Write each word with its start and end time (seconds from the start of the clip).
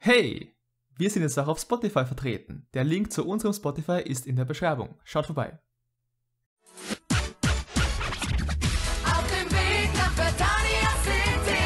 Hey, 0.00 0.54
wir 0.96 1.10
sind 1.10 1.22
jetzt 1.22 1.36
auch 1.40 1.48
auf 1.48 1.58
Spotify 1.58 2.04
vertreten. 2.04 2.68
Der 2.72 2.84
Link 2.84 3.12
zu 3.12 3.26
unserem 3.26 3.52
Spotify 3.52 4.00
ist 4.00 4.28
in 4.28 4.36
der 4.36 4.44
Beschreibung. 4.44 4.94
Schaut 5.02 5.26
vorbei. 5.26 5.58
Auf 9.04 9.26
dem 9.26 9.50
Weg 9.50 9.90
nach 9.96 10.12
Bethania 10.12 10.90
City. 11.02 11.58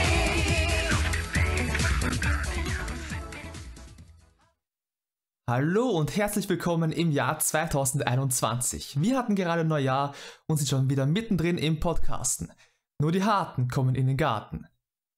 Hallo 5.47 5.91
und 5.91 6.17
herzlich 6.17 6.49
willkommen 6.49 6.91
im 6.91 7.11
Jahr 7.11 7.39
2021. 7.39 8.99
Wir 9.03 9.19
hatten 9.19 9.35
gerade 9.35 9.67
Neujahr 9.67 10.15
und 10.47 10.57
sind 10.57 10.71
schon 10.71 10.89
wieder 10.89 11.05
mittendrin 11.05 11.59
im 11.59 11.81
Podcasten. 11.81 12.51
Nur 12.99 13.13
die 13.13 13.25
Harten 13.25 13.69
kommen 13.69 13.95
in 13.95 14.07
den 14.07 14.17
Garten. 14.17 14.67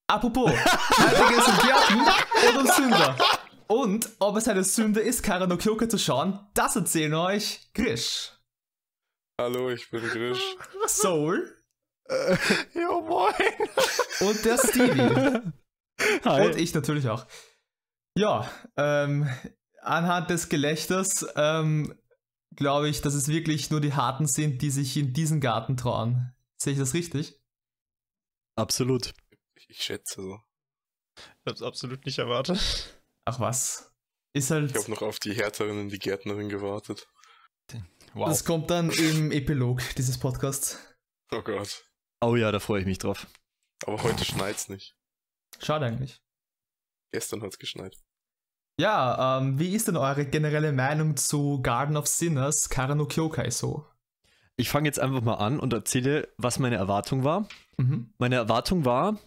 Apropos, 0.07 0.51
heute 0.51 1.29
geht 1.29 1.39
es 1.39 1.49
um 1.49 1.57
Gärten 1.67 2.49
und 2.49 2.57
um 2.59 2.67
Sünder. 2.75 3.17
Und 3.67 4.11
ob 4.19 4.37
es 4.37 4.47
eine 4.49 4.63
Sünde 4.63 5.01
ist, 5.01 5.23
Kara 5.23 5.47
no 5.47 5.57
Kyoka 5.57 5.89
zu 5.89 5.99
schauen, 5.99 6.39
das 6.53 6.77
erzählen 6.77 7.15
euch 7.15 7.71
Grish, 7.73 8.33
Hallo, 9.41 9.71
ich 9.71 9.91
bin 9.91 10.03
Grisch. 10.03 10.43
Soul 10.87 11.57
Jo, 12.75 13.01
moin. 13.01 13.33
und 14.21 14.45
der 14.45 14.59
Stevie. 14.59 15.41
Hi. 16.25 16.47
Und 16.47 16.57
ich 16.57 16.75
natürlich 16.75 17.09
auch. 17.09 17.27
Ja, 18.17 18.49
ähm, 18.77 19.29
anhand 19.81 20.29
des 20.29 20.51
Gelächters 20.51 21.27
ähm, 21.35 21.99
glaube 22.55 22.89
ich, 22.91 23.01
dass 23.01 23.15
es 23.15 23.29
wirklich 23.29 23.71
nur 23.71 23.81
die 23.81 23.95
Harten 23.95 24.27
sind, 24.27 24.61
die 24.61 24.71
sich 24.71 24.97
in 24.97 25.15
diesen 25.15 25.41
Garten 25.41 25.77
trauen. 25.77 26.35
Sehe 26.61 26.75
ich 26.75 26.79
das 26.79 26.95
richtig? 26.95 27.41
Absolut. 28.57 29.15
Ich, 29.75 29.81
ich 29.81 29.85
schätze 29.85 30.23
so. 30.23 30.41
Ich 31.17 31.51
hab's 31.51 31.63
absolut 31.63 32.07
nicht 32.07 32.19
erwartet. 32.19 32.95
Ach 33.25 33.41
was. 33.41 33.93
Ist 34.33 34.51
halt. 34.51 34.71
Ich 34.71 34.77
habe 34.77 34.91
noch 34.91 35.03
auf 35.03 35.19
die 35.19 35.35
Härteren 35.35 35.81
in 35.81 35.89
die 35.89 35.99
Gärtnerin 35.99 36.49
gewartet. 36.49 37.09
Wow. 38.15 38.29
Das 38.29 38.45
kommt 38.45 38.71
dann 38.71 38.91
im 38.91 39.33
Epilog 39.33 39.83
dieses 39.97 40.19
Podcasts. 40.19 40.79
Oh 41.33 41.43
Gott. 41.43 41.85
oh 42.21 42.37
ja, 42.37 42.53
da 42.53 42.61
freue 42.61 42.81
ich 42.81 42.87
mich 42.87 42.99
drauf. 42.99 43.27
Aber 43.85 44.03
heute 44.05 44.25
schneit's 44.25 44.69
nicht. 44.69 44.97
Schade 45.61 45.87
eigentlich. 45.87 46.23
Gestern 47.13 47.43
hat's 47.43 47.59
geschneit. 47.59 47.97
Ja, 48.79 49.39
ähm, 49.39 49.59
wie 49.59 49.75
ist 49.75 49.89
denn 49.89 49.97
eure 49.97 50.27
generelle 50.27 50.73
Meinung 50.73 51.17
zu 51.17 51.61
Garden 51.63 51.97
of 51.97 52.07
Sinners, 52.07 52.69
Kara 52.69 52.95
no 52.95 53.07
Kyokai 53.07 53.51
so? 53.51 53.89
Ich 54.57 54.69
fange 54.69 54.89
jetzt 54.89 55.01
einfach 55.01 55.23
mal 55.23 55.35
an 55.35 55.59
und 55.59 55.73
erzähle, 55.73 56.33
was 56.37 56.59
meine 56.59 56.77
Erwartung 56.77 57.25
war. 57.25 57.49
Mhm. 57.77 58.13
Meine 58.19 58.37
Erwartung 58.37 58.85
war, 58.85 59.19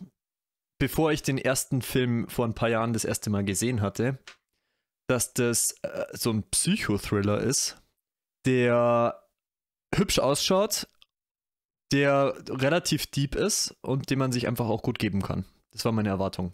bevor 0.80 1.12
ich 1.12 1.22
den 1.22 1.38
ersten 1.38 1.82
Film 1.82 2.28
vor 2.30 2.46
ein 2.46 2.54
paar 2.54 2.70
Jahren 2.70 2.94
das 2.94 3.06
erste 3.06 3.30
Mal 3.30 3.44
gesehen 3.44 3.82
hatte, 3.82 4.20
dass 5.08 5.34
das 5.34 5.76
äh, 5.84 6.06
so 6.14 6.32
ein 6.32 6.44
Psychothriller 6.50 7.40
ist, 7.40 7.82
der 8.46 9.24
hübsch 9.96 10.20
ausschaut, 10.20 10.88
der 11.92 12.36
relativ 12.50 13.08
deep 13.08 13.36
ist 13.36 13.76
und 13.82 14.10
den 14.10 14.20
man 14.20 14.32
sich 14.32 14.48
einfach 14.48 14.68
auch 14.68 14.82
gut 14.82 15.00
geben 15.00 15.22
kann. 15.22 15.46
Das 15.72 15.86
war 15.86 15.92
meine 15.92 16.10
Erwartung. 16.10 16.54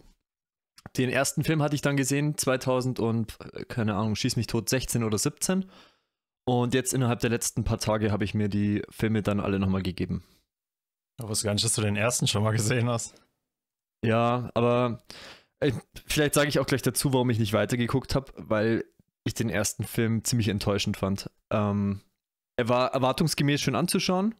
Den 0.96 1.10
ersten 1.10 1.44
Film 1.44 1.62
hatte 1.62 1.74
ich 1.74 1.80
dann 1.80 1.96
gesehen, 1.96 2.36
2000 2.36 3.00
und, 3.00 3.38
äh, 3.52 3.64
keine 3.64 3.94
Ahnung, 3.94 4.14
schieß 4.16 4.36
mich 4.36 4.46
tot, 4.46 4.68
16 4.68 5.02
oder 5.02 5.18
17. 5.18 5.70
Und 6.46 6.74
jetzt 6.74 6.92
innerhalb 6.92 7.20
der 7.20 7.30
letzten 7.30 7.64
paar 7.64 7.78
Tage 7.78 8.12
habe 8.12 8.24
ich 8.24 8.34
mir 8.34 8.48
die 8.48 8.82
Filme 8.90 9.22
dann 9.22 9.40
alle 9.40 9.58
nochmal 9.58 9.82
gegeben. 9.82 10.24
Ich 11.18 11.26
wusste 11.26 11.46
gar 11.46 11.54
nicht, 11.54 11.64
dass 11.64 11.74
du 11.74 11.80
den 11.80 11.96
ersten 11.96 12.26
schon 12.26 12.42
mal 12.42 12.52
gesehen 12.52 12.88
hast. 12.88 13.14
Ja, 14.06 14.50
aber 14.54 15.02
äh, 15.60 15.72
vielleicht 16.06 16.34
sage 16.34 16.48
ich 16.48 16.58
auch 16.58 16.66
gleich 16.66 16.82
dazu, 16.82 17.12
warum 17.12 17.30
ich 17.30 17.38
nicht 17.38 17.52
weitergeguckt 17.52 18.14
habe, 18.14 18.32
weil 18.36 18.84
ich 19.24 19.34
den 19.34 19.48
ersten 19.48 19.84
Film 19.84 20.24
ziemlich 20.24 20.48
enttäuschend 20.48 20.96
fand. 20.96 21.30
Ähm, 21.50 22.00
er 22.56 22.68
war 22.68 22.92
erwartungsgemäß 22.92 23.60
schön 23.60 23.74
anzuschauen. 23.74 24.34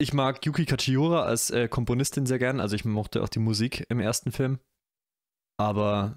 Ich 0.00 0.12
mag 0.12 0.44
Yuki 0.46 0.64
Kachiura 0.64 1.24
als 1.24 1.50
äh, 1.50 1.68
Komponistin 1.68 2.24
sehr 2.24 2.38
gern, 2.38 2.60
also 2.60 2.76
ich 2.76 2.84
mochte 2.84 3.22
auch 3.22 3.28
die 3.28 3.40
Musik 3.40 3.84
im 3.88 3.98
ersten 3.98 4.30
Film. 4.30 4.60
Aber 5.56 6.16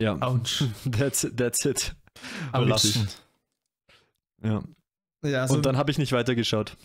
ja, 0.00 0.16
Autsch. 0.20 0.64
that's, 0.90 1.28
that's 1.36 1.64
it. 1.66 1.94
Aber. 2.52 2.78
Ja. 4.42 4.62
Ja, 5.22 5.42
also 5.42 5.54
Und 5.54 5.66
dann 5.66 5.76
habe 5.76 5.90
ich 5.90 5.98
nicht 5.98 6.12
weitergeschaut. 6.12 6.78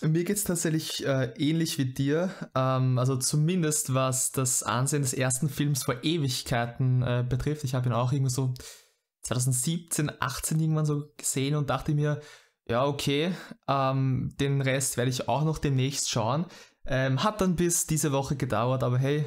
Mir 0.00 0.24
geht 0.24 0.36
es 0.36 0.44
tatsächlich 0.44 1.04
äh, 1.04 1.32
ähnlich 1.36 1.78
wie 1.78 1.92
dir. 1.92 2.32
Ähm, 2.54 2.98
also 2.98 3.16
zumindest 3.16 3.94
was 3.94 4.30
das 4.32 4.62
Ansehen 4.62 5.02
des 5.02 5.12
ersten 5.12 5.48
Films 5.48 5.84
vor 5.84 6.02
Ewigkeiten 6.04 7.02
äh, 7.02 7.24
betrifft. 7.28 7.64
Ich 7.64 7.74
habe 7.74 7.88
ihn 7.88 7.92
auch 7.92 8.12
irgendwie 8.12 8.30
so 8.30 8.54
2017, 9.22 10.12
18 10.20 10.60
irgendwann 10.60 10.86
so 10.86 11.12
gesehen 11.16 11.54
und 11.56 11.68
dachte 11.70 11.94
mir, 11.94 12.20
ja, 12.68 12.84
okay, 12.86 13.32
ähm, 13.66 14.34
den 14.38 14.60
Rest 14.60 14.96
werde 14.96 15.10
ich 15.10 15.28
auch 15.28 15.44
noch 15.44 15.58
demnächst 15.58 16.10
schauen. 16.10 16.46
Ähm, 16.86 17.22
hat 17.24 17.40
dann 17.40 17.56
bis 17.56 17.86
diese 17.86 18.12
Woche 18.12 18.36
gedauert, 18.36 18.82
aber 18.82 18.98
hey, 18.98 19.26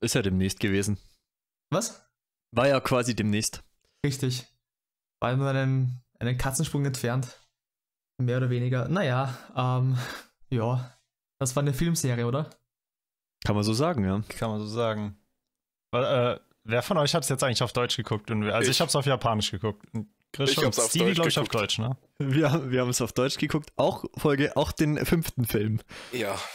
Ist 0.00 0.14
ja 0.14 0.22
demnächst 0.22 0.60
gewesen. 0.60 0.98
was? 1.70 2.02
War 2.52 2.68
ja 2.68 2.80
quasi 2.80 3.14
demnächst. 3.14 3.62
Richtig. 4.04 4.46
War 5.20 5.36
nur 5.36 5.48
einen, 5.48 6.00
einen 6.18 6.38
Katzensprung 6.38 6.84
entfernt. 6.86 7.40
Mehr 8.18 8.38
oder 8.38 8.50
weniger. 8.50 8.88
Naja, 8.88 9.36
ähm, 9.56 9.96
ja. 10.50 10.92
Das 11.38 11.54
war 11.54 11.62
eine 11.62 11.74
Filmserie, 11.74 12.26
oder? 12.26 12.48
Kann 13.44 13.54
man 13.54 13.64
so 13.64 13.74
sagen, 13.74 14.04
ja. 14.04 14.22
Kann 14.38 14.50
man 14.50 14.60
so 14.60 14.66
sagen. 14.66 15.18
Weil, 15.92 16.04
äh, 16.36 16.40
wer 16.64 16.82
von 16.82 16.96
euch 16.96 17.14
hat 17.14 17.22
es 17.24 17.28
jetzt 17.28 17.44
eigentlich 17.44 17.62
auf 17.62 17.72
Deutsch 17.72 17.96
geguckt? 17.96 18.30
Und 18.30 18.44
wer, 18.44 18.54
also 18.54 18.70
ich, 18.70 18.76
Ich. 18.76 18.80
habe 18.80 18.88
es 18.88 18.96
auf 18.96 19.04
Japanisch 19.06 19.50
geguckt. 19.50 19.84
Und 19.92 20.08
Chris 20.32 20.50
Ich 20.52 20.58
und 20.58 20.64
hab's 20.66 20.78
auf 20.78 20.88
Stevie, 20.90 21.04
Deutsch 21.14 21.14
glaube 21.16 21.28
ich, 21.28 21.38
auf 21.38 21.44
geguckt. 21.48 21.62
Deutsch, 21.62 21.78
ne? 21.78 21.96
Wir, 22.18 22.70
wir 22.70 22.80
haben 22.80 22.90
es 22.90 23.00
auf 23.00 23.12
Deutsch 23.12 23.36
geguckt, 23.38 23.70
auch 23.76 24.04
Folge, 24.16 24.56
auch 24.56 24.72
den 24.72 25.04
fünften 25.04 25.44
Film. 25.44 25.80
Ja. 26.12 26.36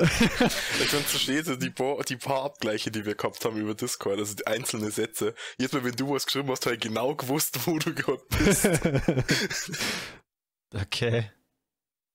Ich 0.00 0.88
kann 0.88 1.00
verstehen, 1.00 1.58
die, 1.58 1.68
paar- 1.70 2.02
die 2.04 2.16
paar 2.16 2.44
Abgleiche, 2.44 2.90
die 2.90 3.04
wir 3.04 3.16
gehabt 3.16 3.44
haben 3.44 3.56
über 3.56 3.74
Discord, 3.74 4.18
also 4.18 4.34
die 4.34 4.46
einzelne 4.46 4.90
Sätze. 4.92 5.34
Jedes 5.58 5.72
Mal, 5.72 5.84
wenn 5.84 5.96
du 5.96 6.08
was 6.10 6.24
geschrieben 6.24 6.48
hast, 6.50 6.64
habe 6.64 6.76
ich 6.76 6.80
genau 6.80 7.14
gewusst, 7.16 7.66
wo 7.66 7.78
du 7.78 7.92
gerade 7.92 8.22
bist. 8.38 8.66
Okay. 10.74 11.30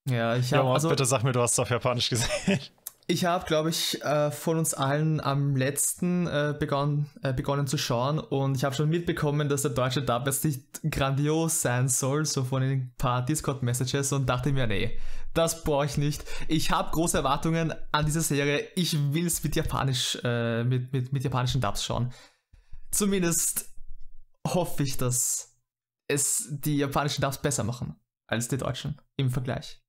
Ja, 0.08 0.36
ich 0.36 0.52
Ja, 0.52 0.60
habe, 0.60 0.72
also, 0.72 0.90
bitte 0.90 1.06
sag 1.06 1.24
mir, 1.24 1.32
du 1.32 1.42
hast 1.42 1.54
es 1.54 1.60
auf 1.60 1.70
Japanisch 1.70 2.10
gesehen. 2.10 2.60
ich 3.08 3.26
hab, 3.26 3.48
glaube 3.48 3.70
ich, 3.70 4.02
äh, 4.04 4.32
von 4.32 4.58
uns 4.58 4.74
allen 4.74 5.20
am 5.20 5.56
letzten 5.56 6.28
äh, 6.28 6.56
begonnen, 6.58 7.10
äh, 7.24 7.34
begonnen 7.34 7.68
zu 7.68 7.78
schauen 7.78 8.20
und 8.20 8.56
ich 8.56 8.64
habe 8.64 8.76
schon 8.76 8.90
mitbekommen, 8.90 9.50
dass 9.50 9.64
der 9.64 9.72
deutsche 9.72 10.04
Dub 10.04 10.26
jetzt 10.28 10.46
nicht 10.46 10.64
grandios 10.90 11.62
sein 11.62 11.90
soll, 11.90 12.26
so 12.26 12.44
von 12.44 12.62
den 12.62 12.94
paar 12.98 13.26
Discord-Messages 13.26 14.14
und 14.14 14.28
dachte 14.28 14.52
mir, 14.52 14.68
nee, 14.68 14.98
das 15.34 15.64
brauche 15.64 15.86
ich 15.86 15.98
nicht. 15.98 16.24
Ich 16.48 16.72
habe 16.72 16.92
große 16.92 17.18
Erwartungen 17.18 17.74
an 17.92 18.06
diese 18.06 18.22
Serie. 18.22 18.68
Ich 18.76 19.14
will 19.14 19.26
es 19.26 19.44
mit 19.44 19.56
Japanisch, 19.56 20.18
äh, 20.24 20.64
mit, 20.64 20.94
mit, 20.94 21.12
mit 21.12 21.24
japanischen 21.24 21.62
Dubs 21.62 21.84
schauen. 21.84 22.14
Zumindest 22.92 23.70
hoffe 24.48 24.84
ich, 24.84 24.98
dass 24.98 25.58
es 26.08 26.48
die 26.52 26.78
japanischen 26.78 27.22
Dubs 27.22 27.40
besser 27.40 27.64
machen 27.64 28.00
als 28.28 28.48
die 28.48 28.58
deutschen 28.58 29.00
im 29.18 29.30
Vergleich. 29.30 29.82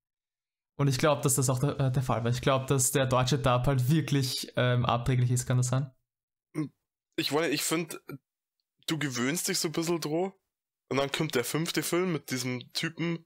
Und 0.79 0.89
ich 0.89 0.99
glaube, 0.99 1.23
dass 1.23 1.37
das 1.37 1.49
auch 1.49 1.59
der, 1.59 1.79
äh, 1.81 1.91
der 1.91 2.03
Fall 2.03 2.23
war. 2.23 2.31
Ich 2.31 2.43
glaube, 2.43 2.67
dass 2.67 2.91
der 2.93 3.07
deutsche 3.07 3.39
Dub 3.39 3.67
halt 3.67 3.89
wirklich 3.91 4.53
ähm, 4.57 4.85
abträglich 4.85 5.31
ist, 5.31 5.47
kann 5.47 5.57
das 5.57 5.69
sein? 5.69 5.91
Ich 7.19 7.33
meine, 7.33 7.49
ich 7.49 7.63
finde, 7.63 7.99
du 8.87 8.99
gewöhnst 8.99 9.49
dich 9.49 9.59
so 9.59 9.69
ein 9.69 9.73
bisschen 9.73 10.01
dran. 10.01 10.33
Und 10.91 10.99
dann 10.99 11.11
kommt 11.11 11.35
der 11.35 11.45
fünfte 11.45 11.83
Film 11.83 12.13
mit 12.13 12.31
diesem 12.31 12.61
Typen, 12.75 13.25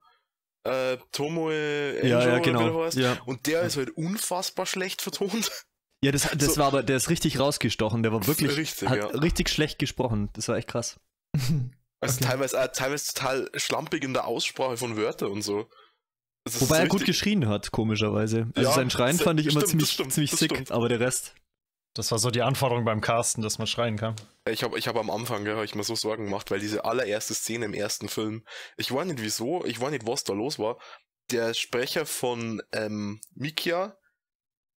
äh, 0.64 0.96
Tomoe 1.12 1.98
Enjo, 2.00 2.08
ja, 2.08 2.20
ja, 2.20 2.26
oder 2.28 2.38
wie 2.38 2.42
genau. 2.42 2.70
der 2.72 2.84
heißt. 2.86 2.96
Ja, 2.98 3.18
Und 3.26 3.46
der 3.46 3.62
ist 3.62 3.76
halt 3.76 3.90
unfassbar 3.90 4.64
schlecht 4.66 5.02
vertont. 5.02 5.50
ja 6.04 6.12
das, 6.12 6.30
das 6.30 6.54
So- 6.54 6.60
war 6.60 6.68
aber, 6.68 6.82
der 6.84 6.96
ist 6.96 7.10
richtig 7.10 7.38
rausgestochen. 7.40 8.02
Der 8.04 8.12
war 8.12 8.26
wirklich, 8.26 8.56
Richtig, 8.56 8.88
hat 8.88 8.96
ja. 8.96 9.06
richtig 9.08 9.48
schlecht 9.48 9.78
gesprochen. 9.80 10.30
Das 10.34 10.46
war 10.48 10.56
echt 10.56 10.68
krass. 10.68 11.00
Also 12.00 12.16
Okay. 12.16 12.24
teilweise, 12.24 12.62
auch, 12.62 12.68
teilweise 12.68 13.12
total 13.12 13.50
schlampig 13.56 14.04
in 14.04 14.14
der 14.14 14.26
Aussprache 14.26 14.76
von 14.76 14.96
Wörtern 14.96 15.30
und 15.30 15.42
so. 15.42 15.68
Wobei 16.48 16.76
so 16.76 16.82
er 16.82 16.88
gut 16.88 17.04
geschrien 17.04 17.46
hat, 17.48 17.70
komischerweise. 17.70 18.48
Also 18.54 18.70
Ja, 18.70 18.74
sein 18.74 18.90
Schreien 18.90 19.18
fand 19.18 19.40
ich 19.40 19.46
immer 19.46 19.60
stimmt, 19.60 19.68
ziemlich, 19.68 19.90
stimmt, 19.90 20.12
ziemlich 20.12 20.30
sick, 20.32 20.52
stimmt. 20.52 20.70
aber 20.72 20.88
der 20.88 21.00
Rest. 21.00 21.34
Das 21.94 22.10
war 22.12 22.18
so 22.18 22.30
die 22.30 22.42
Anforderung 22.42 22.84
beim 22.84 23.00
Casten, 23.00 23.42
dass 23.42 23.58
man 23.58 23.66
schreien 23.66 23.96
kann. 23.96 24.14
Ich 24.48 24.62
habe 24.62 24.78
ich 24.78 24.86
hab 24.88 24.96
am 24.96 25.10
Anfang, 25.10 25.44
ja, 25.44 25.62
ich 25.62 25.74
mir 25.74 25.82
so 25.82 25.96
Sorgen 25.96 26.24
gemacht, 26.26 26.50
weil 26.50 26.60
diese 26.60 26.84
allererste 26.84 27.34
Szene 27.34 27.64
im 27.66 27.74
ersten 27.74 28.08
Film, 28.08 28.46
ich 28.76 28.92
weiß 28.92 29.06
nicht 29.06 29.20
wieso, 29.20 29.64
ich 29.64 29.80
weiß 29.80 29.90
nicht, 29.90 30.06
was 30.06 30.24
da 30.24 30.32
los 30.32 30.58
war. 30.58 30.78
Der 31.30 31.52
Sprecher 31.52 32.06
von 32.06 32.62
ähm, 32.72 33.20
Mikia, 33.34 33.96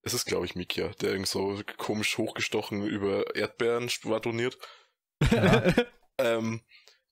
es 0.03 0.13
ist 0.13 0.25
glaube 0.25 0.45
ich 0.45 0.56
Mikia, 0.56 0.88
der 1.01 1.12
irgend 1.12 1.27
so 1.27 1.62
komisch 1.77 2.17
hochgestochen 2.17 2.81
über 2.85 3.35
Erdbeeren 3.35 3.89
schwadroniert, 3.89 4.57
ähm, 6.17 6.62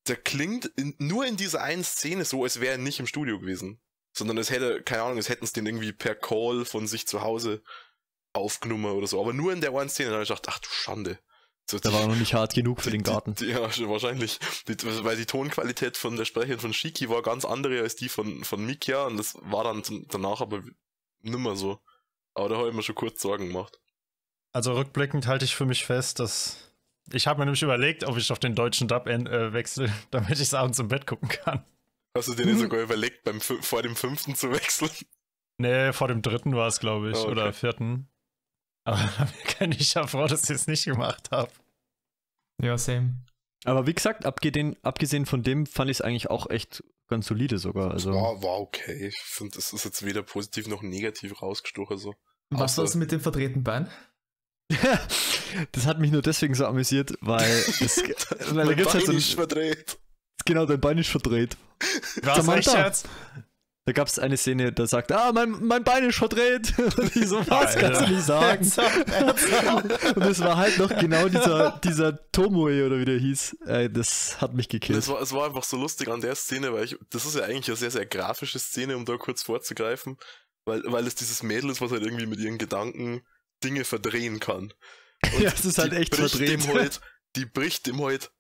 der 0.08 0.16
klingt 0.18 0.66
in, 0.76 0.96
nur 0.98 1.26
in 1.26 1.38
dieser 1.38 1.62
einen 1.62 1.84
Szene 1.84 2.26
so, 2.26 2.44
als 2.44 2.60
wäre 2.60 2.74
er 2.74 2.78
nicht 2.78 3.00
im 3.00 3.08
Studio 3.08 3.40
gewesen. 3.40 3.82
Sondern 4.12 4.38
es 4.38 4.50
hätte, 4.50 4.82
keine 4.82 5.04
Ahnung, 5.04 5.18
es 5.20 5.30
hätten 5.30 5.46
es 5.46 5.54
den 5.54 5.66
irgendwie 5.68 5.94
per 5.94 6.16
Call 6.16 6.66
von 6.66 6.88
sich 6.88 7.08
zu 7.08 7.22
Hause 7.22 7.62
aufgenommen 8.34 8.86
oder 8.86 9.08
so. 9.08 9.20
Aber 9.22 9.34
nur 9.34 9.54
in 9.54 9.62
der 9.62 9.74
einen 9.76 9.90
Szene, 9.90 10.10
da 10.10 10.14
habe 10.16 10.24
ich 10.24 10.30
gedacht, 10.30 10.46
ach 10.50 10.60
du 10.60 10.70
Schande. 10.70 11.20
So 11.70 11.78
Der 11.78 11.92
die- 11.92 11.98
war 11.98 12.08
noch 12.08 12.16
nicht 12.16 12.34
hart 12.34 12.56
genug 12.56 12.82
für 12.82 12.90
die- 12.90 12.98
den 12.98 13.04
Garten. 13.04 13.36
Die, 13.36 13.46
ja, 13.46 13.62
wahrscheinlich. 13.62 14.40
Die, 14.68 14.76
weil 15.04 15.16
die 15.18 15.28
Tonqualität 15.28 15.98
von 15.98 16.16
der 16.16 16.26
Sprecherin 16.26 16.60
von 16.60 16.74
Shiki 16.74 17.10
war 17.10 17.22
ganz 17.22 17.46
andere 17.46 17.82
als 17.82 17.96
die 17.96 18.10
von, 18.10 18.44
von 18.44 18.66
Mikia 18.66 19.06
und 19.06 19.18
das 19.18 19.36
war 19.42 19.64
dann 19.64 19.84
zum- 19.84 20.08
danach 20.08 20.42
aber 20.42 20.64
nimmer 21.22 21.56
so. 21.56 21.80
Aber 22.34 22.50
da 22.50 22.58
habe 22.58 22.70
ich 22.70 22.76
mir 22.76 22.82
schon 22.84 22.96
kurz 22.96 23.22
Sorgen 23.22 23.48
gemacht. 23.50 23.80
Also 24.52 24.74
rückblickend 24.74 25.28
halte 25.28 25.46
ich 25.46 25.56
für 25.56 25.66
mich 25.68 25.86
fest, 25.86 26.18
dass. 26.20 26.69
Ich 27.14 27.28
habe 27.28 27.40
mir 27.40 27.46
nämlich 27.46 27.62
überlegt, 27.64 28.04
ob 28.04 28.18
ich 28.18 28.32
auf 28.32 28.40
den 28.40 28.56
deutschen 28.56 28.88
Dub 28.88 29.08
äh, 29.08 29.54
wechsle, 29.54 29.92
damit 30.12 30.32
ich 30.32 30.42
es 30.42 30.54
abends 30.54 30.80
im 30.80 30.88
Bett 30.88 31.08
gucken 31.08 31.30
kann. 31.30 31.64
Hast 32.16 32.28
du 32.30 32.34
dir 32.36 32.46
nicht 32.46 32.60
sogar 32.60 32.82
überlegt, 32.82 33.24
beim, 33.24 33.40
vor 33.42 33.82
dem 33.82 33.96
fünften 33.96 34.36
zu 34.36 34.52
wechseln? 34.52 34.92
Nee, 35.58 35.92
vor 35.94 36.08
dem 36.08 36.22
dritten 36.22 36.56
war 36.56 36.68
es, 36.68 36.80
glaube 36.80 37.10
ich, 37.12 37.18
Ah, 37.18 37.22
okay. 37.22 37.32
oder 37.32 37.54
vierten. 37.54 38.08
Aber 38.86 38.98
da 39.18 39.28
bin 39.60 39.72
ich 39.74 39.94
ja 39.94 40.08
froh, 40.08 40.26
dass 40.28 40.44
ich 40.44 40.50
es 40.52 40.68
nicht 40.68 40.86
gemacht 40.86 41.30
habe. 41.32 41.52
Ja, 42.62 42.78
same. 42.78 43.16
Aber 43.66 43.88
wie 43.88 43.94
gesagt, 43.94 44.26
abgesehen, 44.26 44.78
abgesehen 44.84 45.26
von 45.26 45.44
dem 45.44 45.66
fand 45.66 45.92
ich 45.92 45.98
es 45.98 46.02
eigentlich 46.02 46.30
auch 46.30 46.50
echt 46.50 46.84
ganz 47.08 47.28
solide 47.28 47.58
sogar. 47.58 47.92
Also, 47.92 48.14
War, 48.14 48.42
war 48.42 48.60
okay. 48.62 49.08
Ich 49.08 49.18
finde, 49.22 49.56
das 49.56 49.74
ist 49.74 49.84
jetzt 49.84 50.06
weder 50.06 50.22
positiv 50.24 50.68
noch 50.68 50.82
negativ 50.82 51.42
rausgestochen. 51.42 51.98
So. 51.98 52.16
Was 52.52 52.74
Außer- 52.74 52.78
war 52.78 52.86
das 52.86 52.96
mit 52.96 53.12
dem 53.12 53.20
verdrehten 53.20 53.64
Bein? 53.64 53.90
Das 55.72 55.86
hat 55.86 56.00
mich 56.00 56.12
nur 56.12 56.22
deswegen 56.22 56.54
so 56.54 56.66
amüsiert, 56.66 57.14
weil, 57.22 57.50
es, 57.80 57.98
weil 57.98 58.16
da 58.48 58.66
Mein 58.66 58.76
gibt's 58.76 58.94
halt 58.94 59.06
so 59.06 59.12
Bein 59.12 59.16
ein, 59.16 59.18
ist 59.18 59.34
verdreht. 59.34 59.98
genau, 60.46 60.66
dein 60.66 60.80
Bein 60.80 60.98
ist 60.98 61.10
verdreht. 61.10 61.58
Was, 62.22 62.38
Samantha. 62.38 62.72
echt 62.74 62.86
jetzt? 62.86 63.10
Da 63.86 63.94
gab 63.94 64.08
es 64.08 64.20
eine 64.20 64.38
Szene, 64.38 64.72
da 64.72 64.86
sagt, 64.86 65.12
ah, 65.12 65.32
mein, 65.34 65.50
mein 65.50 65.84
Bein 65.84 66.04
ist 66.04 66.18
verdreht. 66.18 66.78
Und 66.98 67.16
ich 67.16 67.28
so, 67.28 67.40
was 67.48 67.76
Alter. 67.76 67.80
kannst 67.80 68.02
du 68.02 68.14
nicht 68.14 68.24
sagen? 68.24 68.72
Und 70.16 70.26
es 70.26 70.40
war 70.42 70.58
halt 70.58 70.78
noch 70.78 70.96
genau 70.96 71.28
dieser, 71.28 71.80
dieser 71.84 72.32
Tomoe 72.32 72.86
oder 72.86 73.00
wie 73.00 73.06
der 73.06 73.18
hieß. 73.18 73.58
Äh, 73.66 73.90
das 73.90 74.40
hat 74.40 74.54
mich 74.54 74.70
gekillt. 74.70 75.00
es 75.00 75.08
war, 75.08 75.20
es 75.20 75.34
war 75.34 75.48
einfach 75.48 75.64
so 75.64 75.76
lustig 75.76 76.08
an 76.10 76.22
der 76.22 76.36
Szene, 76.36 76.72
weil 76.72 76.84
ich, 76.84 77.00
das 77.10 77.26
ist 77.26 77.36
ja 77.36 77.46
eigentlich 77.46 77.68
eine 77.70 77.78
sehr, 77.78 77.90
sehr 77.90 78.06
grafische 78.06 78.60
Szene, 78.60 78.96
um 78.96 79.06
da 79.06 79.18
kurz 79.18 79.42
vorzugreifen, 79.42 80.18
weil, 80.66 80.84
weil 80.86 81.08
es 81.08 81.16
dieses 81.16 81.42
Mädel 81.42 81.72
ist, 81.72 81.82
was 81.82 81.92
halt 81.92 82.04
irgendwie 82.04 82.28
mit 82.28 82.40
ihren 82.40 82.60
Gedanken 82.60 83.24
Dinge 83.64 83.84
verdrehen 83.86 84.40
kann. 84.40 84.74
Und 85.36 85.42
Ja, 85.42 85.52
es 85.52 85.66
ist 85.66 85.78
halt 85.78 85.94
echt 85.94 86.16
verdreht. 86.16 86.68
Halt, 86.68 87.02
die 87.36 87.46
bricht 87.46 87.88
dem 87.88 88.02
halt 88.02 88.32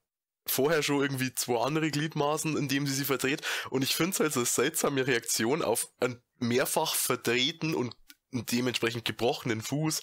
vorher 0.45 0.81
schon 0.81 1.01
irgendwie 1.01 1.33
zwei 1.36 1.62
andere 1.63 1.92
Gliedmaßen, 1.92 2.57
indem 2.57 2.88
sie 2.88 2.94
sie 2.94 3.06
verdreht. 3.06 3.42
Und 3.69 3.83
ich 3.83 3.95
finde 3.95 4.12
es 4.12 4.19
halt 4.19 4.33
so 4.33 4.39
eine 4.39 4.48
seltsame 4.48 5.06
Reaktion 5.06 5.62
auf 5.62 5.89
einen 6.00 6.21
mehrfach 6.39 6.95
verdrehten 6.95 7.75
und 7.75 7.95
dementsprechend 8.31 9.06
gebrochenen 9.06 9.62
Fuß, 9.62 10.01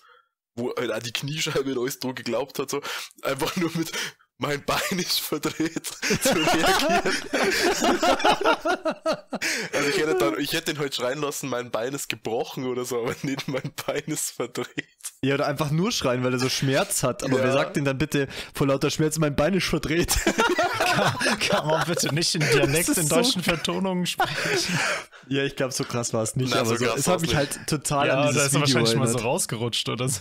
wo 0.55 0.75
halt 0.77 0.93
auch 0.93 1.03
die 1.03 1.13
Kniescheibe 1.13 1.73
und 1.73 1.79
alles 1.79 1.99
so 2.01 2.15
geglaubt 2.15 2.59
hat, 2.59 2.71
so 2.71 2.83
einfach 3.23 3.57
nur 3.57 3.71
mit 3.77 3.93
mein 4.39 4.63
Bein 4.65 4.99
ist 4.99 5.21
verdreht 5.21 5.87
zu 6.23 6.29
reagieren. 6.35 7.13
also 9.73 9.89
ich 9.89 9.97
hätte, 9.99 10.15
dann, 10.19 10.39
ich 10.39 10.53
hätte 10.53 10.73
den 10.75 10.79
halt 10.81 10.95
schreien 10.95 11.21
lassen, 11.21 11.49
mein 11.49 11.71
Bein 11.71 11.95
ist 11.95 12.09
gebrochen 12.09 12.67
oder 12.67 12.85
so, 12.85 13.01
aber 13.03 13.15
nicht 13.23 13.49
mein 13.49 13.73
Bein 13.87 14.03
ist 14.07 14.31
verdreht. 14.33 14.67
Ja, 15.23 15.35
oder 15.35 15.47
einfach 15.47 15.71
nur 15.71 15.91
schreien, 15.93 16.23
weil 16.23 16.33
er 16.35 16.39
so 16.39 16.49
Schmerz 16.51 17.03
hat. 17.03 17.25
Aber 17.25 17.39
Ja. 17.39 17.45
wer 17.45 17.53
sagt 17.53 17.77
denn 17.77 17.85
dann 17.85 17.99
bitte 17.99 18.29
vor 18.55 18.67
lauter 18.67 18.91
Schmerz, 18.91 19.19
mein 19.19 19.35
Bein 19.35 19.55
ist 19.55 19.65
verdreht? 19.67 20.15
Kann 21.49 21.67
man 21.67 21.87
bitte 21.87 22.15
nicht 22.15 22.35
in 22.35 22.41
Dialekt 22.43 22.89
in 22.91 23.07
so 23.07 23.17
deutschen 23.17 23.43
Vertonungen 23.43 24.07
sprechen? 24.07 24.79
ja, 25.29 25.43
ich 25.45 25.57
glaube, 25.57 25.73
so 25.73 25.85
krass 25.85 26.13
war 26.13 26.23
es 26.23 26.37
nicht. 26.37 26.51
Na, 26.55 26.61
aber 26.61 26.77
so 26.77 26.85
so, 26.85 26.95
es 26.95 27.09
hat 27.09 27.21
mich 27.21 27.31
nicht. 27.31 27.37
halt 27.39 27.67
total 27.67 28.07
ja, 28.09 28.15
an 28.15 28.21
da 28.27 28.29
dieses 28.33 28.47
ist 28.47 28.55
er 28.55 28.61
wahrscheinlich 28.61 28.95
mal 28.97 29.07
so 29.07 29.13
erinnert. 29.15 29.25
rausgerutscht 29.25 29.89
oder 29.89 30.09
so. 30.09 30.21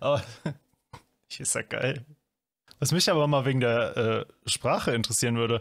Aber 0.00 0.22
ist 1.38 1.54
ja 1.54 1.62
geil. 1.62 2.04
Was 2.82 2.90
mich 2.90 3.08
aber 3.08 3.28
mal 3.28 3.44
wegen 3.44 3.60
der 3.60 3.96
äh, 3.96 4.50
Sprache 4.50 4.90
interessieren 4.90 5.36
würde, 5.36 5.60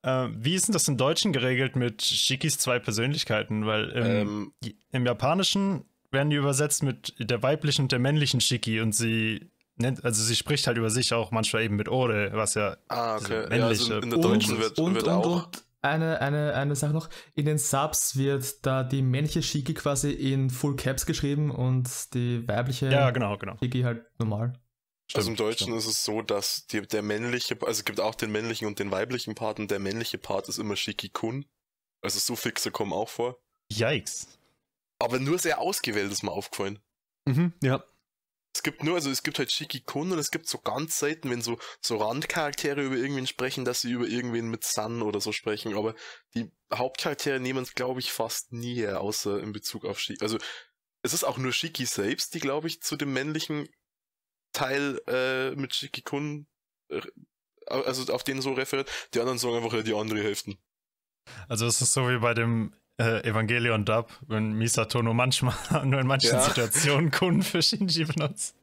äh, 0.00 0.28
wie 0.32 0.54
ist 0.54 0.66
denn 0.66 0.72
das 0.72 0.88
im 0.88 0.96
Deutschen 0.96 1.34
geregelt 1.34 1.76
mit 1.76 2.00
Shikis 2.00 2.56
zwei 2.56 2.78
Persönlichkeiten? 2.78 3.66
Weil 3.66 3.90
im, 3.90 4.06
Ähm, 4.06 4.52
im 4.90 5.04
Japanischen 5.04 5.84
werden 6.10 6.30
die 6.30 6.36
übersetzt 6.36 6.82
mit 6.82 7.12
der 7.18 7.42
weiblichen 7.42 7.82
und 7.82 7.92
der 7.92 7.98
männlichen 7.98 8.40
Shiki 8.40 8.80
und 8.80 8.94
sie 8.94 9.50
nennt, 9.76 10.02
also 10.02 10.22
sie 10.22 10.34
spricht 10.34 10.66
halt 10.66 10.78
über 10.78 10.88
sich 10.88 11.12
auch 11.12 11.30
manchmal 11.30 11.62
eben 11.62 11.76
mit 11.76 11.90
Ore, 11.90 12.30
was 12.32 12.54
ja 12.54 12.78
ah, 12.88 13.16
okay. 13.16 13.34
Ja, 13.34 13.66
also 13.66 13.90
männliche 13.90 13.94
in 13.96 14.08
der 14.08 14.18
Und, 14.18 14.24
Deutschen 14.24 14.58
wird, 14.58 14.78
und, 14.78 14.94
wird 14.94 15.06
und, 15.06 15.12
auch. 15.12 15.44
und 15.44 15.64
eine, 15.82 16.22
eine, 16.22 16.54
eine 16.54 16.74
Sache 16.74 16.94
noch. 16.94 17.10
In 17.34 17.44
den 17.44 17.58
Subs 17.58 18.16
wird 18.16 18.64
da 18.64 18.82
die 18.82 19.02
männliche 19.02 19.42
Shiki 19.42 19.74
quasi 19.74 20.10
in 20.12 20.48
Full 20.48 20.76
Caps 20.76 21.04
geschrieben 21.04 21.50
und 21.50 22.14
die 22.14 22.48
weibliche 22.48 22.90
ja 22.90 23.10
genau 23.10 23.36
genau. 23.36 23.58
Shiki 23.58 23.82
halt 23.82 24.06
normal. 24.18 24.54
Also 25.12 25.30
im 25.30 25.36
Stimmt, 25.36 25.40
Deutschen 25.40 25.64
stimmt. 25.66 25.78
ist 25.78 25.86
es 25.86 26.04
so, 26.04 26.22
dass 26.22 26.66
die, 26.66 26.80
der 26.80 27.02
männliche, 27.02 27.56
also 27.60 27.80
es 27.80 27.84
gibt 27.84 28.00
auch 28.00 28.14
den 28.14 28.32
männlichen 28.32 28.66
und 28.66 28.78
den 28.78 28.90
weiblichen 28.90 29.34
Part 29.34 29.58
und 29.58 29.70
der 29.70 29.78
männliche 29.78 30.18
Part 30.18 30.48
ist 30.48 30.58
immer 30.58 30.76
Shiki-kun. 30.76 31.46
Also 32.00 32.18
Suffixe 32.18 32.70
kommen 32.70 32.92
auch 32.92 33.08
vor. 33.08 33.38
Yikes. 33.70 34.38
Aber 34.98 35.18
nur 35.18 35.38
sehr 35.38 35.60
ausgewählt 35.60 36.10
ist 36.10 36.22
mir 36.22 36.32
aufgefallen. 36.32 36.78
Mhm, 37.26 37.52
ja. 37.62 37.84
Es 38.56 38.62
gibt 38.62 38.84
nur, 38.84 38.94
also 38.94 39.10
es 39.10 39.22
gibt 39.22 39.38
halt 39.38 39.50
Shiki-kun 39.50 40.12
und 40.12 40.18
es 40.18 40.30
gibt 40.30 40.48
so 40.48 40.58
ganz 40.58 40.98
selten, 40.98 41.28
wenn 41.28 41.42
so, 41.42 41.58
so 41.80 41.96
Randcharaktere 41.96 42.82
über 42.82 42.94
irgendwen 42.94 43.26
sprechen, 43.26 43.64
dass 43.64 43.80
sie 43.80 43.90
über 43.90 44.06
irgendwen 44.06 44.48
mit 44.48 44.64
Sun 44.64 45.02
oder 45.02 45.20
so 45.20 45.32
sprechen. 45.32 45.76
Aber 45.76 45.94
die 46.34 46.50
Hauptcharaktere 46.72 47.40
nehmen 47.40 47.64
es, 47.64 47.74
glaube 47.74 48.00
ich, 48.00 48.12
fast 48.12 48.52
nie 48.52 48.76
her, 48.76 49.00
außer 49.00 49.40
in 49.40 49.52
Bezug 49.52 49.84
auf 49.84 49.98
Shiki. 49.98 50.22
Also 50.22 50.38
es 51.02 51.12
ist 51.12 51.24
auch 51.24 51.36
nur 51.36 51.52
Shiki 51.52 51.84
selbst, 51.84 52.34
die, 52.34 52.40
glaube 52.40 52.68
ich, 52.68 52.80
zu 52.80 52.96
dem 52.96 53.12
männlichen 53.12 53.68
Teil 54.54 54.98
äh, 55.06 55.50
mit 55.56 55.74
Shiki-kun, 55.74 56.46
äh, 56.90 57.02
also 57.66 58.10
auf 58.12 58.24
den 58.24 58.40
so 58.40 58.52
referiert. 58.54 58.90
Die 59.12 59.20
anderen 59.20 59.38
sagen 59.38 59.56
einfach 59.56 59.72
ja 59.74 59.82
die 59.82 59.94
andere 59.94 60.22
Hälfte. 60.22 60.56
Also 61.48 61.66
es 61.66 61.80
ist 61.82 61.92
so 61.92 62.08
wie 62.08 62.18
bei 62.18 62.32
dem 62.34 62.74
äh, 63.00 63.22
Evangelion 63.28 63.84
Dub, 63.84 64.10
wenn 64.26 64.52
Misato 64.52 65.02
nur 65.02 65.14
manchmal, 65.14 65.54
nur 65.84 66.00
in 66.00 66.06
manchen 66.06 66.30
Ja. 66.32 66.40
Situationen 66.40 67.10
Kunden 67.10 67.42
für 67.42 67.60
Shinji 67.62 68.04
benutzt. 68.04 68.56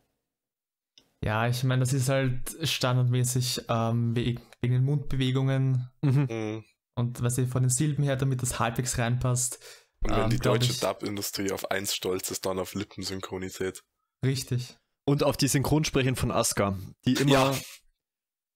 Ja, 1.23 1.47
ich 1.47 1.63
meine, 1.63 1.81
das 1.81 1.93
ist 1.93 2.09
halt 2.09 2.57
standardmäßig 2.67 3.61
ähm, 3.69 4.15
we- 4.15 4.37
wegen 4.61 4.73
den 4.73 4.83
Mundbewegungen 4.83 5.87
Mhm. 6.01 6.27
Mhm. 6.29 6.65
und 6.97 7.21
was 7.21 7.37
ich 7.37 7.47
von 7.49 7.61
den 7.63 7.69
Silben 7.69 8.03
her, 8.03 8.15
damit 8.15 8.41
das 8.41 8.59
halbwegs 8.59 8.97
reinpasst. 8.97 9.59
Und 10.03 10.11
wenn 10.11 10.23
Ähm, 10.23 10.29
die 10.31 10.39
deutsche 10.39 10.71
ich- 10.71 10.79
Dub-Industrie 10.79 11.51
auf 11.51 11.69
eins 11.69 11.93
stolz 11.93 12.31
ist, 12.31 12.45
dann 12.45 12.57
auf 12.57 12.73
Lippensynchronität. 12.73 13.83
Richtig. 14.25 14.77
Und 15.05 15.23
auf 15.23 15.37
die 15.37 15.47
Synchronsprecherin 15.47 16.15
von 16.15 16.31
Asuka, 16.31 16.77
die 17.05 17.13
immer, 17.13 17.31
Ja. 17.31 17.57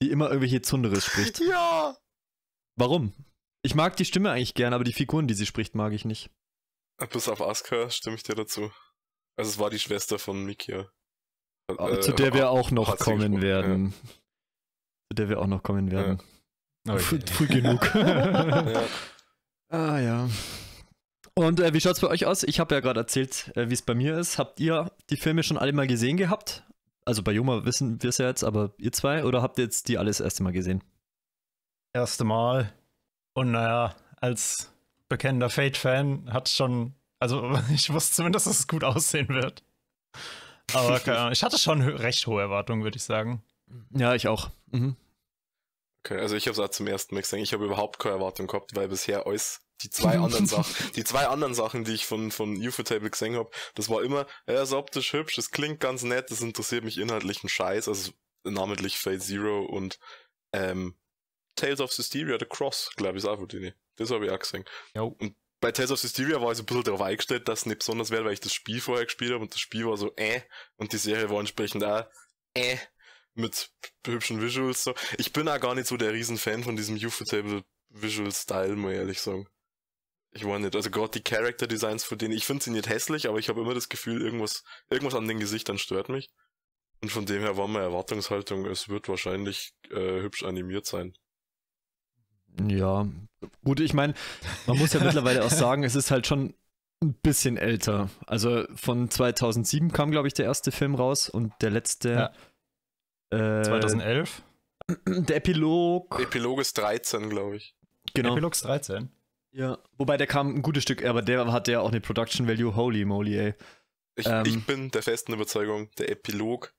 die 0.01 0.11
immer 0.11 0.27
irgendwelche 0.27 0.61
Zunderes 0.61 1.05
spricht. 1.05 1.39
Ja! 1.39 1.97
Warum? 2.77 3.13
Ich 3.63 3.73
mag 3.75 3.97
die 3.97 4.05
Stimme 4.05 4.31
eigentlich 4.31 4.53
gern, 4.53 4.73
aber 4.73 4.83
die 4.83 4.93
Figuren, 4.93 5.27
die 5.27 5.33
sie 5.33 5.45
spricht, 5.45 5.75
mag 5.75 5.93
ich 5.93 6.05
nicht. 6.05 6.29
Bis 7.11 7.27
auf 7.27 7.41
Asuka 7.41 7.89
stimme 7.89 8.15
ich 8.15 8.23
dir 8.23 8.35
dazu. 8.35 8.71
Also 9.37 9.51
es 9.51 9.59
war 9.59 9.69
die 9.69 9.79
Schwester 9.79 10.19
von 10.19 10.45
Mikia. 10.45 10.89
Äh, 11.67 11.99
zu 11.99 12.13
der 12.13 12.33
wir 12.33 12.49
auch 12.51 12.71
noch 12.71 12.97
kommen 12.97 13.41
werden. 13.41 13.93
Zu 15.11 15.15
der 15.15 15.29
wir 15.29 15.39
auch 15.41 15.47
noch 15.47 15.63
kommen 15.63 15.91
werden. 15.91 16.21
Okay. 16.87 16.99
Früh, 16.99 17.19
früh 17.21 17.47
genug. 17.47 17.93
Ja. 17.95 18.83
ah 19.69 19.99
ja. 19.99 20.29
Und 21.37 21.59
äh, 21.59 21.73
wie 21.73 21.81
schaut's 21.81 21.99
bei 21.99 22.07
euch 22.07 22.25
aus? 22.25 22.43
Ich 22.43 22.61
habe 22.61 22.73
ja 22.75 22.79
gerade 22.79 23.01
erzählt, 23.01 23.51
äh, 23.55 23.69
wie 23.69 23.73
es 23.73 23.81
bei 23.81 23.93
mir 23.93 24.17
ist. 24.17 24.37
Habt 24.37 24.59
ihr 24.61 24.89
die 25.09 25.17
Filme 25.17 25.43
schon 25.43 25.57
alle 25.57 25.73
mal 25.73 25.85
gesehen 25.85 26.15
gehabt? 26.15 26.63
Also 27.03 27.23
bei 27.23 27.33
Joma 27.33 27.65
wissen 27.65 28.01
wir 28.01 28.09
es 28.09 28.17
ja 28.17 28.27
jetzt, 28.27 28.43
aber 28.43 28.73
ihr 28.77 28.93
zwei? 28.93 29.25
Oder 29.25 29.41
habt 29.41 29.59
ihr 29.59 29.65
jetzt 29.65 29.89
die 29.89 29.97
alles 29.97 30.17
das 30.17 30.25
erste 30.25 30.43
Mal 30.43 30.53
gesehen? 30.53 30.81
Erste 31.93 32.23
Mal. 32.23 32.73
Und 33.33 33.51
naja, 33.51 33.95
als 34.21 34.71
bekennender 35.09 35.49
Fate-Fan 35.49 36.31
hat 36.31 36.47
schon, 36.47 36.95
also 37.19 37.59
ich 37.73 37.91
wusste 37.91 38.15
zumindest, 38.15 38.47
dass 38.47 38.59
es 38.59 38.67
gut 38.67 38.85
aussehen 38.85 39.27
wird. 39.27 39.61
Aber 40.73 40.99
keine 41.01 41.17
Ahnung, 41.17 41.33
ich 41.33 41.43
hatte 41.43 41.57
schon 41.57 41.81
recht 41.81 42.25
hohe 42.27 42.41
Erwartungen, 42.41 42.83
würde 42.83 42.95
ich 42.95 43.03
sagen. 43.03 43.43
Ja, 43.91 44.15
ich 44.15 44.29
auch. 44.29 44.51
Mhm. 44.71 44.95
Okay, 46.05 46.17
also 46.17 46.35
ich 46.37 46.47
habe 46.47 46.53
es 46.53 46.59
auch 46.59 46.69
zum 46.69 46.87
ersten 46.87 47.13
Mal 47.13 47.21
gesehen. 47.21 47.39
Ich 47.39 47.51
habe 47.51 47.65
überhaupt 47.65 47.99
keine 47.99 48.15
Erwartung 48.15 48.47
gehabt, 48.47 48.75
weil 48.75 48.87
bisher 48.87 49.27
alles 49.27 49.64
die 49.81 49.89
zwei 49.89 50.17
anderen 50.19 50.47
Sachen, 50.47 50.73
die 50.95 51.03
zwei 51.03 51.27
anderen 51.27 51.53
Sachen, 51.53 51.83
die 51.83 51.93
ich 51.93 52.05
von 52.05 52.31
von 52.31 52.55
Ufotable 52.55 53.09
gesehen 53.09 53.35
habe, 53.35 53.49
das 53.75 53.89
war 53.89 54.03
immer, 54.03 54.27
er 54.45 54.63
ist 54.63 54.73
optisch 54.73 55.13
hübsch, 55.13 55.37
es 55.37 55.51
klingt 55.51 55.79
ganz 55.79 56.03
nett, 56.03 56.31
das 56.31 56.41
interessiert 56.41 56.83
mich 56.83 56.97
inhaltlich 56.97 57.43
ein 57.43 57.49
Scheiß, 57.49 57.87
also 57.87 58.11
namentlich 58.43 58.97
Fate 58.97 59.21
Zero 59.21 59.65
und 59.65 59.99
ähm, 60.53 60.95
Tales 61.55 61.79
of 61.79 61.93
Systeria, 61.93 62.37
The 62.39 62.45
Cross, 62.45 62.91
glaube 62.95 63.17
ich, 63.17 63.23
ist 63.23 63.29
auch 63.29 63.37
von 63.37 63.47
denen. 63.47 63.73
Das 63.95 64.11
habe 64.11 64.25
ich 64.25 64.31
auch 64.31 64.39
gesehen. 64.39 64.65
Jo. 64.93 65.15
Und 65.19 65.35
bei 65.61 65.71
Tales 65.71 65.91
of 65.91 65.99
Systeria 65.99 66.41
war 66.41 66.51
ich 66.51 66.57
so 66.57 66.63
ein 66.63 66.65
bisschen 66.65 66.83
darauf 66.83 67.01
eingestellt, 67.01 67.47
dass 67.47 67.59
es 67.59 67.65
nicht 67.65 67.79
besonders 67.79 68.11
wäre, 68.11 68.25
weil 68.25 68.33
ich 68.33 68.41
das 68.41 68.53
Spiel 68.53 68.81
vorher 68.81 69.05
gespielt 69.05 69.31
habe 69.31 69.41
und 69.41 69.53
das 69.53 69.61
Spiel 69.61 69.85
war 69.85 69.97
so 69.97 70.13
äh 70.15 70.41
und 70.75 70.93
die 70.93 70.97
Serie 70.97 71.29
war 71.29 71.39
entsprechend 71.39 71.83
auch 71.83 72.05
äh 72.53 72.77
mit 73.33 73.71
hübschen 74.05 74.41
Visuals 74.41 74.83
so. 74.83 74.93
Ich 75.17 75.33
bin 75.33 75.47
auch 75.47 75.59
gar 75.59 75.75
nicht 75.75 75.87
so 75.87 75.97
der 75.97 76.13
Riesenfan 76.13 76.63
von 76.63 76.75
diesem 76.75 76.95
Ufotable 76.95 77.63
Visual 77.89 78.31
Style, 78.31 78.75
muss 78.75 78.91
ich 78.91 78.97
ehrlich 78.97 79.21
sagen. 79.21 79.47
Ich 80.35 80.45
war 80.45 80.59
nicht, 80.59 80.75
also 80.75 80.91
gerade 80.91 81.11
die 81.11 81.23
Character 81.23 81.65
Designs 81.65 82.03
von 82.03 82.17
denen, 82.17 82.33
ich 82.33 82.45
finde 82.45 82.61
sie 82.61 82.71
nicht 82.71 82.89
hässlich, 82.89 83.29
aber 83.29 83.39
ich 83.39 83.47
habe 83.47 83.61
immer 83.61 83.73
das 83.73 83.87
Gefühl, 83.87 84.21
irgendwas, 84.21 84.65
irgendwas 84.89 85.15
an 85.15 85.29
den 85.29 85.39
Gesichtern 85.39 85.77
stört 85.77 86.09
mich. 86.09 86.29
Und 87.01 87.09
von 87.09 87.25
dem 87.25 87.41
her 87.41 87.55
war 87.55 87.69
meine 87.69 87.85
Erwartungshaltung, 87.85 88.65
es 88.65 88.89
wird 88.89 89.07
wahrscheinlich 89.07 89.73
äh, 89.91 90.21
hübsch 90.21 90.43
animiert 90.43 90.85
sein. 90.85 91.17
Ja, 92.67 93.07
gut, 93.63 93.79
ich 93.79 93.93
meine, 93.93 94.13
man 94.67 94.77
muss 94.77 94.91
ja 94.91 94.99
mittlerweile 95.03 95.45
auch 95.45 95.49
sagen, 95.49 95.83
es 95.83 95.95
ist 95.95 96.11
halt 96.11 96.27
schon 96.27 96.53
ein 97.01 97.13
bisschen 97.13 97.55
älter. 97.55 98.09
Also 98.27 98.65
von 98.75 99.09
2007 99.09 99.93
kam, 99.93 100.11
glaube 100.11 100.27
ich, 100.27 100.33
der 100.33 100.45
erste 100.45 100.73
Film 100.73 100.95
raus 100.95 101.29
und 101.29 101.53
der 101.61 101.69
letzte. 101.69 102.31
Äh, 103.29 103.63
2011? 103.63 104.43
Der 105.07 105.37
Epilog. 105.37 106.19
Epilog 106.19 106.59
ist 106.59 106.77
13, 106.77 107.29
glaube 107.29 107.55
ich. 107.55 107.75
Genau. 108.13 108.33
Epilog 108.33 108.53
13. 108.53 109.09
Ja. 109.55 109.79
Wobei 109.97 110.17
der 110.17 110.27
kam 110.27 110.53
ein 110.53 110.61
gutes 110.61 110.83
Stück, 110.83 111.05
aber 111.05 111.21
der 111.21 111.51
hatte 111.51 111.71
ja 111.71 111.79
auch 111.79 111.89
eine 111.89 112.01
Production 112.01 112.47
Value. 112.47 112.75
Holy 112.75 113.05
moly, 113.05 113.37
ey. 113.37 113.53
Ich, 114.15 114.25
Ähm. 114.27 114.43
ich 114.45 114.65
bin 114.65 114.91
der 114.91 115.01
festen 115.01 115.33
Überzeugung, 115.33 115.89
der 115.97 116.09
Epilog, 116.09 116.73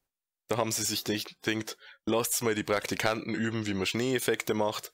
da 0.48 0.58
haben 0.58 0.72
sie 0.72 0.82
sich 0.82 1.06
nicht 1.06 1.44
denkt, 1.46 1.76
lasst 2.04 2.42
mal 2.42 2.54
die 2.54 2.62
Praktikanten 2.62 3.34
üben, 3.34 3.66
wie 3.66 3.74
man 3.74 3.86
Schneeeffekte 3.86 4.54
macht. 4.54 4.92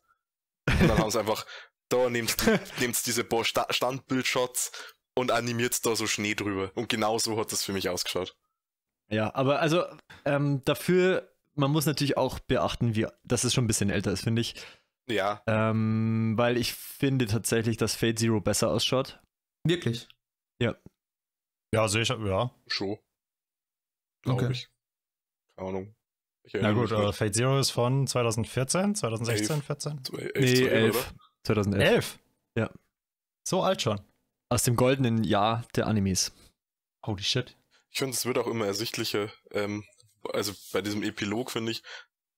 Und 0.68 0.88
dann 0.88 0.98
haben 0.98 1.10
sie 1.10 1.18
einfach, 1.18 1.44
da 1.88 2.08
nehmt, 2.08 2.36
nehmt 2.80 3.04
diese 3.04 3.24
paar 3.24 3.44
Sta 3.44 3.66
Standbildshots 3.68 4.94
und 5.14 5.32
animiert 5.32 5.84
da 5.84 5.96
so 5.96 6.06
Schnee 6.06 6.34
drüber. 6.34 6.70
Und 6.74 6.88
genau 6.88 7.18
so 7.18 7.38
hat 7.38 7.50
das 7.52 7.64
für 7.64 7.72
mich 7.72 7.88
ausgeschaut. 7.88 8.36
Ja, 9.10 9.34
aber 9.34 9.60
also 9.60 9.84
ähm, 10.24 10.62
dafür, 10.64 11.34
man 11.54 11.70
muss 11.70 11.84
natürlich 11.84 12.16
auch 12.16 12.38
beachten, 12.38 12.94
wie, 12.94 13.06
dass 13.24 13.44
es 13.44 13.52
schon 13.52 13.64
ein 13.64 13.68
bisschen 13.68 13.90
älter 13.90 14.12
ist, 14.12 14.22
finde 14.22 14.40
ich. 14.40 14.54
Ja, 15.08 15.42
Ähm, 15.46 16.34
weil 16.36 16.56
ich 16.56 16.74
finde 16.74 17.26
tatsächlich, 17.26 17.76
dass 17.76 17.94
Fate 17.96 18.18
Zero 18.18 18.40
besser 18.40 18.70
ausschaut. 18.70 19.20
Wirklich. 19.66 20.08
Ja, 21.74 21.88
sehe 21.88 22.02
ich, 22.02 22.08
ja. 22.10 22.54
schon. 22.66 22.98
Glaube 24.24 24.44
Okay. 24.44 24.52
ich. 24.52 24.68
Keine 25.56 25.68
Ahnung. 25.68 25.94
Ich 26.44 26.52
Na 26.54 26.72
gut, 26.72 26.90
äh. 26.92 27.12
Fate 27.12 27.34
Zero 27.34 27.58
ist 27.58 27.70
von 27.70 28.06
2014, 28.06 28.94
2016, 28.94 29.56
Elf. 29.56 29.64
14? 29.66 30.04
Zwei- 30.04 30.18
elf, 30.22 30.32
Nee, 30.36 30.54
zwölf, 30.54 30.72
11. 30.72 30.96
oder? 30.96 31.18
2011. 31.46 31.88
Elf? 31.92 32.18
Ja. 32.58 32.70
So 33.48 33.62
alt 33.62 33.80
schon. 33.82 34.00
Aus 34.50 34.64
dem 34.64 34.76
goldenen 34.76 35.24
Jahr 35.24 35.66
der 35.74 35.86
Animes. 35.86 36.32
Holy 37.06 37.22
shit. 37.22 37.56
Ich 37.90 37.98
finde, 37.98 38.14
es 38.14 38.26
wird 38.26 38.36
auch 38.38 38.46
immer 38.46 38.66
ersichtlicher. 38.66 39.32
Ähm, 39.52 39.84
also 40.32 40.52
bei 40.72 40.82
diesem 40.82 41.02
Epilog 41.02 41.50
finde 41.50 41.72
ich, 41.72 41.82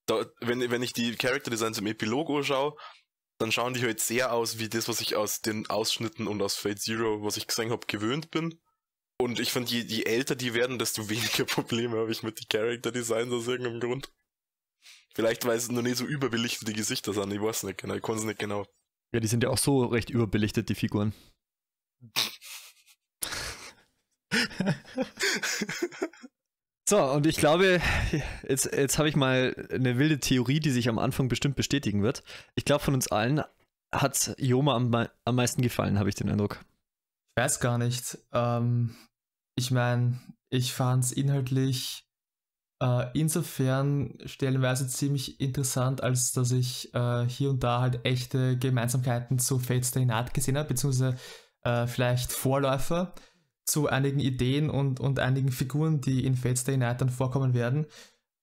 da, 0.07 0.27
wenn, 0.41 0.71
wenn 0.71 0.83
ich 0.83 0.93
die 0.93 1.17
Character 1.17 1.51
Designs 1.51 1.79
im 1.79 1.87
Epilog 1.87 2.31
anschaue, 2.31 2.77
dann 3.39 3.53
schauen 3.53 3.75
die 3.75 3.83
halt 3.83 4.01
sehr 4.01 4.33
aus 4.33 4.59
wie 4.59 4.69
das, 4.69 4.89
was 4.89 5.01
ich 5.01 5.17
aus 5.17 5.41
den 5.41 5.69
Ausschnitten 5.69 6.29
und 6.29 6.41
aus 6.43 6.57
Fate 6.57 6.81
Zero, 6.81 7.25
was 7.25 7.37
ich 7.37 7.47
gesehen 7.47 7.71
habe, 7.71 7.87
gewöhnt 7.87 8.31
bin. 8.31 8.61
Und 9.21 9.41
ich 9.41 9.53
finde, 9.53 9.71
je, 9.71 9.81
je 9.81 10.05
älter 10.05 10.35
die 10.35 10.55
werden, 10.55 10.79
desto 10.79 11.09
weniger 11.09 11.45
Probleme 11.45 11.99
habe 11.99 12.13
ich 12.13 12.23
mit 12.23 12.41
den 12.41 12.49
Character 12.49 12.93
Designs 12.93 13.33
aus 13.33 13.49
irgendeinem 13.49 13.81
Grund. 13.81 14.13
Vielleicht, 15.15 15.47
weil 15.47 15.57
es 15.57 15.71
noch 15.71 15.83
nicht 15.83 15.97
so 15.97 16.05
überbelichtete 16.05 16.73
Gesichter 16.73 17.13
sind, 17.13 17.33
ich 17.33 17.41
weiß 17.41 17.63
nicht 17.65 17.79
genau, 17.79 17.95
ich 17.95 18.03
kann 18.03 18.17
es 18.17 18.25
nicht 18.25 18.39
genau. 18.39 18.67
Ja, 19.13 19.21
die 19.21 19.29
sind 19.29 19.45
ja 19.45 19.51
auch 19.51 19.59
so 19.59 19.85
recht 19.85 20.11
überbelichtet, 20.11 20.69
die 20.69 20.75
Figuren. 20.75 21.15
So, 26.87 27.03
und 27.03 27.27
ich 27.27 27.37
glaube, 27.37 27.81
jetzt, 28.49 28.67
jetzt 28.67 28.99
habe 28.99 29.09
ich 29.09 29.17
mal 29.17 29.69
eine 29.71 29.99
wilde 29.99 30.21
Theorie, 30.21 30.61
die 30.61 30.71
sich 30.71 30.89
am 30.89 30.99
Anfang 30.99 31.29
bestimmt 31.29 31.57
bestätigen 31.57 32.03
wird. 32.03 32.23
Ich 32.55 32.65
glaube, 32.65 32.85
von 32.85 32.95
uns 32.95 33.09
allen 33.09 33.43
hat 33.93 34.35
Yoma 34.39 34.77
am, 34.77 34.95
am 35.25 35.35
meisten 35.35 35.63
gefallen, 35.63 35.99
habe 35.99 36.09
ich 36.09 36.15
den 36.15 36.29
Eindruck. 36.29 36.65
Ich 37.37 37.43
weiß 37.43 37.61
gar 37.61 37.79
nicht. 37.79 38.19
Ähm, 38.33 38.95
ich 39.57 39.71
meine, 39.71 40.21
ich 40.51 40.75
fand 40.75 41.05
es 41.05 41.13
inhaltlich 41.13 42.07
äh, 42.83 43.07
insofern 43.15 44.19
stellenweise 44.27 44.87
ziemlich 44.87 45.41
interessant, 45.41 46.03
als 46.03 46.33
dass 46.33 46.53
ich 46.53 46.93
äh, 46.95 47.27
hier 47.27 47.51
und 47.51 47.65
da 47.65 47.81
halt 47.81 48.05
echte 48.05 48.59
Gemeinsamkeiten 48.59 49.39
zu 49.39 49.59
Fate 49.59 49.87
Stay 49.87 50.05
Night 50.05 50.35
gesehen 50.35 50.59
habe, 50.59 50.69
beziehungsweise 50.69 51.17
äh, 51.63 51.87
vielleicht 51.87 52.33
Vorläufer 52.33 53.15
zu 53.67 53.89
einigen 53.89 54.21
Ideen 54.21 54.71
und, 54.71 55.01
und 55.01 55.19
einigen 55.19 55.51
Figuren, 55.51 56.01
die 56.01 56.25
in 56.27 56.37
Fate 56.37 56.59
Stay 56.59 56.77
Night 56.77 57.01
dann 57.01 57.09
vorkommen 57.11 57.55
werden. 57.55 57.87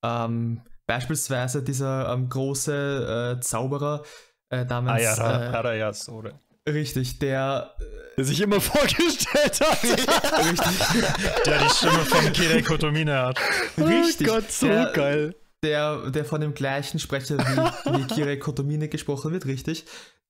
Ähm, 0.04 0.62
beispielsweise 0.88 1.62
dieser 1.64 2.12
ähm, 2.14 2.28
große 2.30 3.38
äh, 3.38 3.42
Zauberer 3.42 4.04
äh, 4.50 4.66
namens 4.66 4.92
Ayara, 4.94 5.44
äh, 5.44 5.56
Arayasore. 5.56 6.40
richtig, 6.68 7.20
der 7.20 7.76
Der 8.18 8.26
sich 8.26 8.42
immer 8.42 8.60
vorgestellt 8.60 9.62
hat. 9.62 9.84
richtig, 9.84 11.46
Der 11.46 11.60
die 11.60 11.70
Stimme 11.70 12.00
von 12.06 12.34
Kirei 12.34 12.62
Kotomine 12.62 13.22
hat. 13.22 13.40
Richtig. 13.78 14.28
Oh 14.30 14.34
Gott, 14.34 14.52
so 14.52 14.68
Der- 14.68 14.92
geil. 14.94 15.36
der, 15.64 16.10
der 16.10 16.26
von 16.26 16.42
dem 16.42 16.54
gleichen 16.56 17.00
Sprecher 17.00 17.38
wie, 17.38 17.98
wie 18.00 18.08
Kirei 18.08 18.38
Kotomine 18.38 18.90
gesprochen 18.90 19.32
wird, 19.32 19.46
richtig. 19.46 19.86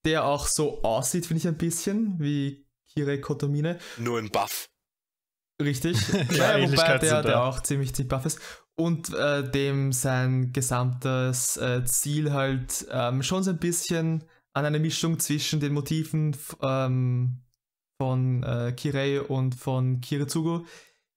Der 0.05 0.25
auch 0.25 0.48
so 0.48 0.81
aussieht, 0.83 1.25
finde 1.25 1.39
ich 1.39 1.48
ein 1.48 1.57
bisschen 1.57 2.15
wie 2.19 2.65
Kirei 2.93 3.17
Kotomine. 3.17 3.79
Nur 3.98 4.19
ein 4.19 4.29
Buff. 4.29 4.67
Richtig. 5.61 5.97
Ja, 6.31 6.53
wobei 6.53 6.59
Ähnlichkeit 6.61 7.01
der, 7.01 7.21
der 7.21 7.43
auch 7.43 7.61
ziemlich, 7.61 7.93
ziemlich 7.93 8.09
buff 8.09 8.25
ist. 8.25 8.39
Und 8.75 9.13
äh, 9.13 9.49
dem 9.49 9.91
sein 9.91 10.53
gesamtes 10.53 11.57
äh, 11.57 11.83
Ziel 11.85 12.33
halt 12.33 12.85
ähm, 12.89 13.21
schon 13.21 13.43
so 13.43 13.51
ein 13.51 13.59
bisschen 13.59 14.23
an 14.53 14.65
eine 14.65 14.79
Mischung 14.79 15.19
zwischen 15.19 15.59
den 15.59 15.73
Motiven 15.73 16.35
ähm, 16.61 17.43
von 18.01 18.43
äh, 18.43 18.73
Kirei 18.75 19.21
und 19.21 19.55
von 19.55 20.01
Kiritsugo 20.01 20.65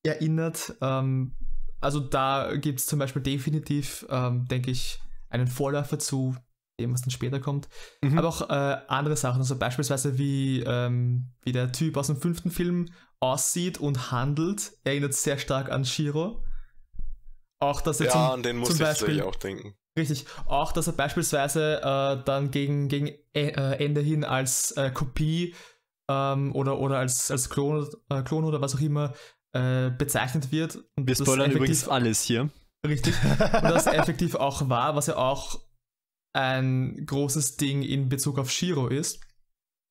erinnert. 0.04 0.74
Ähm, 0.80 1.36
also 1.80 2.00
da 2.00 2.54
gibt 2.56 2.80
es 2.80 2.86
zum 2.86 2.98
Beispiel 2.98 3.22
definitiv, 3.22 4.06
ähm, 4.10 4.46
denke 4.46 4.70
ich, 4.70 5.00
einen 5.28 5.46
Vorläufer 5.46 5.98
zu 5.98 6.36
dem, 6.80 6.92
was 6.92 7.02
dann 7.02 7.10
später 7.10 7.40
kommt. 7.40 7.68
Mhm. 8.02 8.18
Aber 8.18 8.28
auch 8.28 8.48
äh, 8.50 8.78
andere 8.88 9.16
Sachen, 9.16 9.40
also 9.40 9.56
beispielsweise 9.56 10.18
wie, 10.18 10.60
ähm, 10.60 11.30
wie 11.42 11.52
der 11.52 11.72
Typ 11.72 11.96
aus 11.96 12.08
dem 12.08 12.16
fünften 12.16 12.50
Film 12.50 12.90
aussieht 13.20 13.78
und 13.78 14.10
handelt, 14.10 14.72
erinnert 14.84 15.14
sehr 15.14 15.38
stark 15.38 15.70
an 15.70 15.84
Shiro. 15.84 16.44
Auch, 17.60 17.80
dass 17.80 18.00
er 18.00 18.06
Ja, 18.06 18.12
zum, 18.12 18.20
an 18.20 18.42
den 18.42 18.56
muss 18.58 18.68
zum 18.68 18.76
ich 18.76 18.82
Beispiel, 18.82 19.22
auch 19.22 19.36
denken. 19.36 19.74
Richtig, 19.98 20.26
auch, 20.46 20.72
dass 20.72 20.86
er 20.88 20.92
beispielsweise 20.94 21.80
äh, 21.80 22.24
dann 22.24 22.50
gegen, 22.50 22.88
gegen 22.88 23.06
e 23.06 23.18
äh, 23.32 23.84
Ende 23.84 24.00
hin 24.00 24.24
als 24.24 24.72
äh, 24.72 24.90
Kopie 24.90 25.54
ähm, 26.10 26.52
oder, 26.54 26.78
oder 26.80 26.98
als, 26.98 27.30
als 27.30 27.48
Klon, 27.48 27.88
äh, 28.10 28.22
Klon 28.22 28.44
oder 28.44 28.60
was 28.60 28.74
auch 28.74 28.80
immer 28.80 29.14
äh, 29.52 29.90
bezeichnet 29.90 30.50
wird. 30.50 30.76
Und 30.96 31.06
Wir 31.06 31.14
das 31.14 31.18
spoilern 31.20 31.52
übrigens 31.52 31.88
alles 31.88 32.22
hier. 32.22 32.50
Richtig. 32.86 33.14
Und 33.22 33.38
das 33.40 33.86
effektiv 33.86 34.34
auch 34.34 34.68
war, 34.68 34.96
was 34.96 35.06
ja 35.06 35.16
auch 35.16 35.60
ein 36.34 37.06
großes 37.06 37.56
Ding 37.56 37.82
in 37.82 38.08
Bezug 38.08 38.38
auf 38.38 38.50
Shiro 38.50 38.88
ist. 38.88 39.20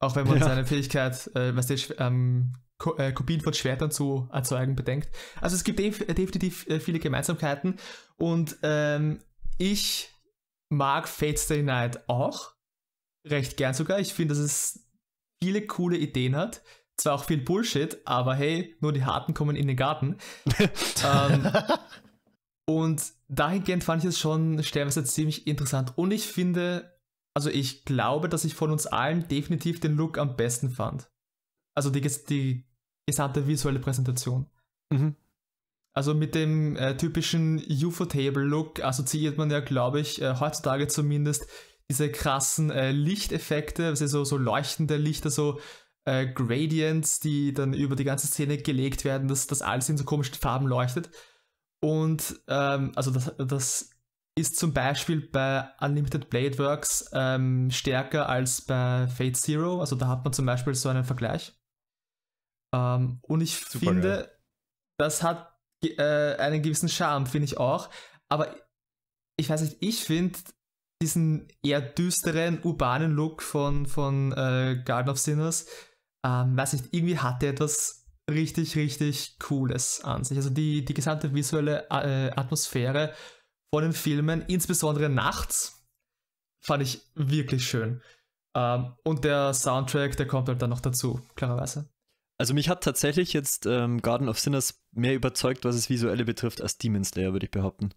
Auch 0.01 0.15
wenn 0.17 0.27
man 0.27 0.39
Ja. 0.39 0.45
seine 0.45 0.65
Fähigkeit, 0.65 1.27
äh, 1.35 1.55
was 1.55 1.67
der 1.67 1.77
Sch- 1.77 1.95
ähm, 1.97 2.53
Ko 2.77 2.97
äh, 2.97 3.11
Kopien 3.13 3.41
von 3.41 3.53
Schwertern 3.53 3.91
zu 3.91 4.27
erzeugen 4.31 4.75
bedenkt. 4.75 5.09
Also 5.39 5.55
es 5.55 5.63
gibt 5.63 5.79
def 5.79 5.99
definitiv 6.05 6.67
äh, 6.67 6.79
viele 6.79 6.99
Gemeinsamkeiten 6.99 7.77
und 8.17 8.57
ähm, 8.63 9.19
ich 9.57 10.09
mag 10.69 11.07
Fate 11.07 11.39
Stay 11.39 11.61
Night 11.61 12.09
auch 12.09 12.53
recht 13.27 13.57
gern 13.57 13.73
sogar. 13.73 13.99
Ich 13.99 14.13
finde, 14.13 14.33
dass 14.33 14.43
es 14.43 14.87
viele 15.41 15.65
coole 15.65 15.97
Ideen 15.97 16.35
hat. 16.35 16.61
Zwar 16.97 17.15
auch 17.15 17.23
viel 17.23 17.41
Bullshit, 17.41 17.97
aber 18.05 18.35
hey, 18.35 18.75
nur 18.79 18.93
die 18.93 19.03
Harten 19.03 19.33
kommen 19.33 19.55
in 19.55 19.67
den 19.67 19.77
Garten. 19.77 20.17
ähm, 21.05 21.51
und 22.69 23.03
dahingehend 23.29 23.83
fand 23.83 24.03
ich 24.03 24.09
es 24.09 24.19
schon 24.19 24.61
stellenweise 24.63 25.03
ziemlich 25.03 25.47
interessant. 25.47 25.93
Und 25.97 26.11
ich 26.11 26.27
finde, 26.27 26.99
also 27.33 27.49
ich 27.49 27.85
glaube, 27.85 28.29
dass 28.29 28.45
ich 28.45 28.53
von 28.53 28.71
uns 28.71 28.85
allen 28.85 29.27
definitiv 29.27 29.79
den 29.79 29.95
Look 29.95 30.17
am 30.17 30.35
besten 30.35 30.69
fand. 30.69 31.09
Also 31.75 31.89
die, 31.89 32.01
die 32.01 32.65
gesamte 33.05 33.47
visuelle 33.47 33.79
Präsentation. 33.79 34.47
Mhm. 34.91 35.15
Also 35.95 36.15
mit 36.15 36.33
dem 36.33 36.75
äh, 36.75 36.97
typischen 36.97 37.59
UFO-Table-Look 37.59 38.83
assoziiert 38.83 39.37
man 39.37 39.51
ja, 39.51 39.59
glaube 39.59 39.99
ich, 39.99 40.21
äh, 40.21 40.35
heutzutage 40.39 40.87
zumindest 40.87 41.45
diese 41.89 42.09
krassen 42.09 42.71
äh, 42.71 42.91
Lichteffekte, 42.91 43.87
also 43.87 44.07
so, 44.07 44.23
so 44.23 44.37
leuchtende 44.37 44.97
Lichter, 44.97 45.29
so 45.29 45.59
äh, 46.05 46.25
Gradients, 46.25 47.19
die 47.19 47.53
dann 47.53 47.73
über 47.73 47.95
die 47.95 48.05
ganze 48.05 48.27
Szene 48.27 48.57
gelegt 48.57 49.05
werden, 49.05 49.27
dass 49.27 49.45
das 49.45 49.61
alles 49.61 49.89
in 49.89 49.97
so 49.97 50.03
komischen 50.03 50.35
Farben 50.35 50.65
leuchtet. 50.67 51.11
Und 51.81 52.41
ähm, 52.47 52.93
also 52.95 53.11
das, 53.11 53.35
das 53.37 53.89
ist 54.35 54.57
zum 54.57 54.73
Beispiel 54.73 55.21
bei 55.21 55.69
Unlimited 55.79 56.29
Blade 56.29 56.57
Works 56.57 57.09
ähm, 57.13 57.69
stärker 57.69 58.29
als 58.29 58.61
bei 58.61 59.07
Fate 59.07 59.37
Zero. 59.37 59.79
Also 59.79 59.95
da 59.95 60.07
hat 60.07 60.23
man 60.23 60.33
zum 60.33 60.45
Beispiel 60.45 60.73
so 60.73 60.89
einen 60.89 61.03
Vergleich. 61.03 61.53
Ähm, 62.73 63.19
und 63.21 63.41
ich 63.41 63.57
Supergeil. 63.57 64.01
finde, 64.01 64.39
das 64.97 65.23
hat 65.23 65.53
äh, 65.83 66.35
einen 66.35 66.61
gewissen 66.61 66.89
Charme, 66.89 67.27
finde 67.27 67.45
ich 67.45 67.57
auch. 67.57 67.89
Aber 68.29 68.55
ich 69.37 69.49
weiß 69.49 69.61
nicht, 69.61 69.77
ich 69.81 70.03
finde 70.03 70.39
diesen 71.01 71.47
eher 71.61 71.81
düsteren, 71.81 72.61
urbanen 72.63 73.11
Look 73.11 73.41
von, 73.41 73.85
von 73.85 74.31
äh, 74.31 74.81
Garden 74.85 75.09
of 75.09 75.19
Sinners, 75.19 75.67
ähm, 76.25 76.55
weiß 76.55 76.73
nicht, 76.73 76.93
irgendwie 76.93 77.19
hat 77.19 77.41
der 77.41 77.51
etwas 77.51 78.05
richtig, 78.31 78.75
richtig 78.75 79.37
Cooles 79.39 80.01
an 80.03 80.23
sich. 80.23 80.37
Also 80.37 80.49
die, 80.49 80.85
die 80.85 80.93
gesamte 80.93 81.33
visuelle 81.33 81.87
äh, 81.89 82.31
Atmosphäre 82.31 83.13
von 83.73 83.83
den 83.83 83.93
Filmen, 83.93 84.41
insbesondere 84.43 85.09
nachts, 85.09 85.85
fand 86.63 86.83
ich 86.83 87.01
wirklich 87.15 87.67
schön. 87.67 88.01
Ähm, 88.55 88.95
und 89.03 89.25
der 89.25 89.53
Soundtrack, 89.53 90.15
der 90.15 90.27
kommt 90.27 90.47
halt 90.47 90.61
dann 90.61 90.69
noch 90.69 90.79
dazu, 90.79 91.19
klarerweise. 91.35 91.92
Also 92.37 92.53
mich 92.53 92.69
hat 92.69 92.83
tatsächlich 92.83 93.33
jetzt 93.33 93.65
ähm, 93.65 94.01
Garden 94.01 94.27
of 94.27 94.39
Sinners 94.39 94.81
mehr 94.91 95.15
überzeugt, 95.15 95.65
was 95.65 95.75
das 95.75 95.89
Visuelle 95.89 96.25
betrifft, 96.25 96.61
als 96.61 96.77
Demon 96.77 97.03
Slayer, 97.03 97.31
würde 97.33 97.45
ich 97.45 97.51
behaupten. 97.51 97.91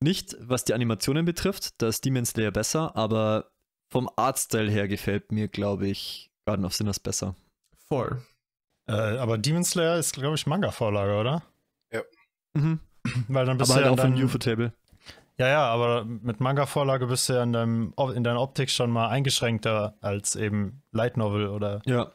Nicht, 0.00 0.36
was 0.40 0.64
die 0.64 0.74
Animationen 0.74 1.24
betrifft, 1.24 1.80
da 1.82 1.88
ist 1.88 2.04
Demon 2.04 2.24
Slayer 2.24 2.50
besser, 2.52 2.94
aber 2.96 3.50
vom 3.90 4.08
Artstyle 4.16 4.70
her 4.70 4.86
gefällt 4.86 5.32
mir, 5.32 5.48
glaube 5.48 5.88
ich, 5.88 6.30
Garden 6.46 6.64
of 6.64 6.74
Sinners 6.74 7.00
besser. 7.00 7.34
Voll. 7.88 8.22
Äh, 8.88 8.92
aber 8.92 9.38
Demon 9.38 9.64
Slayer 9.64 9.98
ist, 9.98 10.14
glaube 10.14 10.34
ich, 10.36 10.46
Manga-Vorlage, 10.46 11.18
oder? 11.18 11.42
Mhm. 12.54 12.80
Weil 13.28 13.46
dann 13.46 13.58
bist 13.58 13.70
Aber 13.70 13.80
du 13.80 13.86
halt 13.86 13.98
ja 13.98 14.04
auch 14.04 14.08
von 14.08 14.22
Ufotable. 14.22 14.72
Ja, 15.38 15.48
ja, 15.48 15.66
aber 15.66 16.04
mit 16.04 16.40
Manga-Vorlage 16.40 17.06
bist 17.06 17.28
du 17.28 17.34
ja 17.34 17.42
in, 17.42 17.52
deinem, 17.52 17.94
in 18.14 18.24
deiner 18.24 18.40
Optik 18.40 18.70
schon 18.70 18.90
mal 18.90 19.08
eingeschränkter 19.08 19.96
als 20.00 20.34
eben 20.34 20.82
Light 20.90 21.16
Novel 21.16 21.48
oder 21.48 21.80
Ja. 21.86 22.10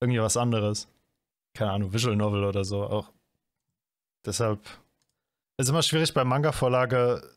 irgendwie 0.00 0.20
was 0.20 0.36
anderes. 0.36 0.88
Keine 1.58 1.72
Ahnung, 1.72 1.92
Visual 1.92 2.14
Novel 2.14 2.44
oder 2.44 2.64
so 2.64 2.84
auch. 2.84 3.10
Deshalb 4.24 4.60
ist 5.56 5.68
immer 5.68 5.82
schwierig 5.82 6.14
bei 6.14 6.22
Manga-Vorlage 6.22 7.28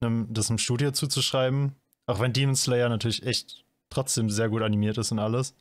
einem- 0.00 0.26
das 0.30 0.50
im 0.50 0.58
Studio 0.58 0.90
zuzuschreiben. 0.90 1.74
Auch 2.06 2.20
wenn 2.20 2.34
Demon 2.34 2.56
Slayer 2.56 2.90
natürlich 2.90 3.24
echt 3.24 3.64
trotzdem 3.88 4.28
sehr 4.28 4.50
gut 4.50 4.60
animiert 4.60 4.98
ist 4.98 5.12
und 5.12 5.18
alles. 5.18 5.54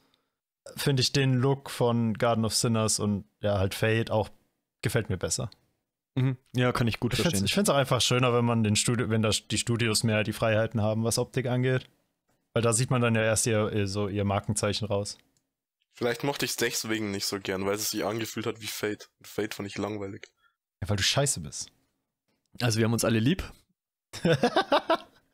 Finde 0.76 1.02
ich 1.02 1.14
den 1.14 1.36
Look 1.36 1.70
von 1.70 2.14
Garden 2.16 2.44
of 2.44 2.54
Sinners 2.54 3.00
und 3.00 3.24
ja, 3.42 3.58
halt 3.58 3.74
Fate 3.74 4.12
auch 4.12 4.28
gefällt 4.82 5.10
mir 5.10 5.16
besser. 5.18 5.50
Mhm. 6.16 6.36
Ja, 6.54 6.74
kann 6.74 6.88
ich 6.88 7.00
gut 7.00 7.14
Ich 7.14 7.20
finde 7.20 7.30
verstehen. 7.30 7.46
es 7.46 7.52
ich 7.52 7.56
find's 7.56 7.70
auch 7.70 7.76
einfach 7.78 8.02
schöner, 8.02 8.34
wenn 8.34 8.44
man 8.44 8.66
den 8.66 8.76
Studio, 8.76 9.10
wenn 9.10 9.22
das, 9.22 9.48
die 9.48 9.58
Studios 9.58 10.04
mehr 10.04 10.26
die 10.26 10.34
Freiheiten 10.34 10.82
haben, 10.82 11.06
was 11.06 11.18
Optik 11.20 11.46
angeht. 11.46 11.90
Weil 12.54 12.64
da 12.64 12.74
sieht 12.74 12.92
man 12.92 13.02
dann 13.02 13.16
ja 13.16 13.22
erst 13.24 13.48
ihr, 13.48 13.72
ihr, 13.72 13.88
so 13.88 14.10
ihr 14.10 14.26
Markenzeichen 14.26 14.86
raus. 14.88 15.18
Vielleicht 15.94 16.24
mochte 16.24 16.46
ich 16.46 16.52
es 16.52 16.58
deswegen 16.58 17.12
nicht 17.12 17.26
so 17.26 17.40
gern, 17.40 17.66
weil 17.66 17.76
es 17.76 17.92
sich 17.92 18.04
angefühlt 18.04 18.46
hat 18.48 18.62
wie 18.62 18.68
Fate. 18.68 19.10
Und 19.20 19.28
Fate 19.28 19.54
fand 19.54 19.68
ich 19.68 19.78
langweilig. 19.78 20.28
Ja, 20.82 20.90
weil 20.90 20.98
du 20.98 21.04
scheiße 21.04 21.40
bist. 21.40 21.70
Also 22.62 22.80
wir 22.80 22.86
haben 22.86 22.94
uns 22.94 23.06
alle 23.06 23.20
lieb. 23.20 23.44
ja, 24.24 24.38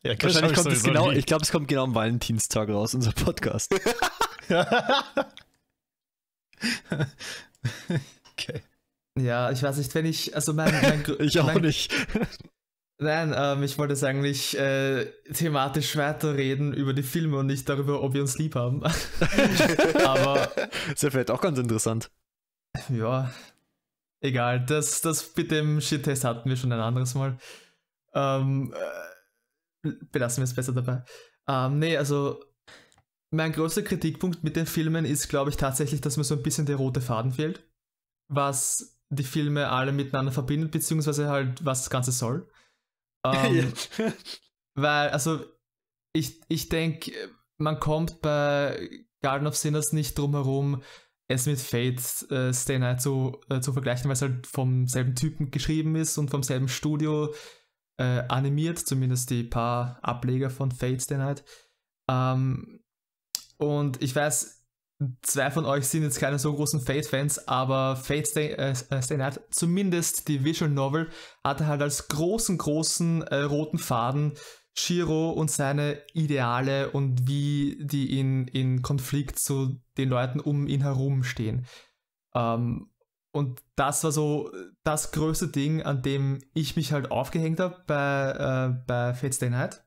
Wahrscheinlich 0.03 0.51
ich 0.51 0.57
kommt 0.57 0.71
es 0.71 0.83
genau, 0.83 1.09
lieb. 1.09 1.19
ich 1.19 1.25
glaube, 1.25 1.43
es 1.43 1.51
kommt 1.51 1.67
genau 1.67 1.83
am 1.83 1.95
Valentinstag 1.95 2.69
raus, 2.69 2.93
unser 2.93 3.13
Podcast. 3.13 3.73
okay. 8.31 8.61
Ja, 9.17 9.51
ich 9.51 9.63
weiß 9.63 9.77
nicht, 9.77 9.93
wenn 9.95 10.05
ich, 10.05 10.35
also 10.35 10.53
mein, 10.53 10.73
mein 10.73 11.03
ich 11.19 11.39
auch 11.39 11.45
mein, 11.45 11.61
nicht. 11.61 11.93
Nein, 13.01 13.33
ähm, 13.35 13.63
ich 13.63 13.77
wollte 13.77 13.93
jetzt 13.93 14.03
eigentlich 14.03 14.57
äh, 14.57 15.05
thematisch 15.33 15.95
weiterreden 15.95 16.73
über 16.73 16.93
die 16.93 17.03
Filme 17.03 17.37
und 17.37 17.45
nicht 17.45 17.69
darüber, 17.69 18.03
ob 18.03 18.13
wir 18.13 18.21
uns 18.21 18.37
lieb 18.37 18.55
haben. 18.55 18.83
Aber 20.05 20.51
Ist 20.93 21.03
ja 21.03 21.09
vielleicht 21.09 21.31
auch 21.31 21.39
ganz 21.39 21.57
interessant. 21.57 22.11
ja, 22.89 23.31
egal. 24.19 24.65
Das, 24.65 24.99
das 24.99 25.33
mit 25.37 25.49
dem 25.49 25.79
Shit-Test 25.79 26.25
hatten 26.25 26.49
wir 26.49 26.57
schon 26.57 26.73
ein 26.73 26.79
anderes 26.81 27.15
Mal. 27.15 27.37
Ähm, 28.13 28.73
äh, 28.75 29.91
belassen 30.11 30.41
wir 30.41 30.45
es 30.45 30.55
besser 30.55 30.73
dabei. 30.73 31.03
Ähm, 31.47 31.79
nee, 31.79 31.95
also 31.95 32.43
mein 33.31 33.53
größter 33.53 33.83
Kritikpunkt 33.83 34.43
mit 34.43 34.57
den 34.57 34.65
Filmen 34.65 35.05
ist, 35.05 35.29
glaube 35.29 35.51
ich, 35.51 35.55
tatsächlich, 35.55 36.01
dass 36.01 36.17
mir 36.17 36.25
so 36.25 36.35
ein 36.35 36.43
bisschen 36.43 36.65
der 36.65 36.75
rote 36.75 36.99
Faden 36.99 37.31
fehlt, 37.31 37.63
was 38.27 38.99
die 39.09 39.23
Filme 39.23 39.69
alle 39.69 39.93
miteinander 39.93 40.33
verbindet, 40.33 40.71
beziehungsweise 40.71 41.29
halt, 41.29 41.63
was 41.63 41.83
das 41.83 41.89
Ganze 41.89 42.11
soll. 42.11 42.49
Ähm, 43.25 43.73
Weil, 44.75 45.09
also, 45.09 45.43
ich, 46.13 46.41
ich 46.47 46.69
denke, 46.69 47.11
man 47.57 47.79
kommt 47.79 48.21
bei 48.21 48.89
Garden 49.21 49.47
of 49.47 49.57
Sinners 49.57 49.91
nicht 49.91 50.17
drum 50.17 50.33
herum, 50.33 50.81
es 51.27 51.45
mit 51.45 51.59
Fate 51.59 52.31
äh, 52.31 52.53
Stay 52.53 52.79
Night 52.79 53.01
zu, 53.01 53.39
äh, 53.49 53.59
zu 53.59 53.73
vergleichen, 53.73 54.05
weil 54.05 54.13
es 54.13 54.21
halt 54.21 54.47
vom 54.47 54.87
selben 54.87 55.15
Typen 55.15 55.51
geschrieben 55.51 55.95
ist 55.95 56.17
und 56.17 56.29
vom 56.29 56.41
selben 56.41 56.67
Studio 56.67 57.33
äh, 57.97 58.23
animiert, 58.29 58.79
zumindest 58.79 59.29
die 59.29 59.43
paar 59.43 59.99
Ableger 60.01 60.49
von 60.49 60.71
Fate 60.71 61.01
Stay 61.01 61.17
Night. 61.17 61.43
Ähm, 62.09 62.81
und 63.57 64.01
ich 64.01 64.15
weiß, 64.15 64.58
zwei 65.21 65.49
von 65.51 65.65
euch 65.65 65.87
sind 65.87 66.03
jetzt 66.03 66.19
keine 66.19 66.39
so 66.39 66.53
großen 66.53 66.81
Fate-Fans, 66.81 67.47
aber 67.47 67.95
Fate 67.95 68.27
Stay, 68.27 68.51
äh, 68.53 68.75
Stay 69.01 69.17
Night, 69.17 69.39
zumindest 69.51 70.27
die 70.27 70.43
Visual 70.43 70.69
Novel, 70.69 71.09
hatte 71.43 71.67
halt 71.67 71.81
als 71.81 72.07
großen, 72.07 72.57
großen 72.57 73.23
äh, 73.23 73.41
roten 73.43 73.77
Faden 73.77 74.33
Shiro 74.75 75.31
und 75.31 75.51
seine 75.51 76.01
Ideale 76.13 76.91
und 76.91 77.27
wie 77.27 77.77
die 77.81 78.19
in, 78.19 78.47
in 78.47 78.81
Konflikt 78.81 79.39
zu 79.39 79.81
den 79.97 80.09
Leuten 80.09 80.39
um 80.39 80.67
ihn 80.67 80.81
herum 80.81 81.23
stehen. 81.23 81.65
Ähm, 82.33 82.91
und 83.31 83.61
das 83.75 84.03
war 84.03 84.11
so 84.11 84.51
das 84.83 85.11
größte 85.11 85.49
Ding, 85.49 85.83
an 85.83 86.01
dem 86.01 86.39
ich 86.53 86.75
mich 86.75 86.91
halt 86.91 87.11
aufgehängt 87.11 87.59
habe 87.59 87.83
bei, 87.87 88.31
äh, 88.31 88.83
bei 88.87 89.13
Fate 89.13 89.35
Stay 89.35 89.49
Night. 89.49 89.83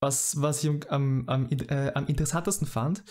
Was, 0.00 0.40
was 0.40 0.62
ich 0.62 0.70
am, 0.90 1.24
am, 1.26 1.48
äh, 1.50 1.92
am 1.94 2.06
interessantesten 2.06 2.66
fand 2.66 3.04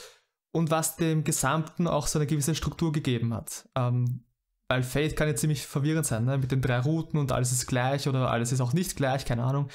und 0.52 0.72
was 0.72 0.96
dem 0.96 1.24
Gesamten 1.24 1.88
auch 1.88 2.08
so 2.08 2.20
eine 2.20 2.28
gewisse 2.28 2.56
Struktur 2.56 2.92
gegeben 2.92 3.34
hat. 3.34 3.70
Ähm, 3.76 4.24
weil 4.70 4.84
Fate 4.84 5.16
kann 5.16 5.28
ja 5.28 5.36
ziemlich 5.36 5.66
verwirrend 5.66 6.06
sein, 6.06 6.26
ne? 6.26 6.38
mit 6.38 6.52
den 6.52 6.62
drei 6.62 6.80
Routen 6.80 7.20
und 7.20 7.32
alles 7.32 7.52
ist 7.52 7.68
gleich 7.68 8.08
oder 8.08 8.30
alles 8.32 8.52
ist 8.52 8.62
auch 8.62 8.74
nicht 8.74 8.96
gleich, 8.96 9.26
keine 9.26 9.44
Ahnung. 9.44 9.70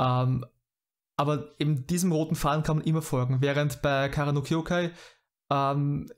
Ähm, 0.00 0.44
aber 1.16 1.54
eben 1.60 1.86
diesem 1.86 2.10
roten 2.10 2.34
Faden 2.34 2.64
kann 2.64 2.78
man 2.78 2.86
immer 2.86 3.02
folgen, 3.02 3.40
während 3.40 3.80
bei 3.82 4.08
Karano 4.08 4.42
Kyokai 4.42 4.90
ähm, 5.52 6.10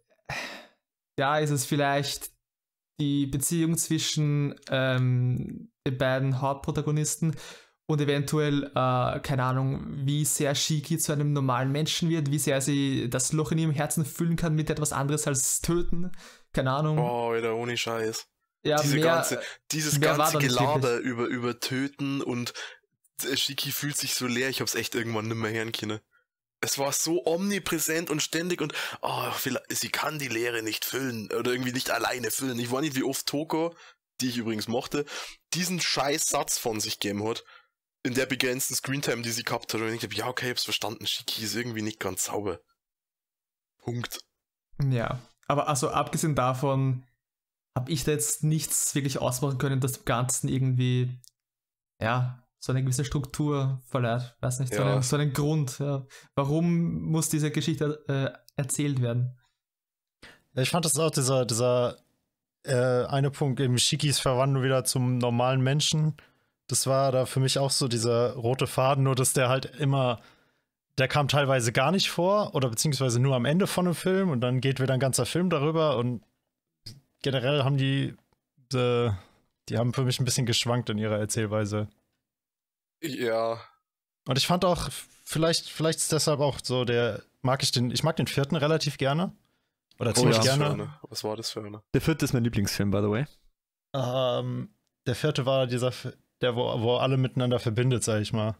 ja, 1.18 1.38
ist 1.38 1.50
es 1.50 1.66
vielleicht 1.66 2.30
die 2.98 3.26
Beziehung 3.26 3.76
zwischen 3.76 4.54
ähm, 4.70 5.70
den 5.86 5.98
beiden 5.98 6.40
Hauptprotagonisten 6.40 7.36
und 7.86 8.00
eventuell, 8.00 8.64
äh, 8.64 9.20
keine 9.20 9.44
Ahnung, 9.44 9.84
wie 10.04 10.24
sehr 10.24 10.54
Shiki 10.54 10.98
zu 10.98 11.12
einem 11.12 11.32
normalen 11.32 11.70
Menschen 11.70 12.10
wird, 12.10 12.30
wie 12.30 12.38
sehr 12.38 12.60
sie 12.60 13.08
das 13.08 13.32
Loch 13.32 13.52
in 13.52 13.58
ihrem 13.58 13.70
Herzen 13.70 14.04
füllen 14.04 14.36
kann 14.36 14.54
mit 14.54 14.70
etwas 14.70 14.92
anderes 14.92 15.26
als 15.26 15.60
töten. 15.60 16.10
Keine 16.52 16.72
Ahnung. 16.72 16.98
Oh, 16.98 17.30
Alter, 17.30 17.54
ohne 17.54 17.76
Scheiß. 17.76 18.26
ja, 18.64 18.82
Diese 18.82 18.96
mehr, 18.96 19.04
ganze, 19.04 19.40
dieses 19.70 20.00
ganze 20.00 20.38
Gelaber 20.38 20.96
über, 20.96 21.26
über 21.26 21.60
Töten 21.60 22.22
und 22.22 22.54
äh, 23.22 23.36
Shiki 23.36 23.70
fühlt 23.70 23.96
sich 23.96 24.14
so 24.14 24.26
leer, 24.26 24.48
ich 24.48 24.60
hab's 24.60 24.74
echt 24.74 24.96
irgendwann 24.96 25.28
nimmer 25.28 25.50
hören 25.50 25.72
können. 25.72 26.00
Es 26.60 26.78
war 26.78 26.90
so 26.90 27.24
omnipräsent 27.24 28.10
und 28.10 28.20
ständig 28.20 28.62
und 28.62 28.72
oh, 29.02 29.30
vielleicht, 29.32 29.66
sie 29.70 29.90
kann 29.90 30.18
die 30.18 30.28
Leere 30.28 30.62
nicht 30.62 30.84
füllen 30.84 31.30
oder 31.38 31.52
irgendwie 31.52 31.72
nicht 31.72 31.90
alleine 31.90 32.32
füllen. 32.32 32.58
Ich 32.58 32.72
weiß 32.72 32.80
nicht, 32.80 32.96
wie 32.96 33.04
oft 33.04 33.26
Toko, 33.26 33.76
die 34.20 34.30
ich 34.30 34.38
übrigens 34.38 34.66
mochte, 34.66 35.04
diesen 35.52 35.80
scheiß 35.80 36.26
Satz 36.26 36.58
von 36.58 36.80
sich 36.80 36.98
gegeben 36.98 37.28
hat 37.28 37.44
in 38.06 38.14
der 38.14 38.26
begrenzten 38.26 38.74
Screentime, 38.74 39.22
die 39.22 39.30
sie 39.30 39.42
gehabt 39.42 39.72
hat. 39.74 39.80
Und 39.80 39.92
ich 39.92 40.00
dachte, 40.00 40.16
ja, 40.16 40.26
okay, 40.28 40.46
ich 40.46 40.50
hab's 40.50 40.64
verstanden, 40.64 41.06
Shiki 41.06 41.44
ist 41.44 41.54
irgendwie 41.54 41.82
nicht 41.82 42.00
ganz 42.00 42.24
sauber. 42.24 42.60
Punkt. 43.78 44.20
Ja, 44.82 45.20
aber 45.46 45.68
also 45.68 45.90
abgesehen 45.90 46.34
davon 46.34 47.04
habe 47.76 47.90
ich 47.92 48.04
da 48.04 48.12
jetzt 48.12 48.42
nichts 48.42 48.94
wirklich 48.94 49.18
ausmachen 49.18 49.58
können, 49.58 49.80
das 49.80 49.92
dem 49.92 50.04
Ganzen 50.04 50.48
irgendwie, 50.48 51.20
ja, 52.00 52.42
so 52.58 52.72
eine 52.72 52.82
gewisse 52.82 53.04
Struktur 53.04 53.82
verleiht. 53.86 54.34
Weiß 54.40 54.60
nicht, 54.60 54.74
so, 54.74 54.82
Ja. 54.82 54.94
einen, 54.94 55.02
so 55.02 55.16
einen 55.16 55.32
Grund. 55.32 55.78
Ja. 55.78 56.06
Warum 56.34 57.02
muss 57.02 57.28
diese 57.28 57.50
Geschichte 57.50 58.02
äh, 58.08 58.60
erzählt 58.60 59.00
werden? 59.00 59.38
Ich 60.54 60.70
fand 60.70 60.84
das 60.84 60.98
auch 60.98 61.10
dieser, 61.10 61.44
dieser 61.44 61.98
äh, 62.64 63.04
eine 63.06 63.30
Punkt, 63.30 63.60
eben 63.60 63.78
Shikis 63.78 64.18
Verwandlung 64.18 64.62
wieder 64.64 64.84
zum 64.84 65.18
normalen 65.18 65.60
Menschen. 65.60 66.16
Das 66.68 66.86
war 66.86 67.12
da 67.12 67.26
für 67.26 67.40
mich 67.40 67.58
auch 67.58 67.70
so 67.70 67.88
dieser 67.88 68.32
rote 68.34 68.66
Faden, 68.66 69.04
nur 69.04 69.14
dass 69.14 69.32
der 69.32 69.48
halt 69.48 69.66
immer, 69.78 70.20
der 70.98 71.08
kam 71.08 71.28
teilweise 71.28 71.72
gar 71.72 71.92
nicht 71.92 72.10
vor 72.10 72.54
oder 72.54 72.68
beziehungsweise 72.68 73.20
nur 73.20 73.36
am 73.36 73.44
Ende 73.44 73.66
von 73.66 73.86
einem 73.86 73.94
Film 73.94 74.30
und 74.30 74.40
dann 74.40 74.60
geht 74.60 74.80
wieder 74.80 74.94
ein 74.94 75.00
ganzer 75.00 75.26
Film 75.26 75.48
darüber 75.50 75.96
und 75.96 76.22
generell 77.22 77.62
haben 77.62 77.76
die, 77.76 78.16
die, 78.72 79.10
die 79.68 79.78
haben 79.78 79.94
für 79.94 80.04
mich 80.04 80.18
ein 80.20 80.24
bisschen 80.24 80.46
geschwankt 80.46 80.90
in 80.90 80.98
ihrer 80.98 81.18
Erzählweise. 81.18 81.88
Ja, 83.02 83.60
Und 84.26 84.38
ich 84.38 84.46
fand 84.46 84.64
auch, 84.64 84.88
vielleicht, 85.24 85.68
vielleicht 85.70 85.98
ist 85.98 86.12
deshalb 86.12 86.40
auch 86.40 86.58
so 86.62 86.84
der, 86.84 87.22
mag 87.42 87.62
ich 87.62 87.70
den, 87.70 87.90
ich 87.90 88.02
mag 88.02 88.16
den 88.16 88.26
vierten 88.26 88.56
relativ 88.56 88.98
gerne. 88.98 89.32
Oder 89.98 90.10
was 90.10 90.16
war, 90.16 90.32
ziemlich 90.32 90.36
das 90.38 90.46
für 90.46 90.58
gerne. 90.58 90.74
eine? 90.74 91.00
was 91.08 91.24
war 91.24 91.36
das 91.36 91.50
für 91.50 91.64
eine? 91.64 91.82
Der 91.94 92.00
vierte 92.00 92.24
ist 92.24 92.32
mein 92.32 92.44
Lieblingsfilm, 92.44 92.90
by 92.90 92.98
the 92.98 93.10
way. 93.10 93.26
Ähm, 93.94 94.70
der 95.06 95.14
vierte 95.14 95.46
war 95.46 95.66
dieser, 95.66 95.92
der, 96.42 96.56
wo, 96.56 96.80
wo 96.80 96.96
alle 96.96 97.16
miteinander 97.16 97.58
verbindet, 97.58 98.04
sag 98.04 98.20
ich 98.20 98.32
mal. 98.32 98.56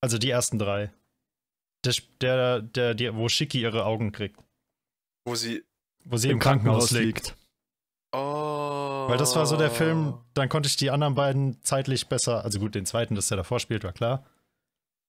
Also 0.00 0.18
die 0.18 0.30
ersten 0.30 0.58
drei. 0.58 0.92
Der, 1.84 1.92
Sp- 1.96 2.12
der, 2.20 2.62
der, 2.62 2.94
der 2.94 3.16
wo 3.16 3.28
Shiki 3.28 3.60
ihre 3.60 3.84
Augen 3.84 4.12
kriegt. 4.12 4.38
Wo 5.26 5.34
sie 5.34 5.64
Wo 6.04 6.16
sie 6.16 6.30
im, 6.30 6.38
Krankenhaus, 6.38 6.90
liegt. 6.90 7.34
Oh. 8.12 9.06
Weil 9.08 9.18
das 9.18 9.34
war 9.34 9.46
so 9.46 9.56
der 9.56 9.70
Film, 9.70 10.14
dann 10.34 10.48
konnte 10.48 10.68
ich 10.68 10.76
die 10.76 10.90
anderen 10.90 11.14
beiden 11.14 11.62
zeitlich 11.62 12.08
besser, 12.08 12.44
also 12.44 12.58
gut, 12.58 12.74
den 12.74 12.86
zweiten, 12.86 13.14
das 13.14 13.28
der 13.28 13.38
davor 13.38 13.60
spielt, 13.60 13.84
war 13.84 13.92
klar. 13.92 14.24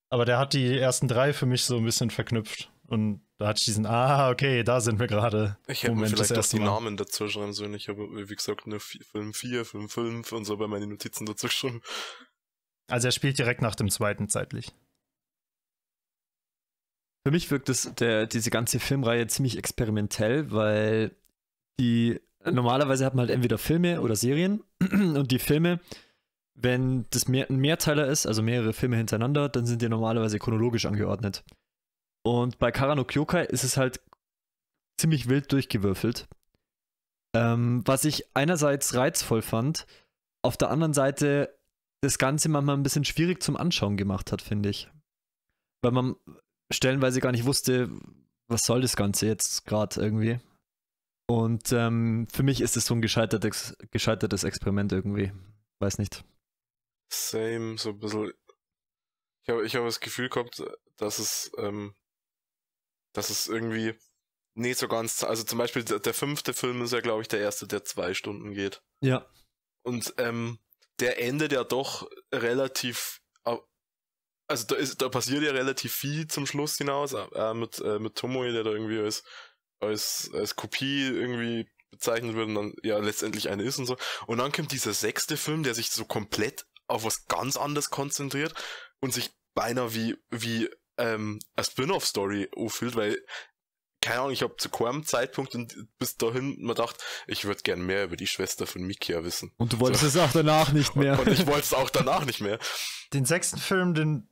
Aber 0.09 0.25
der 0.25 0.39
hat 0.39 0.53
die 0.53 0.77
ersten 0.77 1.07
drei 1.07 1.33
für 1.33 1.45
mich 1.45 1.65
so 1.65 1.77
ein 1.77 1.83
bisschen 1.85 2.09
verknüpft. 2.09 2.71
Und 2.87 3.21
da 3.37 3.47
hatte 3.47 3.59
ich 3.59 3.65
diesen, 3.65 3.85
ah, 3.85 4.29
okay, 4.29 4.63
da 4.63 4.79
sind 4.79 4.99
wir 4.99 5.07
gerade. 5.07 5.57
Ich 5.67 5.83
hätte 5.83 5.91
mir 5.91 5.95
Moment, 5.97 6.15
vielleicht 6.15 6.37
auch 6.37 6.47
die 6.47 6.59
Mal. 6.59 6.65
Namen 6.65 6.97
dazu 6.97 7.27
schreiben 7.27 7.53
sollen. 7.53 7.73
Ich 7.73 7.89
habe, 7.89 8.29
wie 8.29 8.35
gesagt, 8.35 8.67
nur 8.67 8.79
Film 8.79 9.33
4, 9.33 9.65
Film 9.65 9.89
5 9.89 10.31
und 10.31 10.45
so 10.45 10.57
bei 10.57 10.67
meinen 10.67 10.89
Notizen 10.89 11.25
dazu 11.25 11.47
geschrieben. 11.47 11.81
Also 12.87 13.07
er 13.07 13.11
spielt 13.11 13.39
direkt 13.39 13.61
nach 13.61 13.75
dem 13.75 13.89
zweiten 13.89 14.29
zeitlich. 14.29 14.71
Für 17.25 17.31
mich 17.31 17.49
wirkt 17.49 17.69
das, 17.69 17.93
der, 17.95 18.27
diese 18.27 18.51
ganze 18.51 18.79
Filmreihe 18.79 19.25
ziemlich 19.25 19.57
experimentell, 19.57 20.51
weil 20.51 21.15
die 21.79 22.21
normalerweise 22.45 23.03
hat 23.03 23.15
man 23.15 23.21
halt 23.21 23.31
entweder 23.31 23.57
Filme 23.57 24.01
oder 24.01 24.15
Serien 24.15 24.63
und 24.79 25.31
die 25.31 25.39
Filme, 25.39 25.79
wenn 26.53 27.05
das 27.09 27.27
mehr, 27.27 27.49
ein 27.49 27.57
Mehrteiler 27.57 28.05
ist, 28.07 28.27
also 28.27 28.43
mehrere 28.43 28.73
Filme 28.73 28.97
hintereinander, 28.97 29.49
dann 29.49 29.65
sind 29.65 29.81
die 29.81 29.89
normalerweise 29.89 30.37
chronologisch 30.37 30.85
angeordnet. 30.85 31.43
Und 32.25 32.57
bei 32.57 32.71
Kara 32.71 32.95
no 32.95 33.05
Kyokai 33.05 33.45
ist 33.45 33.63
es 33.63 33.77
halt 33.77 34.01
ziemlich 34.99 35.29
wild 35.29 35.51
durchgewürfelt. 35.51 36.27
Ähm, 37.35 37.83
was 37.85 38.03
ich 38.03 38.35
einerseits 38.35 38.95
reizvoll 38.95 39.43
fand, 39.43 39.85
auf 40.41 40.57
der 40.57 40.71
anderen 40.71 40.93
Seite 40.93 41.55
das 42.01 42.17
Ganze 42.17 42.49
manchmal 42.49 42.77
ein 42.77 42.83
bisschen 42.83 43.05
schwierig 43.05 43.43
zum 43.43 43.55
Anschauen 43.55 43.95
gemacht 43.95 44.31
hat, 44.31 44.41
finde 44.41 44.69
ich. 44.69 44.89
Weil 45.83 45.91
man 45.91 46.15
stellenweise 46.71 47.19
gar 47.19 47.31
nicht 47.31 47.45
wusste, 47.45 47.91
was 48.47 48.63
soll 48.63 48.81
das 48.81 48.95
Ganze 48.95 49.27
jetzt 49.27 49.65
gerade 49.65 50.01
irgendwie. 50.01 50.39
Und 51.27 51.71
ähm, 51.73 52.27
für 52.31 52.43
mich 52.43 52.59
ist 52.61 52.75
es 52.75 52.87
so 52.87 52.95
ein 52.95 53.01
gescheitertes, 53.01 53.77
gescheitertes 53.91 54.43
Experiment 54.43 54.91
irgendwie. 54.91 55.31
Weiß 55.79 55.99
nicht. 55.99 56.23
Same, 57.11 57.77
so 57.77 57.89
ein 57.89 57.99
bisschen. 57.99 58.31
Ich 59.43 59.49
habe 59.49 59.63
ich 59.63 59.75
hab 59.75 59.83
das 59.83 59.99
Gefühl 59.99 60.29
gehabt, 60.29 60.63
dass 60.97 61.19
es, 61.19 61.51
ähm, 61.59 61.93
dass 63.15 63.29
es 63.29 63.47
irgendwie 63.47 63.93
nicht 64.55 64.79
so 64.79 64.87
ganz, 64.87 65.23
also 65.23 65.43
zum 65.43 65.57
Beispiel 65.57 65.83
der, 65.83 66.13
fünfte 66.13 66.53
Film 66.53 66.81
ist 66.81 66.93
ja, 66.93 67.01
glaube 67.01 67.21
ich, 67.21 67.27
der 67.27 67.41
erste, 67.41 67.67
der 67.67 67.83
zwei 67.83 68.13
Stunden 68.13 68.53
geht. 68.53 68.81
Ja. 69.01 69.29
Und 69.83 70.13
ähm, 70.17 70.59
der 70.99 71.21
endet 71.21 71.51
ja 71.51 71.63
doch 71.63 72.09
relativ, 72.33 73.21
also 74.47 74.67
da, 74.67 74.75
ist, 74.75 75.01
da 75.01 75.09
passiert 75.09 75.43
ja 75.43 75.51
relativ 75.51 75.93
viel 75.93 76.27
zum 76.27 76.45
Schluss 76.45 76.77
hinaus, 76.77 77.13
äh, 77.13 77.53
mit, 77.53 77.79
äh, 77.79 77.99
mit 77.99 78.15
Tomoe, 78.15 78.51
der 78.51 78.63
da 78.63 78.71
irgendwie 78.71 78.99
als, 78.99 79.23
als, 79.79 80.29
als 80.33 80.55
Kopie 80.55 81.07
irgendwie 81.07 81.67
bezeichnet 81.91 82.35
wird 82.35 82.47
und 82.49 82.55
dann 82.55 82.75
ja 82.83 82.97
letztendlich 82.99 83.49
eine 83.49 83.63
ist 83.63 83.79
und 83.79 83.87
so. 83.87 83.97
Und 84.27 84.37
dann 84.37 84.51
kommt 84.51 84.71
dieser 84.71 84.93
sechste 84.93 85.37
Film, 85.37 85.63
der 85.63 85.73
sich 85.73 85.89
so 85.91 86.05
komplett 86.05 86.65
auf 86.87 87.03
was 87.03 87.25
ganz 87.25 87.57
anderes 87.57 87.89
konzentriert 87.89 88.53
und 89.01 89.13
sich 89.13 89.31
beinahe 89.53 89.93
wie, 89.93 90.15
wie 90.29 90.69
ähm, 90.97 91.39
eine 91.55 91.63
Spin-off-Story 91.63 92.49
anfühlt, 92.55 92.95
weil 92.95 93.17
keine 94.05 94.19
Ahnung, 94.19 94.33
ich 94.33 94.43
habe 94.43 94.55
zu 94.57 94.69
keinem 94.69 95.03
Zeitpunkt 95.03 95.55
und 95.55 95.75
bis 95.97 96.15
dahin 96.15 96.57
mir 96.59 96.75
gedacht, 96.75 97.03
ich 97.25 97.45
würde 97.45 97.61
gern 97.63 97.83
mehr 97.83 98.03
über 98.03 98.15
die 98.15 98.27
Schwester 98.27 98.67
von 98.67 98.83
Mikia 98.83 99.23
wissen. 99.23 99.51
Und 99.57 99.73
du 99.73 99.79
wolltest 99.79 100.03
es 100.03 100.15
auch 100.15 100.31
danach 100.31 100.71
nicht 100.71 100.95
mehr. 100.95 101.19
Und 101.19 101.27
ich 101.27 101.47
wollte 101.47 101.61
es 101.61 101.73
auch 101.73 101.89
danach 101.89 102.23
nicht 102.23 102.39
mehr. 102.39 102.59
Den 103.13 103.25
sechsten 103.25 103.57
Film, 103.57 103.95
den, 103.95 104.29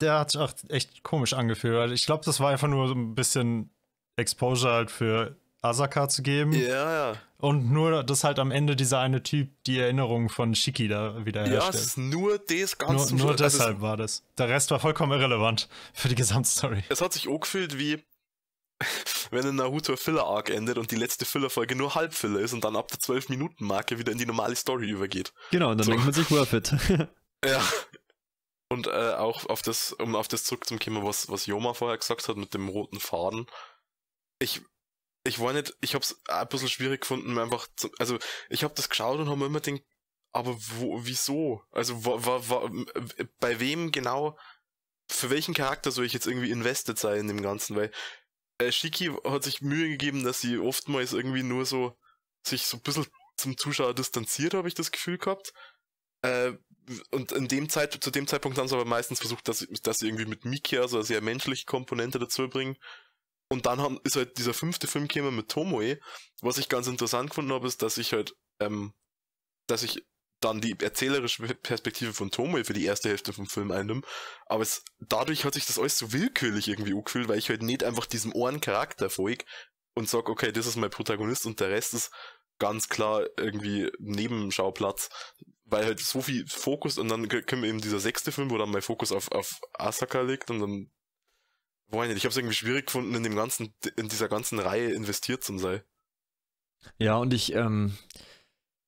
der 0.00 0.18
hat 0.18 0.32
sich 0.32 0.40
auch 0.40 0.52
echt 0.70 1.04
komisch 1.04 1.34
angefühlt. 1.34 1.76
weil 1.76 1.92
Ich 1.92 2.04
glaube, 2.04 2.24
das 2.24 2.40
war 2.40 2.50
einfach 2.50 2.66
nur 2.66 2.88
so 2.88 2.94
ein 2.94 3.14
bisschen 3.14 3.72
Exposure 4.16 4.72
halt 4.72 4.90
für 4.90 5.36
Asaka 5.62 6.08
zu 6.08 6.22
geben. 6.22 6.52
Ja, 6.52 7.10
ja. 7.12 7.16
Und 7.38 7.70
nur, 7.70 8.02
dass 8.02 8.24
halt 8.24 8.38
am 8.38 8.50
Ende 8.50 8.76
dieser 8.76 9.00
eine 9.00 9.22
Typ 9.22 9.50
die 9.66 9.78
Erinnerung 9.78 10.28
von 10.30 10.54
Shiki 10.54 10.88
da 10.88 11.24
wieder 11.26 11.42
Ja, 11.42 11.58
es 11.58 11.64
herstellt. 11.64 11.84
ist 11.84 11.98
nur 11.98 12.38
das 12.38 12.78
ganz 12.78 13.10
nur 13.10 13.20
nur. 13.20 13.30
Also 13.32 13.44
deshalb 13.44 13.80
war 13.80 13.96
das. 13.96 14.22
Der 14.38 14.48
Rest 14.48 14.70
war 14.70 14.80
vollkommen 14.80 15.12
irrelevant 15.12 15.68
für 15.92 16.08
die 16.08 16.14
Gesamtstory. 16.14 16.82
Es, 16.88 17.00
hat 17.00 17.12
sich 17.12 17.28
auch 17.28 17.40
gefühlt 17.40 17.78
wie, 17.78 18.02
wenn 19.30 19.46
ein 19.46 19.56
Naruto 19.56 19.96
Filler-Arc 19.96 20.50
endet 20.50 20.78
und 20.78 20.90
die 20.90 20.96
letzte 20.96 21.24
Filler-Folge 21.26 21.76
nur 21.76 21.94
Halbfiller 21.94 22.40
ist 22.40 22.52
und 22.54 22.64
dann 22.64 22.76
ab 22.76 22.88
der 22.88 22.98
12-Minuten-Marke 23.00 23.98
wieder 23.98 24.12
in 24.12 24.18
die 24.18 24.26
normale 24.26 24.56
Story 24.56 24.88
übergeht. 24.88 25.32
genau, 25.50 25.70
und 25.70 25.78
dann 25.78 25.84
So. 25.84 25.90
denkt 25.90 26.04
man 26.06 26.14
sich 26.14 26.30
worth 26.30 26.52
it. 26.52 26.72
Ja. 27.44 27.60
Und 28.68 28.88
äh, 28.88 29.12
auch 29.14 29.46
auf 29.46 29.62
das, 29.62 29.92
um 29.92 30.16
auf 30.16 30.26
das 30.26 30.42
zurückzukommen, 30.42 31.04
was, 31.04 31.28
was 31.30 31.46
Joma 31.46 31.72
vorher 31.74 31.98
gesagt 31.98 32.26
hat 32.26 32.36
mit 32.36 32.52
dem 32.52 32.68
roten 32.68 32.98
Faden. 32.98 33.46
Ich, 34.40 34.60
ich 35.26 35.38
war 35.40 35.52
nicht, 35.52 35.74
ich 35.80 35.94
hab's 35.94 36.20
ein 36.28 36.48
bisschen 36.48 36.68
schwierig 36.68 37.02
gefunden, 37.02 37.38
einfach, 37.38 37.68
zu, 37.76 37.90
also 37.98 38.18
ich 38.48 38.64
hab 38.64 38.74
das 38.74 38.88
geschaut 38.88 39.18
und 39.18 39.28
hab 39.28 39.36
mir 39.36 39.46
immer 39.46 39.60
gedacht, 39.60 39.82
aber 40.32 40.56
wo, 40.58 41.04
wieso? 41.04 41.62
Also 41.70 42.04
wa, 42.04 42.24
wa, 42.24 42.48
wa, 42.48 42.70
bei 43.40 43.58
wem 43.58 43.90
genau, 43.92 44.38
für 45.10 45.30
welchen 45.30 45.54
Charakter 45.54 45.90
soll 45.90 46.04
ich 46.04 46.12
jetzt 46.12 46.26
irgendwie 46.26 46.50
invested 46.50 46.98
sein 46.98 47.20
in 47.20 47.28
dem 47.28 47.42
Ganzen? 47.42 47.76
Weil 47.76 47.90
äh, 48.58 48.72
Shiki 48.72 49.12
hat 49.24 49.44
sich 49.44 49.62
Mühe 49.62 49.88
gegeben, 49.88 50.24
dass 50.24 50.40
sie 50.40 50.58
oftmals 50.58 51.12
irgendwie 51.12 51.42
nur 51.42 51.64
so 51.64 51.96
sich 52.42 52.66
so 52.66 52.76
ein 52.76 52.82
bisschen 52.82 53.06
zum 53.36 53.56
Zuschauer 53.56 53.94
distanziert, 53.94 54.54
habe 54.54 54.68
ich 54.68 54.74
das 54.74 54.92
Gefühl 54.92 55.18
gehabt. 55.18 55.52
Äh, 56.22 56.52
und 57.10 57.32
in 57.32 57.48
dem 57.48 57.68
Zeit, 57.68 57.92
zu 58.02 58.10
dem 58.10 58.26
Zeitpunkt 58.26 58.58
haben 58.58 58.68
sie 58.68 58.74
aber 58.74 58.84
meistens 58.84 59.20
versucht, 59.20 59.48
dass, 59.48 59.66
dass 59.82 59.98
sie 59.98 60.06
irgendwie 60.06 60.26
mit 60.26 60.44
Mikia 60.44 60.86
so 60.86 60.98
eine 60.98 61.04
sehr 61.04 61.20
menschliche 61.20 61.66
Komponente 61.66 62.18
dazu 62.18 62.48
bringen. 62.48 62.76
Und 63.48 63.66
dann 63.66 63.80
haben, 63.80 64.00
ist 64.04 64.16
halt 64.16 64.38
dieser 64.38 64.54
fünfte 64.54 64.86
Film 64.86 65.08
gekommen 65.08 65.36
mit 65.36 65.48
Tomoe. 65.48 65.98
Was 66.40 66.58
ich 66.58 66.68
ganz 66.68 66.86
interessant 66.86 67.30
gefunden 67.30 67.52
habe, 67.52 67.66
ist, 67.66 67.82
dass 67.82 67.98
ich 67.98 68.12
halt, 68.12 68.34
ähm, 68.60 68.92
dass 69.66 69.82
ich 69.82 70.04
dann 70.40 70.60
die 70.60 70.78
erzählerische 70.80 71.42
Perspektive 71.54 72.12
von 72.12 72.30
Tomoe 72.30 72.64
für 72.64 72.74
die 72.74 72.84
erste 72.84 73.08
Hälfte 73.08 73.32
vom 73.32 73.46
Film 73.46 73.70
einnehme. 73.70 74.02
Aber 74.46 74.62
es, 74.62 74.84
dadurch 75.00 75.44
hat 75.44 75.54
sich 75.54 75.66
das 75.66 75.78
alles 75.78 75.96
so 75.98 76.12
willkürlich 76.12 76.68
irgendwie 76.68 76.92
angefühlt, 76.92 77.28
weil 77.28 77.38
ich 77.38 77.48
halt 77.48 77.62
nicht 77.62 77.84
einfach 77.84 78.06
diesem 78.06 78.34
einen 78.34 78.60
Charakter 78.60 79.08
folge 79.08 79.44
und 79.94 80.08
sag, 80.08 80.28
okay, 80.28 80.52
das 80.52 80.66
ist 80.66 80.76
mein 80.76 80.90
Protagonist 80.90 81.46
und 81.46 81.60
der 81.60 81.70
Rest 81.70 81.94
ist 81.94 82.10
ganz 82.58 82.88
klar 82.88 83.26
irgendwie 83.38 83.90
Nebenschauplatz, 83.98 85.08
weil 85.64 85.84
halt 85.84 86.00
so 86.00 86.20
viel 86.20 86.46
Fokus 86.46 86.98
und 86.98 87.08
dann 87.08 87.28
kommt 87.28 87.64
eben 87.64 87.80
dieser 87.80 88.00
sechste 88.00 88.32
Film, 88.32 88.50
wo 88.50 88.58
dann 88.58 88.70
mein 88.70 88.82
Fokus 88.82 89.12
auf, 89.12 89.30
auf 89.32 89.60
Asaka 89.74 90.20
liegt 90.20 90.50
und 90.50 90.60
dann 90.60 90.90
weiß 91.88 92.04
ich 92.04 92.08
nicht, 92.08 92.18
ich 92.18 92.24
habe 92.24 92.30
es 92.30 92.36
irgendwie 92.36 92.54
schwierig 92.54 92.86
gefunden, 92.86 93.14
in 93.14 93.22
dem 93.22 93.36
ganzen, 93.36 93.74
in 93.96 94.08
dieser 94.08 94.28
ganzen 94.28 94.58
Reihe 94.58 94.92
investiert 94.92 95.44
zu 95.44 95.56
sein. 95.58 95.82
Ja, 96.98 97.16
und 97.16 97.32
ich, 97.34 97.54
ähm, 97.54 97.96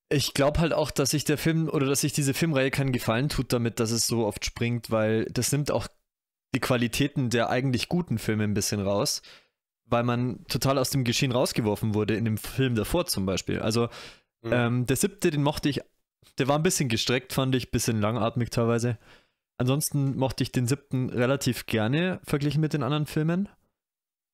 ich 0.09 0.33
glaube 0.33 0.59
halt 0.59 0.73
auch, 0.73 0.91
dass 0.91 1.11
sich 1.11 1.23
der 1.23 1.37
Film 1.37 1.69
oder 1.69 1.85
dass 1.85 2.01
sich 2.01 2.13
diese 2.13 2.33
Filmreihe 2.33 2.71
keinen 2.71 2.91
Gefallen 2.91 3.29
tut 3.29 3.53
damit, 3.53 3.79
dass 3.79 3.91
es 3.91 4.07
so 4.07 4.25
oft 4.25 4.45
springt, 4.45 4.89
weil 4.91 5.25
das 5.25 5.51
nimmt 5.51 5.71
auch 5.71 5.87
die 6.55 6.59
Qualitäten 6.59 7.29
der 7.29 7.49
eigentlich 7.49 7.89
guten 7.89 8.17
Filme 8.17 8.43
ein 8.43 8.53
bisschen 8.55 8.81
raus, 8.81 9.21
weil 9.85 10.03
man 10.03 10.45
total 10.47 10.77
aus 10.77 10.89
dem 10.89 11.03
Geschehen 11.03 11.31
rausgeworfen 11.31 11.93
wurde, 11.93 12.15
in 12.15 12.25
dem 12.25 12.37
Film 12.37 12.75
davor 12.75 13.05
zum 13.05 13.25
Beispiel. 13.25 13.59
Also 13.59 13.89
Mhm. 14.41 14.53
ähm, 14.53 14.85
der 14.85 14.95
siebte, 14.95 15.31
den 15.31 15.43
mochte 15.43 15.67
ich, 15.67 15.81
der 16.37 16.47
war 16.47 16.57
ein 16.57 16.63
bisschen 16.63 16.87
gestreckt, 16.87 17.33
fand 17.33 17.53
ich, 17.55 17.71
bisschen 17.71 17.99
langatmig 17.99 18.49
teilweise. 18.51 18.97
Ansonsten 19.59 20.15
mochte 20.17 20.41
ich 20.43 20.51
den 20.53 20.67
siebten 20.67 21.09
relativ 21.09 21.65
gerne 21.65 22.19
verglichen 22.23 22.61
mit 22.61 22.71
den 22.73 22.81
anderen 22.81 23.05
Filmen. 23.05 23.49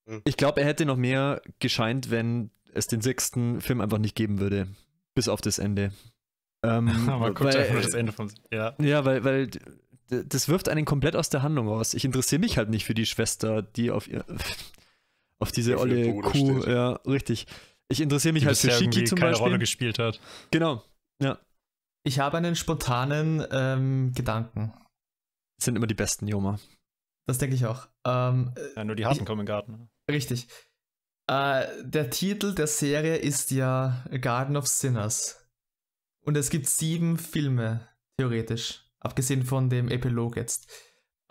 Mhm. 0.08 0.22
Ich 0.26 0.38
glaube, 0.38 0.62
er 0.62 0.68
hätte 0.68 0.86
noch 0.86 0.98
mehr 0.98 1.42
gescheint, 1.60 2.12
wenn 2.12 2.52
es 2.74 2.86
den 2.88 3.02
sechsten 3.02 3.60
Film 3.60 3.82
einfach 3.82 3.98
nicht 3.98 4.16
geben 4.16 4.40
würde. 4.40 4.68
Bis 5.16 5.28
auf 5.28 5.42
das 5.42 5.58
Ende. 5.58 5.92
Ähm, 6.64 6.86
Man 7.08 7.20
guckt 7.34 7.42
weil- 7.44 7.58
einfach 7.58 7.74
nur 7.74 7.82
das 7.82 7.94
Ende 7.96 8.12
von. 8.12 8.32
Ja. 8.52 8.76
ja, 8.80 9.04
weil, 9.04 9.24
weil 9.24 9.50
das 10.10 10.48
wirft 10.48 10.70
einen 10.70 10.86
komplett 10.86 11.16
aus 11.16 11.30
der 11.30 11.42
Handlung 11.42 11.68
raus. 11.68 11.96
Ich 11.96 12.06
interessiere 12.06 12.40
mich 12.40 12.60
halt 12.60 12.70
nicht 12.70 12.86
für 12.86 12.94
die 12.94 13.08
Schwester, 13.08 13.64
die 13.64 13.90
auf 13.90 14.08
ihr 14.08 14.24
auf 15.40 15.52
diese 15.52 15.80
olle 15.80 16.14
Kuh, 16.22 16.30
steht. 16.62 16.68
ja, 16.68 16.92
richtig. 17.08 17.48
Ich 17.88 18.00
interessiere 18.00 18.34
mich 18.34 18.44
Die 18.44 18.48
halt 18.48 18.58
für 18.58 18.70
Shiki 18.72 19.06
zum 19.06 19.18
keine 19.18 19.32
Beispiel. 19.32 19.48
Rolle 19.48 19.60
gespielt 19.60 19.98
hat. 19.98 20.20
Genau. 20.52 20.84
Ja. 21.22 21.40
Ich 22.04 22.20
habe 22.20 22.38
einen 22.38 22.56
spontanen 22.56 23.44
ähm, 23.52 24.12
Gedanken. 24.16 24.72
Sind 25.58 25.76
immer 25.76 25.88
die 25.88 25.94
besten, 25.94 26.28
Joma. 26.28 26.60
Das 27.28 27.38
denke 27.38 27.56
ich 27.56 27.65
auch. 27.65 27.88
Ähm, 28.06 28.54
Ja, 28.76 28.84
nur 28.84 28.96
die 28.96 29.06
Hasen 29.06 29.26
kommen 29.26 29.41
in 29.41 29.46
den 29.46 29.54
Garten. 29.54 29.89
Richtig. 30.10 30.48
Äh, 31.28 31.65
der 31.84 32.10
Titel 32.10 32.54
der 32.54 32.68
Serie 32.68 33.15
ist 33.15 33.52
ja 33.52 34.06
Garden 34.22 34.58
of 34.58 34.68
Sinners. 34.68 35.44
Und 36.22 36.38
es 36.38 36.50
gibt 36.50 36.68
sieben 36.68 37.18
Filme, 37.18 37.88
theoretisch. 38.18 38.84
Abgesehen 39.00 39.44
von 39.44 39.70
dem 39.70 39.89
Epilog 39.89 40.36
jetzt. 40.36 40.72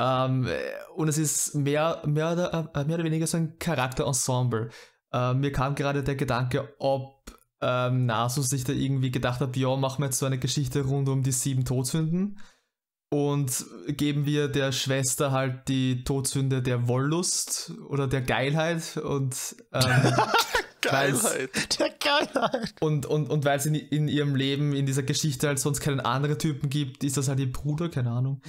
Ähm, 0.01 0.47
äh, 0.47 0.59
und 0.95 1.09
es 1.09 1.19
ist 1.19 1.55
mehr, 1.55 2.03
mehr, 2.07 2.33
oder, 2.33 2.71
äh, 2.75 2.85
mehr 2.85 2.97
oder 2.97 3.05
weniger 3.05 3.27
so 3.27 3.37
ein 3.37 3.59
Charakterensemble. 3.59 4.71
Äh, 5.13 5.35
mir 5.35 5.53
kam 5.53 5.75
gerade 5.77 6.03
der 6.03 6.17
Gedanke, 6.17 6.75
ob 6.79 7.23
ähm, 7.61 8.07
Nasus 8.07 8.51
sich 8.51 8.65
da 8.65 8.73
irgendwie 8.73 9.13
gedacht 9.13 9.41
hat, 9.41 9.57
ja, 9.57 9.75
machen 9.77 10.03
wir 10.03 10.07
jetzt 10.07 10.19
so 10.19 10.27
eine 10.27 10.39
Geschichte 10.39 10.85
rund 10.85 11.09
um 11.09 11.23
die 11.23 11.33
sieben 11.33 11.65
Todsünden 11.65 12.41
und 13.11 13.65
geben 13.89 14.27
wir 14.27 14.49
der 14.49 14.73
Schwester 14.73 15.31
halt 15.31 15.69
die 15.69 16.05
Todsünde 16.05 16.63
der 16.63 16.89
Wollust 16.89 17.73
oder 17.89 18.07
der 18.07 18.23
Geilheit 18.23 18.97
und 18.97 19.37
ähm, 19.73 20.13
Geilheit. 20.81 21.79
Der 21.79 21.91
Geilheit. 21.91 22.75
Und, 22.81 23.07
und, 23.07 23.31
und 23.31 23.45
weil 23.45 23.59
es 23.59 23.67
in, 23.67 23.75
in 23.75 24.09
ihrem 24.09 24.35
Leben, 24.35 24.75
in 24.75 24.87
dieser 24.87 25.03
Geschichte 25.03 25.47
halt 25.47 25.59
sonst 25.59 25.81
keinen 25.81 26.01
anderen 26.01 26.39
Typen 26.39 26.69
gibt, 26.71 27.05
ist 27.05 27.17
das 27.17 27.29
halt 27.29 27.41
ihr 27.41 27.53
Bruder, 27.53 27.89
keine 27.89 28.11
Ahnung. 28.11 28.43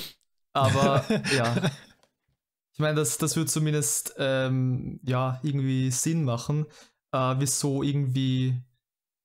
Aber 0.52 1.04
ja. 1.36 1.70
Ich 2.72 2.78
meine, 2.78 2.94
das, 2.94 3.18
das 3.18 3.36
wird 3.36 3.50
zumindest 3.50 4.14
ähm, 4.18 5.00
ja 5.02 5.40
irgendwie 5.42 5.90
Sinn 5.90 6.24
machen, 6.24 6.66
äh, 7.12 7.34
wieso 7.38 7.82
irgendwie 7.82 8.62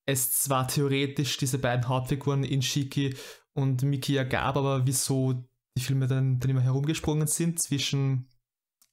es 0.06 0.32
zwar 0.32 0.68
theoretisch 0.68 1.38
diese 1.38 1.60
beiden 1.60 1.88
Hauptfiguren 1.88 2.44
in 2.44 2.62
Shiki 2.62 3.16
und 3.58 3.82
Mikia 3.82 4.24
gab, 4.24 4.56
aber 4.56 4.86
wieso 4.86 5.34
die 5.78 5.84
Filme 5.84 6.08
dann, 6.08 6.40
dann 6.40 6.50
immer 6.50 6.62
herumgesprungen 6.62 7.28
sind 7.28 7.60
zwischen 7.60 8.30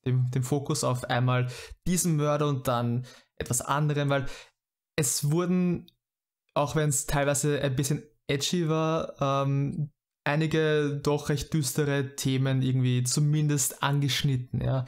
dem, 0.07 0.31
dem 0.31 0.43
Fokus 0.43 0.85
auf 0.85 1.05
einmal 1.05 1.49
diesen 1.87 2.17
Mörder 2.17 2.49
und 2.49 2.67
dann 2.67 3.07
etwas 3.37 3.61
anderem, 3.61 4.09
weil 4.09 4.27
es 4.97 5.31
wurden, 5.31 5.87
auch 6.55 6.77
wenn 6.77 6.89
es 6.89 7.07
teilweise 7.07 7.61
ein 7.61 7.77
bisschen 7.77 8.05
edgy 8.27 8.69
war, 8.69 9.21
ähm, 9.21 9.91
einige 10.25 10.99
doch 11.03 11.29
recht 11.29 11.53
düstere 11.53 12.17
Themen 12.17 12.63
irgendwie 12.63 13.03
zumindest 13.05 13.83
angeschnitten, 13.83 14.63
ja. 14.63 14.87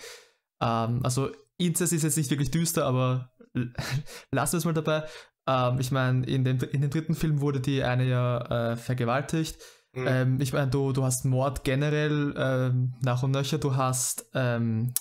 Ähm, 0.63 1.01
also 1.03 1.31
Inzest 1.59 1.93
ist 1.93 2.03
jetzt 2.03 2.17
nicht 2.17 2.31
wirklich 2.31 2.51
düster, 2.51 2.87
aber 2.87 3.31
lassen 4.31 4.53
wir 4.55 4.59
es 4.59 4.65
mal 4.65 4.73
dabei. 4.73 5.07
Ähm, 5.47 5.79
ich 5.79 5.91
meine, 5.91 6.27
in 6.27 6.45
dem, 6.45 6.59
in 6.59 6.81
dem 6.81 6.91
dritten 6.91 7.15
Film 7.15 7.41
wurde 7.41 7.61
die 7.61 7.83
eine 7.83 8.05
ja 8.05 8.73
äh, 8.73 8.77
vergewaltigt. 8.77 9.59
Mhm. 9.93 10.07
Ähm, 10.07 10.41
ich 10.41 10.53
meine, 10.53 10.71
du, 10.71 10.93
du 10.93 11.05
hast 11.05 11.25
Mord 11.25 11.65
generell 11.65 12.35
ähm, 12.37 12.95
nach 13.01 13.23
und 13.23 13.31
nöcher, 13.31 13.59
du 13.59 13.77
hast 13.77 14.29
ähm, 14.35 14.93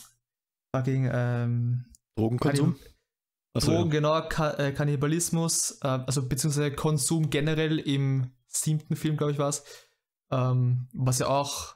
fucking 0.74 1.10
ähm, 1.12 1.86
Drogenkonsum? 2.16 2.76
Achso, 3.54 3.72
Drogen, 3.72 3.90
ja. 3.90 3.92
genau, 3.92 4.22
Ka 4.28 4.52
äh, 4.52 4.72
Kannibalismus, 4.72 5.80
äh, 5.82 5.88
also 5.88 6.28
beziehungsweise 6.28 6.72
Konsum 6.72 7.30
generell 7.30 7.80
im 7.80 8.32
siebten 8.48 8.96
Film, 8.96 9.18
glaube 9.18 9.32
ich, 9.32 9.40
war 9.40 9.50
es, 9.50 9.64
ähm, 10.32 10.88
was 10.94 11.20
ja 11.20 11.28
auch 11.28 11.76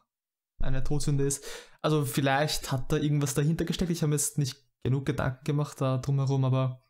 eine 0.62 0.84
Todsünde 0.84 1.25
ist. 1.25 1.43
Also 1.82 2.03
vielleicht 2.03 2.71
hat 2.71 2.91
da 2.91 2.97
irgendwas 2.97 3.34
dahinter 3.34 3.65
gesteckt. 3.65 3.91
Ich 3.91 4.01
habe 4.01 4.10
mir 4.10 4.15
jetzt 4.15 4.38
nicht 4.38 4.58
genug 4.84 5.05
Gedanken 5.05 5.43
gemacht 5.45 5.79
da 5.79 5.97
drumherum, 5.97 6.43
aber 6.45 6.84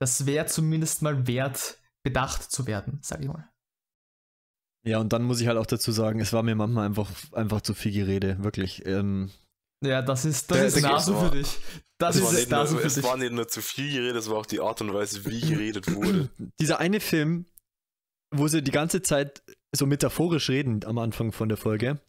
das 0.00 0.26
wäre 0.26 0.46
zumindest 0.46 1.02
mal 1.02 1.26
wert, 1.26 1.78
bedacht 2.04 2.50
zu 2.50 2.66
werden, 2.66 2.98
sage 3.02 3.22
ich 3.24 3.28
mal. 3.28 3.48
Ja, 4.86 4.98
und 5.00 5.12
dann 5.12 5.24
muss 5.24 5.40
ich 5.40 5.48
halt 5.48 5.58
auch 5.58 5.66
dazu 5.66 5.90
sagen, 5.90 6.20
es 6.20 6.32
war 6.32 6.42
mir 6.42 6.54
manchmal 6.54 6.86
einfach, 6.86 7.10
einfach 7.32 7.60
zu 7.60 7.74
viel 7.74 7.92
Gerede, 7.92 8.42
wirklich. 8.44 8.86
Ähm, 8.86 9.30
Ja, 9.84 10.00
das 10.02 10.24
ist, 10.24 10.50
das 10.50 10.58
Der- 10.58 10.66
ist 10.66 10.74
gibt's 10.76 11.04
für 11.10 11.30
dich. 11.30 11.58
Das 11.98 12.16
es, 12.16 12.22
war 12.50 12.64
ist 12.64 12.72
nur, 12.72 12.80
für 12.80 12.86
es 12.86 12.94
dich. 12.94 13.04
war 13.04 13.16
nicht 13.16 13.32
nur 13.32 13.48
zu 13.48 13.62
viel 13.62 13.90
geredet, 13.92 14.16
es 14.16 14.28
war 14.28 14.36
auch 14.36 14.46
die 14.46 14.60
Art 14.60 14.80
und 14.82 14.92
Weise, 14.92 15.24
wie 15.24 15.40
geredet 15.40 15.86
wurde. 15.94 16.28
dieser 16.60 16.78
eine 16.78 17.00
Film, 17.00 17.46
wo 18.34 18.46
sie 18.48 18.62
die 18.62 18.70
ganze 18.70 19.00
Zeit 19.02 19.42
so 19.74 19.86
metaphorisch 19.86 20.50
reden 20.50 20.84
am 20.84 20.98
Anfang 20.98 21.32
von 21.32 21.48
der 21.48 21.56
Folge, 21.58 21.92
Ist 21.92 21.98
und 21.98 22.00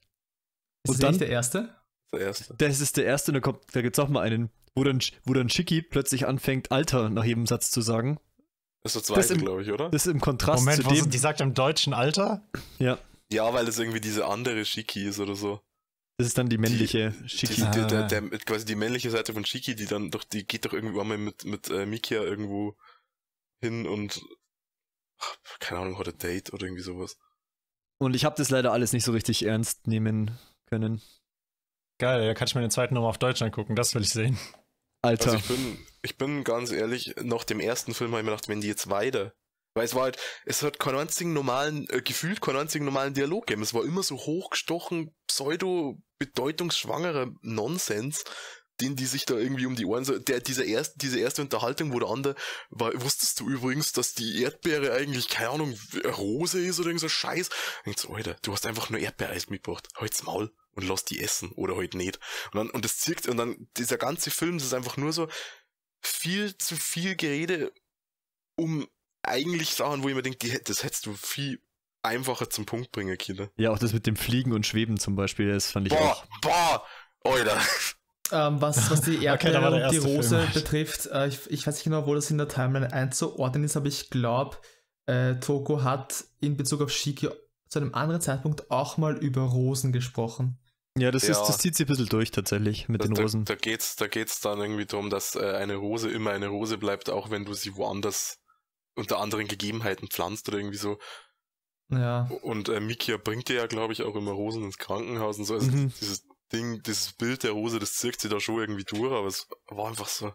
das 0.90 0.98
dann- 1.00 1.10
nicht 1.12 1.22
der 1.22 1.30
erste? 1.30 1.74
Der 2.14 2.20
erste. 2.22 2.54
das 2.58 2.80
ist 2.82 2.98
der 2.98 3.06
erste, 3.06 3.32
und 3.32 3.36
da, 3.36 3.40
kommt, 3.42 3.64
da 3.74 3.82
gibt's 3.82 3.98
auch 4.00 4.08
mal 4.10 4.22
einen, 4.22 4.50
wo 4.78 4.84
dann, 4.84 5.00
wo 5.26 5.34
dann 5.34 5.50
Shiki 5.50 5.82
plötzlich 5.82 6.28
anfängt, 6.28 6.72
Alter 6.72 7.10
nach 7.10 7.24
jedem 7.26 7.46
Satz 7.48 7.72
zu 7.72 7.82
sagen. 7.82 8.20
Das 8.84 8.96
ist 8.96 9.10
der 9.10 9.16
zweite, 9.16 9.34
im- 9.34 9.42
glaube 9.42 9.62
ich, 9.64 9.72
oder? 9.72 9.90
Das 9.90 10.06
ist 10.06 10.12
im 10.14 10.22
Kontrast 10.22 10.64
Moment, 10.64 10.84
zu 10.84 10.90
dem. 10.90 11.10
die 11.10 11.18
sagt 11.18 11.42
im 11.42 11.54
deutschen 11.54 11.94
Alter? 11.94 12.48
Ja, 12.80 12.98
Ja, 13.32 13.54
weil 13.54 13.68
es 13.68 13.78
irgendwie 13.80 14.00
diese 14.00 14.26
andere 14.28 14.64
Shiki 14.64 15.04
ist 15.06 15.20
oder 15.20 15.36
so. 15.36 15.62
das 16.18 16.28
ist 16.28 16.38
dann 16.38 16.48
die 16.50 16.58
männliche 16.58 17.12
Die, 17.24 17.30
Shiki. 17.30 17.56
die, 17.56 17.62
der, 17.62 17.86
der, 17.88 18.04
Ah. 18.06 18.08
der, 18.08 18.22
quasi 18.40 18.66
die 18.66 18.76
männliche 18.76 19.10
Seite 19.12 19.34
von 19.34 19.44
Shiki, 19.46 19.76
die 19.76 19.86
dann 19.88 20.10
doch, 20.12 20.24
die 20.24 20.46
geht 20.48 20.64
doch 20.66 20.74
irgendwie 20.74 21.00
einmal 21.00 21.18
mit, 21.18 21.44
mit 21.46 21.70
äh, 21.70 21.86
Mikia 21.86 22.22
irgendwo 22.22 22.78
hin 23.62 23.86
und 23.88 24.22
ach, 25.20 25.38
keine 25.60 25.82
Ahnung, 25.82 26.00
hat 26.00 26.08
ein 26.08 26.18
Date 26.18 26.54
oder 26.54 26.66
irgendwie 26.66 26.84
sowas. 26.84 27.18
Und 28.00 28.16
ich 28.16 28.24
habe 28.26 28.36
das 28.38 28.50
leider 28.52 28.72
alles 28.72 28.94
nicht 28.94 29.04
so 29.04 29.12
richtig 29.12 29.44
ernst 29.44 29.88
nehmen 29.88 30.38
können. 30.70 31.02
Geil, 32.00 32.26
da 32.28 32.34
kann 32.36 32.48
ich 32.48 32.54
mir 32.56 32.62
den 32.62 32.70
zweiten 32.72 32.94
nochmal 32.94 33.10
auf 33.10 33.18
Deutsch 33.18 33.42
angucken, 33.42 33.76
das 33.76 33.96
will 33.96 34.04
ich 34.04 34.10
sehen. 34.12 34.38
Alter. 35.02 35.32
Also 35.32 35.38
ich 35.38 35.46
bin, 35.46 35.86
ich 36.02 36.18
bin 36.18 36.44
ganz 36.44 36.72
ehrlich, 36.72 37.16
nach 37.22 37.44
dem 37.44 37.60
ersten 37.60 37.94
Film 37.94 38.12
habe 38.12 38.22
ich 38.22 38.26
mir 38.26 38.32
gedacht, 38.32 38.50
wenn 38.50 38.62
die 38.62 38.68
jetzt 38.68 38.90
weiter. 38.90 39.34
Weil 39.74 39.86
es 39.86 39.94
war 39.94 40.04
halt, 40.04 40.18
es 40.46 40.64
hat 40.64 40.80
keinen 40.80 40.98
einzigen 40.98 41.34
normalen, 41.34 41.88
äh, 41.90 42.02
gefühlt 42.02 42.42
keinen 42.42 42.58
einzigen 42.58 42.86
normalen 42.86 43.14
Dialog 43.14 43.46
gegeben. 43.46 43.62
Es 43.62 43.76
war 43.76 43.84
immer 43.84 44.02
so 44.02 44.18
hochgestochen, 44.18 45.16
pseudo 45.28 46.02
bedeutungsschwangerer 46.18 47.28
Nonsens, 47.42 48.24
den 48.82 48.96
die 48.96 49.06
sich 49.06 49.26
da 49.26 49.36
irgendwie 49.36 49.68
um 49.68 49.76
die 49.76 49.86
Ohren 49.86 50.04
so, 50.04 50.18
der, 50.18 50.40
diese 50.40 50.64
erste, 50.64 50.98
diese 50.98 51.20
erste 51.20 51.44
Unterhaltung, 51.44 51.94
wo 51.94 52.00
der 52.00 52.10
andere 52.10 52.36
war, 52.70 52.92
wusstest 52.96 53.40
du 53.40 53.50
übrigens, 53.50 53.92
dass 53.92 54.14
die 54.14 54.42
Erdbeere 54.42 54.94
eigentlich, 54.94 55.30
keine 55.30 55.52
Ahnung, 55.52 55.80
Rose 56.06 56.60
ist 56.60 56.80
oder 56.80 56.90
irgend 56.90 57.02
so 57.02 57.10
Scheiß? 57.10 57.50
Und 57.86 58.00
so, 58.00 58.14
Alter, 58.14 58.36
du 58.42 58.54
hast 58.54 58.66
einfach 58.66 58.90
nur 58.90 59.00
Erdbeereis 59.00 59.50
mitgebracht. 59.50 59.88
Halt's 59.96 60.24
Maul 60.24 60.52
und 60.78 60.88
lass 60.88 61.04
die 61.04 61.22
essen 61.22 61.52
oder 61.54 61.76
halt 61.76 61.96
nicht. 61.96 62.20
Und 62.54 62.58
dann, 62.58 62.70
und 62.70 62.86
das 62.86 63.00
zirkt, 63.00 63.28
und 63.28 63.38
dann, 63.38 63.68
dieser 63.76 63.98
ganze 63.98 64.32
Film, 64.32 64.58
das 64.58 64.68
ist 64.68 64.74
einfach 64.74 64.96
nur 64.96 65.12
so 65.12 65.28
viel 66.02 66.56
zu 66.58 66.76
viel 66.76 67.16
Gerede 67.16 67.74
um 68.56 68.88
eigentlich 69.24 69.76
Sachen, 69.76 70.04
wo 70.04 70.10
ich 70.10 70.16
mir 70.16 70.22
denke, 70.22 70.60
das 70.64 70.84
hättest 70.84 71.06
du 71.06 71.14
viel 71.14 71.62
einfacher 72.02 72.50
zum 72.50 72.66
Punkt 72.66 72.92
bringen, 72.92 73.18
Killer. 73.18 73.50
Ja, 73.58 73.72
auch 73.72 73.80
das 73.80 73.94
mit 73.94 74.08
dem 74.08 74.16
Fliegen 74.16 74.54
und 74.54 74.66
Schweben 74.66 74.98
zum 74.98 75.16
Beispiel, 75.16 75.52
das 75.52 75.72
fand 75.72 75.88
ich 75.88 75.94
auch. 75.94 76.26
Boah, 76.42 76.86
boah, 77.22 77.34
Alter. 77.34 77.62
Ähm, 78.32 78.62
was, 78.62 78.90
was 78.90 79.02
die 79.02 79.24
Erdbeere 79.24 79.72
der 79.72 79.86
und 79.86 79.92
die 79.92 79.98
Rose 79.98 80.40
Film. 80.40 80.54
betrifft, 80.54 81.08
äh, 81.08 81.28
ich, 81.28 81.50
ich 81.50 81.68
weiß 81.68 81.76
nicht 81.76 81.84
genau, 81.84 82.06
wo 82.06 82.16
das 82.16 82.32
in 82.32 82.38
der 82.38 82.48
Timeline 82.48 82.92
einzuordnen 82.92 83.64
ist, 83.64 83.78
aber 83.78 83.88
ich 83.88 84.10
glaube, 84.10 84.58
äh, 85.06 85.36
Toko 85.36 85.84
hat 85.84 86.26
in 86.40 86.58
Bezug 86.58 86.82
auf 86.82 86.92
Shiki 86.92 87.30
zu 87.68 87.80
einem 87.80 87.94
anderen 87.94 88.22
Zeitpunkt 88.22 88.72
auch 88.72 88.98
mal 88.98 89.18
über 89.18 89.42
Rosen 89.42 89.92
gesprochen. 89.92 90.60
Ja, 91.00 91.12
das, 91.12 91.24
Ja. 91.24 91.32
Ist, 91.32 91.48
das 91.48 91.58
zieht 91.60 91.76
sich 91.76 91.86
ein 91.86 91.90
bisschen 91.90 92.08
durch 92.10 92.32
tatsächlich 92.32 92.88
mit 92.90 93.04
den 93.04 93.14
da, 93.14 93.22
Rosen. 93.22 93.46
Da, 93.46 93.54
da 93.54 93.60
geht's, 93.60 93.96
da 93.96 94.08
geht's 94.08 94.40
dann 94.40 94.60
irgendwie 94.60 94.86
darum, 94.86 95.10
dass 95.10 95.36
äh, 95.36 95.52
eine 95.56 95.76
Rose 95.76 96.10
immer 96.10 96.32
eine 96.32 96.48
Rose 96.48 96.78
bleibt, 96.78 97.10
auch 97.10 97.30
wenn 97.30 97.46
du 97.46 97.54
sie 97.54 97.76
woanders 97.76 98.40
unter 98.96 99.20
anderen 99.20 99.48
Gegebenheiten 99.48 100.08
pflanzt 100.10 100.48
oder 100.50 100.58
irgendwie 100.58 100.78
so. 100.78 100.98
Ja. 101.90 102.30
Und 102.42 102.70
äh, 102.70 102.80
Mikia 102.80 103.18
bringt 103.18 103.48
dir 103.48 103.56
ja, 103.56 103.68
glaube 103.68 103.94
ich, 103.94 104.04
auch 104.04 104.16
immer 104.16 104.32
Rosen 104.32 104.64
ins 104.64 104.78
Krankenhaus 104.78 105.38
und 105.38 105.46
so. 105.46 105.54
Also 105.54 105.72
Mhm. 105.72 105.94
dieses 106.00 106.26
Ding, 106.52 106.82
dieses 106.84 107.14
Bild 107.14 107.44
der 107.44 107.52
Rose, 107.52 107.80
das 107.80 107.94
zirkt 107.96 108.22
sie 108.22 108.30
da 108.30 108.40
schon 108.40 108.60
irgendwie 108.60 108.84
durch, 108.84 109.12
aber 109.12 109.28
es 109.28 109.48
war 109.68 109.88
einfach 109.88 110.08
so. 110.08 110.34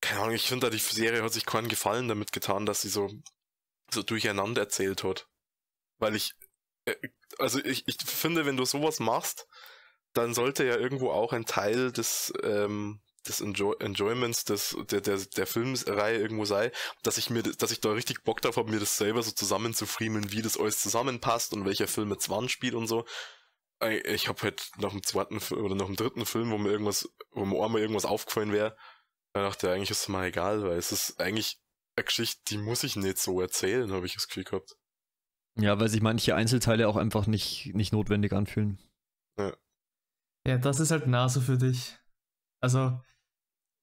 Keine 0.00 0.20
Ahnung, 0.20 0.34
ich 0.34 0.48
finde, 0.48 0.66
da 0.66 0.70
die 0.70 0.78
Serie 0.78 1.22
hat 1.22 1.32
sich 1.32 1.46
keinen 1.46 1.68
Gefallen 1.68 2.08
damit 2.08 2.32
getan, 2.32 2.66
dass 2.66 2.80
sie 2.82 2.88
so, 2.88 3.08
so 3.90 4.02
durcheinander 4.02 4.62
erzählt 4.62 5.04
hat. 5.04 5.28
Weil 5.98 6.16
ich, 6.16 6.32
äh, 6.86 6.96
also 7.38 7.58
ich, 7.64 7.86
ich 7.86 7.96
finde, 8.04 8.46
wenn 8.46 8.56
du 8.56 8.64
sowas 8.64 9.00
machst, 9.00 9.46
dann 10.12 10.34
sollte 10.34 10.64
ja 10.64 10.76
irgendwo 10.76 11.10
auch 11.10 11.32
ein 11.32 11.46
Teil 11.46 11.92
des, 11.92 12.32
ähm, 12.42 13.00
des 13.26 13.40
Enjoy 13.40 13.76
Enjoyments 13.80 14.44
des, 14.44 14.76
der, 14.90 15.00
der, 15.00 15.18
der 15.18 15.46
Filmreihe 15.46 16.18
irgendwo 16.18 16.44
sei, 16.44 16.72
dass 17.02 17.18
ich 17.18 17.30
mir, 17.30 17.42
dass 17.42 17.70
ich 17.70 17.80
da 17.80 17.92
richtig 17.92 18.24
Bock 18.24 18.40
drauf 18.42 18.56
habe, 18.56 18.70
mir 18.70 18.80
das 18.80 18.96
selber 18.96 19.22
so 19.22 19.30
zusammenzufriemeln, 19.30 20.32
wie 20.32 20.42
das 20.42 20.58
alles 20.58 20.80
zusammenpasst 20.80 21.52
und 21.52 21.64
welcher 21.64 21.88
Film 21.88 22.10
jetzt 22.10 22.28
wann 22.30 22.48
spielt 22.48 22.74
und 22.74 22.86
so. 22.86 23.04
Ich 24.04 24.28
habe 24.28 24.42
halt 24.42 24.70
nach 24.78 24.90
dem 24.90 25.02
zweiten 25.02 25.38
oder 25.54 25.74
nach 25.74 25.86
dem 25.86 25.96
dritten 25.96 26.24
Film, 26.24 26.50
wo 26.50 26.58
mir 26.58 26.70
irgendwas, 26.70 27.08
wo 27.30 27.44
mir 27.44 27.64
einmal 27.64 27.80
irgendwas 27.80 28.04
aufgefallen 28.04 28.52
wäre, 28.52 28.76
da 29.32 29.42
dachte 29.42 29.66
ich, 29.66 29.72
eigentlich 29.72 29.90
ist 29.90 30.02
es 30.02 30.08
mal 30.08 30.26
egal, 30.26 30.62
weil 30.62 30.78
es 30.78 30.92
ist 30.92 31.18
eigentlich 31.20 31.58
eine 31.96 32.04
Geschichte, 32.04 32.40
die 32.48 32.58
muss 32.58 32.84
ich 32.84 32.96
nicht 32.96 33.18
so 33.18 33.40
erzählen, 33.40 33.92
habe 33.92 34.06
ich 34.06 34.14
das 34.14 34.28
Gefühl 34.28 34.44
gehabt. 34.44 34.76
Ja, 35.58 35.78
weil 35.78 35.88
sich 35.88 36.00
manche 36.00 36.34
Einzelteile 36.34 36.88
auch 36.88 36.96
einfach 36.96 37.26
nicht, 37.26 37.74
nicht 37.74 37.92
notwendig 37.92 38.32
anfühlen. 38.32 38.78
Ja, 40.46 40.58
das 40.58 40.80
ist 40.80 40.90
halt 40.90 41.06
Nase 41.06 41.40
für 41.40 41.58
dich. 41.58 41.96
Also, 42.60 43.00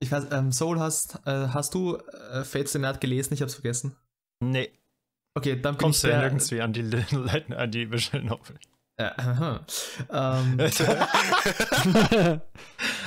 ich 0.02 0.12
weiß, 0.12 0.28
ähm, 0.32 0.52
Soul 0.52 0.80
hast, 0.80 1.16
äh, 1.26 1.48
hast 1.50 1.74
du 1.74 1.96
äh, 1.98 2.44
Fates 2.44 2.74
the 2.74 2.80
Night 2.80 3.00
gelesen? 3.00 3.34
Ich 3.34 3.42
hab's 3.42 3.54
vergessen. 3.54 3.96
Nee, 4.44 4.72
Okay, 5.40 5.56
dann 5.62 5.76
bin 5.76 5.84
kommst 5.84 6.04
du 6.04 6.08
ich 6.08 6.14
ja 6.14 6.20
nirgends 6.20 6.52
wie 6.52 6.62
an 6.62 6.74
die, 6.74 6.82
an 7.56 7.72
die 7.72 7.90
Visual 7.92 8.24
Novel. 8.24 8.58
Ja, 9.00 9.14
aha. 9.18 9.66
ähm, 10.12 10.58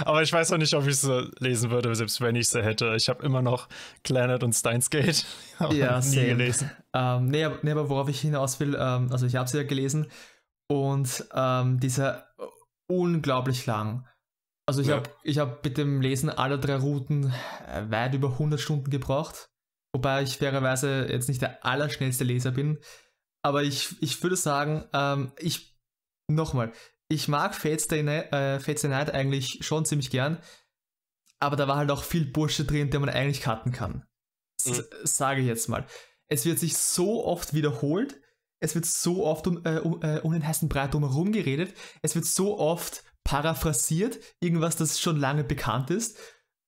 Aber 0.04 0.22
ich 0.22 0.32
weiß 0.32 0.52
auch 0.52 0.58
nicht, 0.58 0.74
ob 0.74 0.86
ich 0.86 0.96
sie 0.98 1.30
lesen 1.38 1.70
würde, 1.70 1.94
selbst 1.94 2.20
wenn 2.20 2.34
ich 2.36 2.48
sie 2.48 2.62
hätte. 2.62 2.94
Ich 2.96 3.08
habe 3.08 3.24
immer 3.24 3.42
noch 3.42 3.68
Planet 4.02 4.42
und 4.42 4.52
Steins 4.54 4.90
Gate 4.90 5.24
Ja, 5.70 5.96
nie 5.98 6.02
same. 6.02 6.26
gelesen. 6.28 6.70
Ähm, 6.94 7.26
nee, 7.26 7.44
aber, 7.44 7.58
nee, 7.62 7.70
aber 7.72 7.88
worauf 7.88 8.08
ich 8.08 8.20
hinaus 8.20 8.58
will, 8.60 8.74
ähm, 8.78 9.10
also 9.12 9.26
ich 9.26 9.36
habe 9.36 9.48
sie 9.48 9.58
ja 9.58 9.64
gelesen 9.64 10.10
und 10.70 11.24
ähm, 11.34 11.78
dieser 11.80 12.26
unglaublich 12.88 13.66
lang. 13.66 14.06
Also 14.66 14.80
ich 14.80 14.88
Ja. 14.88 14.96
habe 14.96 15.10
ich 15.24 15.38
hab 15.38 15.64
mit 15.64 15.76
dem 15.76 16.00
Lesen 16.00 16.30
aller 16.30 16.58
drei 16.58 16.76
Routen 16.76 17.32
äh, 17.68 17.90
weit 17.90 18.14
über 18.14 18.28
100 18.30 18.60
Stunden 18.60 18.90
gebraucht, 18.90 19.50
wobei 19.94 20.22
ich 20.22 20.38
fairerweise 20.38 21.06
jetzt 21.10 21.28
nicht 21.28 21.42
der 21.42 21.64
allerschnellste 21.64 22.24
Leser 22.24 22.52
bin. 22.52 22.78
Aber 23.44 23.62
ich, 23.64 24.00
ich 24.00 24.22
würde 24.22 24.36
sagen, 24.36 24.84
ähm, 24.92 25.32
ich 25.38 25.71
nochmal, 26.34 26.72
ich 27.08 27.28
mag 27.28 27.54
Fates 27.54 27.88
Day 27.88 28.02
Night, 28.02 28.32
äh, 28.32 28.58
Fates 28.60 28.82
Day 28.82 28.90
Night 28.90 29.12
eigentlich 29.12 29.58
schon 29.62 29.84
ziemlich 29.84 30.10
gern, 30.10 30.38
aber 31.40 31.56
da 31.56 31.66
war 31.68 31.76
halt 31.76 31.90
auch 31.90 32.04
viel 32.04 32.24
Bursche 32.30 32.64
drin, 32.64 32.90
den 32.90 33.00
man 33.00 33.10
eigentlich 33.10 33.42
cutten 33.42 33.72
kann. 33.72 34.06
s- 34.64 34.88
sage 35.02 35.40
ich 35.40 35.46
jetzt 35.46 35.68
mal. 35.68 35.86
Es 36.28 36.44
wird 36.46 36.58
sich 36.58 36.76
so 36.76 37.24
oft 37.24 37.52
wiederholt, 37.52 38.20
es 38.60 38.74
wird 38.76 38.86
so 38.86 39.26
oft 39.26 39.46
um, 39.48 39.60
äh, 39.64 39.78
um, 39.80 40.00
äh, 40.02 40.20
um 40.20 40.32
den 40.32 40.46
heißen 40.46 40.68
Brei 40.68 40.86
drumherum 40.86 41.32
geredet, 41.32 41.74
es 42.00 42.14
wird 42.14 42.24
so 42.26 42.58
oft 42.58 43.02
paraphrasiert, 43.24 44.18
irgendwas, 44.40 44.76
das 44.76 45.00
schon 45.00 45.16
lange 45.18 45.42
bekannt 45.44 45.90
ist. 45.90 46.16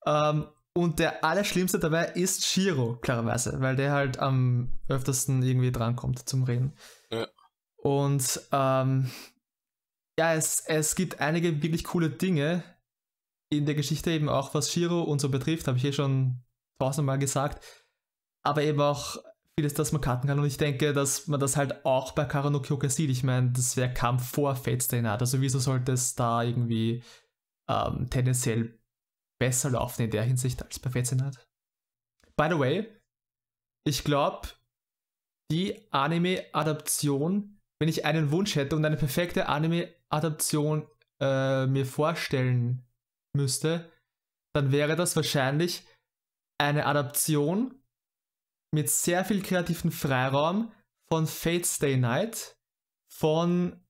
Ähm, 0.06 0.48
und 0.76 0.98
der 0.98 1.24
Allerschlimmste 1.24 1.78
dabei 1.78 2.06
ist 2.06 2.44
Shiro, 2.44 2.96
klarerweise, 2.96 3.60
weil 3.60 3.76
der 3.76 3.92
halt 3.92 4.18
am 4.18 4.72
öftersten 4.88 5.40
irgendwie 5.42 5.70
drankommt 5.70 6.28
zum 6.28 6.42
Reden. 6.42 6.76
Ja. 7.10 7.28
Und 7.76 8.40
ähm, 8.50 9.08
ja, 10.18 10.34
es, 10.34 10.60
es 10.60 10.94
gibt 10.94 11.20
einige 11.20 11.62
wirklich 11.62 11.84
coole 11.84 12.10
Dinge 12.10 12.62
in 13.50 13.66
der 13.66 13.74
Geschichte, 13.74 14.10
eben 14.10 14.28
auch 14.28 14.54
was 14.54 14.72
Shiro 14.72 15.02
und 15.02 15.20
so 15.20 15.28
betrifft, 15.28 15.68
habe 15.68 15.78
ich 15.78 15.84
eh 15.84 15.92
schon 15.92 16.42
tausendmal 16.80 17.18
gesagt. 17.18 17.64
Aber 18.44 18.62
eben 18.62 18.80
auch 18.80 19.16
vieles, 19.58 19.74
das 19.74 19.92
man 19.92 20.00
cutten 20.00 20.28
kann. 20.28 20.38
Und 20.38 20.46
ich 20.46 20.56
denke, 20.56 20.92
dass 20.92 21.26
man 21.28 21.40
das 21.40 21.56
halt 21.56 21.84
auch 21.84 22.12
bei 22.12 22.24
Karo 22.24 22.50
no 22.50 22.60
Kyoka 22.60 22.88
sieht. 22.88 23.10
Ich 23.10 23.22
meine, 23.22 23.52
das 23.52 23.76
wäre 23.76 23.92
Kampf 23.92 24.30
vor 24.30 24.56
Fate 24.56 24.82
Stay 24.82 25.02
Night. 25.02 25.20
Also 25.20 25.40
wieso 25.40 25.58
sollte 25.58 25.92
es 25.92 26.14
da 26.14 26.42
irgendwie 26.42 27.02
ähm, 27.68 28.08
tendenziell 28.10 28.78
besser 29.40 29.70
laufen 29.70 30.02
in 30.02 30.10
der 30.10 30.24
Hinsicht 30.24 30.62
als 30.62 30.78
bei 30.78 30.90
Fate 30.90 31.06
Stay 31.06 31.16
Night? 31.16 31.38
By 32.36 32.48
the 32.50 32.58
way, 32.58 32.86
ich 33.86 34.02
glaube, 34.02 34.48
die 35.50 35.92
Anime-Adaption, 35.92 37.60
wenn 37.78 37.88
ich 37.88 38.04
einen 38.04 38.30
Wunsch 38.30 38.56
hätte 38.56 38.76
und 38.76 38.84
eine 38.84 38.96
perfekte 38.96 39.48
Anime-Adaption 39.48 40.03
äh, 41.20 41.66
mir 41.66 41.86
vorstellen 41.86 42.86
müsste, 43.36 43.90
dann 44.54 44.72
wäre 44.72 44.96
das 44.96 45.16
wahrscheinlich 45.16 45.86
eine 46.58 46.86
Adaption 46.86 47.82
mit 48.72 48.90
sehr 48.90 49.24
viel 49.24 49.42
kreativen 49.42 49.90
Freiraum 49.90 50.72
von 51.08 51.26
Fate 51.26 51.66
Stay 51.66 51.96
Night 51.96 52.56
von 53.12 53.84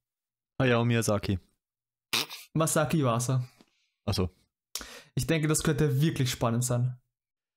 Hayao 0.60 0.84
Miyazaki. 0.84 1.38
Masaki 2.54 2.98
Yuasa. 2.98 3.48
Also, 4.06 4.30
Ich 5.14 5.26
denke, 5.26 5.48
das 5.48 5.62
könnte 5.62 6.00
wirklich 6.00 6.30
spannend 6.30 6.64
sein. 6.64 7.00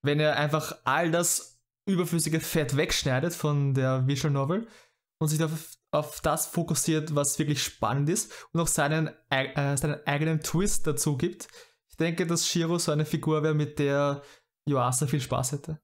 Wenn 0.03 0.19
er 0.19 0.37
einfach 0.37 0.77
all 0.85 1.11
das 1.11 1.59
überflüssige 1.87 2.39
Fett 2.39 2.75
wegschneidet 2.77 3.33
von 3.33 3.73
der 3.73 4.07
Visual 4.07 4.31
Novel 4.31 4.67
und 5.19 5.27
sich 5.27 5.43
auf, 5.43 5.76
auf 5.91 6.21
das 6.21 6.47
fokussiert, 6.47 7.15
was 7.15 7.39
wirklich 7.39 7.63
spannend 7.63 8.09
ist 8.09 8.31
und 8.53 8.59
auch 8.59 8.67
seinen, 8.67 9.09
ei- 9.29 9.53
äh, 9.53 9.77
seinen 9.77 10.05
eigenen 10.05 10.41
Twist 10.41 10.85
dazu 10.87 11.17
gibt. 11.17 11.47
Ich 11.89 11.97
denke, 11.97 12.27
dass 12.27 12.47
Shiro 12.47 12.77
so 12.77 12.91
eine 12.91 13.05
Figur 13.05 13.41
wäre, 13.43 13.53
mit 13.53 13.79
der 13.79 14.21
Yuasa 14.69 15.07
viel 15.07 15.21
Spaß 15.21 15.53
hätte. 15.53 15.79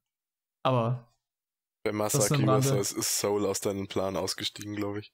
Aber 0.62 1.12
Bei 1.84 1.92
Masaki 1.92 2.34
am 2.34 2.48
Rande. 2.48 2.68
Uasa 2.68 2.78
ist, 2.78 2.92
ist 2.92 3.18
Soul 3.18 3.46
aus 3.46 3.60
deinem 3.60 3.88
Plan 3.88 4.16
ausgestiegen, 4.16 4.76
glaube 4.76 5.00
ich. 5.00 5.12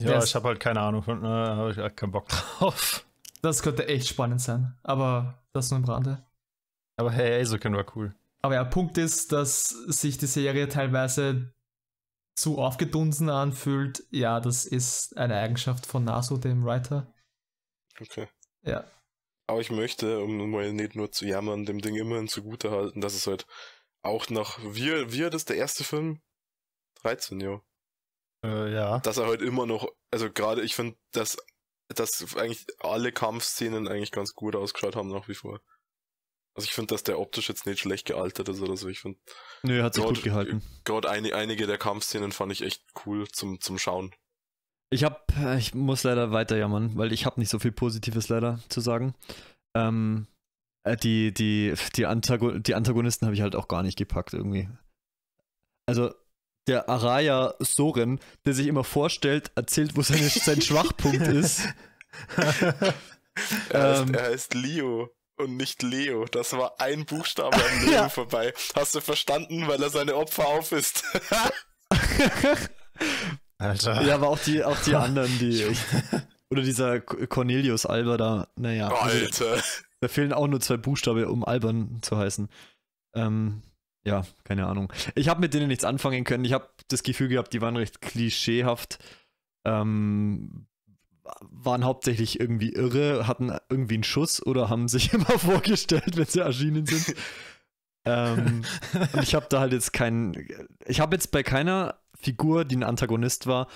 Ja, 0.00 0.12
Yes. 0.12 0.26
ich 0.26 0.34
habe 0.36 0.48
halt 0.48 0.60
keine 0.60 0.80
Ahnung 0.80 1.02
von, 1.02 1.24
äh, 1.24 1.26
habe 1.28 1.70
ich 1.72 1.78
halt 1.78 1.96
keinen 1.96 2.12
Bock 2.12 2.28
drauf. 2.58 3.04
das 3.42 3.62
könnte 3.62 3.88
echt 3.88 4.06
spannend 4.08 4.40
sein. 4.40 4.78
Aber 4.84 5.42
das 5.52 5.70
nur 5.70 5.78
im 5.80 5.84
Rande. 5.86 6.24
Aber 6.96 7.10
hey, 7.10 7.40
Azoken 7.42 7.74
war 7.74 7.86
cool. 7.96 8.14
Aber 8.42 8.54
ja, 8.54 8.64
Punkt 8.64 8.98
ist, 8.98 9.32
dass 9.32 9.68
sich 9.70 10.18
die 10.18 10.26
Serie 10.26 10.68
teilweise 10.68 11.52
zu 12.38 12.58
aufgedunsen 12.58 13.30
anfühlt. 13.30 14.04
Ja, 14.10 14.40
das 14.40 14.64
ist 14.64 15.16
eine 15.16 15.36
Eigenschaft 15.36 15.86
von 15.86 16.04
Nasu, 16.04 16.36
dem 16.36 16.64
Writer. 16.64 17.12
Okay. 18.00 18.28
Ja. 18.62 18.84
Aber 19.48 19.60
ich 19.60 19.70
möchte, 19.70 20.20
um 20.20 20.50
mal 20.50 20.72
nicht 20.72 20.94
nur 20.94 21.10
zu 21.10 21.26
jammern, 21.26 21.64
dem 21.64 21.80
Ding 21.80 21.96
immerhin 21.96 22.28
zugutehalten, 22.28 23.00
dass 23.00 23.14
es 23.14 23.26
halt 23.26 23.46
auch 24.02 24.28
nach, 24.28 24.58
wie, 24.62 25.12
wie 25.12 25.28
das 25.30 25.46
der 25.46 25.56
erste 25.56 25.82
Film? 25.82 26.20
13, 27.02 27.40
ja. 27.40 27.60
Äh, 28.44 28.72
ja. 28.72 28.98
Dass 29.00 29.16
er 29.16 29.26
halt 29.26 29.42
immer 29.42 29.66
noch, 29.66 29.88
also 30.12 30.30
gerade, 30.30 30.62
ich 30.62 30.76
finde, 30.76 30.96
dass, 31.12 31.38
dass 31.88 32.36
eigentlich 32.36 32.66
alle 32.78 33.10
Kampfszenen 33.10 33.88
eigentlich 33.88 34.12
ganz 34.12 34.34
gut 34.34 34.54
ausgeschaut 34.54 34.94
haben 34.94 35.08
nach 35.08 35.26
wie 35.28 35.34
vor. 35.34 35.60
Also 36.58 36.66
ich 36.66 36.74
finde, 36.74 36.92
dass 36.92 37.04
der 37.04 37.20
optisch 37.20 37.48
jetzt 37.48 37.66
nicht 37.66 37.78
schlecht 37.78 38.04
gealtert 38.08 38.48
ist 38.48 38.60
oder 38.60 38.76
so. 38.76 38.88
Ich 38.88 38.98
finde, 38.98 39.20
nö, 39.62 39.80
hat 39.80 39.94
sich 39.94 40.02
Gott, 40.02 40.16
gut 40.16 40.24
gehalten. 40.24 40.60
gerade 40.82 41.08
eine, 41.08 41.32
einige 41.36 41.68
der 41.68 41.78
Kampfszenen 41.78 42.32
fand 42.32 42.50
ich 42.50 42.62
echt 42.62 42.82
cool 43.06 43.28
zum, 43.28 43.60
zum 43.60 43.78
Schauen. 43.78 44.12
Ich 44.90 45.04
hab, 45.04 45.30
äh, 45.38 45.56
ich 45.56 45.72
muss 45.72 46.02
leider 46.02 46.32
weiter 46.32 46.56
jammern, 46.56 46.96
weil 46.96 47.12
ich 47.12 47.26
habe 47.26 47.38
nicht 47.38 47.48
so 47.48 47.60
viel 47.60 47.70
Positives 47.70 48.28
leider 48.28 48.58
zu 48.70 48.80
sagen. 48.80 49.14
Ähm, 49.76 50.26
äh, 50.82 50.96
die, 50.96 51.32
die, 51.32 51.74
die, 51.94 52.06
Antago 52.06 52.58
die 52.58 52.74
Antagonisten 52.74 53.26
habe 53.26 53.36
ich 53.36 53.42
halt 53.42 53.54
auch 53.54 53.68
gar 53.68 53.84
nicht 53.84 53.96
gepackt 53.96 54.32
irgendwie. 54.32 54.68
Also, 55.86 56.12
der 56.66 56.88
Araya 56.88 57.54
Soren, 57.60 58.18
der 58.46 58.54
sich 58.54 58.66
immer 58.66 58.82
vorstellt, 58.82 59.52
erzählt, 59.54 59.96
wo 59.96 60.02
seine, 60.02 60.28
sein 60.28 60.60
Schwachpunkt 60.60 61.22
ist. 61.22 61.68
Er, 62.36 63.90
heißt, 63.90 64.08
Ähm. 64.08 64.14
er 64.14 64.22
heißt 64.24 64.54
Leo 64.54 65.14
und 65.38 65.56
nicht 65.56 65.82
Leo. 65.82 66.24
Das 66.26 66.52
war 66.52 66.80
ein 66.80 67.04
Buchstabe 67.06 67.56
am 67.56 67.80
Leben 67.80 67.92
Ja. 67.92 68.08
vorbei. 68.08 68.52
Hast 68.74 68.94
du 68.94 69.00
verstanden, 69.00 69.66
weil 69.68 69.82
er 69.82 69.90
seine 69.90 70.14
Opfer 70.16 70.46
aufisst? 70.46 71.04
Alter. 73.58 74.02
ja, 74.02 74.14
aber 74.14 74.28
auch 74.28 74.38
die, 74.38 74.62
auch 74.64 74.78
die 74.82 74.94
anderen, 74.94 75.36
die. 75.38 75.62
Ich, 75.70 75.78
oder 76.50 76.62
dieser 76.62 77.00
Cornelius 77.00 77.84
Alba 77.84 78.16
da, 78.16 78.48
naja. 78.56 78.88
also, 78.88 79.44
Alter. 79.46 79.62
Da 80.00 80.08
fehlen 80.08 80.32
auch 80.32 80.46
nur 80.46 80.60
zwei 80.60 80.78
Buchstaben, 80.78 81.24
um 81.26 81.44
albern 81.44 81.98
zu 82.00 82.16
heißen. 82.16 82.48
Ähm, 83.14 83.60
ja, 84.06 84.22
keine 84.44 84.66
Ahnung. 84.66 84.90
Ich 85.14 85.28
habe 85.28 85.40
mit 85.40 85.52
denen 85.52 85.68
nichts 85.68 85.84
anfangen 85.84 86.24
können. 86.24 86.46
Ich 86.46 86.54
habe 86.54 86.70
das 86.88 87.02
Gefühl 87.02 87.28
gehabt, 87.28 87.52
die 87.52 87.60
waren 87.60 87.76
recht 87.76 88.00
klischeehaft. 88.00 88.98
Ähm, 89.66 90.67
waren 91.40 91.84
hauptsächlich 91.84 92.40
irgendwie 92.40 92.72
irre, 92.72 93.26
hatten 93.26 93.56
irgendwie 93.68 93.94
einen 93.94 94.04
Schuss 94.04 94.44
oder 94.44 94.68
haben 94.68 94.88
sich 94.88 95.12
immer 95.14 95.38
vorgestellt, 95.38 96.16
wenn 96.16 96.26
sie 96.26 96.40
erschienen 96.40 96.86
sind. 96.86 97.14
ähm, 98.04 98.64
und 99.12 99.22
ich 99.22 99.34
habe 99.34 99.46
da 99.48 99.60
halt 99.60 99.72
jetzt 99.72 99.92
keinen. 99.92 100.48
Ich 100.86 101.00
habe 101.00 101.16
jetzt 101.16 101.30
bei 101.30 101.42
keiner 101.42 102.00
Figur, 102.14 102.64
die 102.64 102.76
ein 102.76 102.84
Antagonist 102.84 103.46
war, 103.46 103.68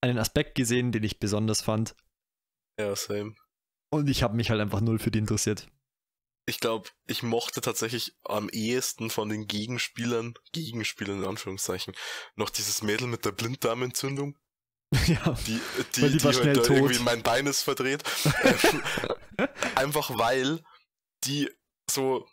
einen 0.00 0.18
Aspekt 0.18 0.54
gesehen, 0.54 0.92
den 0.92 1.04
ich 1.04 1.20
besonders 1.20 1.62
fand. 1.62 1.94
Ja, 2.78 2.94
same. 2.94 3.34
Und 3.90 4.08
ich 4.10 4.22
habe 4.22 4.36
mich 4.36 4.50
halt 4.50 4.60
einfach 4.60 4.80
null 4.80 4.98
für 4.98 5.10
die 5.10 5.18
interessiert. 5.18 5.68
Ich 6.48 6.60
glaube, 6.60 6.90
ich 7.06 7.24
mochte 7.24 7.60
tatsächlich 7.60 8.16
am 8.22 8.48
ehesten 8.48 9.10
von 9.10 9.28
den 9.28 9.48
Gegenspielern, 9.48 10.34
Gegenspielern 10.52 11.22
in 11.22 11.28
Anführungszeichen, 11.28 11.94
noch 12.36 12.50
dieses 12.50 12.82
Mädel 12.82 13.08
mit 13.08 13.24
der 13.24 13.32
Blinddarmentzündung, 13.32 14.36
ja. 15.06 15.36
die, 15.46 15.60
die, 15.94 16.02
Weil 16.02 16.10
die 16.10 16.18
die, 16.18 16.24
war 16.24 16.32
schnell 16.32 16.56
tot. 16.56 16.70
irgendwie 16.70 16.98
mein 17.00 17.22
Bein 17.22 17.46
ist 17.46 17.62
verdreht. 17.62 18.02
Ähm, 18.42 19.48
Einfach 19.74 20.16
weil 20.16 20.62
die 21.24 21.50
so, 21.90 22.26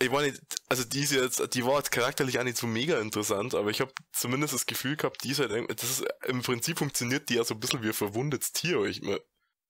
ich 0.00 0.10
war 0.10 0.22
nicht, 0.22 0.40
also 0.68 0.84
die 0.84 1.00
ist 1.00 1.12
jetzt, 1.12 1.54
die 1.54 1.64
war 1.64 1.76
jetzt 1.78 1.90
charakterlich 1.90 2.38
auch 2.38 2.44
nicht 2.44 2.56
so 2.56 2.66
mega 2.66 2.98
interessant, 3.00 3.54
aber 3.54 3.70
ich 3.70 3.80
habe 3.80 3.92
zumindest 4.12 4.54
das 4.54 4.66
Gefühl 4.66 4.96
gehabt, 4.96 5.24
die 5.24 5.30
ist 5.30 5.40
halt, 5.40 5.52
das 5.80 5.90
ist, 5.90 6.04
im 6.26 6.42
Prinzip 6.42 6.78
funktioniert 6.78 7.28
die 7.28 7.34
ja 7.34 7.44
so 7.44 7.54
ein 7.54 7.60
bisschen 7.60 7.82
wie 7.82 7.88
ein 7.88 7.92
verwundetes 7.92 8.52
Tier, 8.52 8.76
habe 8.76 8.88
ich 8.88 9.02
mir, 9.02 9.20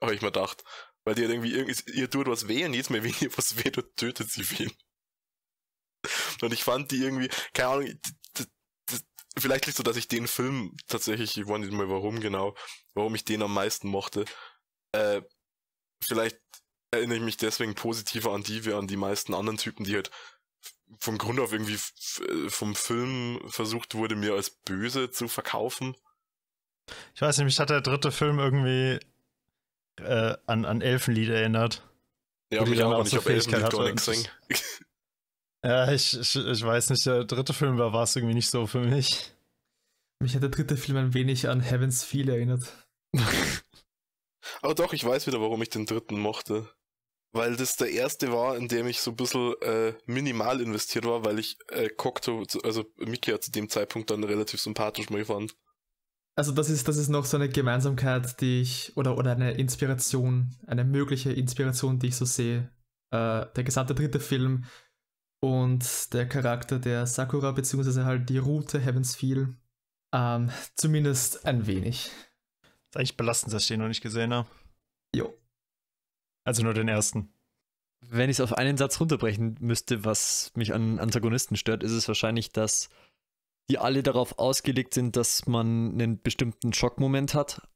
hab 0.00 0.10
ich 0.10 0.22
mir 0.22 0.28
gedacht. 0.32 0.62
Weil 1.04 1.14
die 1.14 1.22
halt 1.22 1.32
irgendwie, 1.32 1.52
irgendwie, 1.52 1.92
ihr 1.92 2.08
tut 2.08 2.26
was 2.28 2.48
weh 2.48 2.64
und 2.64 2.72
jedes 2.72 2.90
Mal, 2.90 3.02
wenn 3.04 3.14
ihr 3.20 3.36
was 3.36 3.56
weh 3.56 3.70
tut, 3.70 3.96
tötet 3.96 4.30
sie 4.30 4.48
wen. 4.58 4.72
Und 6.42 6.52
ich 6.52 6.64
fand 6.64 6.90
die 6.90 7.02
irgendwie, 7.02 7.28
keine 7.52 7.68
Ahnung, 7.68 8.00
vielleicht 9.38 9.66
liegt 9.66 9.76
so, 9.76 9.82
dass 9.82 9.96
ich 9.96 10.08
den 10.08 10.26
Film 10.26 10.76
tatsächlich, 10.86 11.36
ich 11.36 11.46
weiß 11.46 11.58
nicht 11.58 11.72
mal 11.72 11.88
warum 11.88 12.20
genau, 12.20 12.54
warum 12.94 13.14
ich 13.14 13.24
den 13.24 13.42
am 13.42 13.54
meisten 13.54 13.88
mochte. 13.88 14.24
Äh, 14.92 15.22
vielleicht 16.02 16.38
erinnere 16.90 17.18
ich 17.18 17.24
mich 17.24 17.36
deswegen 17.36 17.74
positiver 17.74 18.32
an 18.32 18.42
die 18.42 18.64
wie 18.64 18.72
an 18.72 18.86
die 18.86 18.96
meisten 18.96 19.34
anderen 19.34 19.58
Typen, 19.58 19.84
die 19.84 19.94
halt 19.94 20.10
vom 21.00 21.18
Grund 21.18 21.40
auf 21.40 21.52
irgendwie 21.52 21.78
äh, 22.24 22.48
vom 22.48 22.74
Film 22.74 23.40
versucht 23.48 23.94
wurde, 23.94 24.16
mir 24.16 24.34
als 24.34 24.50
böse 24.50 25.10
zu 25.10 25.28
verkaufen. 25.28 25.96
Ich 27.14 27.22
weiß 27.22 27.38
nicht, 27.38 27.46
mich 27.46 27.58
hat 27.58 27.70
der 27.70 27.80
dritte 27.80 28.12
Film 28.12 28.38
irgendwie 28.38 29.00
äh, 29.96 30.36
an, 30.46 30.64
an 30.64 30.80
Elfenlied 30.80 31.30
erinnert. 31.30 31.82
Ja, 32.52 32.64
mich 32.64 32.82
auch, 32.82 32.92
auch 32.92 32.98
und 33.00 33.06
ich 33.06 33.12
so 33.12 33.18
habe 33.18 33.32
Elfenlied 33.32 33.70
gar 33.70 33.86
hatte. 33.86 34.30
Ja, 35.64 35.90
ich, 35.90 36.12
ich, 36.18 36.36
ich 36.36 36.62
weiß 36.62 36.90
nicht, 36.90 37.06
der 37.06 37.24
dritte 37.24 37.54
Film 37.54 37.78
war 37.78 37.94
war 37.94 38.02
es 38.02 38.14
irgendwie 38.14 38.34
nicht 38.34 38.50
so 38.50 38.66
für 38.66 38.80
mich. 38.80 39.32
Mich 40.22 40.34
hat 40.34 40.42
der 40.42 40.50
dritte 40.50 40.76
Film 40.76 40.98
ein 40.98 41.14
wenig 41.14 41.48
an 41.48 41.60
Heaven's 41.60 42.04
Feel 42.04 42.28
erinnert. 42.28 42.64
Aber 44.60 44.74
doch, 44.74 44.92
ich 44.92 45.02
weiß 45.02 45.26
wieder, 45.26 45.40
warum 45.40 45.62
ich 45.62 45.70
den 45.70 45.86
dritten 45.86 46.20
mochte. 46.20 46.68
Weil 47.32 47.56
das 47.56 47.76
der 47.76 47.90
erste 47.90 48.30
war, 48.30 48.58
in 48.58 48.68
dem 48.68 48.86
ich 48.86 49.00
so 49.00 49.12
ein 49.12 49.16
bisschen 49.16 49.54
äh, 49.62 49.94
minimal 50.04 50.60
investiert 50.60 51.06
war, 51.06 51.24
weil 51.24 51.38
ich 51.38 51.56
äh, 51.68 51.88
Kokto, 51.88 52.44
also 52.62 52.84
Mikia 52.98 53.40
zu 53.40 53.50
dem 53.50 53.70
Zeitpunkt 53.70 54.10
dann 54.10 54.22
relativ 54.22 54.60
sympathisch 54.60 55.08
mal 55.08 55.24
fand. 55.24 55.56
Also 56.36 56.52
das 56.52 56.68
ist, 56.68 56.86
das 56.88 56.98
ist 56.98 57.08
noch 57.08 57.24
so 57.24 57.38
eine 57.38 57.48
Gemeinsamkeit, 57.48 58.40
die 58.40 58.60
ich, 58.60 58.96
oder, 58.96 59.16
oder 59.16 59.32
eine 59.32 59.52
Inspiration, 59.52 60.54
eine 60.66 60.84
mögliche 60.84 61.32
Inspiration, 61.32 61.98
die 61.98 62.08
ich 62.08 62.16
so 62.16 62.26
sehe. 62.26 62.70
Äh, 63.10 63.46
der 63.56 63.64
gesamte 63.64 63.94
dritte 63.94 64.20
Film 64.20 64.66
und 65.44 66.14
der 66.14 66.26
Charakter 66.26 66.78
der 66.78 67.06
Sakura, 67.06 67.52
beziehungsweise 67.52 68.06
halt 68.06 68.30
die 68.30 68.38
Route 68.38 68.80
Heaven's 68.80 69.14
Feel, 69.14 69.54
ähm, 70.14 70.50
zumindest 70.74 71.44
ein 71.44 71.66
wenig. 71.66 72.06
Ist 72.90 72.96
eigentlich 72.96 73.16
belastend, 73.18 73.52
dass 73.52 73.62
ich 73.62 73.68
den 73.68 73.80
noch 73.80 73.88
nicht 73.88 74.00
gesehen 74.00 74.32
habe. 74.32 74.48
Jo. 75.14 75.36
Also 76.46 76.62
nur 76.62 76.72
den 76.72 76.88
ersten. 76.88 77.30
Wenn 78.06 78.30
ich 78.30 78.36
es 78.36 78.40
auf 78.40 78.54
einen 78.54 78.76
Satz 78.76 79.00
runterbrechen 79.00 79.56
müsste, 79.60 80.04
was 80.04 80.50
mich 80.54 80.72
an 80.72 80.98
Antagonisten 80.98 81.56
stört, 81.56 81.82
ist 81.82 81.92
es 81.92 82.08
wahrscheinlich, 82.08 82.50
dass 82.52 82.88
die 83.70 83.78
alle 83.78 84.02
darauf 84.02 84.38
ausgelegt 84.38 84.94
sind, 84.94 85.16
dass 85.16 85.46
man 85.46 85.92
einen 85.92 86.22
bestimmten 86.22 86.72
Schockmoment 86.72 87.34
hat, 87.34 87.66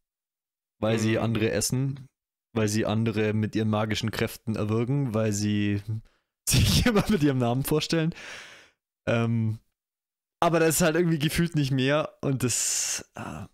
weil 0.80 0.98
sie 0.98 1.12
Mhm. 1.16 1.22
andere 1.22 1.50
essen, 1.50 2.06
weil 2.54 2.68
sie 2.68 2.86
andere 2.86 3.32
mit 3.32 3.56
ihren 3.56 3.70
magischen 3.70 4.10
Kräften 4.10 4.54
erwürgen, 4.56 5.14
weil 5.14 5.32
sie 5.32 5.82
sich 6.49 6.86
immer 6.86 7.05
mit 7.09 7.22
ihrem 7.22 7.38
Namen 7.38 7.64
vorstellen. 7.64 8.14
Ähm, 9.07 9.59
aber 10.40 10.61
das 10.61 10.76
ist 10.76 10.80
halt 10.82 10.94
irgendwie 10.96 11.18
gefühlt 11.18 11.57
nicht 11.57 11.70
mehr 11.72 12.11
und 12.20 12.42
das, 12.44 13.05
äh, 13.16 13.46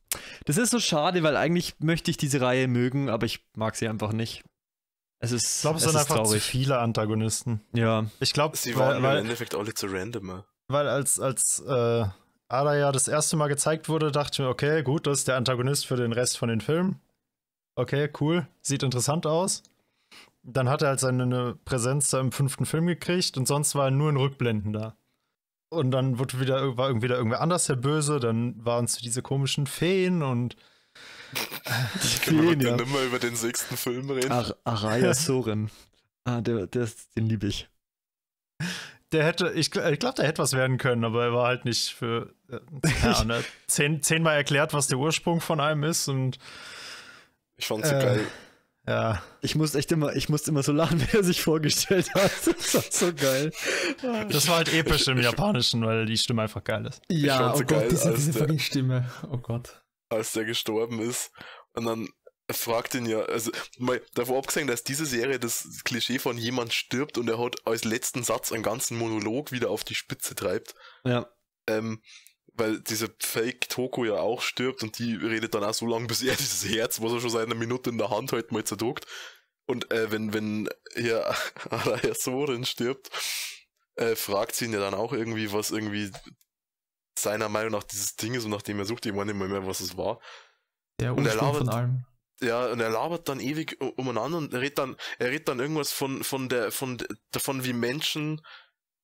das 0.45 0.59
ist 0.59 0.71
so 0.71 0.81
schade, 0.81 1.23
weil 1.23 1.37
eigentlich 1.37 1.75
möchte 1.79 2.11
ich 2.11 2.17
diese 2.19 2.41
Reihe 2.41 2.69
mögen, 2.69 3.09
aber 3.09 3.25
ich 3.27 3.45
mag 3.57 3.75
sie 3.77 3.89
einfach 3.89 4.13
nicht. 4.13 4.45
Es 5.21 5.33
ist, 5.33 5.57
Ich 5.57 5.61
glaube, 5.63 5.79
es, 5.79 5.85
es 5.87 5.93
sind 5.93 6.01
ist 6.01 6.05
einfach 6.11 6.17
zu 6.17 6.23
traurig. 6.31 6.43
viele 6.43 6.79
Antagonisten. 6.79 7.61
Ja, 7.73 8.07
Ich 8.21 8.33
glaube, 8.35 8.57
Sie 8.57 8.75
weil, 8.77 8.81
waren 8.89 8.97
im 8.99 9.03
weil, 9.05 9.19
Endeffekt 9.19 9.55
alle 9.55 9.73
zu 9.73 9.87
randomer. 9.87 10.45
weil 10.69 10.87
als, 10.89 11.19
als 11.19 11.61
äh, 11.67 12.05
Ada 12.49 12.77
ja 12.77 12.93
das 12.93 13.09
erste 13.09 13.37
Mal 13.37 13.49
gezeigt 13.49 13.89
wurde, 13.89 14.13
dachte 14.13 14.35
ich 14.35 14.39
mir, 14.41 14.49
okay, 14.51 14.83
gut, 14.83 15.07
das 15.07 15.21
ist 15.21 15.29
der 15.29 15.37
Antagonist 15.37 15.87
für 15.87 15.97
den 15.97 16.13
Rest 16.13 16.37
von 16.37 16.51
den 16.51 16.61
Filmen. 16.61 17.01
Okay, 17.77 18.11
cool, 18.21 18.47
sieht 18.61 18.83
interessant 18.83 19.27
aus. 19.27 19.63
Dann 20.47 20.69
hat 20.69 20.83
er 20.83 20.89
halt 20.89 21.01
seine 21.01 21.57
Präsenz 21.65 22.11
da 22.11 22.21
im 22.21 22.31
fünften 22.31 22.67
Film 22.67 22.87
gekriegt 22.87 23.37
und 23.39 23.49
sonst 23.49 23.75
war 23.75 23.87
er 23.87 23.91
nur 23.91 24.11
in 24.11 24.17
Rückblenden 24.17 24.73
da. 24.73 24.97
Und 25.71 25.91
dann 25.91 26.19
wurde 26.19 26.39
wieder, 26.39 26.77
war 26.77 26.89
irgendwie 26.89 27.07
wieder 27.07 27.17
irgendwer 27.17 27.41
anders 27.41 27.65
der 27.67 27.77
Böse, 27.77 28.21
dann 28.21 28.55
waren 28.65 28.85
es 28.85 28.97
diese 28.99 29.23
komischen 29.23 29.67
Feen 29.67 30.23
und 30.23 30.55
Können 32.25 32.43
wir 32.43 32.51
Feen, 32.51 32.61
ja. 32.61 32.77
nimmer 32.77 33.03
über 33.03 33.19
den 33.19 33.35
sechsten 33.35 33.77
Film 33.77 34.09
reden? 34.11 34.31
Ar 34.31 34.55
Araya 34.65 35.15
Soren. 35.15 35.71
Ah, 36.25 36.41
der, 36.41 36.67
der 36.67 36.83
ist, 36.85 37.17
den 37.17 37.27
liebe 37.27 37.47
ich. 37.49 37.69
der 39.13 39.25
hätte, 39.25 39.51
ich, 39.53 39.75
ich 39.75 39.99
glaube, 39.99 40.15
der 40.17 40.27
hätte 40.27 40.43
was 40.43 40.53
werden 40.53 40.79
können, 40.79 41.05
aber 41.05 41.25
er 41.25 41.33
war 41.33 41.47
halt 41.49 41.65
nicht 41.65 41.89
für 41.95 42.35
äh, 42.51 42.61
ja, 43.03 43.21
und 43.21 43.31
er 43.31 43.39
hat 43.39 43.45
zehn, 43.67 44.03
zehnmal 44.03 44.37
erklärt, 44.37 44.73
was 44.75 44.87
der 44.87 44.99
Ursprung 44.99 45.41
von 45.41 45.59
einem 45.61 45.83
ist 45.85 46.07
und 46.09 46.39
Ich 47.57 47.67
fand's 47.67 47.89
so 47.89 47.95
Äh. 47.97 48.03
geil. 48.03 48.27
Ja, 48.87 49.23
Ich 49.41 49.55
muss 49.55 49.75
echt 49.75 49.91
immer, 49.93 50.15
ich 50.15 50.29
musste 50.29 50.51
immer 50.51 50.63
so 50.63 50.73
lachen, 50.73 51.01
wie 51.13 51.17
er 51.17 51.25
sich 51.25 51.43
vorgestellt 51.43 52.13
hat. 52.15 52.31
Das 52.47 52.75
war 52.75 52.83
so 52.91 53.13
geil. 53.15 53.53
das 54.31 54.49
war 54.49 54.57
halt 54.57 54.73
episch 54.73 55.09
im 55.09 55.21
Japanischen, 55.21 55.85
weil 55.85 56.07
die 56.07 56.19
Stimme 56.19 56.43
einfach 56.43 56.63
geil 56.65 56.87
ist. 56.87 57.01
Ja, 57.09 57.53
oh 57.55 57.59
so 57.59 57.65
geil, 57.65 57.83
Gott, 57.83 57.91
diese, 57.93 58.15
diese 58.15 58.33
der- 58.33 58.43
fucking 58.43 58.59
Stimme. 58.59 59.11
Oh 59.31 59.39
Gott. 59.39 59.83
als 60.11 60.33
der 60.33 60.45
gestorben 60.45 61.01
ist. 61.01 61.31
Und 61.73 61.87
dann 61.87 62.09
fragt 62.53 62.95
ihn 62.95 63.07
ja, 63.07 63.21
also 63.23 63.51
mal 63.79 64.03
davor 64.15 64.37
abgesehen, 64.39 64.67
dass 64.67 64.85
diese 64.85 65.07
Serie 65.07 65.39
das 65.39 65.81
Klischee 65.85 66.19
von 66.19 66.37
jemand 66.37 66.75
stirbt 66.75 67.17
und 67.17 67.29
er 67.31 67.39
hat 67.43 67.57
als 67.67 67.85
letzten 67.85 68.23
Satz 68.23 68.53
einen 68.53 68.63
ganzen 68.63 68.99
Monolog 68.99 69.51
wieder 69.51 69.71
auf 69.71 69.83
die 69.83 69.95
Spitze 69.95 70.35
treibt. 70.35 70.75
Ja, 71.05 71.27
Ähm, 71.67 72.03
weil 72.55 72.81
diese 72.81 73.13
Fake 73.21 73.69
Toko 73.69 74.05
ja 74.05 74.15
auch 74.15 74.41
stirbt 74.43 74.83
und 74.83 74.99
die 74.99 75.15
redet 75.15 75.55
dann 75.55 75.65
auch 75.65 75.75
so 75.75 75.87
lange, 75.87 76.07
bis 76.07 76.23
er 76.23 76.35
dieses 76.37 76.69
Herz, 76.69 77.01
was 77.01 77.13
er 77.13 77.21
schon 77.21 77.31
seit 77.31 77.47
einer 77.47 77.55
Minute 77.55 77.91
in 77.91 77.99
der 77.99 78.11
Hand 78.11 78.33
hält, 78.33 78.53
mal 78.53 78.65
zerdruckt. 78.65 79.07
Und 79.67 79.91
äh, 79.91 80.11
wenn, 80.13 80.33
wenn 80.35 80.69
hier 80.95 81.25
Araya 81.71 82.15
Soren 82.15 82.65
stirbt, 82.65 83.11
äh, 83.97 84.15
fragt 84.17 84.55
sie 84.55 84.67
ihn 84.67 84.73
ja 84.73 84.81
dann 84.81 84.95
auch 84.95 85.13
irgendwie, 85.13 85.53
was 85.53 85.71
irgendwie 85.71 86.11
seiner 87.19 87.49
Meinung 87.49 87.73
nach 87.73 87.85
dieses 87.85 88.17
Ding 88.17 88.35
ist 88.35 88.45
und 88.45 88.51
nachdem 88.51 88.79
er 88.79 88.85
sucht, 88.85 89.07
ich 89.07 89.15
weiß 89.15 89.25
nicht 89.25 89.37
mehr, 89.37 89.49
mehr 89.49 89.67
was 89.67 89.81
es 89.81 89.97
war. 89.97 90.21
Der 91.01 91.15
Und 91.15 91.27
er 91.27 91.35
Ursprung 91.35 91.55
von 91.55 91.67
labert- 91.67 91.75
allem. 91.75 92.05
Ja, 92.41 92.67
und 92.67 92.81
er 92.81 92.91
labert 92.91 93.29
dann 93.29 93.39
ewig 93.41 93.81
umeinander 93.97 94.39
und 94.39 94.53
er 94.53 94.61
redet 94.61 94.79
dann, 94.79 94.97
er 95.19 95.29
redet 95.31 95.49
dann 95.49 95.61
irgendwas 95.61 95.93
von, 95.93 96.25
von 96.25 96.49
der, 96.49 96.73
von, 96.73 96.99
davon, 97.31 97.65
wie 97.65 97.73
Menschen, 97.73 98.45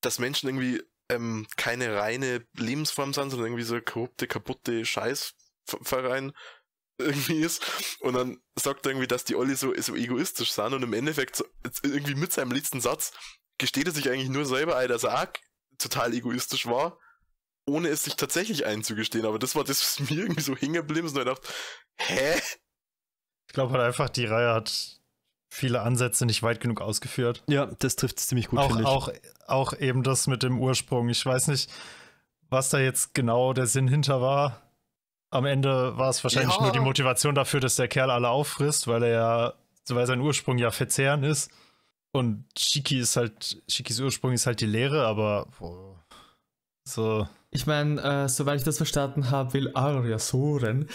dass 0.00 0.18
Menschen 0.18 0.48
irgendwie 0.48 0.82
ähm, 1.10 1.46
keine 1.56 1.96
reine 1.96 2.46
Lebensform 2.56 3.12
sind, 3.12 3.30
sondern 3.30 3.48
irgendwie 3.48 3.64
so 3.64 3.80
korrupte, 3.80 4.26
kaputte 4.26 4.84
Scheißverein 4.84 6.32
irgendwie 6.98 7.40
ist. 7.40 7.62
Und 8.00 8.14
dann 8.14 8.38
sagt 8.56 8.86
er 8.86 8.92
irgendwie, 8.92 9.08
dass 9.08 9.24
die 9.24 9.36
alle 9.36 9.56
so, 9.56 9.74
so 9.76 9.94
egoistisch 9.94 10.52
sind 10.52 10.72
und 10.72 10.82
im 10.82 10.92
Endeffekt 10.92 11.36
so, 11.36 11.44
irgendwie 11.82 12.14
mit 12.14 12.32
seinem 12.32 12.52
letzten 12.52 12.80
Satz 12.80 13.12
gesteht 13.58 13.86
er 13.86 13.92
sich 13.92 14.08
eigentlich 14.08 14.30
nur 14.30 14.46
selber 14.46 14.76
ein, 14.76 14.88
dass 14.88 15.04
er 15.04 15.22
auch 15.22 15.26
total 15.78 16.14
egoistisch 16.14 16.66
war, 16.66 16.98
ohne 17.66 17.88
es 17.88 18.04
sich 18.04 18.16
tatsächlich 18.16 18.64
einzugestehen. 18.66 19.26
Aber 19.26 19.38
das 19.38 19.56
war 19.56 19.64
das, 19.64 19.82
was 19.82 20.10
mir 20.10 20.22
irgendwie 20.22 20.42
so 20.42 20.56
hängen 20.56 20.76
ist 20.88 20.90
und 20.90 21.18
ich 21.18 21.24
dachte, 21.24 21.48
hä? 21.96 22.40
Ich 23.48 23.54
glaube 23.54 23.72
halt 23.72 23.82
einfach, 23.82 24.08
die 24.08 24.26
Reihe 24.26 24.54
hat 24.54 24.99
viele 25.52 25.82
Ansätze 25.82 26.24
nicht 26.26 26.42
weit 26.42 26.60
genug 26.60 26.80
ausgeführt. 26.80 27.42
ja, 27.48 27.66
das 27.80 27.96
trifft 27.96 28.18
es 28.18 28.28
ziemlich 28.28 28.48
gut, 28.48 28.60
auch, 28.60 28.68
finde 28.68 28.82
ich. 28.82 28.88
auch, 28.88 29.10
auch 29.48 29.72
eben 29.74 30.02
das 30.04 30.26
mit 30.28 30.42
dem 30.42 30.58
Ursprung. 30.60 31.08
Ich 31.08 31.26
weiß 31.26 31.48
nicht, 31.48 31.70
was 32.48 32.68
da 32.70 32.78
jetzt 32.78 33.14
genau 33.14 33.52
der 33.52 33.66
Sinn 33.66 33.88
hinter 33.88 34.20
war. 34.22 34.62
Am 35.32 35.44
Ende 35.44 35.96
war 35.98 36.08
es 36.10 36.22
wahrscheinlich 36.24 36.54
Ja. 36.56 36.62
nur 36.62 36.72
die 36.72 36.80
Motivation 36.80 37.34
dafür, 37.34 37.60
dass 37.60 37.76
der 37.76 37.88
Kerl 37.88 38.10
alle 38.10 38.28
auffrisst, 38.30 38.86
weil 38.88 39.02
er 39.02 39.10
ja, 39.10 39.54
weil 39.88 40.06
sein 40.06 40.20
Ursprung 40.20 40.58
ja 40.58 40.70
verzehren 40.70 41.22
ist. 41.24 41.50
Und 42.12 42.44
Shiki 42.58 42.98
ist 42.98 43.16
halt, 43.16 43.60
Shikis 43.68 44.00
Ursprung 44.00 44.32
ist 44.32 44.46
halt 44.46 44.60
die 44.60 44.66
Lehre, 44.66 45.06
aber 45.06 45.46
boah, 45.58 45.96
so. 46.84 47.28
Ich 47.52 47.66
meine, 47.66 48.00
äh, 48.24 48.28
soweit 48.28 48.58
ich 48.58 48.64
das 48.64 48.76
verstanden 48.78 49.30
habe, 49.30 49.52
will 49.54 49.70
Arya 49.74 50.18
Soren 50.18 50.88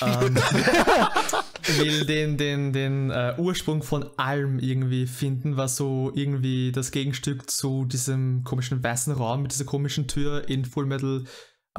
ähm, 0.00 0.36
will 1.78 2.04
den, 2.06 2.36
den, 2.36 2.72
den 2.72 3.10
äh, 3.10 3.34
Ursprung 3.38 3.82
von 3.82 4.10
allem 4.18 4.58
irgendwie 4.58 5.06
finden, 5.06 5.56
was 5.56 5.76
so 5.76 6.12
irgendwie 6.14 6.72
das 6.72 6.90
Gegenstück 6.90 7.50
zu 7.50 7.84
diesem 7.84 8.44
komischen 8.44 8.82
weißen 8.82 9.12
Raum 9.12 9.42
mit 9.42 9.52
dieser 9.52 9.64
komischen 9.64 10.08
Tür 10.08 10.48
in 10.48 10.64
Full 10.64 10.86
Metal 10.86 11.24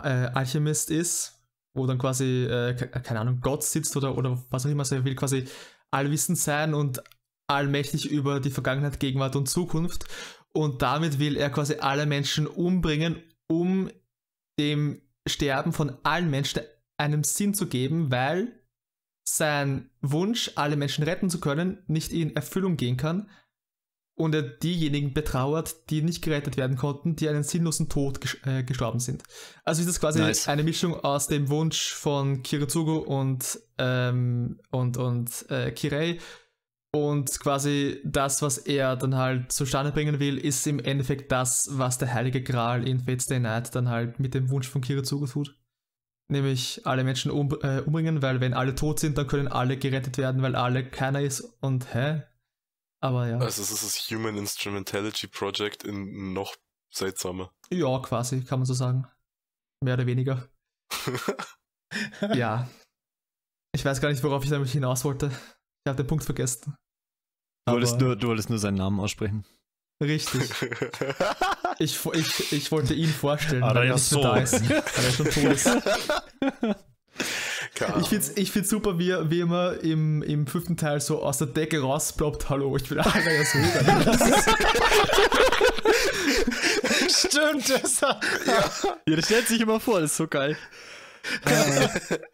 äh, 0.01 0.07
Alchemist 0.07 0.91
ist, 0.91 1.41
wo 1.73 1.85
dann 1.87 1.97
quasi, 1.97 2.45
äh, 2.45 2.75
ke- 2.75 2.87
keine 2.89 3.19
Ahnung, 3.19 3.39
Gott 3.41 3.63
sitzt 3.63 3.95
oder, 3.97 4.17
oder 4.17 4.41
was 4.49 4.65
auch 4.65 4.69
immer, 4.69 4.89
er 4.91 5.05
will 5.05 5.15
quasi 5.15 5.45
allwissend 5.91 6.37
sein 6.37 6.73
und 6.73 7.01
allmächtig 7.47 8.09
über 8.09 8.39
die 8.39 8.51
Vergangenheit, 8.51 8.99
Gegenwart 8.99 9.35
und 9.35 9.49
Zukunft. 9.49 10.05
Und 10.53 10.81
damit 10.81 11.19
will 11.19 11.37
er 11.37 11.49
quasi 11.49 11.75
alle 11.75 12.05
Menschen 12.05 12.47
umbringen, 12.47 13.21
um 13.49 13.89
dem 14.59 15.01
Sterben 15.27 15.71
von 15.71 15.97
allen 16.03 16.29
Menschen 16.29 16.61
einen 16.97 17.23
Sinn 17.23 17.53
zu 17.53 17.67
geben, 17.67 18.11
weil 18.11 18.60
sein 19.23 19.89
Wunsch, 20.01 20.51
alle 20.55 20.75
Menschen 20.75 21.03
retten 21.03 21.29
zu 21.29 21.39
können, 21.39 21.83
nicht 21.87 22.11
in 22.11 22.35
Erfüllung 22.35 22.77
gehen 22.77 22.97
kann 22.97 23.29
und 24.15 24.35
er 24.35 24.43
diejenigen 24.43 25.13
betrauert, 25.13 25.89
die 25.89 26.01
nicht 26.01 26.21
gerettet 26.21 26.57
werden 26.57 26.77
konnten, 26.77 27.15
die 27.15 27.27
einen 27.29 27.43
sinnlosen 27.43 27.89
Tod 27.89 28.21
ges 28.21 28.37
äh, 28.45 28.63
gestorben 28.63 28.99
sind. 28.99 29.23
Also 29.63 29.81
ist 29.81 29.87
das 29.87 29.99
quasi 29.99 30.19
Nice. 30.19 30.47
eine 30.47 30.63
Mischung 30.63 30.95
aus 30.95 31.27
dem 31.27 31.49
Wunsch 31.49 31.93
von 31.93 32.43
Kiritsugu 32.43 32.97
und, 32.97 33.59
ähm, 33.77 34.59
und, 34.69 34.97
und 34.97 35.49
äh, 35.49 35.71
Kirei 35.71 36.19
und 36.93 37.39
quasi 37.39 38.01
das, 38.03 38.41
was 38.41 38.57
er 38.57 38.97
dann 38.97 39.15
halt 39.15 39.51
zustande 39.51 39.91
bringen 39.91 40.19
will, 40.19 40.37
ist 40.37 40.67
im 40.67 40.79
Endeffekt 40.79 41.31
das, 41.31 41.69
was 41.71 41.97
der 41.97 42.13
Heilige 42.13 42.43
Gral 42.43 42.85
in 42.87 42.99
Fate's 42.99 43.27
Day 43.27 43.39
Night 43.39 43.73
dann 43.73 43.89
halt 43.89 44.19
mit 44.19 44.33
dem 44.33 44.49
Wunsch 44.49 44.67
von 44.67 44.81
Kiritsugu 44.81 45.25
tut. 45.25 45.57
Nämlich 46.31 46.85
alle 46.85 47.03
Menschen 47.03 47.29
um, 47.29 47.51
äh, 47.61 47.81
umbringen, 47.81 48.21
weil 48.21 48.39
wenn 48.39 48.53
alle 48.53 48.73
tot 48.73 48.99
sind, 48.99 49.17
dann 49.17 49.27
können 49.27 49.49
alle 49.49 49.77
gerettet 49.77 50.17
werden, 50.17 50.41
weil 50.41 50.55
alle 50.55 50.89
keiner 50.89 51.21
ist 51.21 51.41
und 51.59 51.93
hä? 51.93 52.23
Aber 53.01 53.27
ja. 53.27 53.37
Also 53.37 53.61
es 53.61 53.71
ist 53.71 53.83
das 53.83 54.09
Human 54.09 54.37
Instrumentality 54.37 55.27
Project 55.27 55.83
in 55.83 56.31
noch 56.31 56.55
seltsamer. 56.93 57.51
Ja, 57.69 57.99
quasi, 57.99 58.45
kann 58.45 58.59
man 58.59 58.65
so 58.65 58.73
sagen. 58.73 59.07
Mehr 59.83 59.95
oder 59.95 60.05
weniger. 60.05 60.47
Ja. 62.33 62.69
Ich 63.75 63.83
weiß 63.83 63.99
gar 63.99 64.07
nicht, 64.09 64.23
worauf 64.23 64.45
ich 64.45 64.49
damit 64.49 64.69
hinaus 64.69 65.03
wollte. 65.03 65.27
Ich 65.27 65.89
habe 65.89 65.97
den 65.97 66.07
Punkt 66.07 66.23
vergessen. 66.23 66.77
Du 67.65 67.73
wolltest, 67.73 67.99
nur, 67.99 68.15
du 68.15 68.27
wolltest 68.29 68.49
nur 68.49 68.59
seinen 68.59 68.77
Namen 68.77 69.01
aussprechen. 69.01 69.45
Richtig. 70.01 70.49
Ich, 71.81 71.99
ich, 72.13 72.51
ich 72.53 72.71
wollte 72.71 72.93
ihn 72.93 73.09
vorstellen, 73.09 73.63
Ah, 73.63 73.69
weil 73.73 73.77
er 73.77 73.83
ja, 73.85 73.93
nicht 73.95 74.11
mehr 74.11 74.21
so. 74.21 74.23
da 74.23 74.37
ist. 74.37 74.69
Weil 74.69 75.05
er 75.05 75.11
schon 75.11 75.25
tot 75.29 75.43
ist. 75.51 75.69
Ich 78.01 78.07
find's, 78.09 78.31
ich 78.35 78.51
find's 78.51 78.69
super, 78.69 78.99
wie, 78.99 79.09
er- 79.09 79.29
wie 79.31 79.39
immer 79.39 79.79
im, 79.81 80.21
im 80.23 80.45
fünften 80.47 80.77
Teil 80.77 81.01
so 81.01 81.21
aus 81.23 81.39
der 81.39 81.47
Decke 81.47 81.81
rausploppt. 81.81 82.49
Hallo, 82.49 82.75
ich 82.77 82.87
bin 82.87 82.99
Alter, 82.99 83.31
ja 83.31 83.43
so. 83.43 83.57
Stimmt, 87.09 87.69
das 87.69 87.99
Ja, 88.01 88.19
das 89.15 89.25
stellt 89.25 89.47
sich 89.47 89.61
immer 89.61 89.79
vor, 89.79 90.01
das 90.01 90.11
ist 90.11 90.17
so 90.17 90.27
geil. 90.27 90.57
Äh, 91.45 91.87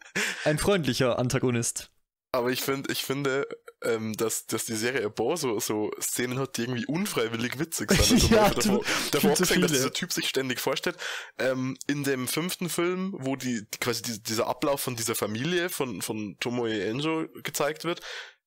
ein 0.44 0.58
freundlicher 0.58 1.18
Antagonist. 1.18 1.90
Aber 2.32 2.50
ich 2.50 2.62
finde, 2.62 2.92
ich 2.92 3.04
finde, 3.04 3.46
ähm, 3.84 4.12
dass, 4.16 4.46
dass 4.46 4.64
die 4.64 4.74
Serie 4.74 5.04
ein 5.06 5.14
paar 5.14 5.36
so, 5.36 5.60
so 5.60 5.90
Szenen 6.00 6.38
hat, 6.38 6.56
die 6.56 6.62
irgendwie 6.62 6.86
unfreiwillig 6.86 7.58
witzig 7.58 7.90
sind. 7.92 8.22
Also 8.30 8.34
Ja, 8.34 8.50
davor, 8.50 8.78
du- 8.78 8.84
davor 9.12 9.36
viel 9.36 9.36
zu 9.36 9.42
gesehen, 9.42 9.62
dass 9.62 9.70
viele. 9.70 9.82
dieser 9.82 9.92
Typ 9.92 10.12
sich 10.12 10.28
ständig 10.28 10.60
vorstellt. 10.60 10.96
Ähm, 11.38 11.76
in 11.86 12.02
dem 12.04 12.26
fünften 12.28 12.68
Film, 12.68 13.14
wo 13.18 13.36
die, 13.36 13.62
die 13.70 13.78
quasi 13.78 14.02
die, 14.02 14.22
dieser 14.22 14.46
Ablauf 14.48 14.80
von 14.80 14.96
dieser 14.96 15.14
Familie 15.14 15.68
von, 15.70 16.02
von 16.02 16.36
Tomoe 16.40 16.82
Enjo 16.84 17.26
gezeigt 17.42 17.84
wird, 17.84 18.00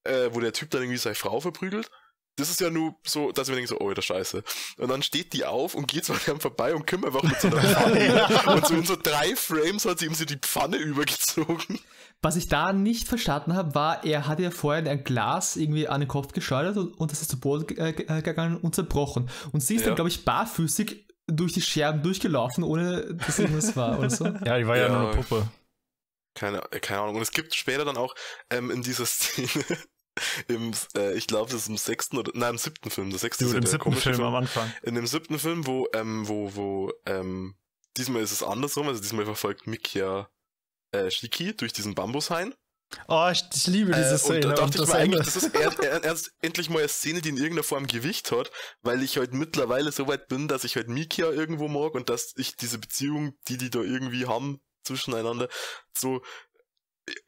äh, 0.03 0.29
wo 0.31 0.39
der 0.39 0.53
Typ 0.53 0.69
dann 0.71 0.81
irgendwie 0.81 0.97
seine 0.97 1.15
Frau 1.15 1.39
verprügelt. 1.39 1.89
Das 2.37 2.49
ist 2.49 2.61
ja 2.61 2.69
nur 2.69 2.95
so, 3.05 3.31
dass 3.33 3.49
wir 3.49 3.55
denken 3.55 3.67
so, 3.67 3.77
oh, 3.79 3.93
der 3.93 4.01
Scheiße. 4.01 4.41
Und 4.77 4.89
dann 4.89 5.03
steht 5.03 5.33
die 5.33 5.43
auf 5.45 5.75
und 5.75 5.87
geht 5.87 6.05
so 6.05 6.13
an 6.13 6.39
vorbei 6.39 6.73
und 6.73 6.87
kümmert 6.87 7.13
einfach 7.13 7.23
mit 7.23 7.39
so 7.41 7.49
einer 7.49 7.61
Pfanne. 7.75 8.53
Und 8.55 8.65
so 8.67 8.73
in 8.73 8.85
so 8.85 8.95
drei 8.95 9.35
Frames 9.35 9.83
hat 9.85 9.99
sie 9.99 10.05
ihm 10.05 10.15
so 10.15 10.23
die 10.25 10.37
Pfanne 10.37 10.77
übergezogen. 10.77 11.79
Was 12.23 12.35
ich 12.35 12.47
da 12.47 12.71
nicht 12.71 13.07
verstanden 13.07 13.55
habe, 13.55 13.73
war, 13.73 14.03
er 14.05 14.27
hat 14.27 14.39
ja 14.39 14.51
vorher 14.51 14.89
ein 14.89 15.03
Glas 15.03 15.55
irgendwie 15.55 15.87
an 15.87 16.01
den 16.01 16.07
Kopf 16.07 16.33
geschleudert 16.33 16.77
und, 16.77 16.93
und 16.93 17.11
das 17.11 17.21
ist 17.21 17.31
zu 17.31 17.39
Boden 17.39 17.65
ge- 17.65 17.77
äh, 17.79 18.21
gegangen 18.21 18.57
und 18.57 18.75
zerbrochen. 18.75 19.27
Und 19.51 19.61
sie 19.61 19.75
ist 19.75 19.81
Ja. 19.81 19.87
dann, 19.87 19.95
glaube 19.95 20.09
ich, 20.09 20.23
barfüßig 20.23 21.07
durch 21.27 21.53
die 21.53 21.61
Scherben 21.61 22.03
durchgelaufen, 22.03 22.63
ohne 22.63 23.15
dass 23.15 23.39
irgendwas 23.39 23.75
war 23.75 23.97
oder 23.97 24.09
so. 24.09 24.25
Ja, 24.25 24.57
die 24.59 24.67
war 24.67 24.77
ja, 24.77 24.87
Ja. 24.87 24.89
nur 24.99 25.11
eine 25.11 25.21
Puppe. 25.21 25.47
Keine, 26.35 26.61
äh, 26.71 26.79
keine 26.79 27.01
Ahnung. 27.01 27.15
Und 27.15 27.21
es 27.23 27.31
gibt 27.31 27.55
später 27.55 27.85
dann 27.85 27.97
auch 27.97 28.13
ähm, 28.51 28.69
in 28.69 28.83
dieser 28.83 29.05
Szene, 29.07 29.49
im, 30.47 30.73
äh, 30.95 31.13
ich 31.15 31.25
glaube, 31.25 31.49
das 31.51 31.61
ist 31.61 31.69
im 31.69 31.77
sechsten 31.77 32.17
oder, 32.19 32.31
nein, 32.35 32.51
im 32.51 32.57
siebten 32.59 32.91
Film, 32.91 33.09
der 33.09 33.19
sechste 33.19 33.45
ist 33.45 33.51
ja 33.51 33.57
im 33.57 33.61
der 33.63 33.71
siebten 33.71 33.83
komische 33.83 34.13
Film 34.13 34.23
am 34.27 34.35
Anfang. 34.35 34.71
In 34.83 34.93
dem 34.93 35.07
siebten 35.07 35.39
Film, 35.39 35.65
wo, 35.65 35.87
ähm, 35.95 36.27
wo, 36.27 36.55
wo, 36.55 36.91
ähm, 37.07 37.55
diesmal 37.97 38.21
ist 38.21 38.31
es 38.31 38.43
andersrum, 38.43 38.87
also 38.87 39.01
diesmal 39.01 39.25
verfolgt 39.25 39.65
Mick 39.67 39.95
ja 39.95 40.29
äh, 40.91 41.09
Shiki 41.11 41.55
durch 41.55 41.73
diesen 41.73 41.95
Bambushain. 41.95 42.53
Oh, 43.07 43.29
ich, 43.31 43.43
ich 43.55 43.67
liebe 43.67 43.91
diese 43.93 44.15
Äh, 44.15 44.17
Szene. 44.17 44.35
und 44.35 44.43
da 44.43 44.53
dachte 44.53 44.71
ich 44.71 44.81
das 44.81 44.89
mir 44.89 44.95
Ende. 44.99 45.17
eigentlich, 45.19 45.33
das 45.33 45.43
ist 45.43 45.55
er, 45.55 45.79
er, 45.79 46.03
erst 46.03 46.31
endlich 46.41 46.69
mal 46.69 46.79
eine 46.79 46.89
Szene, 46.89 47.21
die 47.21 47.29
in 47.29 47.37
irgendeiner 47.37 47.63
Form 47.63 47.87
Gewicht 47.87 48.31
hat, 48.33 48.51
weil 48.81 49.01
ich 49.01 49.17
halt 49.17 49.33
mittlerweile 49.33 49.91
so 49.93 50.07
weit 50.07 50.27
bin, 50.27 50.49
dass 50.49 50.65
ich 50.65 50.75
halt 50.75 50.89
Mikia 50.89 51.31
irgendwo 51.31 51.69
mag 51.69 51.93
und 51.95 52.09
dass 52.09 52.33
ich 52.35 52.57
diese 52.57 52.79
Beziehung, 52.79 53.33
die 53.47 53.57
die 53.57 53.69
da 53.69 53.79
irgendwie 53.79 54.25
haben 54.27 54.59
zwischeneinander, 54.83 55.47
so 55.97 56.21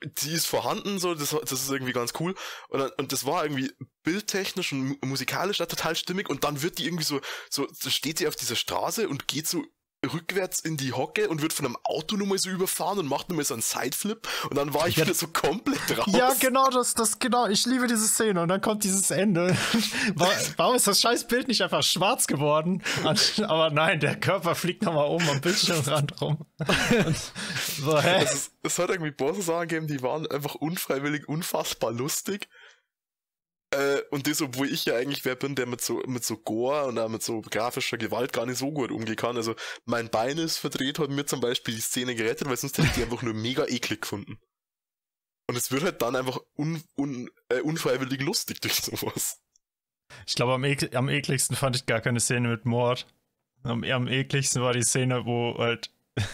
die 0.03 0.31
ist 0.31 0.45
vorhanden, 0.45 0.99
so, 0.99 1.15
das, 1.15 1.29
das 1.31 1.51
ist 1.63 1.69
irgendwie 1.69 1.93
ganz 1.93 2.13
cool. 2.19 2.35
Und, 2.69 2.79
dann- 2.79 2.91
und 2.97 3.11
das 3.11 3.25
war 3.25 3.43
irgendwie 3.43 3.71
bildtechnisch 4.03 4.71
und 4.71 4.83
mu- 4.83 4.95
musikalisch 5.03 5.57
da 5.57 5.65
total 5.65 5.95
stimmig. 5.95 6.29
Und 6.29 6.43
dann 6.43 6.61
wird 6.61 6.77
die 6.77 6.85
irgendwie 6.85 7.03
so, 7.03 7.19
so, 7.49 7.67
so 7.71 7.89
steht 7.89 8.19
sie 8.19 8.27
auf 8.27 8.35
dieser 8.35 8.55
Straße 8.55 9.09
und 9.09 9.27
geht 9.27 9.47
so 9.47 9.63
rückwärts 10.11 10.59
in 10.59 10.77
die 10.77 10.93
Hocke 10.93 11.29
und 11.29 11.41
wird 11.41 11.53
von 11.53 11.65
einem 11.65 11.77
Auto 11.83 12.15
nur 12.15 12.27
mal 12.27 12.37
so 12.37 12.49
überfahren 12.49 12.99
und 12.99 13.07
macht 13.07 13.29
nur 13.29 13.37
mal 13.37 13.43
so 13.45 13.53
einen 13.53 13.61
Sideflip. 13.63 14.27
Und 14.49 14.57
dann 14.57 14.73
war 14.73 14.87
ich 14.87 14.97
wieder 14.97 15.13
so 15.13 15.27
komplett 15.27 15.97
raus. 15.97 16.05
Ja, 16.15 16.33
genau, 16.39 16.69
das, 16.69 16.93
das, 16.93 17.19
genau. 17.19 17.47
Ich 17.47 17.65
liebe 17.65 17.87
diese 17.87 18.07
Szene. 18.07 18.41
Und 18.41 18.49
dann 18.49 18.61
kommt 18.61 18.83
dieses 18.83 19.11
Ende. 19.11 19.55
Wa- 20.15 20.29
Warum 20.57 20.75
ist 20.75 20.87
das 20.87 20.99
scheiß 21.01 21.27
Bild 21.27 21.47
nicht 21.47 21.61
einfach 21.61 21.83
schwarz 21.83 22.27
geworden? 22.27 22.83
Aber 23.47 23.69
nein, 23.69 23.99
der 23.99 24.15
Körper 24.19 24.55
fliegt 24.55 24.83
nochmal 24.83 25.07
oben 25.07 25.27
am 25.29 25.41
Bildschirmrand 25.41 26.21
rum. 26.21 26.45
Und 27.05 27.17
so, 27.79 27.99
hä? 28.01 28.23
Es, 28.23 28.51
es 28.63 28.79
hat 28.79 28.89
irgendwie 28.89 29.11
Bosse-Sachen 29.11 29.67
gegeben, 29.67 29.87
die 29.87 30.01
waren 30.01 30.25
einfach 30.27 30.55
unfreiwillig 30.55 31.27
unfassbar 31.27 31.91
lustig. 31.91 32.47
Äh, 33.73 34.01
und 34.11 34.27
das, 34.27 34.41
obwohl 34.41 34.71
ich 34.71 34.85
ja 34.85 34.95
eigentlich 34.95 35.25
wer 35.25 35.35
bin, 35.35 35.55
der 35.55 35.65
mit 35.65 35.81
so, 35.81 36.03
mit 36.05 36.23
so 36.23 36.37
Gore 36.37 36.85
und 36.85 36.99
auch 36.99 37.09
mit 37.09 37.23
so 37.23 37.41
grafischer 37.41 37.97
Gewalt 37.97 38.31
gar 38.31 38.45
nicht 38.45 38.57
so 38.59 38.71
gut 38.71 38.91
umgehen 38.91 39.15
kann. 39.15 39.35
Also 39.35 39.55
mein 39.85 40.09
Bein 40.09 40.37
ist 40.37 40.57
verdreht, 40.57 40.99
hat 40.99 41.09
mir 41.09 41.25
zum 41.25 41.41
Beispiel 41.41 41.73
die 41.73 41.81
Szene 41.81 42.15
gerettet, 42.15 42.47
weil 42.47 42.57
sonst 42.57 42.77
hätte 42.77 42.87
ich 42.87 42.93
die 42.93 43.03
einfach 43.03 43.21
nur 43.23 43.33
mega 43.33 43.65
eklig 43.65 44.01
gefunden. 44.01 44.39
Und 45.47 45.57
es 45.57 45.71
wird 45.71 45.83
halt 45.83 46.01
dann 46.01 46.15
einfach 46.15 46.39
un, 46.57 46.81
un, 46.97 47.29
äh, 47.49 47.61
unfreiwillig 47.61 48.21
lustig 48.21 48.61
durch 48.61 48.75
sowas. 48.75 49.41
Ich 50.27 50.35
glaube, 50.35 50.53
am, 50.53 50.63
ekl 50.63 50.95
am 50.95 51.09
ekligsten 51.09 51.55
fand 51.55 51.75
ich 51.75 51.85
gar 51.85 52.01
keine 52.01 52.19
Szene 52.19 52.49
mit 52.49 52.65
Mord. 52.65 53.07
Am, 53.63 53.83
am 53.83 54.07
ekligsten 54.07 54.61
war 54.61 54.73
die 54.73 54.83
Szene, 54.83 55.25
wo 55.25 55.57
halt 55.57 55.91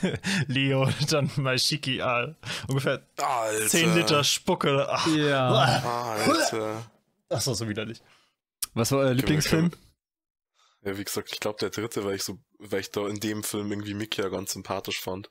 Leo 0.47 0.89
dann 1.09 1.31
mal 1.37 1.57
Shiki 1.57 2.01
ah, 2.01 2.35
ungefähr 2.67 3.07
Alter. 3.17 3.67
10 3.67 3.95
Liter 3.95 4.23
Spucke. 4.23 4.87
Ach, 4.89 5.07
Ja. 5.07 5.47
Alter. 6.27 6.91
Das 7.29 7.47
war 7.47 7.55
so 7.55 7.67
widerlich. 7.69 8.01
Was 8.73 8.91
war 8.91 8.99
euer 8.99 9.13
Lieblingsfilm? 9.13 9.71
Ja, 10.81 10.97
wie 10.97 11.03
gesagt, 11.03 11.29
ich 11.33 11.39
glaube 11.39 11.59
der 11.59 11.69
dritte, 11.71 12.03
weil 12.05 12.15
ich 12.15 12.23
so, 12.23 12.39
weil 12.57 12.79
ich 12.81 12.91
da 12.91 13.07
in 13.07 13.19
dem 13.19 13.43
Film 13.43 13.71
irgendwie 13.71 13.93
Mickey 13.93 14.21
ja 14.21 14.29
ganz 14.29 14.53
sympathisch 14.53 14.99
fand. 15.01 15.29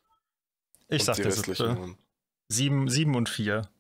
Ich 0.89 1.01
und 1.01 1.07
sag 1.07 1.17
das 1.23 1.59
waren- 1.61 1.99
Sieben, 2.49 2.89
sieben 2.89 3.15
und 3.15 3.29
vier. 3.29 3.71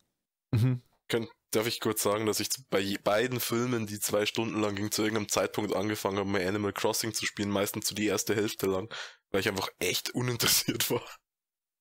Mhm. 0.50 0.82
Könnt, 1.08 1.30
darf 1.52 1.66
ich 1.66 1.80
kurz 1.80 2.02
sagen, 2.02 2.26
dass 2.26 2.40
ich 2.40 2.48
bei 2.68 2.96
beiden 3.02 3.40
Filmen, 3.40 3.86
die 3.86 3.98
zwei 3.98 4.26
Stunden 4.26 4.60
lang 4.60 4.76
gingen, 4.76 4.92
zu 4.92 5.02
irgendeinem 5.02 5.28
Zeitpunkt 5.28 5.74
angefangen 5.74 6.18
habe, 6.18 6.28
mal 6.28 6.46
Animal 6.46 6.72
Crossing 6.74 7.14
zu 7.14 7.24
spielen, 7.24 7.48
meistens 7.50 7.86
zu 7.86 7.94
die 7.94 8.06
erste 8.06 8.34
Hälfte 8.34 8.66
lang, 8.66 8.92
weil 9.30 9.40
ich 9.40 9.48
einfach 9.48 9.68
echt 9.78 10.10
uninteressiert 10.10 10.90
war. 10.90 11.02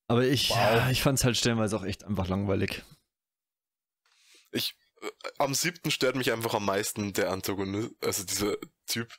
Aber 0.08 0.24
ich, 0.26 0.50
Wow. 0.52 0.90
ich 0.90 1.02
fand 1.04 1.20
es 1.20 1.26
halt 1.26 1.36
stellenweise 1.36 1.76
auch 1.78 1.84
echt 1.84 2.06
einfach 2.06 2.28
langweilig. 2.30 2.84
Ich, 4.52 4.76
am 5.38 5.54
siebten 5.54 5.92
stört 5.92 6.16
mich 6.16 6.32
einfach 6.32 6.54
am 6.54 6.66
meisten 6.66 7.14
der 7.14 7.32
Antagonist, 7.32 7.92
also 8.02 8.24
dieser 8.24 8.58
Typ, 8.88 9.10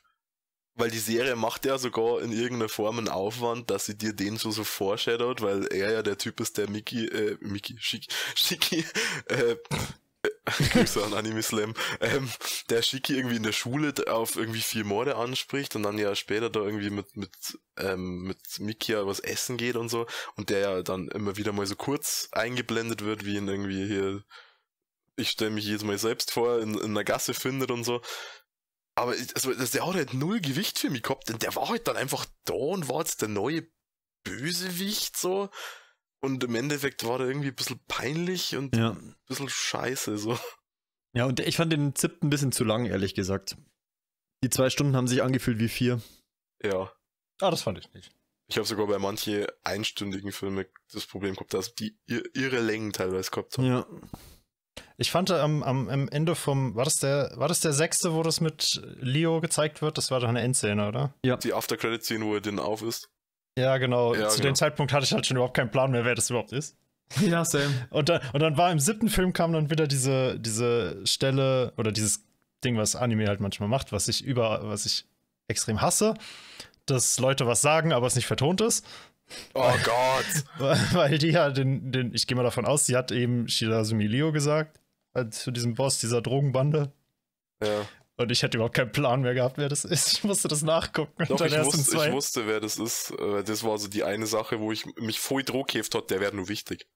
weil 0.75 0.91
die 0.91 0.99
Serie 0.99 1.35
macht 1.35 1.65
ja 1.65 1.77
sogar 1.77 2.21
in 2.21 2.31
irgendeiner 2.31 2.69
Form 2.69 2.99
einen 2.99 3.09
Aufwand, 3.09 3.69
dass 3.69 3.85
sie 3.85 3.97
dir 3.97 4.13
den 4.13 4.37
so 4.37 4.51
so 4.51 4.63
foreshadow, 4.63 5.35
weil 5.39 5.67
er 5.67 5.91
ja 5.91 6.03
der 6.03 6.17
Typ 6.17 6.39
ist, 6.39 6.57
der 6.57 6.69
Mickey, 6.69 7.05
äh, 7.05 7.37
Mickey, 7.41 7.75
Shiki, 7.79 8.07
Shiki, 8.35 8.85
äh, 9.25 9.55
Grüße 10.71 11.03
an 11.03 11.13
Anime 11.13 11.43
Slam, 11.43 11.73
ähm, 12.01 12.29
der 12.69 12.81
Shiki 12.81 13.15
irgendwie 13.15 13.37
in 13.37 13.43
der 13.43 13.51
Schule 13.51 13.93
auf 14.07 14.35
irgendwie 14.35 14.61
vier 14.61 14.83
Morde 14.83 15.15
anspricht 15.15 15.75
und 15.75 15.83
dann 15.83 15.97
ja 15.97 16.15
später 16.15 16.49
da 16.49 16.61
irgendwie 16.61 16.89
mit, 16.89 17.15
mit, 17.15 17.31
ähm, 17.77 18.23
mit 18.23 18.59
Mickey 18.59 18.93
ja 18.93 19.05
was 19.05 19.19
essen 19.19 19.57
geht 19.57 19.75
und 19.75 19.89
so 19.89 20.07
und 20.35 20.49
der 20.49 20.59
ja 20.59 20.81
dann 20.81 21.07
immer 21.09 21.37
wieder 21.37 21.53
mal 21.53 21.65
so 21.65 21.75
kurz 21.75 22.29
eingeblendet 22.31 23.03
wird, 23.03 23.25
wie 23.25 23.35
ihn 23.35 23.47
irgendwie 23.47 23.85
hier, 23.85 24.23
ich 25.19 25.29
stelle 25.29 25.51
mich 25.51 25.65
jedes 25.65 25.83
Mal 25.83 25.97
selbst 25.97 26.31
vor, 26.31 26.59
in, 26.59 26.73
in 26.75 26.91
einer 26.91 27.03
Gasse 27.03 27.33
findet 27.33 27.71
und 27.71 27.83
so. 27.83 28.01
Aber 28.95 29.11
also, 29.11 29.53
der 29.53 29.85
hat 29.87 29.95
halt 29.95 30.13
null 30.13 30.41
Gewicht 30.41 30.79
für 30.79 30.89
mich 30.89 31.03
gehabt, 31.03 31.29
denn 31.29 31.39
der 31.39 31.55
war 31.55 31.69
halt 31.69 31.87
dann 31.87 31.95
einfach 31.97 32.25
da 32.45 32.53
und 32.53 32.89
war 32.89 32.99
jetzt 32.99 33.21
der 33.21 33.29
neue 33.29 33.67
Bösewicht 34.23 35.15
so. 35.17 35.49
Und 36.21 36.43
im 36.43 36.55
Endeffekt 36.55 37.05
war 37.05 37.17
der 37.17 37.27
irgendwie 37.27 37.47
ein 37.49 37.55
bisschen 37.55 37.79
peinlich 37.87 38.55
und 38.57 38.75
Ja. 38.75 38.91
ein 38.91 39.15
bisschen 39.27 39.47
scheiße 39.49 40.17
so. 40.17 40.37
Ja, 41.13 41.25
und 41.25 41.39
ich 41.39 41.55
fand 41.55 41.71
den 41.71 41.95
siebten 41.95 42.27
ein 42.27 42.29
bisschen 42.29 42.51
zu 42.51 42.63
lang, 42.65 42.85
ehrlich 42.85 43.15
gesagt. 43.15 43.55
Die 44.43 44.49
zwei 44.49 44.69
Stunden 44.69 44.95
haben 44.95 45.07
sich 45.07 45.23
angefühlt 45.23 45.59
wie 45.59 45.69
vier. 45.69 46.01
Ja. 46.61 46.91
Ah, 47.39 47.51
das 47.51 47.61
fand 47.61 47.77
ich 47.79 47.91
nicht. 47.93 48.11
Ich 48.47 48.57
habe 48.57 48.67
sogar 48.67 48.87
bei 48.87 48.99
manchen 48.99 49.45
einstündigen 49.63 50.31
Filmen 50.31 50.65
das 50.91 51.05
Problem 51.05 51.35
gehabt, 51.35 51.53
dass 51.53 51.73
die 51.75 51.97
ihre 52.07 52.59
Längen 52.59 52.91
teilweise 52.91 53.31
gehabt 53.31 53.57
haben. 53.57 53.65
Ja. 53.65 53.87
Ich 54.99 55.11
fand 55.11 55.31
am, 55.31 55.63
am, 55.63 55.87
am 55.87 56.09
Ende 56.09 56.35
vom, 56.35 56.75
war 56.75 56.83
das 56.83 56.97
der, 56.97 57.31
war 57.35 57.47
das 57.47 57.61
der 57.61 57.71
sechste, 57.71 58.13
wo 58.13 58.21
das 58.21 58.41
mit 58.41 58.81
Leo 58.99 59.39
gezeigt 59.39 59.81
wird? 59.81 59.97
Das 59.97 60.11
war 60.11 60.19
doch 60.19 60.27
eine 60.27 60.41
Endszene, 60.41 60.89
oder? 60.89 61.13
Die 61.37 61.53
After-Credit-Szene, 61.53 62.25
wo 62.25 62.35
er 62.35 62.41
den 62.41 62.59
auf 62.59 62.81
ist. 62.81 63.09
Ja, 63.57 63.77
genau. 63.77 64.13
Ja, 64.13 64.27
Zu 64.27 64.37
genau. 64.37 64.49
dem 64.49 64.55
Zeitpunkt 64.55 64.91
hatte 64.91 65.05
ich 65.05 65.13
halt 65.13 65.25
schon 65.25 65.37
überhaupt 65.37 65.55
keinen 65.55 65.71
Plan 65.71 65.91
mehr, 65.91 66.03
wer 66.03 66.15
das 66.15 66.29
überhaupt 66.29 66.51
ist. 66.51 66.75
Ja, 67.21 67.45
same. 67.45 67.73
Und 67.91 68.09
dann, 68.09 68.21
und 68.33 68.41
dann 68.41 68.57
war 68.57 68.71
im 68.71 68.79
siebten 68.79 69.07
Film 69.07 69.31
kam 69.31 69.53
dann 69.53 69.69
wieder 69.71 69.87
diese, 69.87 70.37
diese 70.37 70.99
Stelle 71.07 71.73
oder 71.77 71.91
dieses 71.93 72.25
Ding, 72.63 72.77
was 72.77 72.97
Anime 72.97 73.25
halt 73.27 73.39
manchmal 73.39 73.69
macht, 73.69 73.93
was 73.93 74.09
ich 74.09 74.23
über, 74.23 74.61
was 74.63 74.85
ich 74.85 75.05
extrem 75.47 75.81
hasse, 75.81 76.13
dass 76.85 77.19
Leute 77.19 77.47
was 77.47 77.61
sagen, 77.61 77.93
aber 77.93 78.05
es 78.05 78.15
nicht 78.15 78.27
vertont 78.27 78.59
ist. 78.61 78.85
Oh 79.53 79.71
Gott! 79.83 80.77
Weil 80.93 81.17
die 81.17 81.29
ja 81.29 81.49
den, 81.51 81.91
den, 81.91 82.13
ich 82.13 82.27
gehe 82.27 82.35
mal 82.35 82.43
davon 82.43 82.65
aus, 82.65 82.85
sie 82.85 82.97
hat 82.97 83.11
eben 83.11 83.47
Shirazumi 83.47 84.05
Leo 84.05 84.31
gesagt, 84.31 84.79
zu 85.29 85.51
diesem 85.51 85.75
Boss 85.75 85.99
dieser 85.99 86.21
Drogenbande. 86.21 86.91
Ja. 87.63 87.87
Und 88.17 88.31
ich 88.31 88.43
hätte 88.43 88.57
überhaupt 88.57 88.75
keinen 88.75 88.91
Plan 88.91 89.21
mehr 89.21 89.33
gehabt, 89.33 89.57
wer 89.57 89.69
das 89.69 89.85
ist. 89.85 90.11
Ich 90.11 90.23
musste 90.25 90.49
das 90.49 90.61
nachgucken. 90.61 91.25
Doch, 91.29 91.39
ich 91.39 91.57
wusste, 91.57 92.05
ich 92.05 92.11
wusste, 92.11 92.47
wer 92.47 92.59
das 92.59 92.77
ist. 92.77 93.11
Äh, 93.11 93.43
Das 93.43 93.63
war 93.63 93.77
so 93.77 93.87
die 93.87 94.03
eine 94.03 94.27
Sache, 94.27 94.59
wo 94.59 94.71
ich 94.73 94.85
mich 94.97 95.19
voll 95.19 95.43
drohkäft 95.43 95.95
hat, 95.95 96.09
der 96.09 96.19
wäre 96.19 96.35
nur 96.35 96.49
wichtig. 96.49 96.87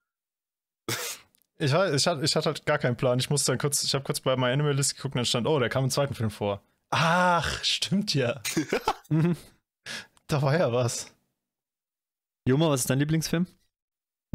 Ich, 1.57 1.72
ich, 1.72 1.74
hatte, 1.74 2.24
ich 2.24 2.36
hatte 2.36 2.45
halt 2.45 2.66
gar 2.66 2.78
keinen 2.78 2.97
Plan. 2.97 3.20
Ich 3.20 3.30
musste 3.30 3.51
dann 3.51 3.57
kurz, 3.59 3.84
ich 3.84 3.93
habe 3.93 4.03
kurz 4.03 4.20
bei 4.20 4.36
meiner 4.36 4.53
Anime 4.53 4.74
List 4.74 4.95
geguckt 4.95 5.16
und 5.16 5.20
dann 5.20 5.26
stand, 5.26 5.47
oh, 5.47 5.59
der 5.59 5.70
kam 5.70 5.86
im 5.86 5.89
zweiten 5.91 6.14
Film 6.14 6.30
vor. 6.30 6.61
Ach, 6.89 7.64
stimmt 7.64 8.14
ja. 8.14 8.41
Da 10.28 10.41
war 10.41 10.57
ja 10.57 10.72
was. 10.72 11.14
Joma, 12.47 12.70
was 12.70 12.82
ist 12.82 12.89
dein 12.89 12.99
Lieblingsfilm? 12.99 13.45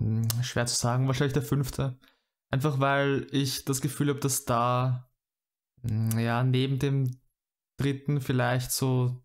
Hm, 0.00 0.28
Schwer 0.42 0.66
zu 0.66 0.74
sagen, 0.74 1.06
wahrscheinlich 1.06 1.32
der 1.34 1.42
fünfte. 1.42 1.96
Einfach 2.50 2.80
weil 2.80 3.26
ich 3.30 3.64
das 3.64 3.80
Gefühl 3.80 4.08
habe, 4.08 4.20
dass 4.20 4.44
da, 4.44 5.10
hm, 5.82 6.18
ja, 6.18 6.42
neben 6.42 6.78
dem 6.78 7.20
dritten 7.78 8.20
vielleicht 8.20 8.72
so 8.72 9.22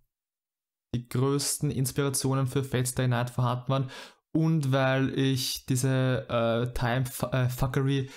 die 0.93 1.07
größten 1.07 1.71
Inspirationen 1.71 2.47
für 2.47 2.63
Fate 2.63 2.87
Stay 2.87 3.07
Night 3.07 3.29
vorhanden 3.29 3.69
waren 3.69 3.91
und 4.35 4.71
weil 4.71 5.17
ich 5.17 5.65
diese 5.65 6.27
äh, 6.29 6.73
Time-Fuckery 6.73 8.09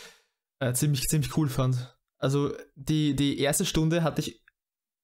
äh, 0.61 0.73
ziemlich, 0.73 1.03
ziemlich 1.09 1.37
cool 1.37 1.49
fand. 1.49 1.97
Also 2.19 2.55
die, 2.75 3.15
die 3.15 3.39
erste 3.39 3.65
Stunde 3.65 4.03
hatte 4.03 4.23
ich 4.23 4.43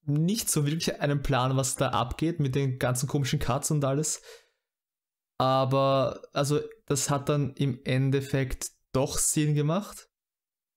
nicht 0.05 0.51
so 0.51 0.67
wirklich 0.67 1.01
einen 1.01 1.23
Plan, 1.23 1.57
was 1.57 1.77
da 1.77 1.91
abgeht 1.91 2.41
mit 2.41 2.55
den 2.55 2.79
ganzen 2.79 3.09
komischen 3.09 3.39
Cuts 3.39 3.71
und 3.71 3.85
alles. 3.85 4.23
Aber 5.39 6.23
also 6.33 6.61
das 6.87 7.11
hat 7.11 7.29
dann 7.29 7.55
im 7.55 7.81
Endeffekt 7.85 8.71
doch 8.93 9.19
Sinn 9.19 9.55
gemacht. 9.55 10.09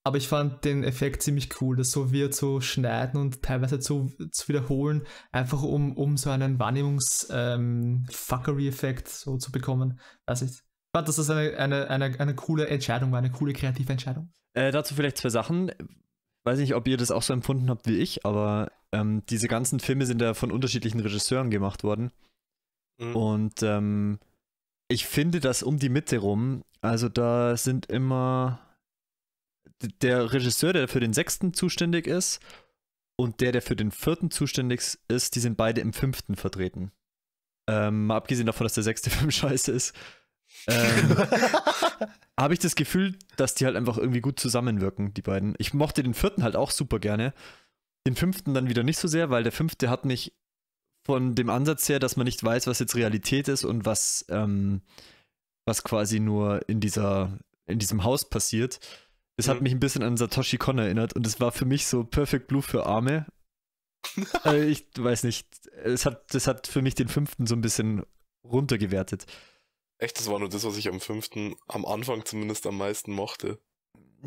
Aber 0.03 0.17
ich 0.17 0.27
fand 0.27 0.65
den 0.65 0.83
Effekt 0.83 1.23
ziemlich 1.23 1.59
cool, 1.61 1.77
das 1.77 1.89
so 1.89 2.11
wird 2.11 2.35
zu 2.35 2.61
schneiden 2.61 3.19
und 3.19 3.41
teilweise 3.41 3.79
zu, 3.79 4.11
zu 4.31 4.47
wiederholen, 4.47 5.01
einfach 5.31 5.63
um, 5.63 5.97
um 5.97 6.15
so 6.15 6.29
einen 6.29 6.59
Wahrnehmungs-Fuckery-Effekt 6.59 9.07
so 9.07 9.37
zu 9.37 9.51
bekommen. 9.51 9.99
Weiß 10.27 10.43
ich. 10.43 10.51
Ich 10.51 10.61
fand, 10.95 11.07
dass 11.07 11.15
das 11.15 11.31
eine, 11.31 11.57
eine, 11.57 11.89
eine, 11.89 12.19
eine 12.19 12.35
coole 12.35 12.67
Entscheidung 12.67 13.11
war, 13.11 13.17
eine 13.17 13.31
coole 13.31 13.53
kreative 13.53 13.91
Entscheidung. 13.91 14.31
Äh, 14.53 14.71
dazu 14.71 14.93
vielleicht 14.93 15.17
zwei 15.17 15.29
Sachen. 15.29 15.71
Weiß 16.43 16.59
nicht, 16.59 16.75
ob 16.75 16.87
ihr 16.87 16.97
das 16.97 17.09
auch 17.09 17.23
so 17.23 17.33
empfunden 17.33 17.71
habt 17.71 17.87
wie 17.87 17.97
ich, 17.97 18.27
aber 18.27 18.71
ähm, 18.91 19.23
diese 19.29 19.47
ganzen 19.47 19.79
Filme 19.79 20.05
sind 20.05 20.21
ja 20.21 20.35
von 20.35 20.51
unterschiedlichen 20.51 20.99
Regisseuren 20.99 21.49
gemacht 21.49 21.83
worden. 21.83 22.11
Mhm. 22.99 23.15
Und 23.15 23.63
ähm, 23.63 24.19
ich 24.87 25.05
finde, 25.05 25.39
dass 25.39 25.63
um 25.63 25.79
die 25.79 25.89
Mitte 25.89 26.17
rum, 26.17 26.63
also 26.81 27.09
da 27.09 27.57
sind 27.57 27.87
immer 27.87 28.59
der 30.01 30.31
Regisseur, 30.31 30.73
der 30.73 30.87
für 30.87 30.99
den 30.99 31.13
sechsten 31.13 31.53
zuständig 31.53 32.07
ist, 32.07 32.39
und 33.17 33.41
der, 33.41 33.51
der 33.51 33.61
für 33.61 33.75
den 33.75 33.91
vierten 33.91 34.31
zuständig 34.31 34.97
ist, 35.07 35.35
die 35.35 35.39
sind 35.39 35.57
beide 35.57 35.81
im 35.81 35.93
fünften 35.93 36.35
vertreten. 36.35 36.91
Ähm, 37.67 38.07
mal 38.07 38.17
abgesehen 38.17 38.45
davon, 38.45 38.65
dass 38.65 38.73
der 38.73 38.83
sechste 38.83 39.09
Film 39.11 39.31
scheiße 39.31 39.71
ist. 39.71 39.93
Ähm, 40.67 41.17
habe 42.39 42.53
ich 42.53 42.59
das 42.59 42.75
Gefühl, 42.75 43.17
dass 43.37 43.55
die 43.55 43.65
halt 43.65 43.75
einfach 43.75 43.97
irgendwie 43.97 44.21
gut 44.21 44.39
zusammenwirken, 44.39 45.13
die 45.13 45.21
beiden. 45.21 45.55
Ich 45.57 45.73
mochte 45.73 46.03
den 46.03 46.13
vierten 46.13 46.43
halt 46.43 46.55
auch 46.55 46.71
super 46.71 46.99
gerne. 46.99 47.33
Den 48.07 48.15
fünften 48.15 48.53
dann 48.53 48.69
wieder 48.69 48.83
nicht 48.83 48.99
so 48.99 49.07
sehr, 49.07 49.29
weil 49.29 49.43
der 49.43 49.51
fünfte 49.51 49.89
hat 49.89 50.05
mich 50.05 50.33
von 51.05 51.35
dem 51.35 51.49
Ansatz 51.49 51.87
her, 51.87 51.99
dass 51.99 52.15
man 52.17 52.25
nicht 52.25 52.43
weiß, 52.43 52.67
was 52.67 52.79
jetzt 52.79 52.95
Realität 52.95 53.47
ist 53.47 53.63
und 53.63 53.85
was, 53.85 54.25
ähm, 54.29 54.81
was 55.65 55.83
quasi 55.83 56.19
nur 56.19 56.67
in 56.67 56.79
dieser, 56.79 57.37
in 57.67 57.79
diesem 57.79 58.03
Haus 58.03 58.27
passiert. 58.29 58.79
Es 59.37 59.47
hat 59.47 59.57
Mhm. 59.57 59.63
mich 59.63 59.73
ein 59.73 59.79
bisschen 59.79 60.03
an 60.03 60.17
Satoshi 60.17 60.57
Kon 60.57 60.77
erinnert 60.79 61.13
und 61.13 61.27
es 61.27 61.39
war 61.39 61.51
für 61.51 61.65
mich 61.65 61.85
so 61.87 62.03
Perfect 62.03 62.47
Blue 62.47 62.61
für 62.61 62.85
Arme. 62.85 63.27
äh, 64.45 64.65
ich 64.65 64.87
weiß 64.97 65.23
nicht. 65.23 65.47
Es 65.83 66.05
hat, 66.05 66.33
das 66.33 66.47
hat 66.47 66.67
für 66.67 66.81
mich 66.81 66.95
den 66.95 67.07
fünften 67.07 67.45
so 67.45 67.55
ein 67.55 67.61
bisschen 67.61 68.03
runtergewertet. 68.43 69.25
Echt, 69.97 70.19
das 70.19 70.29
war 70.29 70.39
nur 70.39 70.49
das, 70.49 70.63
was 70.65 70.77
ich 70.77 70.87
am 70.89 70.99
fünften, 70.99 71.55
am 71.67 71.85
Anfang 71.85 72.25
zumindest 72.25 72.67
am 72.67 72.77
meisten 72.77 73.13
mochte. 73.13 73.59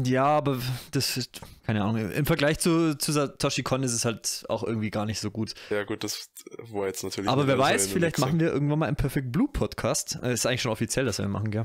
Ja, 0.04 0.24
aber 0.26 0.58
das 0.92 1.16
ist, 1.16 1.40
keine 1.64 1.82
Ahnung. 1.82 2.10
Im 2.10 2.26
Vergleich 2.26 2.58
zu, 2.58 2.96
zu 2.96 3.12
Satoshi 3.12 3.62
Kon 3.62 3.82
ist 3.82 3.92
es 3.92 4.04
halt 4.04 4.44
auch 4.48 4.62
irgendwie 4.62 4.90
gar 4.90 5.06
nicht 5.06 5.20
so 5.20 5.30
gut. 5.30 5.54
Ja, 5.70 5.84
gut, 5.84 6.04
das 6.04 6.30
war 6.70 6.86
jetzt 6.86 7.02
natürlich. 7.02 7.28
Aber 7.30 7.46
wer 7.46 7.58
weiß, 7.58 7.88
vielleicht 7.88 8.18
machen 8.18 8.38
wir 8.38 8.52
irgendwann 8.52 8.78
mal 8.78 8.86
einen 8.86 8.96
Perfect 8.96 9.32
Blue 9.32 9.48
Podcast. 9.48 10.18
Äh, 10.22 10.32
Ist 10.32 10.46
eigentlich 10.46 10.62
schon 10.62 10.72
offiziell, 10.72 11.04
dass 11.04 11.18
wir 11.18 11.24
ihn 11.24 11.30
machen, 11.30 11.50
gell? 11.50 11.64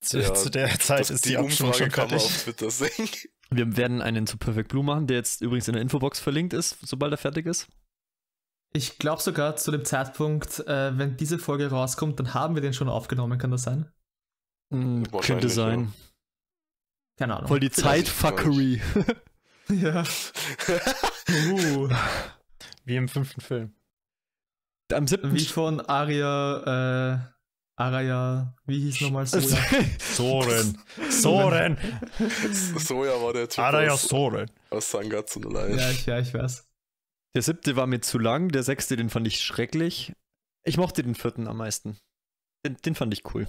Zu, 0.00 0.20
Ja, 0.20 0.34
zu 0.34 0.50
der 0.50 0.78
Zeit 0.78 1.00
Das, 1.00 1.10
ist 1.10 1.24
die 1.24 1.30
die 1.30 1.36
Abstimmung 1.38 1.72
Umfrage 1.72 1.90
schon 1.90 1.92
kann 1.92 2.10
man 2.10 2.18
auf 2.18 2.42
Twitter 2.42 2.70
sehen. 2.70 3.08
Wir 3.50 3.76
werden 3.76 4.02
einen 4.02 4.26
zu 4.26 4.38
Perfect 4.38 4.68
Blue 4.70 4.82
machen, 4.82 5.06
der 5.06 5.18
jetzt 5.18 5.40
übrigens 5.40 5.68
in 5.68 5.74
der 5.74 5.82
Infobox 5.82 6.18
verlinkt 6.18 6.52
ist, 6.52 6.78
sobald 6.82 7.12
er 7.12 7.18
fertig 7.18 7.46
ist. 7.46 7.68
Ich 8.72 8.98
glaube 8.98 9.22
sogar 9.22 9.56
zu 9.56 9.70
dem 9.70 9.84
Zeitpunkt, 9.84 10.60
äh, 10.66 10.98
wenn 10.98 11.16
diese 11.16 11.38
Folge 11.38 11.70
rauskommt, 11.70 12.18
dann 12.18 12.34
haben 12.34 12.56
wir 12.56 12.62
den 12.62 12.72
schon 12.72 12.88
aufgenommen, 12.88 13.38
kann 13.38 13.52
das 13.52 13.62
sein? 13.62 13.88
Hm, 14.72 15.04
Wahrscheinlich, 15.12 15.26
könnte 15.26 15.48
sein. 15.48 15.92
Keine 17.16 17.36
Ahnung. 17.36 17.48
Voll 17.48 17.60
die 17.60 17.70
Zeitfuckery. 17.70 18.80
Ja. 19.68 20.04
Uh, 21.28 21.88
Wie 22.84 22.94
im 22.94 23.08
fünften 23.08 23.40
Film. 23.40 23.74
Am 24.92 25.08
siebten 25.08 25.34
wie 25.34 25.44
von 25.44 25.80
Aria, 25.80 27.16
äh, 27.16 27.18
Araya, 27.74 28.54
wie 28.64 28.78
hieß 28.78 29.00
nochmal 29.00 29.26
so? 29.26 29.40
Soren. 29.98 30.78
Soren. 31.10 31.76
Soja 32.52 33.20
war 33.20 33.32
der 33.32 33.48
Typ 33.48 33.58
Araya 33.64 33.90
aus, 33.92 34.02
Soren. 34.04 34.48
aus 34.70 34.88
Sangatsu 34.88 35.40
no 35.40 35.50
Lion. 35.50 35.76
ja, 35.76 35.90
ich, 35.90 36.06
ja, 36.06 36.20
ich 36.20 36.32
weiß. 36.32 36.64
Der 37.34 37.42
siebte 37.42 37.74
war 37.74 37.88
mir 37.88 38.00
zu 38.00 38.18
lang, 38.20 38.50
der 38.50 38.62
sechste, 38.62 38.96
den 38.96 39.10
fand 39.10 39.26
ich 39.26 39.40
schrecklich. 39.40 40.12
Ich 40.64 40.76
mochte 40.76 41.02
den 41.02 41.16
vierten 41.16 41.48
am 41.48 41.56
meisten. 41.56 41.98
Den, 42.64 42.76
den 42.76 42.94
fand 42.94 43.12
ich 43.12 43.34
cool. 43.34 43.48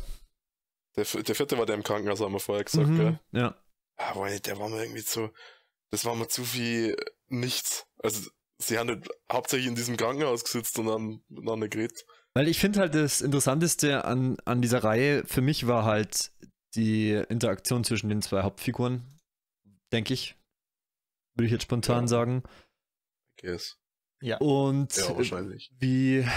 Der, 0.97 1.05
der 1.05 1.35
vierte 1.35 1.57
war 1.57 1.65
der 1.65 1.75
im 1.75 1.83
Krankenhaus, 1.83 2.19
haben 2.21 2.33
wir 2.33 2.39
vorher 2.39 2.63
gesagt, 2.63 2.87
Mhm, 2.87 2.97
gell? 2.97 3.19
Ja. 3.31 3.55
Ah, 3.97 4.13
boah, 4.13 4.29
der 4.29 4.57
war 4.59 4.69
mir 4.69 4.81
irgendwie 4.83 5.03
zu. 5.03 5.29
Das 5.91 6.03
war 6.05 6.15
mir 6.15 6.27
zu 6.27 6.43
viel 6.43 6.95
nichts. 7.27 7.85
Also, 7.99 8.29
sie 8.59 8.77
haben 8.77 8.87
nicht 8.87 9.07
hauptsächlich 9.31 9.67
in 9.67 9.75
diesem 9.75 9.95
Krankenhaus 9.97 10.43
gesitzt 10.43 10.77
und 10.79 10.89
haben 10.89 11.23
miteinander 11.29 11.67
geredet. 11.69 12.03
Weil 12.33 12.47
ich 12.47 12.59
finde 12.59 12.79
halt 12.81 12.93
das 12.95 13.21
Interessanteste 13.21 14.05
an, 14.05 14.37
an 14.45 14.61
dieser 14.61 14.83
Reihe 14.83 15.23
für 15.25 15.41
mich 15.41 15.65
war 15.67 15.85
halt 15.85 16.31
die 16.75 17.11
Interaktion 17.29 17.83
zwischen 17.83 18.09
den 18.09 18.21
zwei 18.21 18.43
Hauptfiguren, 18.43 19.19
denke 19.91 20.13
ich. 20.13 20.35
Würde 21.35 21.45
ich 21.45 21.51
jetzt 21.51 21.63
spontan 21.63 22.03
Ja. 22.03 22.07
sagen. 22.07 22.43
I 23.39 23.47
guess. 23.47 23.77
Ja. 24.21 24.37
Und 24.37 24.95
Ja, 24.97 25.15
wahrscheinlich. 25.15 25.71
wie, 25.79 26.27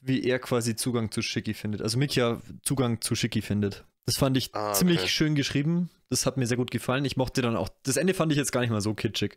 wie 0.00 0.22
er 0.24 0.38
quasi 0.38 0.74
Zugang 0.76 1.10
zu 1.10 1.22
Shiki 1.22 1.54
findet. 1.54 1.82
Also 1.82 1.98
Mikia 1.98 2.40
Zugang 2.62 3.00
zu 3.00 3.14
Shiki 3.16 3.42
findet. 3.42 3.84
Das 4.06 4.16
fand 4.16 4.36
ich 4.36 4.54
Ah, 4.54 4.72
ziemlich 4.72 5.00
okay. 5.00 5.08
schön 5.08 5.34
geschrieben. 5.34 5.90
Das 6.10 6.26
hat 6.26 6.36
mir 6.36 6.46
sehr 6.46 6.56
gut 6.56 6.70
gefallen. 6.70 7.04
Ich 7.04 7.16
mochte 7.16 7.42
dann 7.42 7.56
auch. 7.56 7.68
Das 7.82 7.96
Ende 7.96 8.14
fand 8.14 8.30
ich 8.32 8.38
jetzt 8.38 8.52
gar 8.52 8.60
nicht 8.60 8.70
mal 8.70 8.80
so 8.80 8.94
kitschig. 8.94 9.36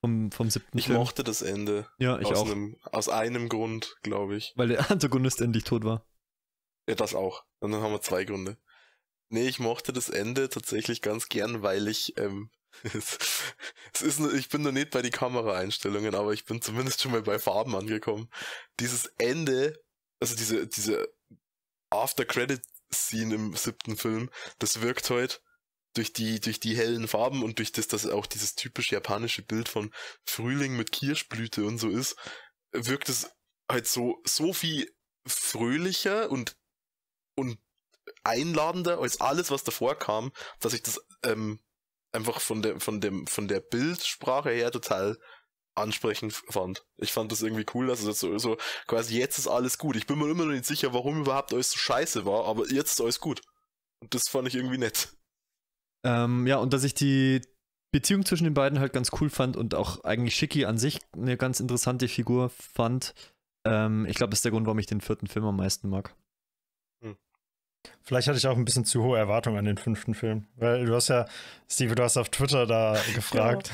Vom, 0.00 0.30
vom 0.30 0.48
siebten 0.50 0.78
Ich 0.78 0.86
Film. 0.86 0.98
mochte 0.98 1.24
das 1.24 1.42
Ende. 1.42 1.88
Ja, 1.98 2.20
ich 2.20 2.26
aus, 2.28 2.38
auch. 2.38 2.50
Einem, 2.50 2.76
aus 2.82 3.08
einem 3.08 3.48
Grund, 3.48 3.96
glaube 4.02 4.36
ich. 4.36 4.52
Weil 4.56 4.68
der 4.68 4.78
Antagonist 4.90 5.40
endlich 5.40 5.64
tot 5.64 5.84
war. 5.84 6.04
Ja, 6.88 6.94
das 6.94 7.14
auch. 7.14 7.44
Und 7.60 7.72
dann 7.72 7.80
haben 7.80 7.92
wir 7.92 8.00
zwei 8.00 8.24
Gründe. 8.24 8.58
Nee, 9.30 9.46
ich 9.48 9.58
mochte 9.58 9.92
das 9.92 10.08
Ende 10.08 10.48
tatsächlich 10.48 11.02
ganz 11.02 11.28
gern, 11.28 11.62
weil 11.62 11.86
ich, 11.88 12.16
ähm, 12.16 12.50
es, 12.82 14.02
ist, 14.02 14.20
ich 14.20 14.48
bin 14.48 14.62
noch 14.62 14.72
nicht 14.72 14.90
bei 14.90 15.02
den 15.02 15.10
Kameraeinstellungen, 15.10 16.14
aber 16.14 16.32
ich 16.32 16.44
bin 16.44 16.62
zumindest 16.62 17.02
schon 17.02 17.12
mal 17.12 17.22
bei 17.22 17.38
Farben 17.38 17.74
angekommen. 17.76 18.30
Dieses 18.80 19.06
Ende, 19.18 19.78
also 20.20 20.34
diese, 20.36 20.66
diese 20.66 21.08
After-Credit-Scene 22.88 23.34
im 23.34 23.56
siebten 23.56 23.96
Film, 23.96 24.30
das 24.58 24.80
wirkt 24.80 25.10
halt 25.10 25.42
durch 25.94 26.12
die, 26.12 26.40
durch 26.40 26.60
die 26.60 26.76
hellen 26.76 27.08
Farben 27.08 27.42
und 27.42 27.58
durch 27.58 27.72
das, 27.72 27.88
dass 27.88 28.06
auch 28.06 28.26
dieses 28.26 28.54
typisch 28.54 28.92
japanische 28.92 29.42
Bild 29.42 29.68
von 29.68 29.92
Frühling 30.24 30.76
mit 30.76 30.92
Kirschblüte 30.92 31.64
und 31.64 31.78
so 31.78 31.88
ist, 31.88 32.16
wirkt 32.72 33.08
es 33.08 33.30
halt 33.70 33.86
so, 33.86 34.20
so 34.24 34.52
viel 34.52 34.90
fröhlicher 35.26 36.30
und 36.30 36.56
und 37.34 37.58
einladender 38.24 38.98
als 38.98 39.20
alles, 39.20 39.50
was 39.50 39.62
davor 39.62 39.96
kam, 39.96 40.32
dass 40.60 40.72
ich 40.72 40.82
das 40.82 41.00
ähm, 41.22 41.60
einfach 42.10 42.40
von 42.40 42.62
der, 42.62 42.80
von 42.80 43.00
dem, 43.00 43.26
von 43.26 43.46
der 43.46 43.60
Bildsprache 43.60 44.50
her 44.50 44.72
total 44.72 45.18
ansprechend 45.80 46.32
fand. 46.32 46.84
Ich 46.96 47.12
fand 47.12 47.32
das 47.32 47.42
irgendwie 47.42 47.66
cool, 47.74 47.86
dass 47.86 48.00
es 48.00 48.06
jetzt 48.06 48.20
so, 48.20 48.36
so 48.38 48.56
quasi 48.86 49.18
jetzt 49.18 49.38
ist 49.38 49.48
alles 49.48 49.78
gut. 49.78 49.96
Ich 49.96 50.06
bin 50.06 50.18
mir 50.18 50.30
immer 50.30 50.44
noch 50.44 50.52
nicht 50.52 50.66
sicher, 50.66 50.92
warum 50.92 51.20
überhaupt 51.20 51.52
alles 51.52 51.72
so 51.72 51.78
scheiße 51.78 52.24
war, 52.24 52.44
aber 52.46 52.70
jetzt 52.70 52.92
ist 52.92 53.00
alles 53.00 53.20
gut. 53.20 53.40
Und 54.00 54.14
das 54.14 54.28
fand 54.28 54.48
ich 54.48 54.54
irgendwie 54.54 54.78
nett. 54.78 55.08
Ähm, 56.04 56.46
ja, 56.46 56.58
und 56.58 56.72
dass 56.72 56.84
ich 56.84 56.94
die 56.94 57.40
Beziehung 57.92 58.24
zwischen 58.24 58.44
den 58.44 58.54
beiden 58.54 58.78
halt 58.78 58.92
ganz 58.92 59.10
cool 59.20 59.30
fand 59.30 59.56
und 59.56 59.74
auch 59.74 60.04
eigentlich 60.04 60.36
Shiki 60.36 60.64
an 60.64 60.78
sich 60.78 61.00
eine 61.12 61.36
ganz 61.36 61.60
interessante 61.60 62.08
Figur 62.08 62.50
fand. 62.50 63.14
Ähm, 63.66 64.06
ich 64.06 64.16
glaube, 64.16 64.30
das 64.30 64.38
ist 64.38 64.44
der 64.44 64.52
Grund, 64.52 64.66
warum 64.66 64.78
ich 64.78 64.86
den 64.86 65.00
vierten 65.00 65.26
Film 65.26 65.46
am 65.46 65.56
meisten 65.56 65.88
mag. 65.88 66.14
Vielleicht 68.02 68.28
hatte 68.28 68.38
ich 68.38 68.46
auch 68.46 68.56
ein 68.56 68.64
bisschen 68.64 68.84
zu 68.84 69.02
hohe 69.02 69.18
Erwartungen 69.18 69.58
an 69.58 69.64
den 69.64 69.78
fünften 69.78 70.14
Film. 70.14 70.46
Weil 70.56 70.86
du 70.86 70.94
hast 70.94 71.08
ja, 71.08 71.26
Steve, 71.68 71.94
du 71.94 72.02
hast 72.02 72.16
auf 72.16 72.28
Twitter 72.30 72.66
da 72.66 72.96
gefragt. 73.14 73.70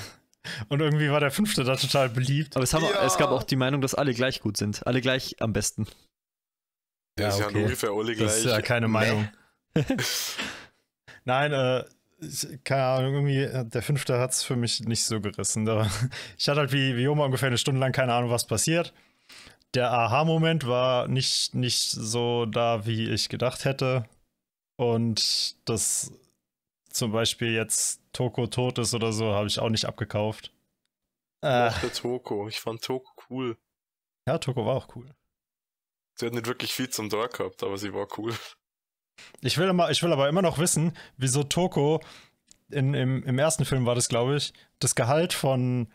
Und 0.68 0.80
irgendwie 0.80 1.10
war 1.10 1.20
der 1.20 1.30
fünfte 1.30 1.64
da 1.64 1.76
total 1.76 2.08
beliebt. 2.08 2.56
Aber 2.56 2.64
es, 2.64 2.74
haben, 2.74 2.84
Ja. 2.84 3.04
es 3.04 3.16
gab 3.16 3.30
auch 3.30 3.42
die 3.42 3.56
Meinung, 3.56 3.80
dass 3.80 3.94
alle 3.94 4.14
gleich 4.14 4.40
gut 4.40 4.56
sind. 4.56 4.86
Alle 4.86 5.00
gleich 5.00 5.36
am 5.40 5.52
besten. 5.52 5.86
Ja, 7.18 7.28
ist 7.28 7.38
ja 7.38 7.46
okay. 7.46 7.62
ungefähr 7.62 7.90
alle 7.90 8.14
gleich. 8.14 8.28
Das 8.28 8.38
ist 8.38 8.44
ja 8.46 8.60
keine. 8.60 8.88
Meinung. 8.88 9.28
Nein, 11.24 11.52
äh, 11.52 11.84
keine 12.64 12.84
Ahnung, 12.84 13.14
irgendwie, 13.14 13.42
äh, 13.42 13.64
der 13.64 13.82
fünfte 13.82 14.18
hat 14.18 14.32
es 14.32 14.42
für 14.42 14.56
mich 14.56 14.80
nicht 14.80 15.04
so 15.04 15.20
gerissen. 15.20 15.66
Ich 16.38 16.48
hatte 16.48 16.60
halt 16.60 16.72
wie, 16.72 16.96
wie 16.96 17.08
Oma 17.08 17.24
ungefähr 17.24 17.48
eine 17.48 17.58
Stunde 17.58 17.80
lang 17.80 17.92
keine 17.92 18.12
Ahnung, 18.12 18.30
was 18.30 18.46
passiert. 18.46 18.92
Der 19.74 19.90
Aha-Moment 19.90 20.66
war 20.66 21.08
nicht, 21.08 21.54
nicht 21.54 21.90
so 21.90 22.46
da, 22.46 22.86
wie 22.86 23.10
ich 23.10 23.28
gedacht 23.28 23.64
hätte. 23.64 24.04
Und 24.76 25.56
dass 25.68 26.12
zum 26.90 27.12
Beispiel 27.12 27.52
jetzt 27.52 28.00
Toko 28.14 28.46
tot 28.46 28.78
ist 28.78 28.94
oder 28.94 29.12
so, 29.12 29.34
habe 29.34 29.46
ich 29.46 29.58
auch 29.58 29.68
nicht 29.68 29.84
abgekauft. 29.84 30.52
Ich 31.42 31.48
Äh, 31.50 31.66
mochte 31.70 31.92
Toko. 31.92 32.48
Ich 32.48 32.60
fand 32.60 32.82
Toko 32.82 33.10
cool. 33.28 33.58
ja, 34.26 34.38
Toko 34.38 34.64
war 34.64 34.76
auch 34.76 34.96
cool. 34.96 35.14
Sie 36.14 36.24
hat 36.26 36.32
nicht 36.32 36.46
wirklich 36.46 36.72
viel 36.72 36.88
zum 36.88 37.10
Tor 37.10 37.28
gehabt, 37.28 37.62
aber 37.62 37.76
sie 37.76 37.92
war 37.92 38.06
cool. 38.16 38.34
Ich 39.42 39.58
will, 39.58 39.68
immer, 39.68 39.90
ich 39.90 40.02
will 40.02 40.12
aber 40.12 40.28
immer 40.28 40.42
noch 40.42 40.58
wissen, 40.58 40.96
wieso 41.16 41.42
Toko 41.44 42.00
in, 42.70 42.94
im, 42.94 43.22
im 43.24 43.38
ersten 43.38 43.64
Film 43.64 43.84
war 43.84 43.94
das, 43.94 44.08
glaube 44.08 44.36
ich, 44.36 44.52
das 44.78 44.94
Gehalt 44.94 45.32
von 45.32 45.92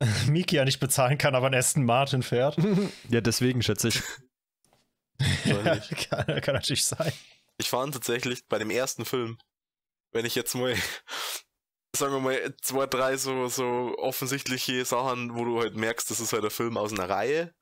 Miki 0.28 0.56
ja 0.56 0.64
nicht 0.64 0.80
bezahlen 0.80 1.18
kann, 1.18 1.34
aber 1.34 1.46
ein 1.48 1.54
Aston 1.54 1.84
Martin 1.84 2.22
fährt. 2.22 2.56
Ja, 3.10 3.20
deswegen 3.20 3.62
schätze 3.62 3.88
ich. 3.88 4.02
ja, 5.44 5.76
kann, 5.76 6.40
kann 6.40 6.54
natürlich 6.54 6.84
sein. 6.84 7.12
Ich 7.56 7.68
fand 7.68 7.94
tatsächlich 7.94 8.46
bei 8.48 8.58
dem 8.58 8.70
ersten 8.70 9.04
Film, 9.04 9.38
wenn 10.12 10.24
ich 10.24 10.34
jetzt 10.34 10.54
mal, 10.54 10.74
sagen 11.96 12.12
wir 12.14 12.20
mal, 12.20 12.54
zwei, 12.60 12.86
drei 12.86 13.16
so, 13.16 13.48
so 13.48 13.94
offensichtliche 13.98 14.84
Sachen, 14.84 15.34
wo 15.34 15.44
du 15.44 15.60
halt 15.60 15.76
merkst, 15.76 16.10
das 16.10 16.20
ist 16.20 16.32
halt 16.32 16.44
ein 16.44 16.50
Film 16.50 16.76
aus 16.76 16.92
einer 16.92 17.08
Reihe, 17.08 17.54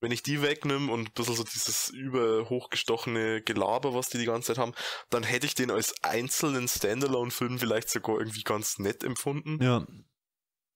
wenn 0.00 0.12
ich 0.12 0.22
die 0.22 0.42
wegnehme 0.42 0.92
und 0.92 1.00
ein 1.08 1.12
bisschen 1.14 1.34
so 1.36 1.44
dieses 1.44 1.88
überhochgestochene 1.90 3.42
Gelaber, 3.42 3.94
was 3.94 4.08
die 4.08 4.18
die 4.18 4.26
ganze 4.26 4.48
Zeit 4.48 4.58
haben, 4.58 4.74
dann 5.10 5.22
hätte 5.22 5.46
ich 5.46 5.54
den 5.54 5.70
als 5.70 5.94
einzelnen 6.02 6.68
Standalone-Film 6.68 7.58
vielleicht 7.58 7.88
sogar 7.90 8.18
irgendwie 8.18 8.42
ganz 8.42 8.78
nett 8.78 9.02
empfunden. 9.02 9.62
Ja. 9.62 9.86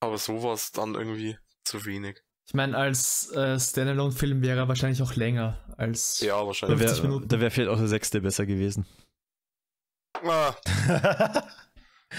Aber 0.00 0.16
so 0.18 0.42
war 0.42 0.54
es 0.54 0.72
dann 0.72 0.94
irgendwie 0.94 1.36
zu 1.64 1.84
wenig. 1.84 2.22
Ich 2.46 2.54
meine, 2.54 2.76
als 2.76 3.30
äh, 3.32 3.60
Standalone-Film 3.60 4.42
wäre 4.42 4.60
er 4.60 4.68
wahrscheinlich 4.68 5.02
auch 5.02 5.14
länger 5.14 5.62
als. 5.76 6.20
Ja, 6.20 6.40
Da 6.40 6.46
wahrscheinlich. 6.46 6.78
50 6.80 6.98
wäre 7.02 7.08
Minuten. 7.08 7.28
da 7.28 7.40
wär 7.40 7.50
vielleicht 7.50 7.70
auch 7.70 7.78
der 7.78 7.86
sechste 7.88 8.20
besser 8.20 8.46
gewesen. 8.46 8.86
Ah, 10.24 10.54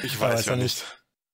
ich 0.03 0.19
weiß 0.19 0.41
ist 0.41 0.45
ja 0.47 0.55
nicht. 0.55 0.85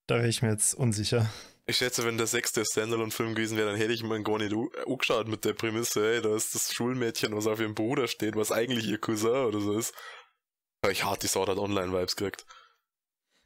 Da 0.08 0.16
wäre 0.16 0.28
ich 0.28 0.42
mir 0.42 0.52
jetzt 0.52 0.74
unsicher. 0.74 1.30
Ich 1.66 1.78
schätze, 1.78 2.06
wenn 2.06 2.18
der 2.18 2.28
sechste 2.28 2.64
Standalone-Film 2.64 3.36
gewesen 3.36 3.58
wäre, 3.58 3.70
dann 3.70 3.78
hätte 3.78 3.92
ich 3.92 4.02
mir 4.02 4.24
gar 4.24 4.38
nicht 4.38 4.54
u- 4.54 4.70
angeschaut 4.88 5.28
mit 5.28 5.44
der 5.44 5.52
Prämisse, 5.54 6.14
ey, 6.16 6.22
da 6.22 6.34
ist 6.34 6.56
das 6.56 6.72
Schulmädchen, 6.74 7.36
was 7.36 7.46
auf 7.46 7.60
ihrem 7.60 7.76
Bruder 7.76 8.08
steht, 8.08 8.38
was 8.38 8.54
eigentlich 8.54 8.88
ihr 8.88 9.00
Cousin 9.00 9.32
oder 9.32 9.60
so 9.60 9.78
ist. 9.78 9.94
Aber 10.82 10.94
ich 10.94 11.04
hart 11.04 11.24
die 11.24 11.28
Sword 11.28 11.50
Art 11.50 11.58
Online-Vibes 11.58 12.16
gekriegt. 12.16 12.46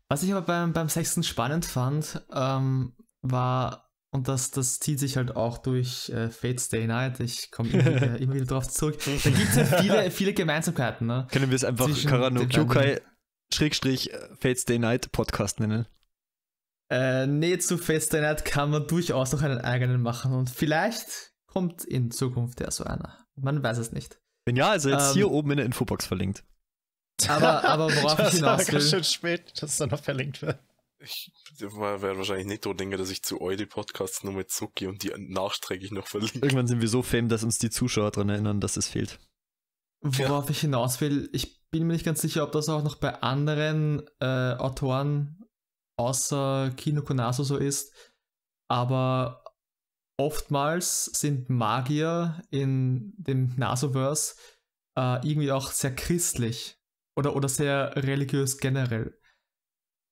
Was 0.08 0.22
ich 0.22 0.32
aber 0.34 0.42
beim, 0.46 0.72
beim 0.74 0.90
sechsten 0.90 1.24
spannend 1.24 1.66
fand, 1.66 2.22
ähm, 2.32 2.96
war, 3.22 3.90
und 4.12 4.28
das, 4.28 4.52
das 4.52 4.80
zieht 4.80 5.00
sich 5.00 5.18
halt 5.18 5.36
auch 5.36 5.58
durch 5.58 6.10
äh, 6.10 6.30
Fate's 6.30 6.70
Day 6.70 6.86
Night, 6.86 7.20
ich 7.22 7.50
komme 7.50 7.70
immer, 7.70 7.86
wieder- 7.86 8.18
immer 8.20 8.34
wieder 8.36 8.46
drauf 8.46 8.68
zurück, 8.68 9.00
da 9.04 9.30
gibt 9.32 9.50
es 9.50 9.56
ja 9.56 9.66
viele, 9.66 10.12
viele 10.12 10.34
Gemeinsamkeiten, 10.34 11.08
ne? 11.08 11.28
Können 11.32 11.50
wir 11.50 11.56
es 11.56 11.64
einfach 11.64 11.90
Karano 12.06 12.42
den 12.42 12.50
Kyokai 12.50 13.02
Schrägstrich 13.54 14.14
äh, 14.14 14.30
Fates 14.40 14.66
Day 14.66 14.80
Night 14.80 15.12
Podcast 15.12 15.60
nennen? 15.60 15.88
Äh, 16.90 17.28
nee, 17.28 17.58
zu 17.58 17.78
Fate's 17.78 18.10
Day 18.10 18.22
Night 18.22 18.44
kann 18.46 18.70
man 18.70 18.88
durchaus 18.88 19.32
noch 19.32 19.42
einen 19.42 19.60
eigenen 19.60 20.02
machen 20.02 20.34
und 20.34 20.50
vielleicht 20.50 21.32
kommt 21.48 21.86
in 21.86 22.12
Zukunft 22.12 22.60
ja 22.60 22.70
so 22.72 22.84
einer. 22.84 23.18
Man 23.36 23.64
weiß 23.64 23.78
es 23.78 23.92
nicht. 23.92 24.20
Wenn 24.46 24.56
ja, 24.56 24.72
also 24.72 24.90
jetzt 24.90 25.10
Ähm, 25.10 25.14
hier 25.14 25.32
oben 25.32 25.52
in 25.52 25.58
der 25.58 25.66
Infobox 25.66 26.06
verlinkt. 26.06 26.44
Aber, 27.28 27.64
aber 27.64 27.96
worauf 27.96 28.16
das 28.16 28.34
ich 28.34 28.40
ist 28.40 28.44
aber 28.44 28.58
hinaus 28.58 28.68
ganz 28.68 28.84
schön 28.90 29.00
will, 29.00 29.04
spät, 29.04 29.62
dass 29.62 29.72
es 29.72 29.78
dann 29.78 29.90
noch 29.90 30.02
verlinkt 30.02 30.42
wird. 30.42 30.60
Ich 31.00 31.32
werde 31.60 32.18
wahrscheinlich 32.18 32.48
nicht 32.48 32.64
so 32.64 32.74
denken, 32.74 32.98
dass 32.98 33.10
ich 33.10 33.24
zu 33.24 33.42
euch 33.42 33.58
die 33.58 33.66
Podcasts 33.66 34.24
nur 34.24 34.34
mit 34.34 34.52
Zucki 34.52 34.88
und 34.88 35.04
die 35.04 35.12
nachträglich 35.18 35.92
noch 35.92 36.08
verlinke. 36.08 36.40
Irgendwann 36.40 36.68
sind 36.68 36.82
wir 36.82 36.88
so 36.88 37.02
fame, 37.02 37.30
dass 37.30 37.44
uns 37.44 37.58
die 37.58 37.70
Zuschauer 37.70 38.12
daran 38.12 38.30
erinnern, 38.30 38.60
dass 38.60 38.78
es 38.78 38.88
fehlt. 38.88 39.20
worauf 40.02 40.50
ich 40.50 40.62
hinaus 40.62 41.00
will, 41.02 41.30
ich 41.32 41.61
bin 41.72 41.88
mir 41.88 41.94
nicht 41.94 42.06
ganz 42.06 42.22
sicher, 42.22 42.44
ob 42.44 42.52
das 42.52 42.70
auch 42.70 42.84
noch 42.84 42.96
bei 42.96 43.22
anderen 43.22 44.06
äh, 44.20 44.56
Autoren 44.56 45.46
außer 45.98 46.72
Kino 46.76 47.02
Konaso 47.02 47.44
so 47.44 47.58
ist, 47.58 47.94
aber 48.70 49.44
oftmals 50.20 51.06
sind 51.06 51.50
Magier 51.50 52.42
in 52.50 53.14
dem 53.18 53.56
Nasoverse 53.56 54.36
äh, 54.98 55.28
irgendwie 55.28 55.52
auch 55.52 55.72
sehr 55.72 55.96
christlich 55.96 56.80
oder, 57.18 57.36
oder 57.36 57.50
sehr 57.50 57.96
religiös 57.96 58.58
generell. 58.58 59.18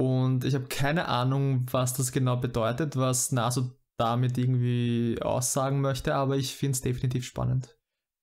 Und 0.02 0.46
ich 0.46 0.56
habe 0.56 0.68
keine 0.68 1.08
Ahnung, 1.08 1.66
was 1.72 1.94
das 1.94 2.12
genau 2.12 2.38
bedeutet, 2.38 2.96
was 2.96 3.32
Naso 3.32 3.78
damit 3.98 4.38
irgendwie 4.38 5.18
aussagen 5.22 5.82
möchte, 5.82 6.16
aber 6.16 6.38
ich 6.38 6.56
finde 6.56 6.72
es 6.72 6.82
definitiv 6.82 7.26
spannend. 7.26 7.79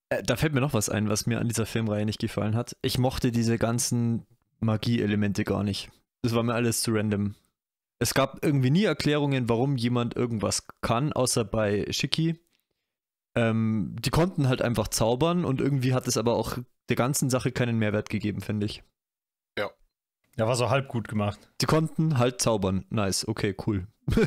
Äh, 0.09 0.23
da 0.23 0.35
fällt 0.35 0.53
mir 0.53 0.61
noch 0.61 0.73
was 0.73 0.89
ein, 0.89 1.09
was 1.09 1.25
mir 1.25 1.39
an 1.39 1.47
dieser 1.47 1.65
Filmreihe 1.65 2.05
nicht 2.05 2.19
gefallen 2.19 2.55
hat. 2.55 2.75
Ich 2.81 2.97
mochte 2.97 3.31
diese 3.31 3.57
ganzen 3.57 4.25
Magie-Elemente 4.59 5.43
gar 5.43 5.63
nicht. 5.63 5.89
Das 6.21 6.33
war 6.33 6.43
mir 6.43 6.53
alles 6.53 6.81
zu 6.81 6.91
random. 6.91 7.35
Es 7.99 8.13
gab 8.13 8.43
irgendwie 8.43 8.69
nie 8.69 8.83
Erklärungen, 8.83 9.49
warum 9.49 9.75
jemand 9.75 10.15
irgendwas 10.15 10.67
kann, 10.81 11.13
außer 11.13 11.45
bei 11.45 11.85
Shiki. 11.89 12.39
Ähm, 13.35 13.95
die 13.99 14.09
konnten 14.09 14.47
halt 14.47 14.61
einfach 14.61 14.87
zaubern 14.87 15.45
und 15.45 15.61
irgendwie 15.61 15.93
hat 15.93 16.07
es 16.07 16.17
aber 16.17 16.35
auch 16.35 16.57
der 16.89 16.95
ganzen 16.95 17.29
Sache 17.29 17.51
keinen 17.51 17.77
Mehrwert 17.77 18.09
gegeben, 18.09 18.41
finde 18.41 18.65
ich. 18.65 18.83
Ja, 20.37 20.45
war 20.45 20.55
so 20.55 20.69
halb 20.69 20.87
gut 20.87 21.07
gemacht. 21.07 21.39
Die 21.61 21.65
konnten 21.65 22.19
halt 22.19 22.39
zaubern. 22.41 22.85
Nice, 22.89 23.27
okay, 23.27 23.55
cool. 23.65 23.87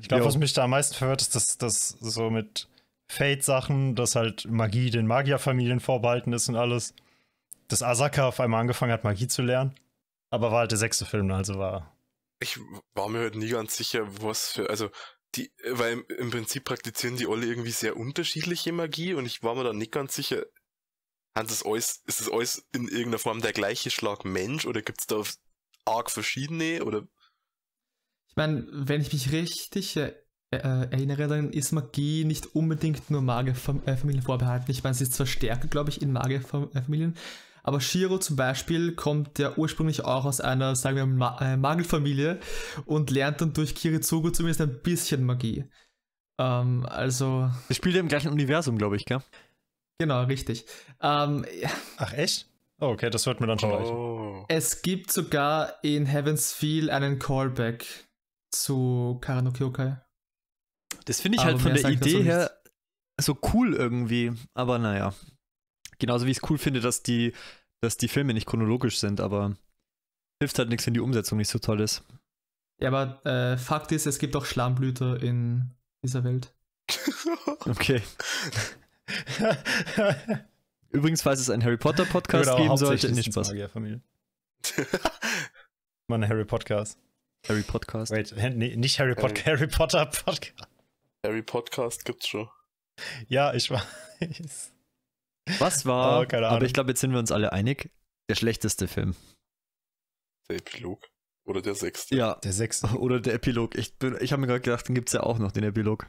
Ich 0.00 0.08
glaube, 0.08 0.24
was 0.24 0.36
mich 0.38 0.52
da 0.52 0.64
am 0.64 0.70
meisten 0.70 0.94
verwirrt, 0.94 1.22
ist, 1.22 1.34
dass 1.34 1.58
das 1.58 1.88
so 2.00 2.30
mit 2.30 2.68
Fate-Sachen, 3.10 3.96
dass 3.96 4.14
halt 4.14 4.46
Magie 4.48 4.90
den 4.90 5.06
Magierfamilien 5.06 5.80
vorbehalten 5.80 6.32
ist 6.32 6.48
und 6.48 6.56
alles. 6.56 6.94
Dass 7.68 7.82
Asaka 7.82 8.28
auf 8.28 8.38
einmal 8.40 8.60
angefangen 8.60 8.92
hat, 8.92 9.04
Magie 9.04 9.26
zu 9.26 9.42
lernen. 9.42 9.74
Aber 10.30 10.52
war 10.52 10.60
halt 10.60 10.70
der 10.70 10.78
sechste 10.78 11.04
Film, 11.06 11.30
also 11.32 11.58
war. 11.58 11.96
Ich 12.38 12.58
war 12.94 13.08
mir 13.08 13.18
halt 13.18 13.34
nie 13.34 13.48
ganz 13.48 13.76
sicher, 13.76 14.06
was 14.22 14.52
für, 14.52 14.70
also, 14.70 14.90
die, 15.34 15.50
weil 15.70 15.94
im, 15.94 16.04
im 16.18 16.30
Prinzip 16.30 16.64
praktizieren 16.64 17.16
die 17.16 17.26
alle 17.26 17.46
irgendwie 17.46 17.72
sehr 17.72 17.96
unterschiedliche 17.96 18.72
Magie 18.72 19.14
und 19.14 19.26
ich 19.26 19.42
war 19.42 19.54
mir 19.56 19.64
da 19.64 19.72
nicht 19.72 19.92
ganz 19.92 20.14
sicher, 20.14 20.46
es 21.34 21.64
alles, 21.64 22.02
ist 22.06 22.20
es 22.20 22.30
alles 22.30 22.64
in 22.72 22.88
irgendeiner 22.88 23.18
Form 23.18 23.40
der 23.40 23.52
gleiche 23.52 23.90
Schlag 23.90 24.24
Mensch 24.24 24.66
oder 24.66 24.82
gibt 24.82 25.00
es 25.00 25.06
da 25.06 25.22
arg 25.84 26.10
verschiedene 26.10 26.84
oder 26.84 27.08
Ich 28.28 28.36
meine, 28.36 28.66
wenn 28.70 29.00
ich 29.00 29.12
mich 29.12 29.32
richtig 29.32 29.98
äh, 30.52 30.56
äh, 30.56 30.88
erinnere, 30.90 31.28
dann 31.28 31.50
ist 31.52 31.72
Magie 31.72 32.24
nicht 32.24 32.54
unbedingt 32.56 33.08
nur 33.10 33.22
Magierfamilien 33.22 34.22
vorbehalten. 34.22 34.70
Ich 34.70 34.82
meine, 34.82 34.94
sie 34.94 35.04
ist 35.04 35.14
zwar 35.14 35.26
stärker, 35.26 35.68
glaube 35.68 35.90
ich, 35.90 36.02
in 36.02 36.12
Magierfamilien, 36.12 37.16
aber 37.62 37.80
Shiro 37.80 38.18
zum 38.18 38.36
Beispiel 38.36 38.92
kommt 38.96 39.38
ja 39.38 39.56
ursprünglich 39.56 40.04
auch 40.04 40.24
aus 40.24 40.40
einer, 40.40 40.74
sagen 40.74 40.96
wir, 40.96 41.06
Ma 41.06 41.38
äh, 41.40 41.56
Magelfamilie 41.56 42.40
und 42.86 43.10
lernt 43.10 43.40
dann 43.40 43.52
durch 43.52 43.74
Kirizugo 43.74 44.30
zumindest 44.30 44.60
ein 44.60 44.80
bisschen 44.82 45.24
Magie. 45.24 45.64
Ähm, 46.40 46.84
also, 46.86 47.50
Das 47.68 47.76
spielt 47.76 47.94
ja 47.94 48.00
im 48.00 48.08
gleichen 48.08 48.32
Universum, 48.32 48.76
glaube 48.78 48.96
ich, 48.96 49.04
gell? 49.04 49.20
genau, 50.00 50.22
richtig. 50.24 50.64
Ähm, 51.00 51.44
Ach, 51.98 52.12
echt? 52.14 52.48
Oh, 52.80 52.86
okay, 52.86 53.10
das 53.10 53.26
wird 53.26 53.40
mir 53.40 53.46
dann 53.46 53.58
schon 53.58 53.70
reichen. 53.70 53.94
Oh. 53.94 54.46
es 54.48 54.80
gibt 54.82 55.12
sogar 55.12 55.74
in 55.84 56.06
Heaven's 56.06 56.52
Feel 56.52 56.90
einen 56.90 57.18
Callback 57.18 57.84
zu 58.50 59.18
Karano 59.20 59.52
Kyokai. 59.52 59.98
Das 61.04 61.20
finde 61.20 61.36
ich 61.36 61.42
Aber 61.42 61.52
halt 61.52 61.62
von 61.62 61.74
der 61.74 61.90
Idee 61.90 62.22
her 62.22 62.50
so 63.20 63.38
cool 63.52 63.74
irgendwie. 63.74 64.32
Aber 64.54 64.78
naja. 64.78 65.14
Genauso 65.98 66.26
wie 66.26 66.30
ich 66.30 66.38
es 66.38 66.50
cool 66.50 66.58
finde, 66.58 66.80
dass 66.80 67.02
die, 67.02 67.32
dass 67.80 67.96
die 67.96 68.08
Filme 68.08 68.34
nicht 68.34 68.46
chronologisch 68.46 68.98
sind, 68.98 69.20
aber 69.20 69.56
hilft 70.40 70.58
halt 70.58 70.70
nichts, 70.70 70.86
wenn 70.86 70.94
die 70.94 71.00
Umsetzung 71.00 71.38
nicht 71.38 71.48
so 71.48 71.58
toll 71.58 71.80
ist. 71.80 72.02
Ja, 72.80 72.88
aber 72.88 73.24
äh, 73.26 73.58
Fakt 73.58 73.92
ist, 73.92 74.06
es 74.06 74.18
gibt 74.18 74.34
auch 74.36 74.46
Schlammblüter 74.46 75.22
in 75.22 75.70
dieser 76.04 76.24
Welt. 76.24 76.54
Okay. 77.66 78.00
Übrigens, 80.90 81.22
falls 81.22 81.40
es 81.40 81.50
einen 81.50 81.62
Harry 81.64 81.76
Potter 81.76 82.04
Podcast 82.04 82.48
Oder 82.48 82.62
geben 82.62 82.76
sollte, 82.76 83.12
nicht 83.12 83.32
Spaß. 83.32 83.48
Magierfamilie. 83.48 84.00
Mal 86.08 86.16
eine 86.16 86.28
Harry 86.28 86.44
Podcast. 86.44 86.98
Harry 87.48 87.62
Podcast. 87.62 88.12
Wait, 88.12 88.34
nee, 88.56 88.76
nicht 88.76 88.98
Harry, 88.98 89.14
Pod 89.14 89.32
Harry. 89.44 89.58
Harry 89.58 89.66
Potter 89.66 90.06
Podcast. 90.06 90.69
Harry 91.24 91.42
Podcast 91.42 92.04
gibt's 92.04 92.26
schon. 92.28 92.48
Ja, 93.28 93.54
ich 93.54 93.70
weiß. 93.70 94.72
Was 95.58 95.86
war, 95.86 96.20
Oh, 96.20 96.26
keine 96.26 96.48
aber 96.48 96.64
ich 96.64 96.72
glaube, 96.72 96.90
jetzt 96.90 97.00
sind 97.00 97.12
wir 97.12 97.18
uns 97.18 97.32
alle 97.32 97.52
einig, 97.52 97.90
der 98.28 98.34
schlechteste 98.36 98.88
Film. 98.88 99.16
Der 100.48 100.58
Epilog. 100.58 101.06
Oder 101.46 101.62
der 101.62 101.74
sechste. 101.74 102.14
Ja. 102.14 102.34
Der 102.36 102.52
sechste. 102.52 102.86
Oder 102.98 103.20
der 103.20 103.34
Epilog. 103.34 103.74
Ich, 103.76 103.96
bin- 103.98 104.16
ich 104.20 104.32
habe 104.32 104.40
mir 104.40 104.46
gerade 104.46 104.60
gedacht, 104.60 104.88
den 104.88 104.94
gibt 104.94 105.08
es 105.08 105.14
ja 105.14 105.22
auch 105.22 105.38
noch, 105.38 105.52
den 105.52 105.64
Epilog. 105.64 106.06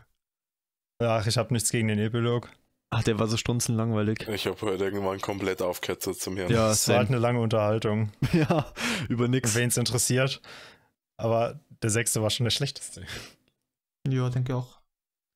Ach, 1.02 1.26
ich 1.26 1.38
habe 1.38 1.54
nichts 1.54 1.72
gegen 1.72 1.88
den 1.88 2.00
Epilog. 2.00 2.50
Ach, 2.94 3.04
der 3.04 3.18
war 3.18 3.28
so 3.28 3.38
strunzenlangweilig. 3.38 4.28
Ich 4.28 4.46
habe 4.48 4.62
heute 4.62 4.84
irgendwann 4.84 5.22
komplett 5.22 5.62
aufgehört 5.62 6.04
so 6.04 6.14
zum 6.14 6.38
Hören. 6.38 6.52
Ja, 6.52 6.68
Das 6.70 6.88
war 6.90 6.98
halt 6.98 7.08
eine 7.08 7.20
lange 7.20 7.40
Unterhaltung. 7.40 8.12
ja, 8.34 8.72
über 9.08 9.28
nix. 9.30 9.56
Wen 9.56 9.70
es 9.70 9.78
interessiert. 9.78 10.42
Aber 11.18 11.62
der 11.82 11.90
sechste 11.90 12.22
war 12.22 12.30
schon 12.30 12.44
der 12.44 12.52
schlechteste. 12.52 13.06
Ja, 14.08 14.30
denke 14.30 14.56
auch. 14.56 14.81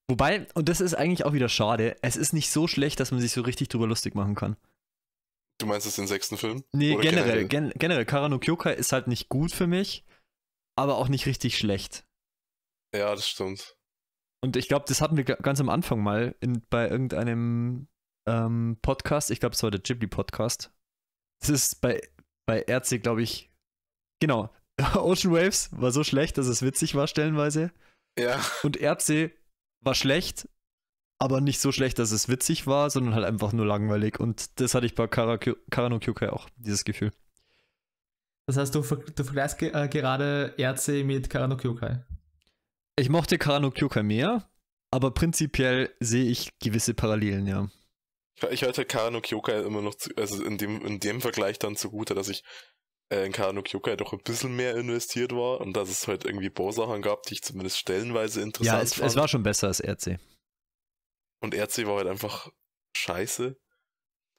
Wobei, 0.09 0.47
und 0.53 0.69
das 0.69 0.81
ist 0.81 0.93
eigentlich 0.93 1.25
auch 1.25 1.33
wieder 1.33 1.49
schade, 1.49 1.97
es 2.01 2.15
ist 2.15 2.33
nicht 2.33 2.51
so 2.51 2.67
schlecht, 2.67 2.99
dass 2.99 3.11
man 3.11 3.19
sich 3.21 3.31
so 3.31 3.41
richtig 3.41 3.69
drüber 3.69 3.87
lustig 3.87 4.13
machen 4.13 4.35
kann. 4.35 4.55
Du 5.59 5.65
meinst 5.65 5.85
jetzt 5.85 5.97
den 5.97 6.07
sechsten 6.07 6.37
Film? 6.37 6.63
Nee, 6.73 6.93
Oder 6.95 7.01
generell, 7.01 7.47
gen 7.47 7.71
generell, 7.75 8.05
Karano 8.05 8.39
Kyokai 8.39 8.73
ist 8.73 8.91
halt 8.91 9.07
nicht 9.07 9.29
gut 9.29 9.51
für 9.51 9.67
mich, 9.67 10.05
aber 10.77 10.97
auch 10.97 11.07
nicht 11.07 11.25
richtig 11.25 11.57
schlecht. 11.57 12.05
Ja, 12.95 13.15
das 13.15 13.27
stimmt. 13.27 13.77
Und 14.43 14.57
ich 14.57 14.67
glaube, 14.67 14.85
das 14.87 15.01
hatten 15.01 15.17
wir 15.17 15.23
ga- 15.23 15.35
ganz 15.35 15.59
am 15.59 15.69
Anfang 15.69 16.03
mal 16.03 16.35
in, 16.39 16.61
bei 16.69 16.87
irgendeinem 16.87 17.87
ähm, 18.27 18.77
Podcast. 18.81 19.31
Ich 19.31 19.39
glaube, 19.39 19.55
es 19.55 19.63
war 19.63 19.71
der 19.71 19.79
Ghibli-Podcast. 19.79 20.71
Das 21.39 21.49
ist 21.49 21.81
bei, 21.81 22.01
bei 22.45 22.63
RC, 22.69 23.01
glaube 23.01 23.23
ich, 23.23 23.49
genau. 24.21 24.53
Ocean 24.95 25.33
Waves 25.33 25.69
war 25.71 25.91
so 25.91 26.03
schlecht, 26.03 26.37
dass 26.37 26.47
es 26.47 26.61
witzig 26.61 26.95
war 26.95 27.07
stellenweise. 27.07 27.71
Ja. 28.19 28.39
Und 28.63 28.77
RC 28.79 29.31
war 29.85 29.95
schlecht, 29.95 30.47
aber 31.19 31.41
nicht 31.41 31.59
so 31.59 31.71
schlecht, 31.71 31.99
dass 31.99 32.11
es 32.11 32.27
witzig 32.27 32.67
war, 32.67 32.89
sondern 32.89 33.13
halt 33.13 33.25
einfach 33.25 33.53
nur 33.53 33.65
langweilig. 33.65 34.19
Und 34.19 34.59
das 34.59 34.73
hatte 34.73 34.85
ich 34.85 34.95
bei 34.95 35.07
Kara, 35.07 35.37
Karano 35.37 35.99
Kyukai 35.99 36.29
auch, 36.29 36.49
dieses 36.57 36.83
Gefühl. 36.83 37.11
Das 38.47 38.57
heißt, 38.57 38.75
du, 38.75 38.83
ver 38.83 38.97
du 38.97 39.23
vergleichst 39.23 39.57
ge 39.57 39.71
äh, 39.73 39.87
gerade 39.87 40.55
RC 40.59 41.03
mit 41.03 41.29
Karano 41.29 41.57
Kyokai. 41.57 42.03
Ich 42.97 43.09
mochte 43.09 43.37
Karano 43.37 43.71
Kyukai 43.71 44.03
mehr, 44.03 44.47
aber 44.91 45.11
prinzipiell 45.11 45.93
sehe 45.99 46.25
ich 46.25 46.57
gewisse 46.59 46.93
Parallelen, 46.93 47.47
ja. 47.47 47.67
Ich 48.51 48.63
halte 48.63 48.85
Karano 48.85 49.21
Kyokai 49.21 49.61
immer 49.61 49.81
noch, 49.81 49.95
zu, 49.95 50.11
also 50.17 50.43
in 50.43 50.57
dem, 50.57 50.85
in 50.85 50.99
dem 50.99 51.21
Vergleich 51.21 51.57
dann 51.57 51.75
zugute, 51.75 52.13
dass 52.13 52.29
ich 52.29 52.43
in 53.09 53.31
Karano 53.31 53.61
Kyokai 53.61 53.95
doch 53.95 54.13
ein 54.13 54.19
bisschen 54.23 54.55
mehr 54.55 54.75
investiert 54.75 55.31
war 55.31 55.61
und 55.61 55.73
dass 55.73 55.89
es 55.89 56.07
halt 56.07 56.25
irgendwie 56.25 56.49
Bausachen 56.49 57.01
gab, 57.01 57.23
die 57.23 57.33
ich 57.35 57.43
zumindest 57.43 57.77
stellenweise 57.77 58.41
interessant 58.41 58.77
Ja, 58.79 58.81
es, 58.81 58.95
fand. 58.95 59.07
es 59.07 59.15
war 59.15 59.27
schon 59.27 59.43
besser 59.43 59.67
als 59.67 59.79
RC. 59.79 60.19
Und 61.41 61.53
RC 61.53 61.85
war 61.85 61.97
halt 61.97 62.07
einfach 62.07 62.49
scheiße. 62.97 63.55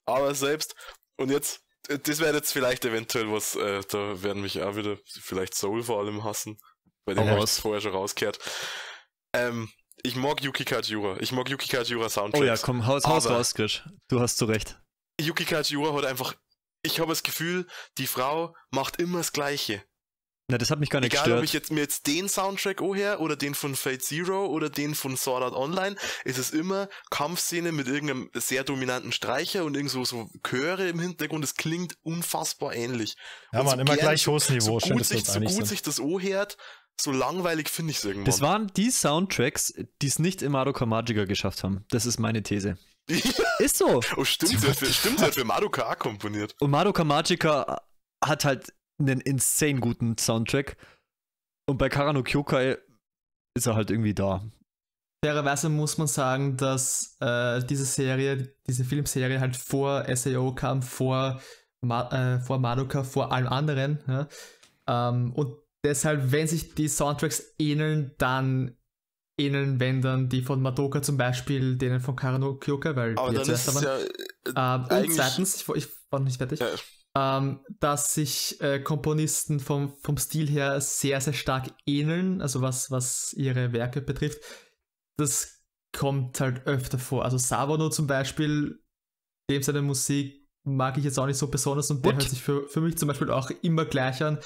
Aber 0.08 0.34
selbst, 0.34 0.74
und 1.16 1.30
jetzt, 1.30 1.60
äh, 1.88 1.98
das 1.98 2.18
wäre 2.18 2.34
jetzt 2.34 2.52
vielleicht 2.52 2.84
eventuell 2.84 3.30
was, 3.30 3.54
äh, 3.54 3.82
da 3.88 4.22
werden 4.22 4.42
mich 4.42 4.60
auch 4.62 4.76
wieder 4.76 4.98
vielleicht 5.06 5.54
Soul 5.54 5.82
vor 5.82 6.00
allem 6.00 6.24
hassen. 6.24 6.58
Bei 7.04 7.14
dem 7.14 7.24
habe 7.28 7.38
ich 7.38 7.44
es 7.44 7.60
vorher 7.60 7.80
schon 7.80 7.92
rausgehört. 7.92 8.38
Ähm, 9.32 9.70
ich 10.02 10.16
mag 10.16 10.42
Yuki 10.42 10.64
Kajiura. 10.64 11.18
Ich 11.20 11.30
mag 11.32 11.48
Yuki 11.48 11.68
Kajiura 11.68 12.08
Soundtracks. 12.08 12.42
Oh 12.42 12.44
ja, 12.44 12.56
komm, 12.56 12.86
haus, 12.86 13.04
haus 13.06 13.28
raus, 13.28 13.54
Krisch. 13.54 13.84
Du 14.08 14.20
hast 14.20 14.36
zu 14.38 14.46
Recht. 14.46 14.80
Yuki 15.20 15.44
Kajiura 15.44 15.96
hat 15.96 16.04
einfach, 16.04 16.34
ich 16.86 17.00
habe 17.00 17.10
das 17.10 17.22
Gefühl, 17.22 17.66
die 17.98 18.06
Frau 18.06 18.54
macht 18.70 19.00
immer 19.00 19.18
das 19.18 19.32
Gleiche. 19.32 19.82
Na, 20.48 20.58
das 20.58 20.70
hat 20.70 20.78
mich 20.78 20.90
gar 20.90 21.00
nicht 21.00 21.12
Egal, 21.12 21.24
gestört. 21.24 21.38
ob 21.40 21.44
ich 21.44 21.52
jetzt 21.52 21.72
mir 21.72 21.80
jetzt 21.80 22.06
den 22.06 22.28
Soundtrack 22.28 22.80
her 22.80 23.18
oder 23.20 23.34
den 23.34 23.56
von 23.56 23.74
Fate 23.74 24.00
Zero 24.00 24.46
oder 24.46 24.70
den 24.70 24.94
von 24.94 25.16
Sword 25.16 25.42
Art 25.42 25.54
Online, 25.54 25.96
ist 26.24 26.38
es 26.38 26.52
immer 26.52 26.88
Kampfszene 27.10 27.72
mit 27.72 27.88
irgendeinem 27.88 28.30
sehr 28.32 28.62
dominanten 28.62 29.10
Streicher 29.10 29.64
und 29.64 29.74
irgend 29.74 29.90
so, 29.90 30.04
so 30.04 30.30
Chöre 30.48 30.88
im 30.88 31.00
Hintergrund. 31.00 31.42
Es 31.44 31.54
klingt 31.56 31.96
unfassbar 32.04 32.76
ähnlich. 32.76 33.16
Ja, 33.52 33.58
Und 33.60 33.66
man, 33.66 33.74
so 33.74 33.80
immer 33.80 33.94
gern- 33.96 34.06
gleich 34.06 34.26
hohes 34.28 34.48
Niveau. 34.48 34.78
So 34.78 34.86
Schön, 34.86 34.98
gut, 34.98 35.06
sich, 35.06 35.24
so 35.24 35.40
gut 35.40 35.50
sind. 35.50 35.66
sich 35.66 35.82
das 35.82 35.98
anhört, 35.98 36.56
so 37.00 37.10
langweilig 37.10 37.68
finde 37.68 37.90
ich 37.90 37.98
es 37.98 38.04
irgendwann. 38.04 38.26
das 38.26 38.40
waren 38.40 38.68
die 38.76 38.92
Soundtracks, 38.92 39.74
die 40.00 40.06
es 40.06 40.20
nicht 40.20 40.42
im 40.42 40.52
Madoka 40.52 40.86
Magica 40.86 41.24
geschafft 41.24 41.64
haben. 41.64 41.84
Das 41.90 42.06
ist 42.06 42.20
meine 42.20 42.44
These. 42.44 42.78
Ist 43.58 43.78
so. 43.78 44.00
oh, 44.16 44.24
stimmt, 44.24 44.60
sie 44.60 44.68
hat 44.68 44.76
für, 44.76 44.86
stimmt, 44.86 45.20
sie 45.20 45.24
hat 45.24 45.34
für 45.34 45.44
Madoka 45.44 45.90
auch 45.90 45.98
komponiert. 45.98 46.54
Und 46.60 46.70
Madoka 46.70 47.04
Magica 47.04 47.82
hat 48.24 48.44
halt 48.44 48.72
einen 48.98 49.20
insane 49.20 49.80
guten 49.80 50.18
Soundtrack. 50.18 50.76
Und 51.68 51.78
bei 51.78 51.88
Karano 51.88 52.22
Kyokai 52.22 52.78
ist 53.56 53.66
er 53.66 53.74
halt 53.74 53.90
irgendwie 53.90 54.14
da. 54.14 54.44
Fairerweise 55.24 55.68
muss 55.68 55.98
man 55.98 56.06
sagen, 56.06 56.56
dass 56.56 57.16
äh, 57.20 57.64
diese 57.64 57.84
Serie, 57.84 58.54
diese 58.66 58.84
Filmserie 58.84 59.40
halt 59.40 59.56
vor 59.56 60.04
SAO 60.14 60.54
kam, 60.54 60.82
vor, 60.82 61.40
Ma 61.80 62.08
äh, 62.10 62.40
vor 62.40 62.58
Madoka, 62.58 63.02
vor 63.02 63.32
allem 63.32 63.48
anderen. 63.48 63.98
Ja? 64.06 64.28
Ähm, 64.86 65.32
und 65.32 65.56
deshalb, 65.84 66.32
wenn 66.32 66.46
sich 66.46 66.74
die 66.74 66.88
Soundtracks 66.88 67.54
ähneln, 67.58 68.14
dann 68.18 68.76
ähneln, 69.38 69.80
wenn 69.80 70.00
dann 70.00 70.28
die 70.28 70.42
von 70.42 70.62
Madoka 70.62 71.02
zum 71.02 71.16
Beispiel 71.16 71.76
denen 71.76 72.00
von 72.00 72.16
Karano 72.16 72.56
Kyokai, 72.56 72.96
weil 72.96 73.18
Aber 73.18 73.32
wir 73.32 73.42
zuerst 73.42 73.68
da 73.68 73.80
ja. 73.80 73.98
waren. 74.54 74.90
Ähm, 74.90 75.04
und 75.04 75.12
zweitens, 75.12 75.56
ich, 75.56 75.68
ich 75.76 75.88
war 76.10 76.20
noch 76.20 76.26
nicht 76.26 76.38
fertig, 76.38 76.60
Ja, 76.60 76.68
ähm, 77.16 77.60
dass 77.80 78.12
sich 78.12 78.60
äh, 78.60 78.80
Komponisten 78.80 79.58
vom, 79.58 79.94
vom 80.02 80.18
Stil 80.18 80.48
her 80.48 80.80
sehr, 80.80 81.20
sehr 81.20 81.32
stark 81.32 81.68
ähneln, 81.86 82.42
also 82.42 82.60
was, 82.60 82.90
was 82.90 83.32
ihre 83.32 83.72
Werke 83.72 84.02
betrifft. 84.02 84.40
Das 85.18 85.62
kommt 85.96 86.40
halt 86.40 86.66
öfter 86.66 86.98
vor. 86.98 87.24
Also 87.24 87.38
Savano 87.38 87.88
zum 87.88 88.06
Beispiel, 88.06 88.82
dem 89.50 89.62
seine 89.62 89.80
Musik 89.80 90.46
mag 90.64 90.98
ich 90.98 91.04
jetzt 91.04 91.18
auch 91.18 91.26
nicht 91.26 91.38
so 91.38 91.46
besonders 91.48 91.90
und 91.90 92.04
der 92.04 92.12
What? 92.12 92.22
hört 92.22 92.30
sich 92.30 92.42
für, 92.42 92.68
für 92.68 92.82
mich 92.82 92.98
zum 92.98 93.08
Beispiel 93.08 93.30
auch 93.30 93.50
immer 93.62 93.86
gleich 93.86 94.22
an. 94.22 94.38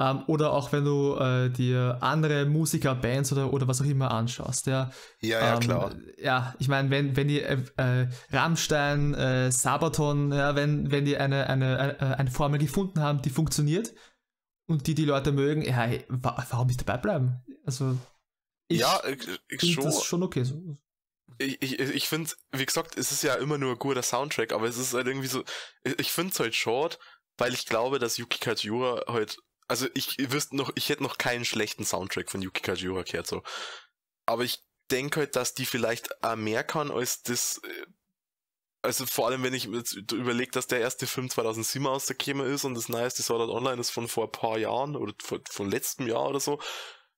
Ähm, 0.00 0.22
oder 0.28 0.52
auch 0.52 0.70
wenn 0.70 0.84
du 0.84 1.16
äh, 1.16 1.50
dir 1.50 1.98
andere 2.00 2.46
Musiker, 2.46 2.94
Bands 2.94 3.32
oder, 3.32 3.52
oder 3.52 3.66
was 3.66 3.80
auch 3.80 3.86
immer 3.86 4.12
anschaust. 4.12 4.66
Ja, 4.66 4.90
ja, 5.20 5.40
ja, 5.40 5.54
ähm, 5.54 5.60
klar. 5.60 5.94
Ja, 6.18 6.54
ich 6.60 6.68
meine, 6.68 6.90
wenn, 6.90 7.16
wenn 7.16 7.26
die 7.26 7.40
äh, 7.40 7.58
äh, 7.76 8.06
Rammstein, 8.30 9.14
äh, 9.14 9.50
Sabaton, 9.50 10.32
ja, 10.32 10.54
wenn, 10.54 10.92
wenn 10.92 11.04
die 11.04 11.16
eine, 11.16 11.48
eine, 11.48 11.98
äh, 12.00 12.04
eine 12.04 12.30
Formel 12.30 12.60
gefunden 12.60 13.00
haben, 13.00 13.22
die 13.22 13.30
funktioniert 13.30 13.92
und 14.68 14.86
die 14.86 14.94
die 14.94 15.04
Leute 15.04 15.32
mögen, 15.32 15.62
ja, 15.62 15.72
hey, 15.72 16.04
wa 16.08 16.44
warum 16.50 16.68
nicht 16.68 16.80
dabei 16.80 16.98
bleiben? 16.98 17.42
Also, 17.64 17.96
ich 18.68 18.80
ja, 18.80 19.02
ich, 19.04 19.26
ich 19.48 19.60
finde 19.60 19.74
schon. 19.74 19.84
das 19.84 20.04
schon 20.04 20.22
okay. 20.22 20.44
So. 20.44 20.76
ich, 21.38 21.60
ich, 21.60 21.80
ich 21.80 22.08
finde, 22.08 22.30
wie 22.52 22.66
gesagt, 22.66 22.96
es 22.96 23.10
ist 23.10 23.22
ja 23.22 23.34
immer 23.34 23.58
nur 23.58 23.72
ein 23.72 23.78
guter 23.78 24.02
Soundtrack, 24.02 24.52
aber 24.52 24.68
es 24.68 24.76
ist 24.76 24.94
halt 24.94 25.06
irgendwie 25.06 25.26
so, 25.26 25.42
ich, 25.82 26.12
finde 26.12 26.32
es 26.32 26.38
halt 26.40 26.54
short, 26.54 26.98
weil 27.36 27.54
ich 27.54 27.66
glaube, 27.66 27.98
dass 27.98 28.18
Yuki 28.18 28.38
Kajiura 28.38 29.12
halt, 29.12 29.38
also 29.68 29.86
ich 29.94 30.16
wüsste 30.32 30.56
noch, 30.56 30.72
ich 30.74 30.88
hätte 30.88 31.02
noch 31.02 31.18
keinen 31.18 31.44
schlechten 31.44 31.84
Soundtrack 31.84 32.30
von 32.30 32.42
Yuki 32.42 32.62
Kajiura 32.62 33.02
gehört, 33.02 33.26
so. 33.26 33.42
Aber 34.26 34.42
ich 34.44 34.64
denke 34.90 35.20
halt, 35.20 35.36
dass 35.36 35.54
die 35.54 35.66
vielleicht 35.66 36.22
auch 36.24 36.36
mehr 36.36 36.64
kann 36.64 36.90
als 36.90 37.22
das, 37.22 37.60
äh, 37.62 37.86
also 38.82 39.06
vor 39.06 39.26
allem, 39.26 39.42
wenn 39.42 39.54
ich 39.54 39.64
jetzt 39.64 39.92
überlege, 40.12 40.50
dass 40.52 40.66
der 40.66 40.80
erste 40.80 41.06
Film 41.06 41.28
2007 41.28 41.86
ausgekommen 41.86 42.46
ist 42.46 42.64
und 42.64 42.74
das 42.74 42.88
neueste 42.88 43.22
Sword 43.22 43.42
Art 43.42 43.50
Online 43.50 43.80
ist 43.80 43.90
von 43.90 44.08
vor 44.08 44.24
ein 44.24 44.32
paar 44.32 44.58
Jahren 44.58 44.96
oder 44.96 45.12
von, 45.22 45.42
von 45.48 45.70
letztem 45.70 46.06
Jahr 46.06 46.28
oder 46.28 46.40
so 46.40 46.58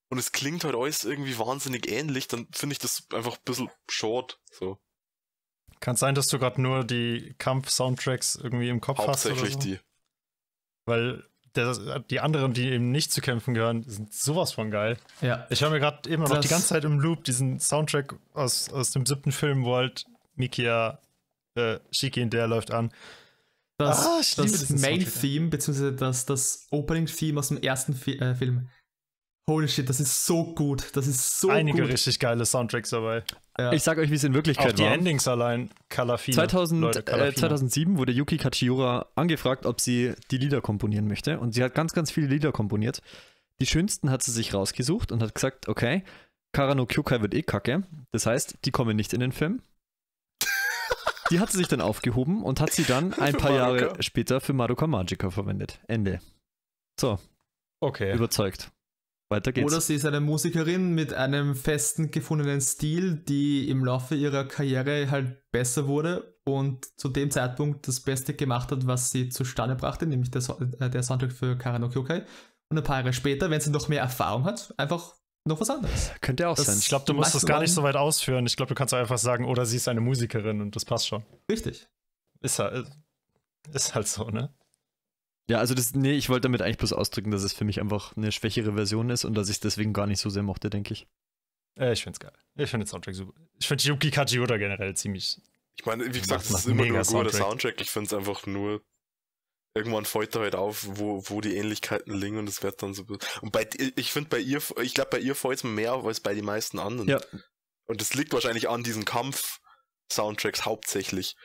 und 0.08 0.18
es 0.18 0.32
klingt 0.32 0.64
halt 0.64 0.74
alles 0.74 1.04
irgendwie 1.04 1.38
wahnsinnig 1.38 1.88
ähnlich, 1.88 2.26
dann 2.26 2.48
finde 2.52 2.74
ich 2.74 2.78
das 2.80 3.06
einfach 3.14 3.36
ein 3.36 3.44
bisschen 3.44 3.70
short, 3.88 4.40
so. 4.50 4.78
Kann 5.78 5.96
sein, 5.96 6.14
dass 6.14 6.26
du 6.26 6.38
gerade 6.38 6.60
nur 6.60 6.84
die 6.84 7.34
Kampf-Soundtracks 7.38 8.34
irgendwie 8.34 8.68
im 8.68 8.82
Kopf 8.82 8.98
hast. 8.98 9.06
Hauptsächlich 9.06 9.54
oder 9.54 9.62
so? 9.62 9.68
die. 9.68 9.80
Weil 10.84 11.29
der, 11.56 12.00
die 12.10 12.20
anderen, 12.20 12.52
die 12.52 12.68
eben 12.70 12.90
nicht 12.92 13.12
zu 13.12 13.20
kämpfen 13.20 13.54
gehören, 13.54 13.82
sind 13.88 14.12
sowas 14.12 14.52
von 14.52 14.70
geil. 14.70 14.96
Ja. 15.20 15.46
Ich 15.50 15.60
höre 15.62 15.70
mir 15.70 15.80
gerade 15.80 16.08
immer 16.08 16.24
noch 16.28 16.36
Das- 16.36 16.40
die 16.46 16.48
ganze 16.50 16.68
Zeit 16.68 16.84
im 16.84 17.00
Loop 17.00 17.24
diesen 17.24 17.58
Soundtrack 17.60 18.14
aus, 18.34 18.70
aus 18.72 18.90
dem 18.92 19.04
siebten 19.06 19.32
Film, 19.32 19.64
wo 19.64 19.76
halt 19.76 20.04
Mikia, 20.36 20.98
äh, 21.56 21.78
Shiki 21.90 22.22
und 22.22 22.32
der 22.32 22.46
läuft 22.46 22.70
an. 22.72 22.90
Das, 23.78 24.06
Ah, 24.06 24.20
das. 24.36 24.68
Main-Theme, 24.70 25.48
beziehungsweise 25.48 25.92
das, 25.94 26.26
das 26.26 26.66
Opening-Theme 26.70 27.38
aus 27.38 27.48
dem 27.48 27.56
ersten 27.62 27.94
Fi 27.94 28.18
äh, 28.18 28.34
Film. 28.34 28.68
Holy 29.48 29.66
shit, 29.68 29.88
das 29.88 29.98
ist 30.00 30.26
so 30.26 30.54
gut. 30.54 30.94
Das 30.94 31.06
ist 31.08 31.40
so 31.40 31.50
Einige 31.50 31.82
gut. 31.82 31.90
richtig 31.90 32.18
geile 32.20 32.46
Soundtracks 32.46 32.90
dabei. 32.90 33.24
Ja. 33.58 33.72
Ich 33.72 33.82
sag 33.82 33.98
euch, 33.98 34.10
wie 34.10 34.14
es 34.14 34.22
in 34.24 34.32
Auch 34.32 34.36
Wirklichkeit 34.36 34.78
die 34.78 34.84
war. 34.84 34.92
Endings 34.92 35.26
allein, 35.26 35.70
Kalafina. 35.88 36.36
2000, 36.36 36.80
Leute, 36.80 36.98
äh, 37.00 37.02
Kalafina. 37.02 37.34
2007 37.36 37.98
wurde 37.98 38.12
Yuki 38.12 38.36
Kachiura 38.36 39.06
angefragt, 39.16 39.66
ob 39.66 39.80
sie 39.80 40.14
die 40.30 40.38
Lieder 40.38 40.60
komponieren 40.60 41.08
möchte. 41.08 41.40
Und 41.40 41.52
sie 41.52 41.64
hat 41.64 41.74
ganz, 41.74 41.92
ganz 41.92 42.10
viele 42.12 42.28
Lieder 42.28 42.52
komponiert. 42.52 43.02
Die 43.60 43.66
schönsten 43.66 44.10
hat 44.10 44.22
sie 44.22 44.30
sich 44.30 44.54
rausgesucht 44.54 45.10
und 45.10 45.20
hat 45.22 45.34
gesagt, 45.34 45.68
okay, 45.68 46.04
Karano 46.52 46.86
Kyokai 46.86 47.20
wird 47.20 47.34
eh 47.34 47.42
kacke. 47.42 47.82
Das 48.12 48.26
heißt, 48.26 48.58
die 48.64 48.70
kommen 48.70 48.96
nicht 48.96 49.12
in 49.12 49.20
den 49.20 49.32
Film. 49.32 49.62
Die 51.30 51.38
hat 51.38 51.50
sie 51.52 51.58
sich 51.58 51.68
dann 51.68 51.80
aufgehoben 51.80 52.42
und 52.42 52.60
hat 52.60 52.72
sie 52.72 52.84
dann 52.84 53.14
ein 53.14 53.34
paar 53.36 53.52
Jahre 53.52 53.94
später 54.02 54.40
für 54.40 54.52
Madoka 54.52 54.86
Magica 54.86 55.30
verwendet. 55.30 55.80
Ende. 55.88 56.20
So, 56.98 57.18
Okay. 57.80 58.14
überzeugt. 58.14 58.70
Weiter 59.30 59.52
geht's. 59.52 59.66
Oder 59.66 59.80
sie 59.80 59.94
ist 59.94 60.04
eine 60.04 60.20
Musikerin 60.20 60.92
mit 60.94 61.14
einem 61.14 61.54
festen 61.54 62.10
gefundenen 62.10 62.60
Stil, 62.60 63.14
die 63.16 63.68
im 63.68 63.84
Laufe 63.84 64.14
ihrer 64.16 64.44
Karriere 64.44 65.10
halt 65.10 65.50
besser 65.52 65.86
wurde 65.86 66.36
und 66.44 66.86
zu 66.98 67.08
dem 67.08 67.30
Zeitpunkt 67.30 67.86
das 67.86 68.00
Beste 68.00 68.34
gemacht 68.34 68.72
hat, 68.72 68.86
was 68.86 69.10
sie 69.10 69.28
zustande 69.28 69.76
brachte, 69.76 70.06
nämlich 70.06 70.30
der, 70.30 70.40
so 70.40 70.58
äh, 70.80 70.90
der 70.90 71.02
Soundtrack 71.02 71.32
für 71.32 71.56
Karano 71.56 71.88
Kyokai. 71.88 72.24
Und 72.70 72.78
ein 72.78 72.84
paar 72.84 72.98
Jahre 72.98 73.12
später, 73.12 73.50
wenn 73.50 73.60
sie 73.60 73.70
noch 73.70 73.88
mehr 73.88 74.00
Erfahrung 74.02 74.44
hat, 74.44 74.74
einfach 74.76 75.14
noch 75.46 75.60
was 75.60 75.70
anderes. 75.70 76.10
Könnte 76.20 76.48
auch 76.48 76.56
Das- 76.56 76.66
sein. 76.66 76.78
Ich 76.78 76.88
glaube, 76.88 77.04
du 77.06 77.14
musst 77.14 77.34
das 77.34 77.46
gar 77.46 77.60
nicht 77.60 77.72
so 77.72 77.82
weit 77.82 77.96
ausführen. 77.96 78.46
Ich 78.46 78.56
glaube, 78.56 78.68
du 78.70 78.74
kannst 78.74 78.94
einfach 78.94 79.18
sagen, 79.18 79.44
oder 79.44 79.64
sie 79.64 79.76
ist 79.76 79.88
eine 79.88 80.00
Musikerin 80.00 80.60
und 80.60 80.74
das 80.76 80.84
passt 80.84 81.06
schon. 81.08 81.24
Richtig. 81.50 81.88
Ist 82.40 82.58
halt, 82.58 82.86
ist 83.72 83.94
halt 83.94 84.06
so, 84.08 84.28
ne? 84.28 84.52
Ja, 85.48 85.58
also 85.58 85.74
das, 85.74 85.94
nee, 85.94 86.12
ich 86.12 86.28
wollte 86.28 86.42
damit 86.42 86.62
eigentlich 86.62 86.78
bloß 86.78 86.92
ausdrücken, 86.92 87.30
dass 87.30 87.42
es 87.42 87.52
für 87.52 87.64
mich 87.64 87.80
einfach 87.80 88.16
eine 88.16 88.30
schwächere 88.30 88.74
Version 88.74 89.10
ist 89.10 89.24
und 89.24 89.34
dass 89.34 89.48
ich 89.48 89.56
es 89.56 89.60
deswegen 89.60 89.92
gar 89.92 90.06
nicht 90.06 90.20
so 90.20 90.30
sehr 90.30 90.42
mochte, 90.42 90.70
denke 90.70 90.92
ich. 90.92 91.08
Äh, 91.78 91.92
ich 91.92 92.02
find's 92.02 92.20
geil. 92.20 92.32
Ich 92.56 92.70
finde 92.70 92.84
den 92.84 92.90
Soundtrack 92.90 93.14
super. 93.14 93.32
Ich 93.58 93.66
finde 93.66 93.82
Yuki 93.84 94.10
Kajiura 94.10 94.56
generell 94.58 94.94
ziemlich. 94.94 95.40
Ich 95.76 95.86
meine, 95.86 96.06
wie 96.06 96.20
gesagt, 96.20 96.44
es 96.44 96.50
ist 96.50 96.66
immer 96.66 96.84
nur 96.84 96.98
ein 96.98 97.04
guter 97.04 97.32
Soundtrack. 97.32 97.80
Ich 97.80 97.90
finde 97.90 98.06
es 98.06 98.14
einfach 98.14 98.46
nur. 98.46 98.82
Irgendwann 99.72 100.04
fällt 100.04 100.34
er 100.34 100.42
halt 100.42 100.56
auf, 100.56 100.84
wo, 100.84 101.22
wo 101.26 101.40
die 101.40 101.56
Ähnlichkeiten 101.56 102.12
liegen 102.12 102.38
und 102.38 102.48
es 102.48 102.62
wird 102.64 102.82
dann 102.82 102.92
so. 102.92 103.04
Und 103.40 103.52
bei 103.52 103.68
ich 103.94 104.10
finde 104.10 104.28
bei 104.28 104.40
ihr, 104.40 104.60
ich 104.82 104.94
glaube 104.94 105.10
bei 105.10 105.20
ihr 105.20 105.36
fällt 105.36 105.58
es 105.58 105.64
mir 105.64 105.70
mehr 105.70 105.94
auf 105.94 106.04
als 106.04 106.18
bei 106.18 106.34
den 106.34 106.44
meisten 106.44 106.80
anderen. 106.80 107.08
Ja. 107.08 107.20
Und 107.86 108.00
das 108.00 108.14
liegt 108.14 108.32
wahrscheinlich 108.32 108.68
an 108.68 108.82
diesen 108.82 109.04
Kampf-Soundtracks 109.04 110.64
hauptsächlich. 110.64 111.36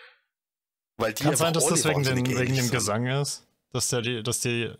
Weil 0.97 1.13
die 1.13 1.23
Kann 1.23 1.35
sein, 1.35 1.53
dass 1.53 1.67
das 1.67 1.85
wegen, 1.85 2.03
den, 2.03 2.17
wegen 2.17 2.35
dem 2.35 2.55
sind. 2.55 2.71
Gesang 2.71 3.05
ist. 3.05 3.44
Dass, 3.75 3.89
der 3.89 4.01
die, 4.01 4.23
dass 4.23 4.39
die 4.39 4.71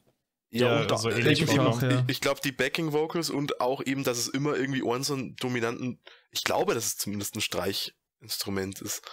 Ja, 0.52 0.84
und 0.84 0.98
so 0.98 1.10
ich, 1.10 1.18
ähnlich 1.18 1.42
ich, 1.42 1.52
ich, 1.52 1.60
auch, 1.60 1.82
ja. 1.82 2.06
ich 2.08 2.22
glaube, 2.22 2.40
die 2.42 2.54
Backing 2.54 2.94
Vocals 2.94 3.30
und 3.30 3.60
auch 3.60 3.86
eben, 3.86 4.06
dass 4.06 4.18
es 4.18 4.30
immer 4.30 4.56
irgendwie 4.56 4.90
einen 4.90 5.04
so 5.04 5.16
einen 5.16 5.36
dominanten, 5.36 6.00
ich 6.32 6.46
glaube, 6.46 6.74
dass 6.74 6.86
es 6.86 6.98
zumindest 6.98 7.36
ein 7.36 7.42
Streichinstrument 7.42 8.82
ist. 8.82 9.06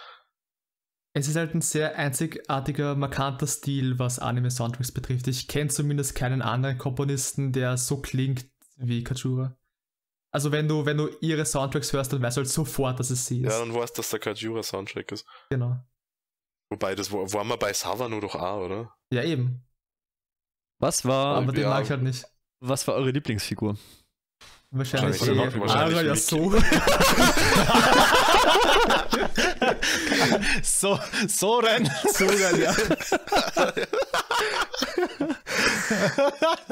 Es 1.14 1.26
ist 1.26 1.34
halt 1.34 1.52
ein 1.52 1.62
sehr 1.62 1.98
einzigartiger, 1.98 2.94
markanter 2.94 3.48
Stil, 3.48 3.98
was 3.98 4.20
Anime-Soundtracks 4.20 4.92
betrifft. 4.92 5.26
Ich 5.26 5.48
kenne 5.48 5.68
zumindest 5.68 6.14
keinen 6.14 6.42
anderen 6.42 6.78
Komponisten, 6.78 7.52
der 7.52 7.76
so 7.76 8.00
klingt 8.00 8.46
wie 8.76 9.02
Kajura. 9.02 9.58
Also 10.30 10.52
wenn 10.52 10.68
du, 10.68 10.86
wenn 10.86 10.96
du 10.96 11.10
ihre 11.20 11.44
Soundtracks 11.44 11.92
hörst, 11.92 12.12
dann 12.12 12.22
weißt 12.22 12.36
du 12.36 12.42
halt 12.42 12.48
sofort, 12.48 13.00
dass 13.00 13.10
es 13.10 13.26
sie 13.26 13.42
ist. 13.42 13.52
Ja, 13.52 13.58
dann 13.58 13.74
weißt 13.74 13.98
dass 13.98 14.10
der 14.10 14.20
Kajura 14.20 14.62
Soundtrack 14.62 15.10
ist. 15.10 15.26
genau. 15.50 15.76
Wobei, 16.70 16.94
das 16.94 17.12
war, 17.12 17.30
waren 17.34 17.48
wir 17.48 17.58
bei 17.58 17.74
Savano 17.74 18.18
doch 18.18 18.34
auch, 18.34 18.64
oder? 18.64 18.96
Ja, 19.12 19.22
eben. 19.24 19.62
Was 20.82 21.04
war, 21.04 21.36
Aber 21.36 21.52
den 21.52 21.62
ja. 21.62 21.68
mag 21.68 21.84
ich 21.84 21.90
halt 21.90 22.02
nicht. 22.02 22.24
was 22.58 22.88
war 22.88 22.96
eure 22.96 23.12
Lieblingsfigur? 23.12 23.76
Wahrscheinlich, 24.72 25.20
Wahrscheinlich- 25.20 25.60
wahrscheinlich 25.60 25.98
Ara. 25.98 26.06
Yasuo. 26.06 26.54
so, 30.64 30.98
so 31.28 31.58
rennen. 31.60 31.88
so 32.12 32.26
geil, 32.26 32.58
ja. 32.62 32.74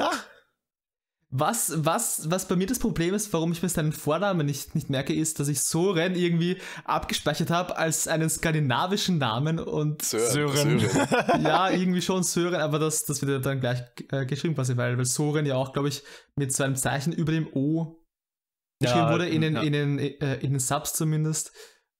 Was, 1.33 1.71
was, 1.77 2.29
was 2.29 2.45
bei 2.47 2.57
mir 2.57 2.67
das 2.67 2.77
Problem 2.77 3.13
ist, 3.13 3.31
warum 3.31 3.53
ich 3.53 3.63
mir 3.63 3.69
seinen 3.69 3.93
Vornamen 3.93 4.45
nicht, 4.45 4.75
nicht 4.75 4.89
merke, 4.89 5.13
ist, 5.13 5.39
dass 5.39 5.47
ich 5.47 5.61
Soren 5.61 6.15
irgendwie 6.15 6.57
abgespeichert 6.83 7.49
habe 7.49 7.77
als 7.77 8.09
einen 8.09 8.29
skandinavischen 8.29 9.17
Namen 9.17 9.57
und 9.57 10.01
Sören. 10.01 10.79
ja, 11.41 11.69
irgendwie 11.69 12.01
schon 12.01 12.23
Sören, 12.23 12.59
aber 12.59 12.79
das, 12.79 13.05
das 13.05 13.21
wird 13.21 13.31
ja 13.31 13.39
dann 13.39 13.61
gleich 13.61 13.81
äh, 14.11 14.25
geschrieben 14.25 14.55
quasi, 14.55 14.75
weil, 14.75 14.97
weil 14.97 15.05
Soren 15.05 15.45
ja 15.45 15.55
auch, 15.55 15.71
glaube 15.71 15.87
ich, 15.87 16.03
mit 16.35 16.53
so 16.53 16.63
einem 16.63 16.75
Zeichen 16.75 17.13
über 17.13 17.31
dem 17.31 17.47
O 17.53 17.97
geschrieben 18.81 19.05
Ja, 19.05 19.11
wurde, 19.13 19.29
in 19.29 19.41
den, 19.41 19.55
ja. 19.55 19.61
in, 19.61 19.71
den, 19.73 19.99
äh, 19.99 20.35
in 20.41 20.51
den 20.51 20.59
Subs 20.59 20.93
zumindest. 20.93 21.53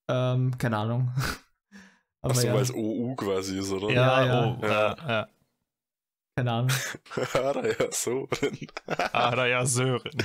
Ähm, 0.10 0.58
keine 0.58 0.78
Ahnung. 0.78 1.14
Aber 2.22 2.34
Achso, 2.34 2.48
ja, 2.48 2.54
weil 2.54 2.64
es 2.64 2.74
OU 2.74 3.16
quasi 3.16 3.58
ist, 3.60 3.72
oder? 3.72 3.90
Ja, 3.92 4.26
Ja, 4.26 4.46
oh, 4.46 4.66
ja. 5.08 5.28
Ja. 6.38 6.44
keine 6.44 6.52
Ahnung. 6.52 6.72
ja, 7.34 7.66
ja, 7.66 7.92
so. 7.92 8.28
Ah, 9.14 9.46
ja, 9.46 9.66
Sören. 9.66 10.12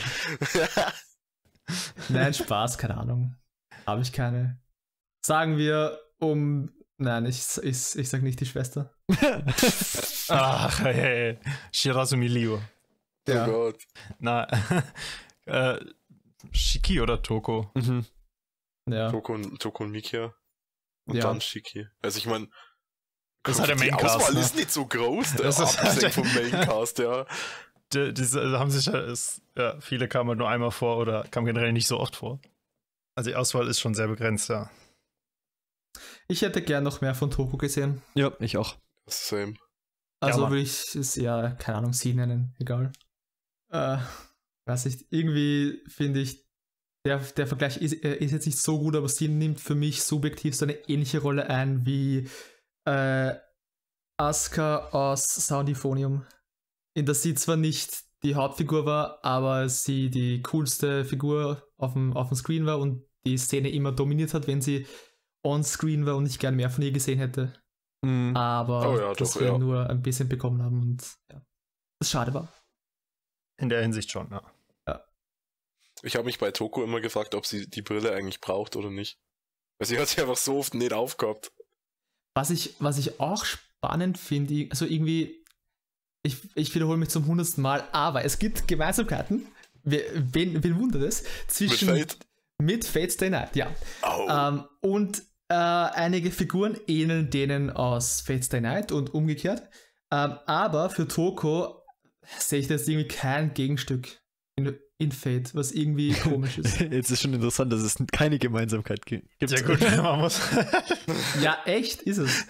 Nein, 2.08 2.34
Spaß, 2.34 2.78
keine 2.78 2.96
Ahnung. 2.96 3.36
Habe 3.86 4.02
ich 4.02 4.12
keine. 4.12 4.60
Sagen 5.24 5.56
wir 5.56 6.00
um. 6.18 6.72
Nein, 6.98 7.26
ich, 7.26 7.44
ich, 7.62 7.96
ich 7.96 8.08
sag 8.08 8.22
nicht 8.22 8.40
die 8.40 8.46
Schwester. 8.46 8.94
Ach, 10.28 10.80
hey. 10.80 11.38
Shirazumi 11.72 12.26
Liu. 12.26 12.58
Oh 13.28 13.44
Gott. 13.44 13.82
Na, 14.18 14.46
äh, 15.46 15.78
Shiki 16.52 17.00
oder 17.00 17.22
Toko? 17.22 17.70
Mhm. 17.74 18.06
Ja. 18.88 19.10
Toko 19.10 19.34
und, 19.34 19.60
Toko 19.60 19.84
und 19.84 19.90
Mikia. 19.90 20.32
Und 21.06 21.16
Ja. 21.16 21.22
dann 21.22 21.40
Shiki. 21.40 21.86
Also 22.00 22.18
ich 22.18 22.26
meine, 22.26 22.48
Das 23.46 23.60
hat 23.60 23.68
der 23.68 23.76
die 23.76 23.84
Maincast, 23.88 24.16
Auswahl 24.16 24.34
ne? 24.34 24.40
ist 24.40 24.56
nicht 24.56 24.70
so 24.70 24.86
groß, 24.86 25.34
der 25.34 25.46
Das 25.46 25.60
ist- 25.60 25.78
abgesehen 25.78 26.12
vom 26.24 26.34
Maincast, 26.34 26.98
ja. 26.98 27.26
Die, 27.92 28.12
diese 28.12 28.58
haben 28.58 28.70
sich 28.70 28.86
ja, 28.86 28.98
ist, 29.00 29.40
ja, 29.56 29.80
viele 29.80 30.08
kamen 30.08 30.30
halt 30.30 30.38
nur 30.38 30.48
einmal 30.48 30.72
vor 30.72 30.98
oder 30.98 31.22
kamen 31.30 31.46
generell 31.46 31.72
nicht 31.72 31.86
so 31.86 31.98
oft 32.00 32.16
vor. 32.16 32.40
Also 33.14 33.30
die 33.30 33.36
Auswahl 33.36 33.68
ist 33.68 33.78
schon 33.80 33.94
sehr 33.94 34.08
begrenzt, 34.08 34.48
ja. 34.48 34.68
Ich 36.28 36.42
hätte 36.42 36.60
gern 36.62 36.82
noch 36.84 37.00
mehr 37.00 37.14
von 37.14 37.30
Toko 37.30 37.56
gesehen. 37.56 38.02
Ja, 38.14 38.32
ich 38.40 38.56
auch. 38.56 38.76
Same. 39.06 39.54
Also 40.20 40.40
Mann. 40.42 40.50
würde 40.50 40.62
ich 40.62 40.94
es 40.94 41.14
ja, 41.14 41.50
keine 41.52 41.78
Ahnung, 41.78 41.92
sie 41.92 42.12
nennen, 42.14 42.54
egal. 42.58 42.90
Äh, 43.70 43.98
weiß 44.66 44.86
nicht, 44.86 45.06
irgendwie 45.10 45.82
finde 45.88 46.20
ich, 46.20 46.44
der, 47.06 47.18
der 47.18 47.46
Vergleich 47.46 47.76
ist, 47.76 48.02
äh, 48.04 48.16
ist 48.16 48.32
jetzt 48.32 48.46
nicht 48.46 48.58
so 48.58 48.78
gut, 48.80 48.96
aber 48.96 49.08
sie 49.08 49.28
nimmt 49.28 49.60
für 49.60 49.74
mich 49.76 50.02
subjektiv 50.02 50.56
so 50.56 50.64
eine 50.64 50.74
ähnliche 50.88 51.20
Rolle 51.20 51.48
ein 51.48 51.86
wie 51.86 52.28
äh, 52.86 53.34
Asuka 54.18 54.88
aus 54.90 55.24
Soundiphonium. 55.26 56.24
In 56.94 57.04
der 57.06 57.14
sie 57.14 57.34
zwar 57.34 57.56
nicht 57.56 58.04
die 58.22 58.34
Hauptfigur 58.34 58.86
war, 58.86 59.22
aber 59.24 59.68
sie 59.68 60.10
die 60.10 60.42
coolste 60.42 61.04
Figur 61.04 61.62
auf 61.76 61.92
dem, 61.92 62.16
auf 62.16 62.28
dem 62.28 62.36
Screen 62.36 62.64
war 62.64 62.78
und 62.78 63.04
die 63.26 63.36
Szene 63.36 63.68
immer 63.70 63.92
dominiert 63.92 64.32
hat, 64.32 64.46
wenn 64.46 64.62
sie 64.62 64.86
on-screen 65.44 66.06
war 66.06 66.16
und 66.16 66.26
ich 66.26 66.38
gern 66.38 66.56
mehr 66.56 66.70
von 66.70 66.82
ihr 66.82 66.92
gesehen 66.92 67.18
hätte 67.18 67.52
Mhm. 68.04 68.36
aber 68.36 68.90
Oh 68.90 68.98
ja, 68.98 69.14
dass 69.14 69.32
doch, 69.32 69.40
wir 69.40 69.48
ja. 69.48 69.58
nur 69.58 69.88
ein 69.88 70.02
bisschen 70.02 70.28
bekommen 70.28 70.62
haben 70.62 70.82
und 70.82 71.16
ja, 71.32 71.42
das 71.98 72.10
schade 72.10 72.34
war. 72.34 72.52
In 73.58 73.68
der 73.68 73.82
Hinsicht 73.82 74.10
schon, 74.10 74.30
ja. 74.30 74.42
Ich 76.02 76.14
habe 76.14 76.26
mich 76.26 76.38
bei 76.38 76.50
Toko 76.50 76.84
immer 76.84 77.00
gefragt, 77.00 77.34
ob 77.34 77.46
sie 77.46 77.68
die 77.68 77.80
Brille 77.82 78.12
eigentlich 78.12 78.40
braucht 78.40 78.76
oder 78.76 78.90
nicht. 78.90 79.18
Weil 79.78 79.88
sie 79.88 79.98
hat 79.98 80.08
sie 80.08 80.20
einfach 80.20 80.36
so 80.36 80.58
oft 80.58 80.74
nicht 80.74 80.92
aufgehabt. 80.92 81.52
Was 82.36 82.50
ich, 82.50 82.74
was 82.80 82.98
ich 82.98 83.18
auch 83.18 83.46
spannend 83.46 84.18
finde, 84.18 84.66
also 84.68 84.84
irgendwie, 84.84 85.42
ich, 86.22 86.36
ich 86.54 86.74
wiederhole 86.74 86.98
mich 86.98 87.08
zum 87.08 87.26
hundertsten 87.26 87.62
Mal, 87.62 87.82
aber 87.92 88.26
es 88.26 88.38
gibt 88.38 88.68
Gemeinsamkeiten, 88.68 89.46
wen, 89.82 90.62
wen, 90.62 90.78
wundert 90.78 91.02
es, 91.02 91.22
Mit 91.22 91.50
zwischen 91.50 91.88
Fate. 91.88 92.18
mit 92.58 92.84
Fate 92.84 93.10
Stay 93.10 93.30
Night, 93.30 93.56
ja. 93.56 93.74
Au. 94.02 94.28
Ähm, 94.28 94.64
und 94.82 95.22
äh, 95.48 95.54
einige 95.54 96.30
Figuren 96.30 96.76
ähneln 96.86 97.30
denen 97.30 97.70
aus 97.70 98.20
Fate 98.20 98.44
Stay 98.44 98.60
Night 98.60 98.92
und 98.92 99.14
umgekehrt. 99.14 99.62
Ähm, 100.12 100.34
aber 100.44 100.90
für 100.90 101.08
Toko 101.08 101.84
sehe 102.38 102.58
ich 102.58 102.68
da 102.68 102.74
jetzt 102.74 102.86
irgendwie 102.86 103.08
kein 103.08 103.54
Gegenstück 103.54 104.20
in, 104.56 104.78
in 104.98 105.12
Fate, 105.12 105.54
was 105.54 105.72
irgendwie 105.72 106.12
komisch 106.22 106.58
ist. 106.58 106.80
Jetzt 106.80 107.10
ist 107.10 107.22
schon 107.22 107.34
interessant, 107.34 107.72
dass 107.72 107.82
es 107.82 107.96
keine 108.12 108.38
Gemeinsamkeit 108.38 109.04
gi- 109.06 109.22
gibt. 109.38 109.52
Ja 109.52 109.60
gut, 109.60 109.80
man 110.02 110.20
muss. 110.20 110.40
Ja, 111.42 111.58
echt 111.66 112.02
ist 112.02 112.18
es. 112.18 112.46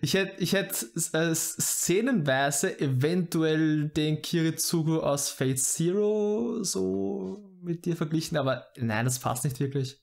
Ich 0.00 0.14
hätte 0.14 0.42
ich 0.42 0.52
hätt, 0.52 0.84
äh, 1.12 1.34
szenenweise 1.34 2.80
eventuell 2.80 3.88
den 3.90 4.20
Kiritsugu 4.22 4.98
aus 4.98 5.30
Fate 5.30 5.58
Zero 5.60 6.64
so 6.64 7.48
mit 7.62 7.84
dir 7.86 7.96
verglichen, 7.96 8.36
aber 8.36 8.66
nein, 8.76 9.04
das 9.04 9.20
passt 9.20 9.44
nicht 9.44 9.60
wirklich. 9.60 10.02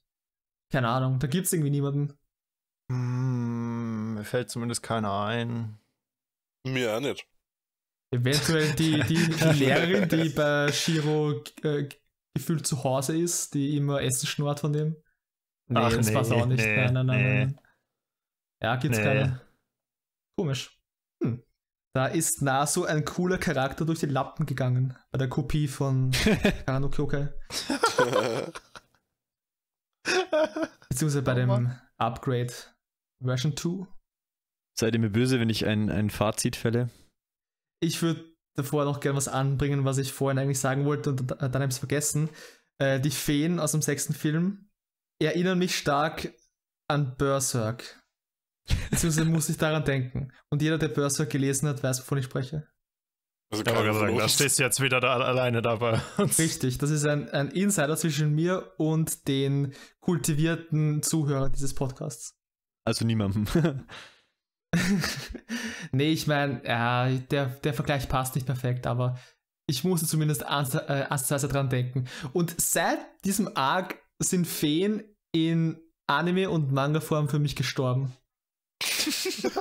Keine 0.71 0.87
Ahnung, 0.87 1.19
da 1.19 1.27
gibt 1.27 1.47
es 1.47 1.53
irgendwie 1.53 1.71
niemanden. 1.71 2.13
Hm, 2.89 4.13
mir 4.13 4.23
fällt 4.23 4.49
zumindest 4.49 4.81
keiner 4.81 5.25
ein. 5.25 5.77
Mir 6.65 6.95
auch 6.95 7.01
nicht. 7.01 7.27
Eventuell 8.13 8.73
die, 8.73 8.99
die, 9.03 9.15
die 9.29 9.59
Lehrerin, 9.59 10.09
die 10.09 10.29
bei 10.29 10.71
Shiro 10.71 11.43
äh, 11.63 11.87
gefühlt 12.35 12.67
zu 12.67 12.83
Hause 12.83 13.17
ist, 13.17 13.53
die 13.53 13.77
immer 13.77 14.01
Essen 14.01 14.27
schnurrt 14.27 14.59
von 14.59 14.73
dem. 14.73 14.95
Nee, 15.69 15.79
Ach, 15.79 15.91
das 15.93 16.07
nee, 16.07 16.13
passt 16.13 16.31
auch 16.31 16.45
nicht. 16.45 16.63
nee, 16.63 16.75
nein, 16.75 16.93
nein, 16.93 17.05
nein, 17.05 17.23
nee. 17.23 17.45
nein. 17.45 17.59
Ja, 18.61 18.75
gibt's 18.75 18.97
Nee. 18.97 19.03
keine. 19.03 19.41
Komisch. 20.37 20.77
Hm. 21.23 21.43
Da 21.93 22.07
ist 22.07 22.41
Nasu 22.41 22.83
ein 22.85 23.05
cooler 23.05 23.37
Charakter 23.37 23.85
durch 23.85 23.99
die 23.99 24.05
Lappen 24.05 24.45
gegangen. 24.45 24.97
Bei 25.11 25.17
der 25.17 25.29
Kopie 25.29 25.67
von 25.67 26.11
Karano 26.65 26.89
Kyokai. 26.89 27.33
Beziehungsweise 30.89 31.21
bei 31.21 31.33
Oh 31.33 31.35
dem. 31.35 31.71
Upgrade 31.97 32.53
Version 33.23 33.55
2. 33.55 33.87
Seid 34.77 34.93
ihr 34.95 34.99
mir 34.99 35.09
böse, 35.09 35.39
wenn 35.39 35.49
ich 35.49 35.65
ein, 35.65 35.89
ein 35.89 36.09
Fazit 36.09 36.55
fälle? 36.55 36.89
Ich 37.81 38.01
würde 38.01 38.23
davor 38.55 38.85
noch 38.85 38.99
gerne 38.99 39.17
was 39.17 39.27
anbringen, 39.27 39.85
was 39.85 39.97
ich 39.97 40.13
vorhin 40.13 40.39
eigentlich 40.39 40.59
sagen 40.59 40.85
wollte 40.85 41.09
und 41.09 41.31
dann 41.31 41.53
habe 41.53 41.65
ich 41.65 41.71
es 41.71 41.79
vergessen. 41.79 42.29
Äh, 42.77 42.99
die 42.99 43.11
Feen 43.11 43.59
aus 43.59 43.71
dem 43.71 43.81
sechsten 43.81 44.13
Film 44.13 44.69
erinnern 45.19 45.59
mich 45.59 45.75
stark 45.75 46.33
an 46.87 47.15
Berserk. 47.17 48.01
Beziehungsweise 48.89 49.25
muss 49.25 49.49
ich 49.49 49.57
daran 49.57 49.83
denken. 49.83 50.31
Und 50.49 50.61
jeder, 50.61 50.77
der 50.77 50.89
Berserk 50.89 51.29
gelesen 51.29 51.67
hat, 51.67 51.83
weiß, 51.83 51.99
wovon 51.99 52.19
ich 52.19 52.25
spreche. 52.25 52.67
Also 53.51 53.63
keiner 53.63 53.83
gerade 53.83 53.99
sagen, 53.99 54.17
da 54.17 54.29
stehst 54.29 54.59
du 54.59 54.63
jetzt 54.63 54.81
wieder 54.81 55.01
da 55.01 55.17
alleine 55.17 55.61
da 55.61 55.75
bei 55.75 55.99
uns. 56.17 56.39
Richtig, 56.39 56.77
das 56.77 56.89
ist 56.89 57.05
ein, 57.05 57.29
ein 57.29 57.49
Insider 57.49 57.97
zwischen 57.97 58.33
mir 58.33 58.71
und 58.77 59.27
den 59.27 59.73
kultivierten 59.99 61.03
Zuhörern 61.03 61.51
dieses 61.51 61.73
Podcasts. 61.73 62.37
Also 62.85 63.05
niemandem. 63.05 63.45
nee, 65.91 66.11
ich 66.11 66.27
meine, 66.27 66.61
ja, 66.65 67.09
der, 67.09 67.47
der 67.47 67.73
Vergleich 67.73 68.07
passt 68.09 68.35
nicht 68.35 68.45
perfekt, 68.47 68.87
aber 68.87 69.19
ich 69.67 69.83
musste 69.83 70.07
zumindest 70.07 70.45
ans- 70.45 70.75
äh, 70.75 71.05
ansatzweise 71.09 71.47
dran 71.47 71.69
denken. 71.69 72.07
Und 72.33 72.59
seit 72.59 72.99
diesem 73.25 73.55
Arc 73.55 73.97
sind 74.19 74.45
Feen 74.47 75.03
in 75.33 75.79
Anime- 76.07 76.49
und 76.49 76.71
Manga-Form 76.71 77.29
für 77.29 77.39
mich 77.39 77.55
gestorben. 77.55 78.13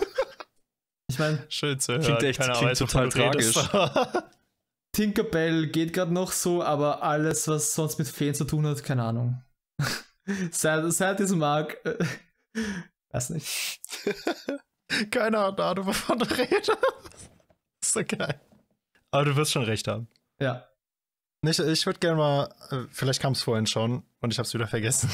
Ich 1.10 1.18
meine, 1.18 1.44
Schön 1.48 1.80
zu 1.80 1.92
hören. 1.94 2.02
Klingt 2.02 2.22
echt- 2.22 2.38
Keine 2.38 2.52
klingt 2.52 2.80
Ahnung, 2.80 2.88
total 2.88 3.08
du 3.08 3.18
redest. 3.18 3.68
Tinkerbell 4.92 5.66
geht 5.66 5.92
gerade 5.92 6.12
noch 6.12 6.30
so, 6.30 6.62
aber 6.62 7.02
alles, 7.02 7.48
was 7.48 7.74
sonst 7.74 7.98
mit 7.98 8.06
Feen 8.06 8.32
zu 8.32 8.44
tun 8.44 8.64
hat, 8.64 8.84
keine 8.84 9.02
Ahnung. 9.02 9.42
seit, 10.52 10.92
seit 10.92 11.18
diesem 11.18 11.42
Arc, 11.42 11.84
äh, 11.84 11.98
weiß 13.12 13.30
nicht. 13.30 13.80
Keine 15.10 15.38
Ahnung, 15.38 15.86
wovon 15.86 16.18
du 16.18 16.24
redest. 16.36 16.70
ist 17.82 17.92
so 17.92 18.02
geil. 18.04 18.40
Aber 19.10 19.24
du 19.24 19.36
wirst 19.36 19.52
schon 19.52 19.62
recht 19.64 19.88
haben. 19.88 20.08
Ja. 20.40 20.66
Ich, 21.42 21.58
ich 21.58 21.86
würde 21.86 21.98
gerne 22.00 22.16
mal, 22.16 22.54
äh, 22.70 22.84
vielleicht 22.90 23.20
kam 23.20 23.32
es 23.32 23.42
vorhin 23.42 23.66
schon 23.66 24.02
und 24.20 24.32
ich 24.32 24.38
habe 24.38 24.46
es 24.46 24.54
wieder 24.54 24.66
vergessen. 24.66 25.10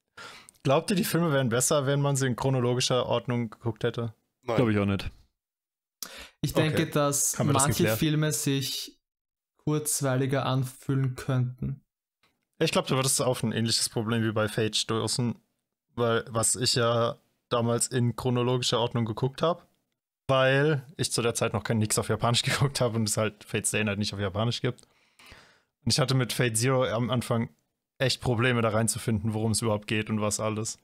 Glaubt 0.64 0.90
ihr, 0.90 0.96
die 0.96 1.04
Filme 1.04 1.32
wären 1.32 1.48
besser, 1.48 1.86
wenn 1.86 2.00
man 2.00 2.14
sie 2.14 2.26
in 2.26 2.36
chronologischer 2.36 3.06
Ordnung 3.06 3.50
geguckt 3.50 3.82
hätte? 3.84 4.14
Nein. 4.42 4.56
Glaube 4.56 4.72
ich 4.72 4.78
auch 4.78 4.84
nicht. 4.86 5.10
Ich 6.40 6.54
Okay. 6.54 6.68
denke, 6.68 6.90
dass 6.90 7.38
Haben 7.38 7.48
wir 7.48 7.52
das 7.54 7.62
manche 7.64 7.78
geklärt? 7.78 7.98
Filme 7.98 8.32
sich 8.32 8.98
kurzweiliger 9.64 10.44
anfühlen 10.46 11.14
könnten. 11.14 11.84
Ich 12.58 12.70
glaube, 12.72 12.88
du 12.88 12.94
würdest 12.96 13.20
auf 13.22 13.42
ein 13.42 13.52
ähnliches 13.52 13.88
Problem 13.88 14.22
wie 14.22 14.32
bei 14.32 14.48
Fate 14.48 14.76
stoßen, 14.76 15.36
weil 15.94 16.24
was 16.28 16.54
ich 16.54 16.74
ja 16.74 17.16
damals 17.52 17.88
in 17.88 18.16
chronologischer 18.16 18.80
Ordnung 18.80 19.04
geguckt 19.04 19.42
habe, 19.42 19.62
weil 20.28 20.86
ich 20.96 21.12
zu 21.12 21.22
der 21.22 21.34
Zeit 21.34 21.52
noch 21.52 21.64
kein 21.64 21.78
Nix 21.78 21.98
auf 21.98 22.08
Japanisch 22.08 22.42
geguckt 22.42 22.80
habe 22.80 22.96
und 22.96 23.08
es 23.08 23.16
halt 23.16 23.44
Fate 23.44 23.66
Stay 23.66 23.84
Night 23.84 23.98
nicht 23.98 24.14
auf 24.14 24.20
Japanisch 24.20 24.60
gibt. 24.60 24.86
Und 25.84 25.92
ich 25.92 25.98
hatte 25.98 26.14
mit 26.14 26.32
Fate 26.32 26.56
Zero 26.56 26.84
am 26.84 27.10
Anfang 27.10 27.50
echt 27.98 28.20
Probleme 28.20 28.62
da 28.62 28.70
reinzufinden, 28.70 29.34
worum 29.34 29.52
es 29.52 29.62
überhaupt 29.62 29.86
geht 29.86 30.10
und 30.10 30.20
was 30.20 30.40
alles. 30.40 30.78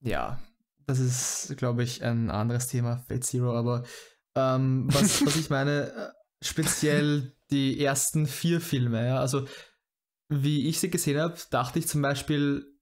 Ja, 0.00 0.38
das 0.86 1.00
ist, 1.00 1.56
glaube 1.56 1.82
ich, 1.82 2.02
ein 2.02 2.30
anderes 2.30 2.68
Thema, 2.68 2.98
Fate 3.08 3.24
Zero, 3.24 3.56
aber 3.56 3.84
ähm, 4.36 4.86
was, 4.92 5.24
was 5.26 5.36
ich 5.36 5.50
meine, 5.50 5.92
äh, 5.92 6.44
speziell 6.44 7.32
die 7.50 7.82
ersten 7.82 8.26
vier 8.26 8.60
Filme, 8.60 9.06
ja, 9.06 9.20
also 9.20 9.46
wie 10.28 10.68
ich 10.68 10.80
sie 10.80 10.90
gesehen 10.90 11.20
habe, 11.20 11.36
dachte 11.50 11.78
ich 11.78 11.86
zum 11.86 12.02
Beispiel 12.02 12.75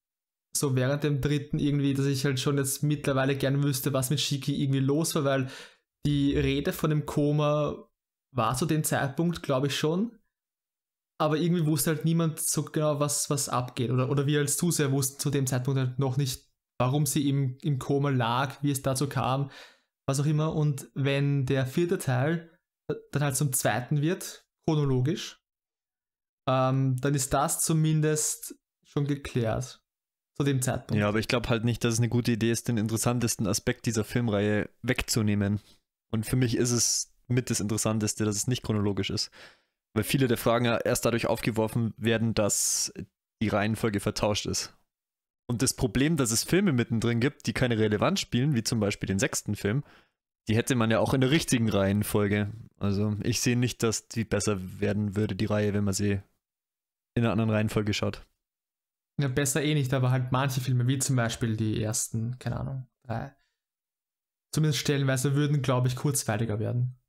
so 0.56 0.76
während 0.76 1.04
dem 1.04 1.20
dritten 1.20 1.58
irgendwie, 1.58 1.94
dass 1.94 2.06
ich 2.06 2.24
halt 2.24 2.38
schon 2.38 2.58
jetzt 2.58 2.82
mittlerweile 2.82 3.36
gern 3.36 3.62
wüsste, 3.62 3.92
was 3.92 4.10
mit 4.10 4.20
Shiki 4.20 4.62
irgendwie 4.62 4.80
los 4.80 5.14
war, 5.14 5.24
weil 5.24 5.50
die 6.06 6.36
Rede 6.36 6.72
von 6.72 6.90
dem 6.90 7.06
Koma 7.06 7.88
war 8.32 8.56
zu 8.56 8.66
dem 8.66 8.84
Zeitpunkt, 8.84 9.42
glaube 9.42 9.68
ich 9.68 9.76
schon. 9.76 10.18
Aber 11.20 11.38
irgendwie 11.38 11.66
wusste 11.66 11.90
halt 11.90 12.04
niemand 12.04 12.40
so 12.40 12.64
genau, 12.64 12.98
was, 13.00 13.30
was 13.30 13.48
abgeht. 13.48 13.90
Oder, 13.90 14.10
oder 14.10 14.26
wir 14.26 14.40
als 14.40 14.56
Zuseher 14.56 14.92
wussten 14.92 15.20
zu 15.20 15.30
dem 15.30 15.46
Zeitpunkt 15.46 15.78
halt 15.78 15.98
noch 15.98 16.16
nicht, 16.16 16.50
warum 16.78 17.06
sie 17.06 17.28
im, 17.28 17.56
im 17.62 17.78
Koma 17.78 18.10
lag, 18.10 18.62
wie 18.62 18.70
es 18.70 18.82
dazu 18.82 19.08
kam, 19.08 19.50
was 20.06 20.20
auch 20.20 20.26
immer. 20.26 20.54
Und 20.54 20.88
wenn 20.94 21.46
der 21.46 21.66
vierte 21.66 21.98
Teil 21.98 22.50
dann 23.12 23.22
halt 23.22 23.36
zum 23.36 23.52
zweiten 23.52 24.02
wird, 24.02 24.44
chronologisch, 24.66 25.40
ähm, 26.48 26.96
dann 27.00 27.14
ist 27.14 27.32
das 27.32 27.60
zumindest 27.60 28.56
schon 28.84 29.06
geklärt. 29.06 29.83
Zu 30.36 30.44
dem 30.44 30.62
Zeitpunkt. 30.62 31.00
Ja, 31.00 31.08
aber 31.08 31.20
ich 31.20 31.28
glaube 31.28 31.48
halt 31.48 31.64
nicht, 31.64 31.84
dass 31.84 31.94
es 31.94 32.00
eine 32.00 32.08
gute 32.08 32.32
Idee 32.32 32.50
ist, 32.50 32.68
den 32.68 32.76
interessantesten 32.76 33.46
Aspekt 33.46 33.86
dieser 33.86 34.04
Filmreihe 34.04 34.68
wegzunehmen. 34.82 35.60
Und 36.10 36.26
für 36.26 36.36
mich 36.36 36.56
ist 36.56 36.72
es 36.72 37.14
mit 37.28 37.50
das 37.50 37.60
Interessanteste, 37.60 38.24
dass 38.24 38.36
es 38.36 38.46
nicht 38.48 38.62
chronologisch 38.62 39.10
ist. 39.10 39.30
Weil 39.94 40.04
viele 40.04 40.26
der 40.26 40.36
Fragen 40.36 40.64
ja 40.64 40.76
erst 40.76 41.04
dadurch 41.04 41.26
aufgeworfen 41.26 41.94
werden, 41.96 42.34
dass 42.34 42.92
die 43.40 43.48
Reihenfolge 43.48 44.00
vertauscht 44.00 44.46
ist. 44.46 44.74
Und 45.46 45.62
das 45.62 45.74
Problem, 45.74 46.16
dass 46.16 46.32
es 46.32 46.42
Filme 46.42 46.72
mittendrin 46.72 47.20
gibt, 47.20 47.46
die 47.46 47.52
keine 47.52 47.78
Relevanz 47.78 48.20
spielen, 48.20 48.54
wie 48.54 48.64
zum 48.64 48.80
Beispiel 48.80 49.06
den 49.06 49.18
sechsten 49.18 49.54
Film, 49.54 49.84
die 50.48 50.56
hätte 50.56 50.74
man 50.74 50.90
ja 50.90 50.98
auch 50.98 51.14
in 51.14 51.20
der 51.20 51.30
richtigen 51.30 51.68
Reihenfolge. 51.68 52.50
Also 52.78 53.16
ich 53.22 53.40
sehe 53.40 53.56
nicht, 53.56 53.82
dass 53.82 54.08
die 54.08 54.24
besser 54.24 54.58
werden 54.80 55.16
würde, 55.16 55.36
die 55.36 55.46
Reihe, 55.46 55.74
wenn 55.74 55.84
man 55.84 55.94
sie 55.94 56.20
in 57.14 57.22
einer 57.22 57.32
anderen 57.32 57.50
Reihenfolge 57.50 57.94
schaut. 57.94 58.26
Ja, 59.20 59.28
besser 59.28 59.62
eh 59.62 59.74
nicht, 59.74 59.94
aber 59.94 60.10
halt 60.10 60.32
manche 60.32 60.60
Filme, 60.60 60.86
wie 60.88 60.98
zum 60.98 61.16
Beispiel 61.16 61.56
die 61.56 61.80
ersten, 61.80 62.38
keine 62.38 62.58
Ahnung, 62.58 62.88
drei, 63.04 63.34
zumindest 64.52 64.80
stellenweise 64.80 65.34
würden, 65.34 65.62
glaube 65.62 65.88
ich, 65.88 65.96
kurzweiliger 65.96 66.58
werden. 66.58 67.00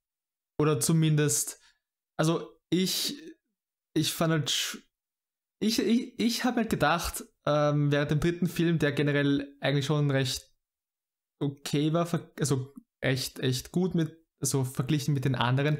Oder 0.60 0.80
zumindest, 0.80 1.60
also 2.18 2.60
ich, 2.70 3.22
ich 3.96 4.14
fand 4.14 4.32
halt, 4.32 4.78
ich, 5.60 5.80
ich, 5.80 6.20
ich 6.20 6.44
habe 6.44 6.58
halt 6.58 6.70
gedacht, 6.70 7.24
ähm, 7.46 7.92
während 7.92 8.12
dem 8.12 8.20
dritten 8.20 8.48
Film, 8.48 8.80
der 8.80 8.92
generell 8.92 9.56
eigentlich 9.62 9.86
schon 9.86 10.12
recht 10.12 10.52
okay 11.40 11.94
war, 11.94 12.08
also 12.40 12.74
echt, 13.02 13.40
echt 13.40 13.72
gut 13.72 13.96
mit, 13.96 14.16
also 14.40 14.64
verglichen 14.64 15.14
mit 15.14 15.26
den 15.26 15.36
anderen, 15.36 15.80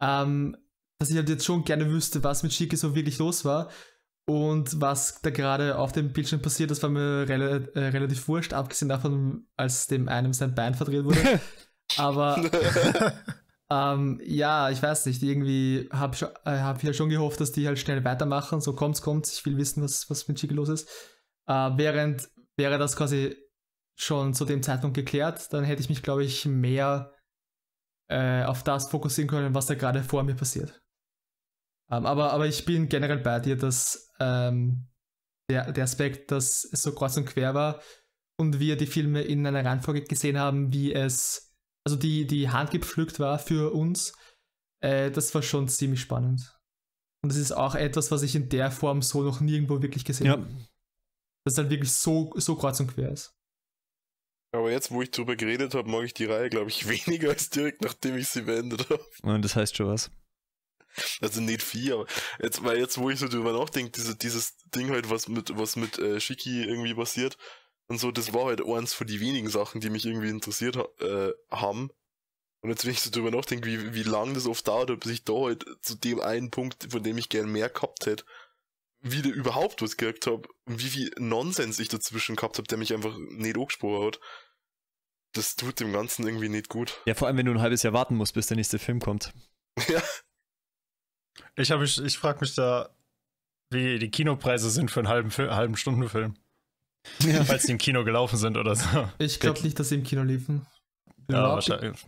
ähm, 0.00 0.56
dass 0.98 1.10
ich 1.10 1.16
halt 1.16 1.28
jetzt 1.28 1.44
schon 1.44 1.64
gerne 1.64 1.90
wüsste, 1.90 2.22
was 2.22 2.42
mit 2.42 2.52
Shiki 2.52 2.76
so 2.76 2.94
wirklich 2.94 3.18
los 3.18 3.44
war. 3.44 3.70
Und 4.30 4.80
was 4.80 5.20
da 5.22 5.30
gerade 5.30 5.76
auf 5.76 5.90
dem 5.90 6.12
Bildschirm 6.12 6.40
passiert, 6.40 6.70
das 6.70 6.80
war 6.84 6.88
mir 6.88 7.28
rela 7.28 7.56
äh, 7.74 7.88
relativ 7.88 8.28
wurscht, 8.28 8.52
abgesehen 8.52 8.88
davon, 8.88 9.48
als 9.56 9.88
dem 9.88 10.08
einem 10.08 10.32
sein 10.32 10.54
Bein 10.54 10.74
verdreht 10.74 11.02
wurde. 11.02 11.40
Aber 11.96 12.40
ähm, 13.72 14.20
ja, 14.22 14.70
ich 14.70 14.80
weiß 14.80 15.06
nicht, 15.06 15.20
irgendwie 15.24 15.88
habe 15.92 16.16
äh, 16.44 16.60
hab 16.60 16.76
ich 16.76 16.84
ja 16.84 16.92
schon 16.92 17.10
gehofft, 17.10 17.40
dass 17.40 17.50
die 17.50 17.66
halt 17.66 17.80
schnell 17.80 18.04
weitermachen. 18.04 18.60
So 18.60 18.72
kommt's, 18.72 19.02
kommt's, 19.02 19.32
ich 19.32 19.44
will 19.46 19.56
wissen, 19.56 19.82
was, 19.82 20.08
was 20.08 20.28
mit 20.28 20.38
Chico 20.38 20.54
los 20.54 20.68
ist. 20.68 20.88
Äh, 21.48 21.70
während 21.74 22.28
wäre 22.56 22.78
das 22.78 22.94
quasi 22.94 23.36
schon 23.96 24.32
zu 24.32 24.44
dem 24.44 24.62
Zeitpunkt 24.62 24.94
geklärt, 24.94 25.52
dann 25.52 25.64
hätte 25.64 25.82
ich 25.82 25.88
mich, 25.88 26.04
glaube 26.04 26.22
ich, 26.22 26.46
mehr 26.46 27.12
äh, 28.06 28.44
auf 28.44 28.62
das 28.62 28.90
fokussieren 28.90 29.28
können, 29.28 29.56
was 29.56 29.66
da 29.66 29.74
gerade 29.74 30.04
vor 30.04 30.22
mir 30.22 30.36
passiert. 30.36 30.80
Ähm, 31.90 32.06
aber, 32.06 32.32
aber 32.32 32.46
ich 32.46 32.64
bin 32.64 32.88
generell 32.88 33.18
bei 33.18 33.40
dir, 33.40 33.56
dass 33.56 34.10
ähm, 34.20 34.86
der, 35.50 35.72
der 35.72 35.84
Aspekt, 35.84 36.30
dass 36.30 36.64
es 36.64 36.82
so 36.82 36.94
kreuz 36.94 37.16
und 37.16 37.26
quer 37.26 37.54
war 37.54 37.82
und 38.38 38.60
wir 38.60 38.76
die 38.76 38.86
Filme 38.86 39.22
in 39.22 39.46
einer 39.46 39.64
Reihenfolge 39.64 40.04
gesehen 40.04 40.38
haben, 40.38 40.72
wie 40.72 40.92
es, 40.92 41.54
also 41.84 41.96
die, 41.96 42.26
die 42.26 42.48
handgepflückt 42.48 43.18
war 43.18 43.38
für 43.38 43.72
uns, 43.72 44.14
äh, 44.82 45.10
das 45.10 45.34
war 45.34 45.42
schon 45.42 45.68
ziemlich 45.68 46.00
spannend. 46.00 46.56
Und 47.22 47.30
das 47.30 47.38
ist 47.38 47.52
auch 47.52 47.74
etwas, 47.74 48.10
was 48.10 48.22
ich 48.22 48.34
in 48.34 48.48
der 48.48 48.70
Form 48.70 49.02
so 49.02 49.22
noch 49.22 49.40
nirgendwo 49.40 49.82
wirklich 49.82 50.04
gesehen 50.04 50.26
Ja, 50.28 50.32
habe. 50.32 50.46
Dass 51.44 51.54
es 51.54 51.58
halt 51.58 51.70
wirklich 51.70 51.92
so, 51.92 52.32
so 52.36 52.56
kreuz 52.56 52.80
und 52.80 52.94
quer 52.94 53.10
ist. 53.10 53.34
Aber 54.52 54.70
jetzt, 54.70 54.90
wo 54.90 55.02
ich 55.02 55.10
drüber 55.10 55.36
geredet 55.36 55.74
habe, 55.74 55.88
mag 55.88 56.04
ich 56.04 56.14
die 56.14 56.24
Reihe, 56.24 56.48
glaube 56.48 56.70
ich, 56.70 56.88
weniger 57.06 57.30
als 57.30 57.50
direkt 57.50 57.82
nachdem 57.82 58.16
ich 58.16 58.28
sie 58.28 58.42
beendet 58.42 58.88
habe. 58.88 59.04
und 59.22 59.42
das 59.44 59.56
heißt 59.56 59.76
schon 59.76 59.88
was. 59.88 60.10
Also 61.20 61.40
nicht 61.40 61.62
viel, 61.62 61.92
aber 61.92 62.06
jetzt, 62.42 62.64
weil 62.64 62.78
jetzt, 62.78 62.98
wo 62.98 63.10
ich 63.10 63.18
so 63.18 63.28
drüber 63.28 63.52
nachdenke, 63.52 63.92
diese, 63.92 64.16
dieses 64.16 64.56
Ding 64.74 64.90
halt, 64.90 65.08
was 65.10 65.28
mit, 65.28 65.56
was 65.56 65.76
mit 65.76 65.98
äh, 65.98 66.20
Shiki 66.20 66.64
irgendwie 66.64 66.94
passiert 66.94 67.36
und 67.86 67.98
so, 67.98 68.10
das 68.10 68.32
war 68.32 68.46
halt 68.46 68.64
eins 68.64 68.92
von 68.94 69.06
die 69.06 69.20
wenigen 69.20 69.50
Sachen, 69.50 69.80
die 69.80 69.90
mich 69.90 70.06
irgendwie 70.06 70.28
interessiert 70.28 70.76
äh, 71.00 71.32
haben. 71.50 71.90
Und 72.62 72.70
jetzt, 72.70 72.84
wenn 72.84 72.92
ich 72.92 73.00
so 73.00 73.10
drüber 73.10 73.30
nachdenke, 73.30 73.66
wie, 73.66 73.94
wie 73.94 74.02
lang 74.02 74.34
das 74.34 74.46
oft 74.46 74.68
dauert, 74.68 75.00
bis 75.00 75.12
ich 75.12 75.24
da 75.24 75.32
halt 75.32 75.64
zu 75.82 75.94
dem 75.96 76.20
einen 76.20 76.50
Punkt, 76.50 76.88
von 76.90 77.02
dem 77.02 77.18
ich 77.18 77.28
gern 77.28 77.50
mehr 77.50 77.68
gehabt 77.68 78.06
hätte, 78.06 78.24
wieder 79.00 79.30
überhaupt 79.30 79.80
was 79.82 79.96
gekriegt 79.96 80.26
habe 80.26 80.48
und 80.66 80.80
wie 80.82 80.88
viel 80.88 81.10
Nonsens 81.18 81.78
ich 81.78 81.88
dazwischen 81.88 82.36
gehabt 82.36 82.58
habe, 82.58 82.68
der 82.68 82.78
mich 82.78 82.92
einfach 82.92 83.16
nicht 83.18 83.56
angesprochen 83.56 84.06
hat. 84.06 84.20
Das 85.32 85.56
tut 85.56 85.80
dem 85.80 85.92
Ganzen 85.92 86.26
irgendwie 86.26 86.48
nicht 86.48 86.68
gut. 86.68 87.00
Ja, 87.06 87.14
vor 87.14 87.28
allem, 87.28 87.38
wenn 87.38 87.46
du 87.46 87.52
ein 87.52 87.60
halbes 87.60 87.82
Jahr 87.82 87.92
warten 87.92 88.16
musst, 88.16 88.34
bis 88.34 88.48
der 88.48 88.56
nächste 88.56 88.78
Film 88.78 89.00
kommt. 89.00 89.32
ja. 89.88 90.02
Ich, 91.60 91.70
hab 91.70 91.80
mich- 91.80 92.02
ich 92.02 92.18
frage 92.18 92.40
mich 92.40 92.54
da, 92.54 92.90
wie 93.70 93.98
die 93.98 94.10
Kinopreise 94.10 94.70
sind 94.70 94.90
für 94.90 95.00
einen 95.00 95.08
halben, 95.08 95.30
halben 95.30 95.76
Stundenfilm. 95.76 96.34
Falls 97.46 97.64
die 97.64 97.72
im 97.72 97.78
Kino 97.78 98.04
gelaufen 98.04 98.36
sind 98.36 98.56
oder 98.56 98.74
so. 98.76 99.08
Ich 99.18 99.40
glaube 99.40 99.60
nicht, 99.62 99.78
dass 99.78 99.88
sie 99.88 99.94
im 99.96 100.02
Kino 100.02 100.22
liefen. 100.22 100.66
Ja, 101.30 101.38
Glaub- 101.38 101.54
wahrscheinlich. 101.54 102.04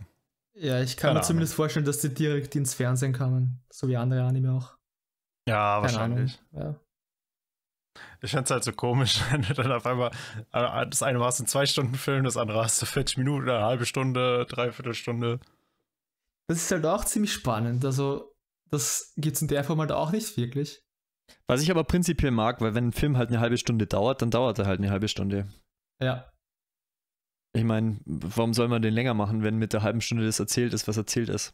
Ja, 0.55 0.79
ich 0.81 0.97
kann 0.97 1.09
Keine 1.09 1.19
mir 1.19 1.25
zumindest 1.25 1.55
vorstellen, 1.55 1.85
dass 1.85 1.99
die 1.99 2.13
direkt 2.13 2.55
ins 2.55 2.75
Fernsehen 2.75 3.11
kamen. 3.11 3.59
So 3.71 3.87
wie 3.87 3.97
andere 3.97 4.21
Anime 4.23 4.53
auch. 4.53 4.77
Ja, 5.47 5.75
Keine 5.75 5.81
wahrscheinlich. 5.83 6.39
Ahnung. 6.53 6.75
Ja. 6.75 6.79
Ich 8.21 8.31
fände 8.31 8.43
es 8.45 8.51
halt 8.51 8.63
so 8.63 8.71
komisch, 8.71 9.19
wenn 9.31 9.41
du 9.41 9.53
dann 9.53 9.71
auf 9.71 9.85
einmal, 9.87 10.11
äh, 10.51 10.85
das 10.87 11.01
eine 11.01 11.19
warst 11.19 11.39
ein 11.39 11.47
Zwei-Stunden-Film, 11.47 12.23
das 12.23 12.37
andere 12.37 12.63
hast 12.63 12.79
du 12.81 12.85
40 12.85 13.17
Minuten, 13.17 13.49
eine 13.49 13.63
halbe 13.63 13.85
Stunde, 13.87 14.45
dreiviertel 14.47 14.93
Stunde. 14.93 15.39
Das 16.47 16.57
ist 16.59 16.71
halt 16.71 16.85
auch 16.85 17.03
ziemlich 17.05 17.33
spannend. 17.33 17.83
Also, 17.83 18.32
das 18.73 19.13
gibt 19.17 19.35
es 19.35 19.41
in 19.41 19.47
der 19.47 19.63
Form 19.63 19.79
halt 19.79 19.91
auch 19.91 20.11
nicht 20.11 20.35
wirklich. 20.37 20.81
Was 21.47 21.61
ich 21.61 21.71
aber 21.71 21.83
prinzipiell 21.83 22.31
mag, 22.31 22.59
weil 22.61 22.75
wenn 22.75 22.87
ein 22.87 22.93
Film 22.93 23.17
halt 23.17 23.29
eine 23.29 23.39
halbe 23.39 23.57
Stunde 23.57 23.87
dauert, 23.87 24.21
dann 24.21 24.31
dauert 24.31 24.59
er 24.59 24.65
halt 24.65 24.79
eine 24.79 24.91
halbe 24.91 25.07
Stunde. 25.07 25.47
Ja. 26.01 26.29
Ich 27.55 27.63
meine, 27.63 27.99
warum 28.05 28.53
soll 28.53 28.67
man 28.67 28.81
den 28.81 28.93
länger 28.93 29.13
machen, 29.13 29.43
wenn 29.43 29.57
mit 29.57 29.73
der 29.73 29.83
halben 29.83 30.01
Stunde 30.01 30.25
das 30.25 30.39
erzählt 30.39 30.73
ist, 30.73 30.87
was 30.87 30.97
erzählt 30.97 31.29
ist? 31.29 31.53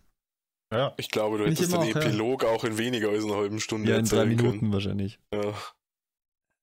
Ja, 0.73 0.93
Ich 0.97 1.09
glaube, 1.09 1.39
du 1.39 1.45
hättest 1.45 1.71
den 1.73 1.79
auch, 1.79 1.83
ja. 1.85 1.99
Epilog 2.01 2.45
auch 2.45 2.63
in 2.63 2.77
weniger 2.77 3.09
als 3.09 3.23
einer 3.25 3.35
halben 3.35 3.59
Stunde 3.59 3.91
Ja, 3.91 3.97
in 3.97 4.05
drei 4.05 4.25
Minuten 4.25 4.59
können. 4.59 4.73
wahrscheinlich. 4.73 5.19
Ja. 5.33 5.53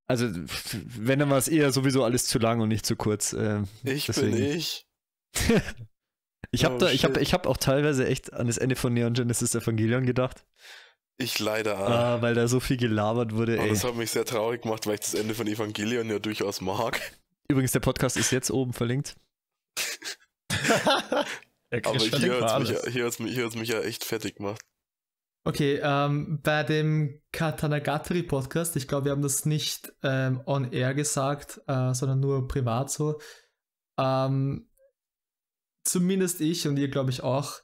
Also, 0.08 0.26
wenn, 0.72 1.18
dann 1.18 1.30
war 1.30 1.38
es 1.38 1.48
eher 1.48 1.72
sowieso 1.72 2.04
alles 2.04 2.26
zu 2.26 2.38
lang 2.38 2.60
und 2.60 2.68
nicht 2.68 2.86
zu 2.86 2.94
kurz. 2.96 3.32
Äh, 3.32 3.62
Ich 3.82 4.06
deswegen. 4.06 4.36
bin 4.36 4.44
ich. 4.44 4.86
ich 6.50 6.64
habe 6.64 6.74
Oh, 6.76 6.78
da, 6.78 6.90
ich 6.90 7.04
habe, 7.04 7.14
shit. 7.14 7.22
ich 7.22 7.32
habe 7.34 7.48
auch 7.48 7.56
teilweise 7.56 8.06
echt 8.06 8.32
an 8.32 8.46
das 8.46 8.58
Ende 8.58 8.76
von 8.76 8.92
Neon 8.94 9.14
Genesis 9.14 9.54
Evangelion 9.54 10.06
gedacht, 10.06 10.44
Ich 11.18 11.38
leider 11.38 11.78
auch. 11.78 11.88
ah, 11.88 12.22
weil 12.22 12.34
da 12.34 12.48
so 12.48 12.60
viel 12.60 12.76
gelabert 12.76 13.34
wurde. 13.34 13.54
Und 13.58 13.64
Ey. 13.64 13.68
das 13.70 13.84
hat 13.84 13.94
mich 13.96 14.10
sehr 14.10 14.24
traurig 14.24 14.62
gemacht, 14.62 14.86
weil 14.86 14.94
ich 14.94 15.00
das 15.00 15.14
Ende 15.14 15.34
von 15.34 15.46
Evangelion 15.46 16.08
ja 16.10 16.18
durchaus 16.18 16.60
mag. 16.60 17.00
Übrigens, 17.48 17.72
der 17.72 17.80
Podcast 17.80 18.16
ist 18.16 18.30
jetzt 18.32 18.50
oben 18.50 18.72
verlinkt. 18.72 19.16
Er 21.68 21.84
Aber 21.84 21.98
hier 21.98 22.40
hat 22.40 22.62
es 22.62 22.70
mich, 22.70 22.92
hier 22.92 23.04
hat's 23.04 23.18
mich, 23.18 23.32
hier 23.34 23.44
hat's 23.44 23.56
mich 23.56 23.68
ja 23.70 23.80
echt 23.80 24.04
fertig 24.04 24.36
gemacht. 24.36 24.60
Okay, 25.44 25.80
ähm, 25.82 26.40
bei 26.42 26.62
dem 26.62 27.20
Katanagatari 27.32 28.22
Podcast, 28.22 28.76
ich 28.76 28.86
glaube, 28.86 29.06
wir 29.06 29.12
haben 29.12 29.22
das 29.22 29.46
nicht 29.46 29.92
ähm, 30.04 30.40
on 30.46 30.72
air 30.72 30.94
gesagt, 30.94 31.60
äh, 31.66 31.92
sondern 31.92 32.20
nur 32.20 32.46
privat 32.46 32.90
so. 32.90 33.20
Ähm, 33.98 34.68
zumindest 35.86 36.40
ich 36.40 36.66
und 36.66 36.76
ihr, 36.78 36.88
glaube 36.88 37.10
ich, 37.10 37.22
auch, 37.22 37.60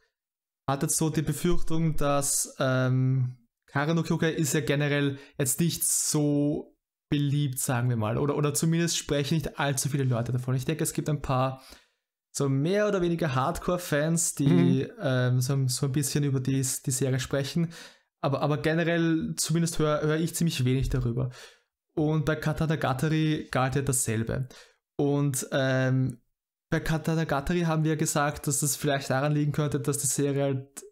hattet 0.69 0.91
so 0.91 1.11
die 1.11 1.23
Befürchtung, 1.23 1.97
dass 1.97 2.55
ähm, 2.59 3.37
Karen 3.67 3.97
no 3.97 4.03
Kyokai 4.03 4.31
ist 4.31 4.55
ja 4.55 4.61
generell 4.61 5.19
jetzt 5.39 5.61
nicht 5.61 5.85
so 5.85 6.77
beliebt, 7.11 7.59
sagen 7.59 7.89
wir 7.89 7.97
mal. 7.97 8.17
Oder, 8.17 8.37
oder 8.37 8.55
zumindest 8.55 8.97
sprechen 8.97 9.35
nicht 9.35 9.59
allzu 9.59 9.89
viele 9.89 10.05
Leute 10.05 10.33
davon. 10.33 10.55
Ich 10.55 10.65
denke, 10.65 10.85
es 10.85 10.93
gibt 10.93 11.09
ein 11.09 11.21
paar 11.21 11.63
so 12.35 12.49
mehr 12.49 12.89
oder 12.89 13.03
weniger 13.03 13.35
Hardcore-Fans, 13.35 14.35
die 14.35 14.89
ähm, 15.01 15.41
so, 15.41 15.69
so 15.69 15.87
ein 15.87 15.93
bisschen 15.93 16.25
über 16.25 16.41
die, 16.41 16.67
die 16.87 16.91
Serie 16.91 17.21
sprechen. 17.21 17.73
Aber, 18.23 18.41
aber 18.41 18.59
generell, 18.59 19.35
zumindest 19.37 19.79
höre 19.79 20.01
hör 20.01 20.17
ich 20.17 20.35
ziemlich 20.35 20.65
wenig 20.65 20.89
darüber. 20.89 21.31
Und 21.95 22.25
bei 22.25 22.37
Katanagatari 22.37 23.49
galt 23.51 23.75
ja 23.75 23.83
dasselbe. 23.83 24.49
Und 24.97 25.47
ähm, 25.53 26.22
bei 26.73 26.81
Katanagatari 26.81 27.61
haben 27.61 27.85
wir 27.85 27.97
gesagt, 27.97 28.47
dass 28.47 28.63
es 28.63 28.77
vielleicht 28.77 29.11
daran 29.11 29.35
liegen 29.35 29.53
könnte, 29.53 29.79
dass 29.79 29.99
die 29.99 30.07
Serie 30.07 30.43
halt 30.43 30.83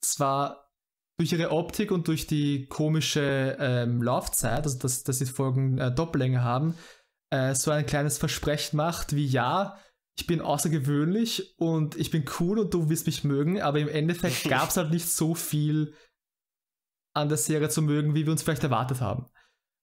zwar 0.00 0.70
durch 1.18 1.32
ihre 1.32 1.50
Optik 1.50 1.92
und 1.92 2.08
durch 2.08 2.26
die 2.26 2.66
komische 2.66 3.56
ähm, 3.60 4.02
Laufzeit, 4.02 4.64
also 4.64 4.78
dass, 4.78 5.04
dass 5.04 5.18
die 5.18 5.26
Folgen 5.26 5.76
äh, 5.76 5.94
Doppellänge 5.94 6.42
haben, 6.42 6.76
äh, 7.30 7.54
so 7.54 7.70
ein 7.70 7.84
kleines 7.84 8.16
Versprechen 8.16 8.78
macht, 8.78 9.14
wie 9.14 9.26
ja, 9.26 9.78
ich 10.18 10.26
bin 10.26 10.40
außergewöhnlich 10.40 11.58
und 11.58 11.94
ich 11.96 12.10
bin 12.10 12.24
cool 12.40 12.58
und 12.58 12.72
du 12.72 12.88
wirst 12.88 13.04
mich 13.04 13.22
mögen, 13.22 13.60
aber 13.60 13.80
im 13.80 13.88
Endeffekt 13.88 14.44
gab 14.48 14.70
es 14.70 14.78
halt 14.78 14.90
nicht 14.90 15.08
so 15.08 15.34
viel 15.34 15.94
an 17.14 17.28
der 17.28 17.38
Serie 17.38 17.68
zu 17.68 17.82
mögen, 17.82 18.14
wie 18.14 18.24
wir 18.24 18.32
uns 18.32 18.42
vielleicht 18.42 18.64
erwartet 18.64 19.02
haben. 19.02 19.26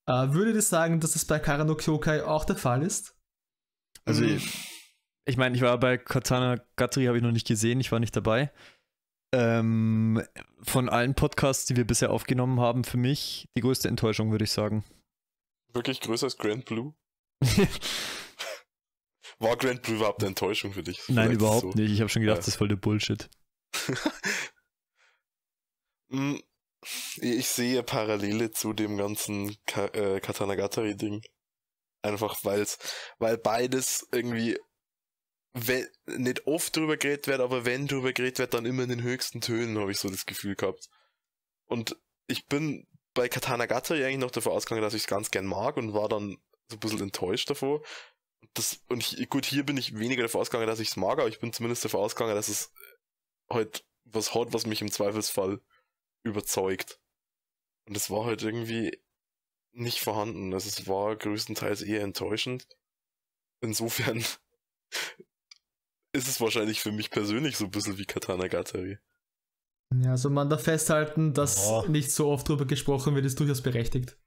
Äh, 0.07 0.34
würdet 0.34 0.56
ihr 0.56 0.61
sagen, 0.64 0.99
dass 0.99 1.15
es 1.15 1.26
bei 1.26 1.38
Karano 1.38 1.76
Kyokai 1.76 2.23
auch 2.23 2.45
der 2.45 2.56
Fall 2.56 2.81
ist? 2.81 3.15
Also, 4.06 4.23
Mhm. 4.23 4.38
ich, 4.38 4.78
ich 5.26 5.38
meine, 5.38 5.56
ich 5.56 5.62
war 5.62 5.80
bei 5.80 5.98
Katana 5.98 6.58
Gatri, 6.76 7.06
habe 7.06 7.18
ich 7.18 7.24
noch 7.24 7.32
nicht 7.32 7.48
gesehen, 7.48 7.80
ich 7.80 7.91
war 7.91 8.00
nicht 8.00 8.16
dabei. 8.16 8.52
Ähm, 9.32 10.24
von 10.64 10.90
allen 10.90 11.14
Podcasts, 11.14 11.66
die 11.66 11.76
wir 11.78 11.86
bisher 11.86 12.10
aufgenommen 12.12 12.60
haben, 12.60 12.84
für 12.84 12.98
mich 12.98 13.48
die 13.56 13.62
größte 13.62 13.88
Enttäuschung, 13.88 14.32
würde 14.32 14.46
ich 14.46 14.52
sagen. 14.52 14.84
Wirklich 15.74 16.02
größer 16.02 16.26
als 16.26 16.38
Grand 16.38 16.66
Blue? 16.66 16.96
War 19.40 19.56
Grand 19.56 19.84
Blue 19.84 19.98
überhaupt 19.98 20.22
eine 20.22 20.30
Enttäuschung 20.30 20.74
für 20.74 20.82
dich? 20.84 20.98
Nein, 21.08 21.28
Vielleicht 21.28 21.41
überhaupt 21.41 21.62
so. 21.62 21.80
nicht. 21.80 21.91
Ich 21.91 22.00
habe 22.02 22.10
schon 22.10 22.24
gedacht, 22.24 22.38
Ja. 22.38 22.40
das 22.41 22.48
ist 22.50 22.56
voll 22.58 22.68
der 22.70 22.76
Bullshit. 22.76 23.30
Mm, 26.12 26.38
ich 27.22 27.48
sehe 27.48 27.84
Parallele 27.84 28.50
zu 28.50 28.74
dem 28.74 28.98
ganzen 28.98 29.56
Ka 29.68 29.86
äh, 29.90 30.20
Katanagatari-Ding. 30.20 31.22
Einfach 32.02 32.44
weil's, 32.44 32.80
weil 33.20 33.38
beides 33.38 34.08
irgendwie 34.12 34.58
wenn, 35.54 35.88
nicht 36.06 36.46
oft 36.48 36.76
drüber 36.76 36.98
geredet 36.98 37.28
wird, 37.28 37.42
aber 37.42 37.66
wenn 37.66 37.88
drüber 37.88 38.14
geredet 38.14 38.40
wird, 38.40 38.54
dann 38.54 38.66
immer 38.66 38.84
in 38.84 38.90
den 38.90 39.04
höchsten 39.04 39.42
Tönen, 39.42 39.80
habe 39.80 39.92
ich 39.92 40.00
so 40.00 40.10
das 40.10 40.26
Gefühl 40.26 40.56
gehabt. 40.56 40.90
Und 41.66 41.98
ich 42.28 42.46
bin 42.46 42.88
bei 43.14 43.28
Katanagatari 43.28 44.04
eigentlich 44.04 44.20
noch 44.20 44.32
davon 44.32 44.54
ausgegangen, 44.54 44.84
dass 44.84 44.94
ich 44.94 45.04
es 45.04 45.08
ganz 45.08 45.32
gern 45.32 45.46
mag 45.46 45.78
und 45.78 45.94
war 45.94 46.08
dann 46.08 46.38
so 46.68 46.76
ein 46.76 46.80
bisschen 46.80 47.02
enttäuscht 47.02 47.50
davor. 47.50 47.82
Das, 48.54 48.80
und 48.88 49.00
ich, 49.00 49.30
gut, 49.30 49.46
hier 49.46 49.66
bin 49.66 49.78
ich 49.78 49.98
weniger 49.98 50.24
davon 50.24 50.42
ausgegangen, 50.42 50.68
dass 50.68 50.80
ich 50.80 50.90
es 50.90 50.96
mag, 50.96 51.20
aber 51.20 51.28
ich 51.28 51.40
bin 51.40 51.52
zumindest 51.52 51.84
davon 51.84 52.02
ausgegangen, 52.02 52.36
dass 52.36 52.48
es 52.48 52.72
halt 53.50 53.84
was 54.06 54.34
hat, 54.34 54.54
was 54.54 54.66
mich 54.66 54.82
im 54.82 54.92
Zweifelsfall 54.92 55.62
überzeugt. 56.24 57.00
Und 57.86 57.98
es 57.98 58.10
war 58.10 58.26
halt 58.26 58.44
irgendwie 58.44 59.00
nicht 59.72 60.00
vorhanden. 60.00 60.54
Also 60.54 60.68
es 60.68 60.88
war 60.88 61.16
größtenteils 61.16 61.82
eher 61.82 62.02
enttäuschend. 62.02 62.68
Insofern 63.62 64.24
ist 66.14 66.27
es 66.27 66.41
wahrscheinlich 66.41 66.80
für 66.81 66.91
mich 66.91 67.10
persönlich 67.11 67.57
so 67.57 67.65
ein 67.65 67.72
bisschen 67.72 67.98
wie 67.98 68.06
Katana 68.06 68.48
Gatari. 68.48 68.98
Ja, 70.03 70.11
also 70.11 70.30
man 70.30 70.49
darf 70.49 70.64
festhalten, 70.64 71.34
dass 71.34 71.65
Oh. 71.68 71.86
nicht 71.88 72.11
so 72.11 72.30
oft 72.30 72.48
drüber 72.48 72.65
gesprochen 72.65 73.15
wird, 73.15 73.26
ist 73.26 73.40
durchaus 73.40 73.61
berechtigt. 73.61 74.18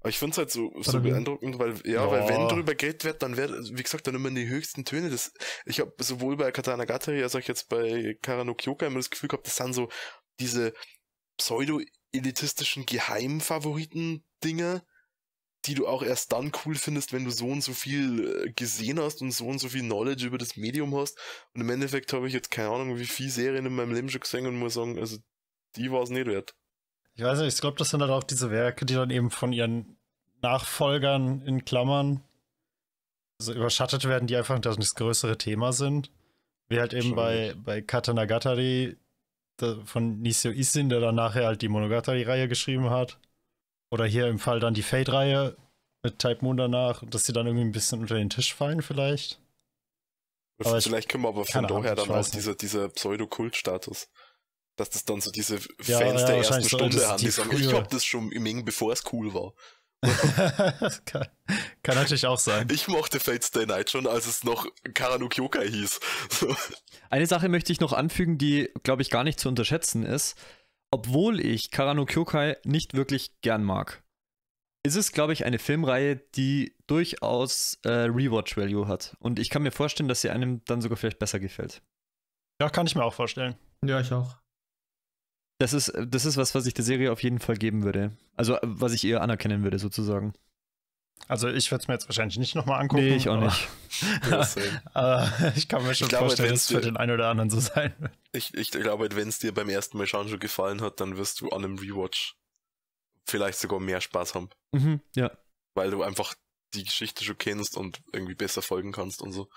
Aber 0.00 0.08
ich 0.08 0.18
finde 0.18 0.32
es 0.32 0.38
halt 0.38 0.50
so, 0.50 0.72
so 0.82 1.00
beeindruckend, 1.00 1.58
weil, 1.60 1.74
ja, 1.86 2.04
Ja. 2.04 2.10
weil 2.10 2.28
wenn 2.28 2.48
drüber 2.48 2.74
geredet 2.74 3.04
wird, 3.04 3.22
dann 3.22 3.36
wird, 3.36 3.52
wie 3.76 3.82
gesagt, 3.82 4.06
dann 4.06 4.16
immer 4.16 4.28
in 4.28 4.34
die 4.34 4.48
höchsten 4.48 4.84
Töne. 4.84 5.10
Das, 5.10 5.32
ich 5.64 5.78
habe 5.80 5.92
sowohl 6.02 6.36
bei 6.36 6.50
Katana 6.50 6.84
Gatari 6.84 7.22
als 7.22 7.36
auch 7.36 7.40
jetzt 7.40 7.68
bei 7.68 8.18
Karano 8.20 8.54
Kyoka 8.54 8.84
immer 8.86 8.98
das 8.98 9.10
Gefühl 9.10 9.28
gehabt, 9.28 9.46
das 9.46 9.56
sind 9.56 9.74
so 9.74 9.88
diese 10.40 10.72
pseudo-elitistischen 11.38 12.84
Geheimfavoriten-Dinger, 12.84 14.82
die 15.64 15.74
du 15.74 15.86
auch 15.86 16.02
erst 16.02 16.32
dann 16.32 16.50
cool 16.64 16.74
findest, 16.74 17.12
wenn 17.12 17.24
du 17.24 17.30
so 17.30 17.46
und 17.46 17.62
so 17.62 17.72
viel 17.72 18.46
äh, 18.46 18.52
gesehen 18.52 19.00
hast 19.00 19.22
und 19.22 19.30
so 19.30 19.46
und 19.46 19.58
so 19.58 19.68
viel 19.68 19.82
Knowledge 19.82 20.26
über 20.26 20.38
das 20.38 20.56
Medium 20.56 20.94
hast. 20.96 21.18
Und 21.54 21.60
im 21.60 21.70
Endeffekt 21.70 22.12
habe 22.12 22.26
ich 22.26 22.32
jetzt 22.32 22.50
keine 22.50 22.70
Ahnung, 22.70 22.98
wie 22.98 23.04
viele 23.04 23.30
Serien 23.30 23.66
in 23.66 23.74
meinem 23.74 23.94
Leben 23.94 24.08
schon 24.08 24.20
gesehen 24.20 24.46
und 24.46 24.58
muss 24.58 24.74
sagen, 24.74 24.98
also 24.98 25.18
die 25.76 25.90
war 25.92 26.02
es 26.02 26.10
nicht 26.10 26.26
wert. 26.26 26.54
Ich 27.14 27.22
weiß 27.22 27.38
nicht, 27.40 27.54
ich 27.54 27.60
glaube, 27.60 27.76
das 27.78 27.90
sind 27.90 28.00
halt 28.00 28.10
auch 28.10 28.24
diese 28.24 28.50
Werke, 28.50 28.86
die 28.86 28.94
dann 28.94 29.10
eben 29.10 29.30
von 29.30 29.52
ihren 29.52 29.96
Nachfolgern 30.40 31.42
in 31.42 31.64
Klammern 31.64 32.22
so 33.38 33.52
überschattet 33.52 34.04
werden, 34.06 34.26
die 34.26 34.36
einfach 34.36 34.58
das 34.58 34.94
größere 34.94 35.38
Thema 35.38 35.72
sind. 35.72 36.10
Wie 36.68 36.80
halt 36.80 36.94
eben 36.94 37.08
Schon 37.08 37.16
bei, 37.16 37.54
bei 37.56 37.82
Katanagatari 37.82 38.96
von 39.84 40.20
Nisio 40.20 40.50
Isin, 40.50 40.88
der 40.88 41.00
dann 41.00 41.14
nachher 41.14 41.46
halt 41.46 41.62
die 41.62 41.68
Monogatari-Reihe 41.68 42.48
geschrieben 42.48 42.90
hat. 42.90 43.18
Oder 43.92 44.06
hier 44.06 44.26
im 44.28 44.38
Fall 44.38 44.58
dann 44.58 44.74
die 44.74 44.82
Fate-Reihe 44.82 45.56
mit 46.02 46.18
Type 46.18 46.38
Moon 46.42 46.56
danach, 46.56 47.02
dass 47.06 47.24
sie 47.26 47.32
dann 47.32 47.46
irgendwie 47.46 47.64
ein 47.64 47.72
bisschen 47.72 48.00
unter 48.00 48.14
den 48.14 48.30
Tisch 48.30 48.54
fallen 48.54 48.82
vielleicht. 48.82 49.38
Aber 50.64 50.78
ich- 50.78 50.84
Vielleicht 50.84 51.08
können 51.08 51.24
wir 51.24 51.28
aber 51.28 51.44
von 51.44 51.66
daher 51.66 51.92
ich 51.96 52.02
dann 52.04 52.18
nicht. 52.18 52.34
dieser, 52.34 52.54
dieser 52.54 52.88
Pseudo-Kult-Status. 52.88 54.08
Dass 54.76 54.88
das 54.90 55.04
dann 55.04 55.20
so 55.20 55.30
diese 55.30 55.56
Ja, 55.84 55.98
Fans 55.98 56.22
ja, 56.22 56.26
der 56.28 56.36
ersten 56.38 56.62
so, 56.62 56.68
Stunde 56.68 56.96
das- 56.96 57.06
haben, 57.08 57.18
die 57.18 57.24
die 57.26 57.30
sagen, 57.30 57.50
ich 57.54 57.72
hab 57.74 57.90
das 57.90 58.04
schon 58.04 58.32
im 58.32 58.46
Ing, 58.46 58.64
bevor 58.64 58.92
es 58.92 59.04
cool 59.12 59.34
war. 59.34 59.52
kann, 61.04 61.28
kann 61.82 61.94
natürlich 61.94 62.26
auch 62.26 62.38
sein. 62.38 62.66
Ich 62.72 62.88
mochte 62.88 63.20
Fate 63.20 63.44
Stay 63.44 63.66
Night 63.66 63.90
schon, 63.90 64.06
als 64.06 64.26
es 64.26 64.42
noch 64.42 64.66
Karano 64.94 65.28
Kyokai 65.28 65.68
hieß. 65.68 66.00
So. 66.30 66.56
Eine 67.10 67.26
Sache 67.26 67.48
möchte 67.48 67.70
ich 67.72 67.80
noch 67.80 67.92
anfügen, 67.92 68.38
die, 68.38 68.70
glaube 68.82 69.02
ich, 69.02 69.10
gar 69.10 69.22
nicht 69.24 69.38
zu 69.38 69.48
unterschätzen 69.48 70.04
ist. 70.04 70.36
Obwohl 70.92 71.40
ich 71.40 71.70
Karano 71.70 72.04
Kyokai 72.04 72.58
nicht 72.64 72.94
wirklich 72.94 73.40
gern 73.40 73.64
mag, 73.64 74.04
ist 74.84 74.96
es, 74.96 75.12
glaube 75.12 75.32
ich, 75.32 75.44
eine 75.44 75.58
Filmreihe, 75.58 76.16
die 76.16 76.76
durchaus 76.86 77.78
äh, 77.84 77.88
Rewatch-Value 77.88 78.86
hat. 78.88 79.16
Und 79.20 79.38
ich 79.38 79.48
kann 79.48 79.62
mir 79.62 79.70
vorstellen, 79.70 80.08
dass 80.08 80.20
sie 80.20 80.30
einem 80.30 80.62
dann 80.66 80.82
sogar 80.82 80.96
vielleicht 80.96 81.18
besser 81.18 81.40
gefällt. 81.40 81.82
Ja, 82.60 82.68
kann 82.68 82.86
ich 82.86 82.94
mir 82.94 83.04
auch 83.04 83.14
vorstellen. 83.14 83.54
Ja, 83.84 84.00
ich 84.00 84.12
auch. 84.12 84.36
Das 85.58 85.72
ist, 85.72 85.92
das 86.08 86.24
ist 86.24 86.36
was, 86.36 86.54
was 86.54 86.66
ich 86.66 86.74
der 86.74 86.84
Serie 86.84 87.12
auf 87.12 87.22
jeden 87.22 87.38
Fall 87.38 87.56
geben 87.56 87.84
würde. 87.84 88.16
Also, 88.36 88.58
was 88.62 88.92
ich 88.92 89.04
ihr 89.04 89.22
anerkennen 89.22 89.62
würde, 89.62 89.78
sozusagen. 89.78 90.34
Also 91.28 91.48
ich 91.48 91.70
werde 91.70 91.82
es 91.82 91.88
mir 91.88 91.94
jetzt 91.94 92.08
wahrscheinlich 92.08 92.36
nicht 92.38 92.54
nochmal 92.54 92.80
angucken. 92.80 93.04
Nee, 93.04 93.16
ich 93.16 93.28
auch 93.28 93.36
aber- 93.36 93.46
nicht. 93.46 93.68
Ich 95.56 95.68
kann 95.68 95.82
mir 95.84 95.94
schon 95.94 96.08
glaube, 96.08 96.26
vorstellen, 96.26 96.50
dass 96.50 96.62
es 96.62 96.68
für 96.68 96.80
den 96.80 96.96
einen 96.96 97.12
oder 97.12 97.28
anderen 97.28 97.50
so 97.50 97.60
sein 97.60 97.94
wird. 97.98 98.12
ich, 98.32 98.54
ich 98.54 98.70
glaube, 98.70 99.08
wenn 99.14 99.28
es 99.28 99.38
dir 99.38 99.52
beim 99.54 99.68
ersten 99.68 99.98
Mal 99.98 100.06
schauen 100.06 100.28
schon 100.28 100.40
gefallen 100.40 100.80
hat, 100.80 101.00
dann 101.00 101.16
wirst 101.16 101.40
du 101.40 101.48
an 101.50 101.64
einem 101.64 101.78
Rewatch 101.78 102.36
vielleicht 103.26 103.58
sogar 103.58 103.80
mehr 103.80 104.00
Spaß 104.00 104.34
haben. 104.34 104.50
Mhm, 104.72 105.00
ja. 105.14 105.30
Weil 105.74 105.90
du 105.90 106.02
einfach 106.02 106.34
die 106.74 106.84
Geschichte 106.84 107.24
schon 107.24 107.38
kennst 107.38 107.76
und 107.76 108.02
irgendwie 108.12 108.34
besser 108.34 108.62
folgen 108.62 108.92
kannst 108.92 109.22
und 109.22 109.32
so. 109.32 109.48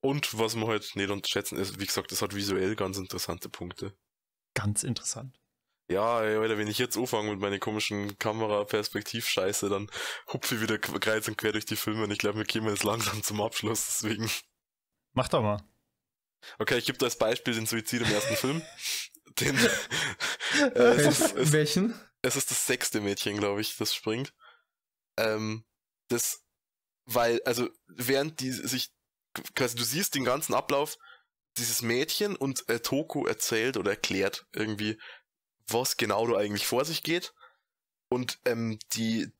Und 0.00 0.38
was 0.38 0.54
man 0.54 0.68
halt 0.68 0.94
nicht 0.94 1.10
unterschätzen 1.10 1.58
ist, 1.58 1.80
wie 1.80 1.86
gesagt, 1.86 2.12
das 2.12 2.22
hat 2.22 2.34
visuell 2.34 2.76
ganz 2.76 2.98
interessante 2.98 3.48
Punkte. 3.48 3.94
Ganz 4.54 4.84
interessant. 4.84 5.38
Ja, 5.90 6.22
ey, 6.22 6.36
Alter, 6.36 6.58
wenn 6.58 6.68
ich 6.68 6.78
jetzt 6.78 6.98
anfange 6.98 7.30
mit 7.30 7.40
meiner 7.40 7.58
komischen 7.58 8.18
Kamera-Perspektiv-Scheiße, 8.18 9.70
dann 9.70 9.90
hupfe 10.26 10.54
ich 10.54 10.60
wieder 10.60 10.78
kreuz 10.78 11.26
und 11.28 11.38
quer 11.38 11.52
durch 11.52 11.64
die 11.64 11.76
Filme 11.76 12.04
und 12.04 12.10
ich 12.10 12.18
glaube, 12.18 12.38
wir 12.38 12.46
kommen 12.46 12.68
jetzt 12.68 12.84
langsam 12.84 13.22
zum 13.22 13.40
Abschluss, 13.40 13.86
deswegen. 13.86 14.30
Mach 15.14 15.28
doch 15.28 15.40
mal. 15.40 15.62
Okay, 16.58 16.76
ich 16.76 16.84
gebe 16.84 16.98
da 16.98 17.06
als 17.06 17.16
Beispiel 17.16 17.54
den 17.54 17.66
Suizid 17.66 18.02
im 18.02 18.12
ersten 18.12 18.36
Film. 18.36 18.62
Den, 19.40 19.56
äh, 19.56 20.78
es, 20.78 21.20
ist, 21.20 21.36
es, 21.36 21.52
Welchen? 21.52 21.94
es 22.22 22.34
ist 22.34 22.50
das 22.50 22.66
sechste 22.66 23.00
Mädchen, 23.00 23.36
glaube 23.36 23.60
ich, 23.60 23.76
das 23.76 23.94
springt. 23.94 24.34
Ähm, 25.16 25.64
das, 26.08 26.42
weil, 27.04 27.40
also, 27.44 27.68
während 27.86 28.40
die 28.40 28.50
sich, 28.50 28.90
quasi, 29.54 29.76
du 29.76 29.84
siehst 29.84 30.16
den 30.16 30.24
ganzen 30.24 30.54
Ablauf, 30.54 30.98
dieses 31.56 31.82
Mädchen 31.82 32.34
und 32.34 32.68
äh, 32.68 32.80
Toko 32.80 33.26
erzählt 33.26 33.76
oder 33.76 33.92
erklärt 33.92 34.46
irgendwie, 34.52 34.98
was 35.68 35.96
genau 35.96 36.26
da 36.26 36.38
eigentlich 36.38 36.66
vor 36.66 36.84
sich 36.84 37.02
geht. 37.02 37.34
Und 38.10 38.38
ähm, 38.44 38.78
die, 38.92 39.30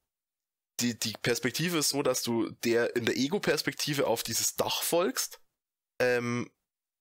die, 0.81 0.99
die 0.99 1.15
Perspektive 1.23 1.79
ist 1.79 1.91
so, 1.91 2.03
dass 2.03 2.23
du 2.23 2.51
der 2.65 2.97
in 2.97 3.07
der 3.07 3.17
Ego-Perspektive 3.17 4.07
auf 4.07 4.23
dieses 4.23 4.57
Dach 4.57 4.83
folgst. 4.83 5.41
Ähm, 5.99 6.51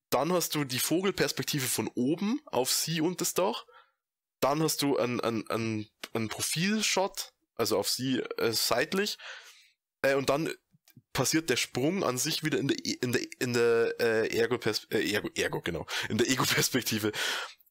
Dann 0.10 0.32
hast 0.32 0.56
du 0.56 0.64
die 0.64 0.80
Vogelperspektive 0.80 1.68
von 1.68 1.90
oben 1.96 2.42
auf 2.46 2.72
sie 2.72 3.02
und 3.02 3.20
das 3.20 3.34
Dach. 3.34 3.66
Dann 4.40 4.64
hast 4.64 4.82
du 4.82 4.98
einen, 4.98 5.20
einen, 5.20 5.50
einen, 5.50 5.90
einen 6.14 6.30
Profilshot, 6.30 7.34
also 7.56 7.78
auf 7.78 7.90
sie 7.90 8.20
äh, 8.38 8.54
seitlich. 8.54 9.18
Äh, 10.02 10.16
und 10.16 10.30
dann 10.30 10.50
passiert 11.12 11.50
der 11.50 11.58
Sprung 11.58 12.04
an 12.04 12.18
sich 12.18 12.44
wieder 12.44 12.60
in 12.60 12.68
der 12.68 12.78
in 13.02 13.12
der 13.12 13.22
in 13.40 13.54
der 13.54 14.00
äh, 14.00 14.38
Ergo, 14.38 14.58
äh, 14.92 15.12
Ergo 15.12 15.30
Ergo 15.36 15.62
genau 15.62 15.86
in 16.10 16.18
der 16.18 16.30
Ego 16.30 16.46
Perspektive 16.46 17.12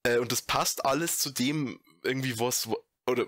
äh, 0.07 0.19
und 0.19 0.33
das 0.33 0.43
passt 0.43 0.85
alles 0.85 1.19
zu 1.19 1.31
dem 1.31 1.81
irgendwie 2.03 2.39
was 2.39 2.69
oder 3.07 3.27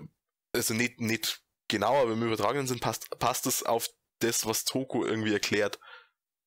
also 0.53 0.73
nicht 0.73 0.99
nicht 0.99 1.43
genau 1.67 2.01
aber 2.01 2.13
im 2.13 2.23
übertragenen 2.23 2.67
Sinn 2.67 2.79
passt 2.79 3.09
passt 3.19 3.45
es 3.45 3.63
auf 3.63 3.89
das 4.19 4.45
was 4.45 4.65
Toko 4.65 5.05
irgendwie 5.05 5.33
erklärt 5.33 5.79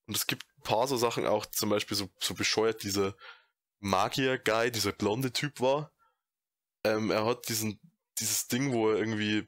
und 0.07 0.17
es 0.17 0.27
gibt 0.27 0.45
ein 0.57 0.63
paar 0.63 0.87
so 0.87 0.97
Sachen 0.97 1.25
auch 1.25 1.45
zum 1.45 1.69
Beispiel 1.69 1.95
so 1.95 2.09
so 2.19 2.33
bescheuert 2.33 2.83
dieser 2.83 3.15
Magier 3.79 4.37
Guy 4.37 4.71
dieser 4.71 4.91
blonde 4.91 5.31
Typ 5.31 5.59
war 5.59 5.91
ähm, 6.83 7.11
er 7.11 7.25
hat 7.25 7.47
diesen 7.47 7.79
dieses 8.19 8.47
Ding 8.47 8.73
wo 8.73 8.89
er 8.89 8.97
irgendwie 8.97 9.47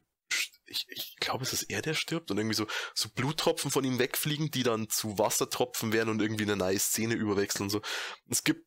ich, 0.67 0.87
ich 0.89 1.15
glaube, 1.17 1.43
es 1.43 1.53
ist 1.53 1.63
er, 1.63 1.83
der 1.83 1.93
stirbt 1.93 2.31
und 2.31 2.37
irgendwie 2.37 2.55
so, 2.55 2.65
so 2.95 3.07
Bluttropfen 3.09 3.69
von 3.69 3.83
ihm 3.83 3.99
wegfliegen, 3.99 4.49
die 4.49 4.63
dann 4.63 4.89
zu 4.89 5.19
Wassertropfen 5.19 5.93
werden 5.93 6.09
und 6.09 6.21
irgendwie 6.21 6.43
eine 6.43 6.55
neue 6.55 6.79
Szene 6.79 7.13
überwechseln 7.13 7.65
und 7.65 7.69
so. 7.69 7.81
Es 8.27 8.43
gibt 8.43 8.65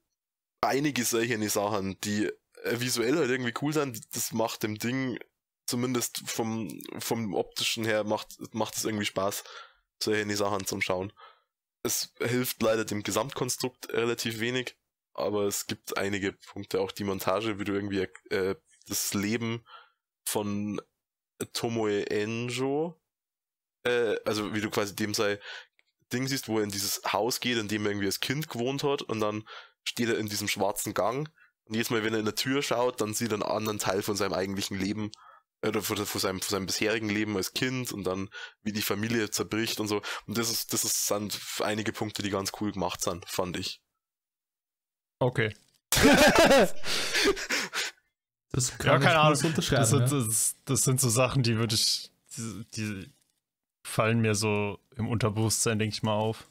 einige 0.61 1.05
solche 1.05 1.49
Sachen, 1.49 1.99
die 2.01 2.27
äh, 2.27 2.81
visuell 2.81 3.17
halt 3.17 3.31
irgendwie 3.31 3.55
cool 3.63 3.73
sind. 3.73 4.15
Das 4.15 4.33
macht 4.33 4.63
dem 4.63 4.79
Ding 4.79 5.19
zumindest 5.67 6.23
vom, 6.27 6.83
vom 6.99 7.35
optischen 7.35 7.85
her 7.85 8.05
macht, 8.05 8.55
macht 8.55 8.77
es 8.77 8.85
irgendwie 8.85 9.05
Spaß, 9.05 9.45
solche 10.03 10.37
Sachen 10.37 10.67
zum 10.67 10.81
Schauen. 10.81 11.13
Es 11.83 12.15
hilft 12.19 12.63
leider 12.63 12.85
dem 12.85 13.03
Gesamtkonstrukt 13.03 13.91
relativ 13.93 14.41
wenig, 14.41 14.77
aber 15.15 15.45
es 15.45 15.67
gibt 15.67 15.97
einige 15.97 16.33
Punkte, 16.33 16.81
auch 16.81 16.93
die 16.93 17.05
Montage, 17.05 17.59
wie 17.59 17.65
du 17.65 17.73
irgendwie 17.73 18.09
äh, 18.31 18.57
das 18.89 19.15
Leben 19.15 19.65
von 20.25 20.81
Tomoe 21.53 22.11
Enjo, 22.11 23.01
äh, 23.85 24.17
also 24.25 24.55
wie 24.55 24.61
du 24.61 24.71
quasi 24.71 24.97
dem 24.97 25.15
sei 25.15 25.39
Ding 26.13 26.27
siehst, 26.27 26.49
wo 26.49 26.59
er 26.59 26.65
in 26.65 26.71
dieses 26.71 27.03
Haus 27.13 27.41
geht, 27.41 27.59
in 27.59 27.69
dem 27.69 27.85
er 27.85 27.93
irgendwie 27.93 28.07
als 28.07 28.21
Kind 28.21 28.49
gewohnt 28.49 28.83
hat 28.83 29.03
und 29.03 29.21
dann 29.21 29.47
steht 29.89 30.09
er 30.09 30.19
in 30.19 30.29
diesem 30.29 30.49
schwarzen 30.49 30.95
Gang 30.95 31.29
und 31.65 31.75
jedes 31.75 31.91
Mal, 31.91 32.05
wenn 32.05 32.13
er 32.15 32.21
in 32.21 32.25
der 32.25 32.35
Tür 32.35 32.63
schaut, 32.63 33.01
dann 33.01 33.15
sieht 33.15 33.31
er 33.31 33.35
einen 33.35 33.43
anderen 33.43 33.79
Teil 33.79 34.03
von 34.03 34.17
seinem 34.17 34.33
eigentlichen 34.35 34.79
Leben 34.79 35.11
oder 35.67 35.83
von, 35.83 35.97
von, 35.97 36.21
seinem, 36.21 36.41
von 36.41 36.51
seinem 36.51 36.67
bisherigen 36.67 37.09
Leben 37.09 37.37
als 37.37 37.53
Kind 37.53 37.93
und 37.93 38.05
dann 38.05 38.31
wie 38.63 38.73
die 38.73 38.83
Familie 38.83 39.31
zerbricht 39.31 39.81
und 39.81 39.89
so. 39.89 40.01
Und 40.27 40.39
das 40.39 40.51
ist, 40.51 40.73
das 40.73 40.85
ist, 40.85 41.07
sind 41.09 41.39
einige 41.61 41.93
Punkte, 41.93 42.23
die 42.23 42.31
ganz 42.31 42.53
cool 42.61 42.73
gemacht 42.73 43.03
sind, 43.03 43.29
fand 43.29 43.57
ich. 43.57 43.81
Okay. 45.19 45.55
Das 48.51 48.71
Ja, 48.71 48.77
kann 48.77 49.01
keine 49.03 49.15
ich 49.15 49.19
Ahnung. 49.19 49.45
unterschreiben. 49.51 49.81
Das 49.83 49.91
sind, 49.91 50.11
ja. 50.11 50.27
das, 50.27 50.57
das 50.65 50.83
sind 50.83 51.01
so 51.01 51.09
Sachen, 51.09 51.43
die 51.43 51.57
würde 51.59 51.75
ich. 51.75 52.11
Die, 52.37 52.65
die 52.75 53.13
fallen 53.83 54.21
mir 54.21 54.35
so 54.35 54.79
im 54.97 55.07
Unterbewusstsein, 55.09 55.79
denke 55.79 55.95
ich 55.95 56.03
mal, 56.03 56.15
auf. 56.15 56.49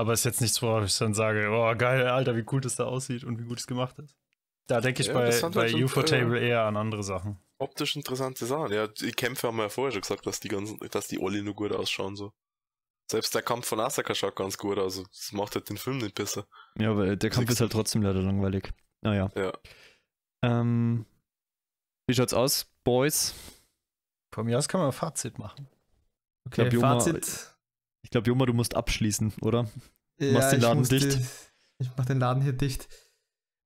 Aber 0.00 0.14
ist 0.14 0.24
jetzt 0.24 0.40
nichts, 0.40 0.62
worauf 0.62 0.84
ich 0.86 0.96
dann 0.96 1.12
sage, 1.12 1.50
oh 1.50 1.74
geil, 1.76 2.06
Alter, 2.06 2.34
wie 2.34 2.44
cool 2.50 2.62
das 2.62 2.74
da 2.76 2.84
aussieht 2.84 3.22
und 3.22 3.38
wie 3.38 3.44
gut 3.44 3.58
es 3.58 3.66
gemacht 3.66 3.98
ist. 3.98 4.16
Da 4.66 4.80
denke 4.80 5.02
ich 5.02 5.08
Ja, 5.08 5.12
bei, 5.14 5.28
bei 5.28 5.32
halt 5.40 5.70
schon, 5.72 5.84
UFO-Table 5.84 6.40
äh, 6.40 6.48
eher 6.48 6.62
an 6.62 6.78
andere 6.78 7.02
Sachen. 7.02 7.38
Optisch 7.58 7.96
interessante 7.96 8.46
Sachen. 8.46 8.72
Ja, 8.72 8.86
die 8.86 9.10
Kämpfe 9.12 9.48
haben 9.48 9.56
wir 9.58 9.64
ja 9.64 9.68
vorher 9.68 9.92
schon 9.92 10.00
gesagt, 10.00 10.26
dass 10.26 10.40
die 10.40 10.48
ganzen, 10.48 10.78
dass 10.90 11.06
die 11.08 11.18
Olli 11.20 11.42
nur 11.42 11.54
gut 11.54 11.72
ausschauen, 11.72 12.16
so. 12.16 12.32
Selbst 13.10 13.34
der 13.34 13.42
Kampf 13.42 13.66
von 13.66 13.80
Asaka 13.80 14.14
schaut 14.14 14.36
ganz 14.36 14.56
gut 14.56 14.78
aus. 14.78 14.96
Also, 14.96 15.02
das 15.10 15.32
macht 15.32 15.54
halt 15.54 15.68
den 15.68 15.76
Film 15.76 15.98
nicht 15.98 16.14
besser. 16.14 16.46
Ja, 16.78 16.92
aber 16.92 17.14
der 17.16 17.28
Kampf 17.28 17.40
Sechs- 17.48 17.54
ist 17.54 17.60
halt 17.60 17.72
trotzdem 17.72 18.00
leider 18.00 18.22
langweilig. 18.22 18.72
Naja. 19.02 19.28
Ja. 19.34 19.52
Ähm, 20.42 21.04
wie 22.08 22.14
schaut's 22.14 22.32
aus, 22.32 22.72
Boys? 22.84 23.34
Von 24.34 24.46
mir 24.46 24.56
aus 24.56 24.66
kann 24.68 24.80
man 24.80 24.88
ein 24.90 24.94
Fazit 24.94 25.38
machen. 25.38 25.68
Okay, 26.46 26.68
glaub, 26.70 26.72
Joma- 26.72 26.94
Fazit. 26.94 27.49
Ich 28.02 28.10
glaube, 28.10 28.26
Joma, 28.28 28.46
du 28.46 28.52
musst 28.54 28.74
abschließen, 28.76 29.34
oder? 29.42 29.68
Ja, 30.18 30.32
machst 30.32 30.52
den 30.52 30.58
ich 30.58 30.62
Laden 30.64 30.84
dicht. 30.84 31.12
Die, 31.18 31.26
ich 31.78 31.90
mach 31.96 32.04
den 32.06 32.18
Laden 32.20 32.42
hier 32.42 32.52
dicht. 32.52 32.88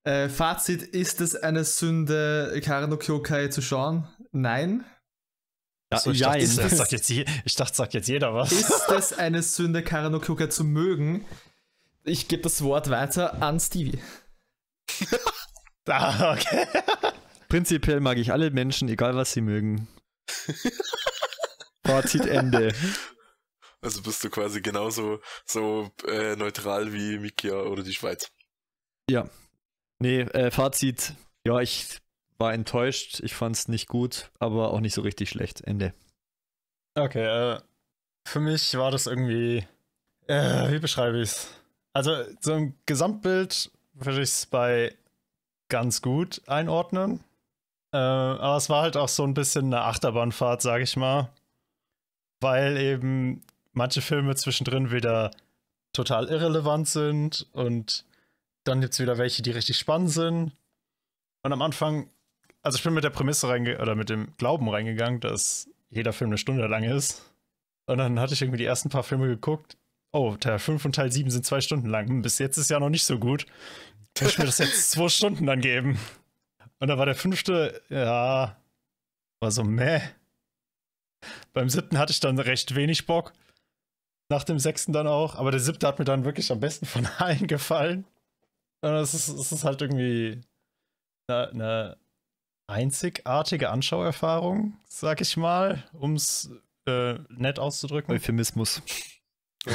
Äh, 0.05 0.29
Fazit, 0.29 0.83
ist 0.83 1.21
es 1.21 1.35
eine 1.35 1.65
Sünde, 1.65 2.61
Karano 2.63 2.97
Kyokai 2.99 3.49
zu 3.49 3.63
schauen? 3.63 4.07
Nein. 4.33 4.85
Ja, 5.93 5.99
So, 5.99 6.11
ich, 6.11 6.19
ja, 6.21 6.29
dachte, 6.29 6.41
ist 6.41 6.59
das 6.59 6.71
das- 6.71 6.79
sagt 6.79 6.93
jetzt 6.93 7.09
je, 7.09 7.25
ich 7.45 7.55
dachte, 7.55 7.75
sagt 7.75 7.95
jetzt 7.95 8.09
jeder 8.09 8.35
was. 8.35 8.53
Ist 8.53 8.89
es 8.91 9.13
eine 9.13 9.43
Sünde, 9.43 9.83
Karano 9.83 10.21
Kyokai 10.21 10.49
zu 10.49 10.65
mögen? 10.65 11.25
Ich 12.03 12.29
gebe 12.29 12.43
das 12.43 12.61
Wort 12.63 12.91
weiter 12.91 13.43
an 13.43 13.59
Stevie. 13.59 13.99
ah, 15.89 16.33
okay. 16.35 16.67
Prinzipiell 17.49 18.01
mag 18.01 18.19
ich 18.19 18.31
alle 18.33 18.51
Menschen, 18.51 18.89
egal 18.89 19.17
was 19.17 19.33
sie 19.33 19.41
mögen. 19.41 19.89
Fazit 21.87 22.27
Ende. 22.27 22.75
Also 23.85 24.01
bist 24.01 24.25
du 24.25 24.31
quasi 24.31 24.63
genauso 24.63 25.21
so 25.45 25.91
äh, 26.09 26.37
neutral 26.37 26.95
wie 26.95 27.19
Mikia 27.19 27.55
oder 27.55 27.83
die 27.83 27.93
Schweiz. 27.93 28.33
Ja. 29.11 29.29
Nee, 29.99 30.23
äh, 30.23 30.51
Fazit. 30.51 31.13
Ja, 31.47 31.61
ich 31.61 31.99
war 32.39 32.55
enttäuscht. 32.55 33.21
Ich 33.21 33.35
fand's 33.35 33.69
nicht 33.69 33.87
gut, 33.87 34.31
aber 34.39 34.73
auch 34.73 34.81
nicht 34.81 34.95
so 34.95 35.03
richtig 35.03 35.29
schlecht. 35.29 35.61
Ende. 35.61 35.93
Okay, 36.95 37.25
äh, 37.25 37.61
für 38.27 38.41
mich 38.41 38.75
war 38.79 38.91
das 38.91 39.07
irgendwie. 39.07 39.67
Äh, 40.29 40.73
wie 40.73 40.79
beschreibe 40.79 41.19
ich 41.19 41.31
es? 41.31 41.49
Also, 41.93 42.25
so 42.41 42.55
im 42.55 42.75
Gesamtbild 42.87 43.71
würde 43.93 44.23
ich 44.23 44.31
es 44.31 44.47
bei 44.47 44.97
ganz 45.69 46.01
gut 46.01 46.41
einordnen. 46.47 47.23
Äh, 47.93 47.99
aber 47.99 48.57
es 48.57 48.71
war 48.71 48.81
halt 48.81 48.97
auch 48.97 49.09
so 49.09 49.25
ein 49.25 49.35
bisschen 49.35 49.67
eine 49.67 49.83
Achterbahnfahrt, 49.83 50.63
sag 50.63 50.81
ich 50.81 50.97
mal. 50.97 51.31
Weil 52.41 52.79
eben 52.79 53.43
manche 53.75 54.01
Filme 54.01 54.35
zwischendrin 54.35 54.91
wieder 54.91 55.31
total 55.93 56.27
irrelevant 56.29 56.89
sind 56.89 57.47
und 57.53 58.05
dann 58.65 58.81
gibt 58.81 58.95
es 58.95 59.01
wieder 59.01 59.19
welche, 59.19 59.43
die 59.43 59.51
richtig 59.51 59.79
spannend 59.79 60.11
sind. 60.11 60.53
Und 61.43 61.53
am 61.53 61.63
Anfang, 61.63 62.09
also 62.63 62.77
ich 62.77 62.83
bin 62.83 62.95
mit 62.95 63.05
der 63.05 63.11
Prämisse 63.11 63.49
reinge 63.49 63.79
oder 63.81 63.95
mit 63.95 64.09
dem 64.09 64.35
Glauben 64.39 64.69
reingegangen, 64.69 65.21
dass 65.21 65.69
jeder 65.91 66.13
Film 66.13 66.31
eine 66.31 66.39
Stunde 66.39 66.67
lang 66.67 66.85
ist. 66.85 67.31
Und 67.87 67.99
dann 67.99 68.19
hatte 68.19 68.33
ich 68.33 68.43
irgendwie 68.43 68.59
die 68.59 68.65
ersten 68.65 68.89
paar 68.89 69.03
Filme 69.03 69.27
geguckt. 69.27 69.77
Oh, 70.13 70.37
Teil 70.37 70.59
5 70.59 70.85
und 70.85 70.95
Teil 70.95 71.13
7 71.13 71.31
sind 71.31 71.45
zwei 71.45 71.61
Stunden 71.61 71.89
lang. 71.89 72.09
Hm, 72.09 72.23
Bis 72.23 72.39
jetzt 72.39 72.57
ist 72.57 72.71
ja 72.71 72.81
noch 72.81 72.89
nicht 72.89 73.05
so 73.05 73.19
gut. 73.19 73.47
Muss 74.21 74.33
ich 74.33 74.39
mir 74.39 74.47
das 74.47 74.59
jetzt 74.59 74.91
zwei 74.93 75.09
Stunden 75.09 75.47
dann 75.47 75.61
geben? 75.61 75.99
Und 76.79 76.89
dann 76.89 76.99
war 76.99 77.07
der 77.07 77.15
fünfte, 77.15 77.83
ja, 77.89 78.57
war 79.41 79.51
so 79.51 79.65
meh. 79.65 80.01
Beim 81.53 81.69
siebten 81.69 81.99
hatte 81.99 82.13
ich 82.13 82.21
dann 82.21 82.39
recht 82.39 82.75
wenig 82.75 83.07
Bock. 83.07 83.33
Nach 84.35 84.43
dem 84.43 84.59
sechsten 84.59 84.93
dann 84.93 85.07
auch. 85.07 85.37
Aber 85.37 85.53
der 85.53 85.61
siebte 85.61 85.87
hat 85.87 86.01
mir 86.01 86.05
dann 86.05 86.25
wirklich 86.25 86.51
am 86.51 86.59
besten 86.59 86.87
von 86.87 87.07
allen 87.19 87.47
gefallen. 87.47 88.05
Und 88.81 88.91
es 88.95 89.15
ist, 89.15 89.29
es 89.29 89.53
ist 89.53 89.63
halt 89.63 89.81
irgendwie 89.81 90.41
eine, 91.29 91.51
eine 91.51 91.97
einzigartige 92.67 93.71
Anschauerfahrung, 93.71 94.77
sag 94.87 95.21
ich 95.21 95.37
mal, 95.37 95.85
um 95.93 96.15
es 96.15 96.51
äh, 96.87 97.15
nett 97.29 97.61
auszudrücken. 97.61 98.13
Euphemismus. 98.13 98.83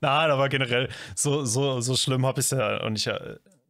Nein, 0.00 0.30
aber 0.30 0.48
generell, 0.48 0.88
so, 1.16 1.44
so, 1.44 1.80
so 1.80 1.96
schlimm 1.96 2.24
habe 2.24 2.38
ich 2.38 2.46
es 2.46 2.50
ja 2.52 2.80
und 2.84 2.94
ich 2.94 3.06
ja, 3.06 3.18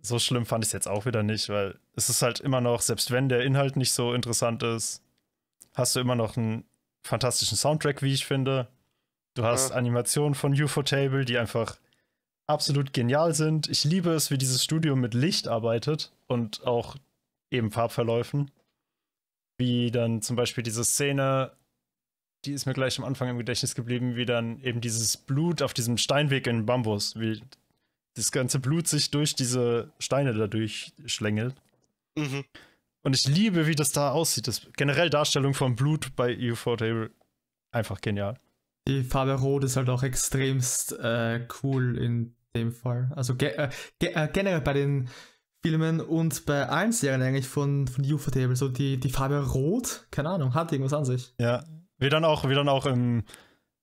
so 0.03 0.19
schlimm 0.19 0.45
fand 0.45 0.65
ich 0.65 0.69
es 0.69 0.73
jetzt 0.75 0.89
auch 0.89 1.07
wieder 1.07 1.23
nicht, 1.23 1.49
weil 1.49 1.79
es 1.95 2.11
ist 2.11 2.21
halt 2.21 2.41
immer 2.41 2.61
noch, 2.61 2.83
selbst 2.83 3.11
wenn 3.11 3.31
der 3.31 3.41
Inhalt 3.41 3.77
nicht 3.77 3.95
so 3.95 4.13
interessant 4.13 4.63
ist, 4.63 5.03
hast 5.75 5.97
du 5.97 6.01
immer 6.01 6.15
noch 6.15 6.37
einen 6.37 6.65
fantastischen 7.07 7.57
Soundtrack, 7.57 8.03
wie 8.03 8.13
ich 8.13 8.27
finde. 8.27 8.69
Du 9.35 9.45
hast 9.45 9.71
Ja. 9.71 9.77
Animationen 9.77 10.35
von 10.35 10.53
UFO-Table, 10.53 11.25
die 11.25 11.39
einfach 11.39 11.77
absolut 12.47 12.93
genial 12.93 13.35
sind. 13.35 13.69
Ich 13.69 13.85
liebe 13.85 14.11
es, 14.11 14.31
wie 14.31 14.39
dieses 14.39 14.63
Studio 14.63 14.97
mit 14.97 15.15
Licht 15.15 15.49
arbeitet 15.49 16.13
und 16.27 16.67
auch 16.67 16.97
eben 17.51 17.71
Farbverläufen. 17.71 18.51
Wie 19.59 19.91
dann 19.91 20.23
zum 20.23 20.37
Beispiel 20.37 20.63
diese 20.63 20.85
Szene, 20.85 21.53
die 22.45 22.53
ist 22.53 22.67
mir 22.67 22.75
gleich 22.75 22.99
am 22.99 23.05
Anfang 23.05 23.29
im 23.29 23.39
Gedächtnis 23.39 23.75
geblieben, 23.75 24.17
wie 24.17 24.27
dann 24.27 24.61
eben 24.63 24.81
dieses 24.81 25.17
Blut 25.17 25.63
auf 25.63 25.75
diesem 25.75 25.99
Steinweg 25.99 26.47
in 26.47 26.67
Bambus, 26.67 27.19
wie 27.19 27.43
das 28.15 28.33
ganze 28.33 28.61
Blut 28.61 28.87
sich 28.89 29.11
durch 29.11 29.35
diese 29.35 29.91
Steine 29.99 30.33
da 30.35 30.47
durchschlängelt. 30.47 31.55
Mhm. 32.17 32.45
Und 33.07 33.15
ich 33.15 33.29
liebe, 33.29 33.69
wie 33.69 33.77
das 33.77 33.93
da 33.93 34.11
aussieht. 34.11 34.49
Das 34.49 34.67
generell 34.77 35.11
Darstellung 35.11 35.55
von 35.55 35.77
Blut 35.77 36.17
bei 36.17 36.37
UFO 36.51 36.75
Table 36.75 37.13
einfach 37.71 38.01
genial. 38.01 38.37
Die 38.89 39.05
Farbe 39.05 39.35
Rot 39.35 39.63
ist 39.63 39.77
halt 39.77 39.89
auch 39.91 40.03
extremst 40.03 40.91
äh, 40.99 41.47
cool 41.63 41.97
in 41.99 42.35
dem 42.57 42.73
Fall. 42.73 43.13
Also 43.15 43.37
ge 43.37 43.51
äh, 43.51 43.71
ge 44.01 44.13
äh, 44.13 44.29
generell 44.33 44.61
bei 44.61 44.73
den 44.73 45.09
Filmen 45.63 46.01
und 46.01 46.47
bei 46.47 46.69
allen 46.69 46.91
Serien 46.91 47.23
eigentlich 47.23 47.47
von, 47.47 47.87
von 47.87 48.05
UFO 48.13 48.33
Table. 48.33 48.57
So 48.57 48.69
die, 48.69 48.99
die 48.99 49.11
Farbe 49.11 49.53
Rot, 49.53 50.09
keine 50.11 50.31
Ahnung, 50.31 50.55
hat 50.55 50.73
irgendwas 50.73 50.93
an 50.93 51.05
sich. 51.05 51.33
Ja. 51.39 51.63
Wie 51.99 52.09
dann 52.09 52.25
auch, 52.25 52.49
wie 52.49 52.57
dann 52.57 52.69
auch 52.69 52.87
im 52.87 53.23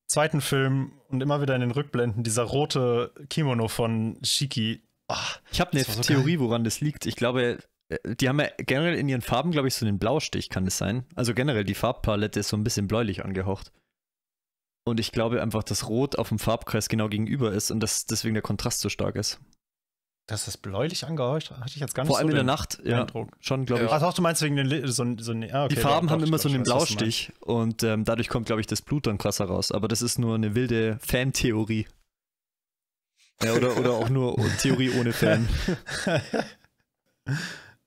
zweiten 0.05 0.41
Film 0.41 0.99
und 1.07 1.21
immer 1.23 1.41
wieder 1.41 1.55
in 1.55 1.61
den 1.61 1.71
Rückblenden 1.71 2.23
dieser 2.23 2.43
rote 2.43 3.13
Kimono 3.29 3.69
von 3.69 4.17
Shiki. 4.21 4.83
Ah, 5.07 5.15
Ich 5.49 5.61
habe 5.61 5.71
eine 5.71 5.85
so 5.85 6.01
Theorie, 6.01 6.39
woran 6.39 6.65
das 6.65 6.81
liegt. 6.81 7.05
Ich 7.05 7.15
glaube, 7.15 7.59
die 8.05 8.29
haben 8.29 8.39
ja 8.39 8.47
generell 8.57 8.95
in 8.95 9.09
ihren 9.09 9.21
Farben, 9.21 9.51
glaube 9.51 9.67
ich, 9.67 9.75
so 9.75 9.85
einen 9.85 9.99
Blaustich, 9.99 10.49
kann 10.49 10.65
das 10.65 10.77
sein? 10.77 11.05
Also 11.15 11.33
generell 11.33 11.63
die 11.63 11.73
Farbpalette 11.73 12.39
ist 12.39 12.49
so 12.49 12.57
ein 12.57 12.63
bisschen 12.63 12.87
bläulich 12.87 13.23
angehaucht. 13.23 13.71
Und 14.85 14.99
ich 14.99 15.11
glaube 15.11 15.41
einfach, 15.41 15.63
dass 15.63 15.87
Rot 15.87 16.17
auf 16.17 16.29
dem 16.29 16.39
Farbkreis 16.39 16.89
genau 16.89 17.07
gegenüber 17.07 17.51
ist 17.53 17.71
und 17.71 17.79
dass 17.79 18.05
deswegen 18.05 18.33
der 18.33 18.43
Kontrast 18.43 18.81
so 18.81 18.89
stark 18.89 19.15
ist. 19.15 19.39
dass 20.27 20.45
das 20.45 20.57
bläulich 20.57 21.05
angehaucht 21.05 21.51
hatte 21.51 21.67
ich 21.67 21.77
jetzt 21.77 21.95
gar 21.95 22.03
nicht 22.03 22.09
Vor 22.09 22.17
allem 22.17 22.27
so 22.27 22.31
in 22.31 22.35
der 22.35 22.43
Nacht, 22.43 22.79
ja. 22.83 23.01
Eindruck. 23.01 23.29
Schon, 23.39 23.65
glaube 23.65 23.85
ich. 23.85 23.91
Ach, 23.91 24.01
doch, 24.01 24.13
du 24.13 24.21
meinst 24.21 24.41
wegen 24.41 24.55
den 24.55 24.87
so, 24.87 25.05
so, 25.17 25.31
ah, 25.31 25.65
okay, 25.65 25.75
die 25.75 25.81
Farben 25.81 26.09
haben 26.09 26.23
immer 26.23 26.37
so 26.37 26.49
einen. 26.49 26.63
Blaustich 26.63 27.31
und 27.39 27.83
ähm, 27.83 28.03
dadurch 28.03 28.29
kommt, 28.29 28.45
glaube 28.45 28.61
ich, 28.61 28.67
das 28.67 28.81
Blut 28.81 29.07
dann 29.07 29.17
krasser 29.17 29.45
raus. 29.45 29.71
Aber 29.71 29.87
das 29.87 30.01
ist 30.01 30.19
nur 30.19 30.35
eine 30.35 30.55
wilde 30.55 30.97
Fan-Theorie. 31.01 31.87
Ja, 33.41 33.53
oder, 33.53 33.77
oder 33.77 33.91
auch 33.91 34.09
nur 34.09 34.37
Theorie 34.59 34.91
ohne 34.91 35.13
Fan. 35.13 35.47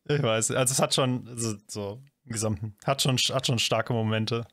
ich 0.09 0.23
weiß, 0.23 0.51
also 0.53 0.73
es 0.73 0.81
hat 0.81 0.95
schon 0.95 1.29
so, 1.37 1.55
so 1.67 2.03
im 2.25 2.33
Gesamten, 2.33 2.77
hat 2.85 3.03
schon, 3.03 3.17
hat 3.17 3.47
schon 3.47 3.59
starke 3.59 3.93
Momente. 3.93 4.47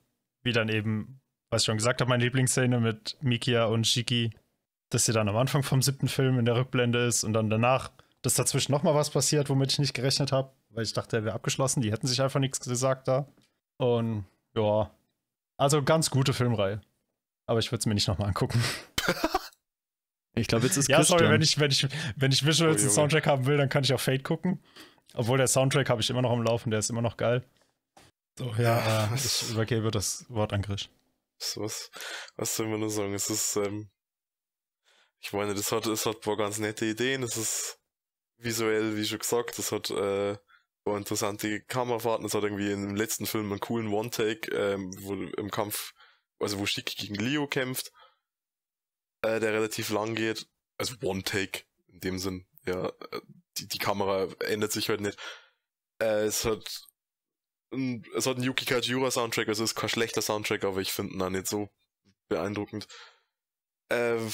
Wie 0.44 0.52
dann 0.52 0.70
eben, 0.70 1.22
was 1.50 1.62
ich 1.62 1.66
schon 1.68 1.78
gesagt 1.78 2.02
habe, 2.02 2.10
meine 2.10 2.24
Lieblingsszene 2.24 2.80
mit 2.80 3.18
Mikia 3.22 3.66
und 3.66 3.88
Shiki, 3.88 4.32
dass 4.90 5.06
sie 5.06 5.14
dann 5.14 5.30
am 5.30 5.38
Anfang 5.38 5.64
vom 5.64 5.82
siebten 5.82 6.08
Film 6.08 6.38
in 6.38 6.46
der 6.46 6.56
Rückblende 6.56 7.06
ist 7.06 7.24
und 7.24 7.34
dann 7.34 7.50
danach, 7.50 7.92
dass 8.22 8.34
dazwischen 8.36 8.72
nochmal 8.74 8.94
was 8.94 9.10
passiert, 9.10 9.50
womit 9.50 9.72
ich 9.72 9.80
nicht 9.80 9.94
gerechnet 9.94 10.32
habe, 10.32 10.52
weil 10.70 10.84
ich 10.84 10.94
dachte, 10.94 11.18
er 11.18 11.24
wäre 11.26 11.36
abgeschlossen. 11.36 11.82
Die 11.82 11.92
hätten 11.92 12.08
sich 12.08 12.22
einfach 12.22 12.40
nichts 12.40 12.60
gesagt 12.60 13.08
da. 13.08 13.28
Und 13.78 14.26
ja, 14.56 14.92
also 15.58 15.82
ganz 15.82 16.10
gute 16.10 16.34
Filmreihe. 16.34 16.82
Aber 17.46 17.60
ich 17.60 17.72
würde 17.72 17.80
es 17.80 17.86
mir 17.86 17.94
nicht 17.94 18.08
nochmal 18.08 18.28
angucken. 18.30 18.62
Ich 20.36 20.48
glaube, 20.48 20.66
jetzt 20.66 20.78
ist 20.78 20.90
Ja, 20.90 21.04
sorry, 21.04 21.20
Christian. 21.28 21.34
wenn 21.34 21.42
ich, 21.42 21.60
wenn 21.60 21.72
ich, 21.72 21.88
wenn 22.16 22.32
ich 22.32 22.46
Visuals 22.46 22.72
Oh, 22.76 22.78
einen 22.78 22.80
Junge. 22.86 22.92
Soundtrack 22.94 23.28
haben 23.28 23.46
will, 23.46 23.58
dann 23.58 23.70
kann 23.70 23.84
ich 23.84 23.94
auch 23.94 24.00
Fate 24.00 24.24
gucken. 24.24 24.60
Obwohl 25.14 25.38
der 25.38 25.48
Soundtrack 25.48 25.90
habe 25.90 26.02
ich 26.02 26.10
immer 26.10 26.22
noch 26.22 26.32
am 26.32 26.44
Laufen, 26.44 26.72
der 26.72 26.80
ist 26.80 26.90
immer 26.90 27.02
noch 27.02 27.18
geil. 27.18 27.44
So, 28.38 28.54
ja, 28.58 29.06
äh, 29.06 29.16
ich 29.16 29.50
übergebe 29.50 29.92
das 29.92 30.26
Wort 30.30 30.54
an 30.54 30.62
Grisch. 30.62 30.90
Was, 31.56 31.92
was 32.36 32.56
soll 32.56 32.68
man 32.68 32.80
nur 32.80 32.90
sagen? 32.90 33.14
Es 33.14 33.30
ist, 33.30 33.58
ähm, 33.58 33.90
ich 35.20 35.34
meine, 35.34 35.54
das 35.54 35.72
hat, 35.72 35.86
es 35.86 36.06
hat 36.06 36.16
ein 36.16 36.22
paar 36.22 36.38
ganz 36.38 36.58
nette 36.58 36.86
Ideen. 36.86 37.22
Es 37.24 37.38
ist 37.38 37.80
visuell, 38.38 38.98
wie 38.98 39.06
schon 39.06 39.20
gesagt, 39.20 39.60
es 39.60 39.72
hat 39.72 39.90
äh, 39.90 40.38
interessante 40.86 41.62
Kamerafahrten. 41.62 42.26
Es 42.26 42.34
hat 42.34 42.44
irgendwie 42.44 42.72
im 42.72 42.96
letzten 42.96 43.26
Film 43.26 43.52
einen 43.52 43.60
coolen 43.60 43.94
One-Take, 43.94 44.52
ähm, 44.52 44.92
wo 45.02 45.14
im 45.14 45.52
Kampf, 45.52 45.94
also 46.40 46.60
wo 46.60 46.66
Shiki 46.66 46.96
gegen 46.96 47.16
Leo 47.16 47.48
kämpft, 47.48 47.92
äh, 49.22 49.40
der 49.40 49.54
relativ 49.54 49.90
lang 49.90 50.16
geht. 50.16 50.48
Also 50.78 50.96
One-Take 51.02 51.64
in 51.88 52.00
dem 52.00 52.20
Sinn. 52.20 52.48
Ja, 52.66 52.88
äh, 52.88 53.22
die, 53.58 53.68
die 53.68 53.78
Kamera 53.78 54.28
ändert 54.46 54.72
sich 54.72 54.90
halt 54.90 55.02
nicht. 55.02 55.18
Äh, 56.02 56.26
es 56.26 56.46
hat 56.46 56.84
ein- 57.74 58.06
es 58.16 58.26
hat 58.28 58.36
einen 58.38 58.46
Yuki 58.46 58.66
Kajiura 58.66 59.12
Soundtrack, 59.12 59.48
also 59.48 59.64
es 59.64 59.72
ist 59.72 59.76
kein 59.76 59.90
schlechter 59.90 60.22
Soundtrack, 60.22 60.64
aber 60.64 60.80
ich 60.82 60.92
finde 60.94 61.14
ihn 61.16 61.22
auch 61.22 61.30
nicht 61.30 61.48
so 61.48 61.70
beeindruckend. 62.30 62.88
Ähm, 63.90 64.32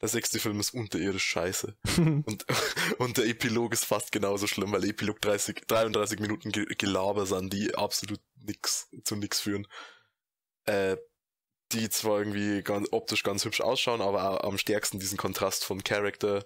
der 0.00 0.08
sechste 0.08 0.38
Film 0.38 0.60
ist 0.60 0.74
unterirdisch 0.74 1.24
scheiße. 1.24 1.76
Und, 2.26 2.44
und 2.98 3.16
der 3.16 3.26
Epilog 3.26 3.72
ist 3.72 3.84
fast 3.86 4.12
genauso 4.12 4.46
schlimm, 4.46 4.72
weil 4.72 4.84
Epilog 4.84 5.20
30, 5.22 5.62
33 5.66 6.20
Minuten 6.20 6.52
Ge 6.52 6.66
Gelaber 6.76 7.24
sind, 7.26 7.52
die 7.52 7.74
absolut 7.74 8.20
nix, 8.34 8.88
zu 9.04 9.16
nix 9.16 9.40
führen. 9.40 9.66
Äh, 10.66 10.96
die 11.72 11.88
zwar 11.90 12.18
irgendwie 12.18 12.62
ganz, 12.62 12.88
optisch 12.92 13.22
ganz 13.22 13.44
hübsch 13.44 13.60
ausschauen, 13.62 14.02
aber 14.02 14.30
auch 14.44 14.48
am 14.48 14.58
stärksten 14.58 15.00
diesen 15.00 15.18
Kontrast 15.18 15.64
von 15.64 15.82
Character 15.82 16.44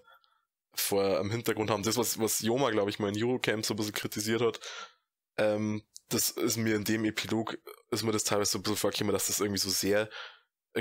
vor 0.80 1.18
am 1.18 1.30
Hintergrund 1.30 1.70
haben. 1.70 1.82
Das, 1.82 1.96
was, 1.96 2.18
was 2.18 2.40
Joma, 2.40 2.70
glaube 2.70 2.90
ich, 2.90 2.98
mal 2.98 3.14
in 3.14 3.22
Eurocamp 3.22 3.64
so 3.64 3.74
ein 3.74 3.76
bisschen 3.76 3.94
kritisiert 3.94 4.40
hat, 4.40 4.60
ähm, 5.36 5.82
das 6.08 6.30
ist 6.30 6.56
mir 6.56 6.76
in 6.76 6.84
dem 6.84 7.04
Epilog, 7.04 7.58
ist 7.90 8.02
mir 8.02 8.12
das 8.12 8.24
teilweise 8.24 8.52
so 8.52 8.58
ein 8.58 8.62
bisschen 8.62 8.76
vorgekommen, 8.76 9.12
dass 9.12 9.26
das 9.26 9.40
irgendwie 9.40 9.60
so 9.60 9.70
sehr 9.70 10.08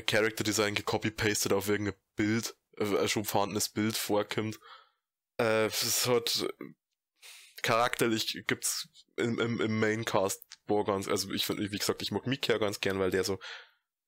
Character 0.05 0.43
Design 0.43 0.75
gecopy-pasted 0.75 1.53
auf 1.53 1.69
irgendein 1.69 1.99
Bild, 2.15 2.55
äh, 2.77 3.07
schon 3.07 3.25
vorhandenes 3.25 3.69
Bild 3.69 3.97
vorkommt. 3.97 4.59
Äh, 5.39 5.65
es 5.65 6.07
hat 6.07 6.47
charakterlich 7.63 8.43
gibt's 8.47 8.87
im, 9.17 9.39
im, 9.39 9.59
im 9.59 9.79
Maincast 9.79 10.47
boah, 10.67 10.85
ganz, 10.85 11.07
also 11.07 11.31
ich 11.31 11.45
finde, 11.45 11.71
wie 11.71 11.77
gesagt, 11.77 12.01
ich 12.01 12.11
mag 12.11 12.27
Mika 12.27 12.57
ganz 12.57 12.79
gern, 12.79 12.99
weil 12.99 13.09
der 13.09 13.23
so 13.23 13.39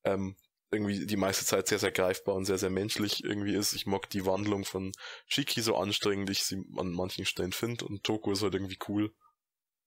ähm, 0.03 0.35
irgendwie 0.71 1.05
die 1.05 1.17
meiste 1.17 1.45
Zeit 1.45 1.67
sehr, 1.67 1.79
sehr 1.79 1.91
greifbar 1.91 2.35
und 2.35 2.45
sehr, 2.45 2.57
sehr 2.57 2.69
menschlich 2.69 3.23
irgendwie 3.23 3.55
ist. 3.55 3.73
Ich 3.73 3.85
mag 3.85 4.09
die 4.09 4.25
Wandlung 4.25 4.65
von 4.65 4.91
Shiki 5.27 5.61
so 5.61 5.75
anstrengend, 5.75 6.29
ich 6.29 6.43
sie 6.43 6.63
an 6.77 6.91
manchen 6.91 7.25
Stellen 7.25 7.53
finde 7.53 7.85
und 7.85 8.03
Toko 8.03 8.31
ist 8.31 8.43
halt 8.43 8.53
irgendwie 8.53 8.77
cool. 8.87 9.11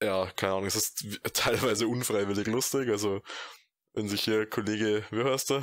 Ja, 0.02 0.30
keine 0.34 0.54
Ahnung, 0.54 0.66
es 0.66 0.74
ist 0.74 1.04
teilweise 1.32 1.86
unfreiwillig 1.86 2.46
lustig, 2.48 2.88
also 2.88 3.22
wenn 3.94 4.08
sich 4.08 4.22
hier 4.22 4.46
Kollege, 4.46 5.04
wie 5.10 5.22
heißt 5.22 5.50
der? 5.50 5.62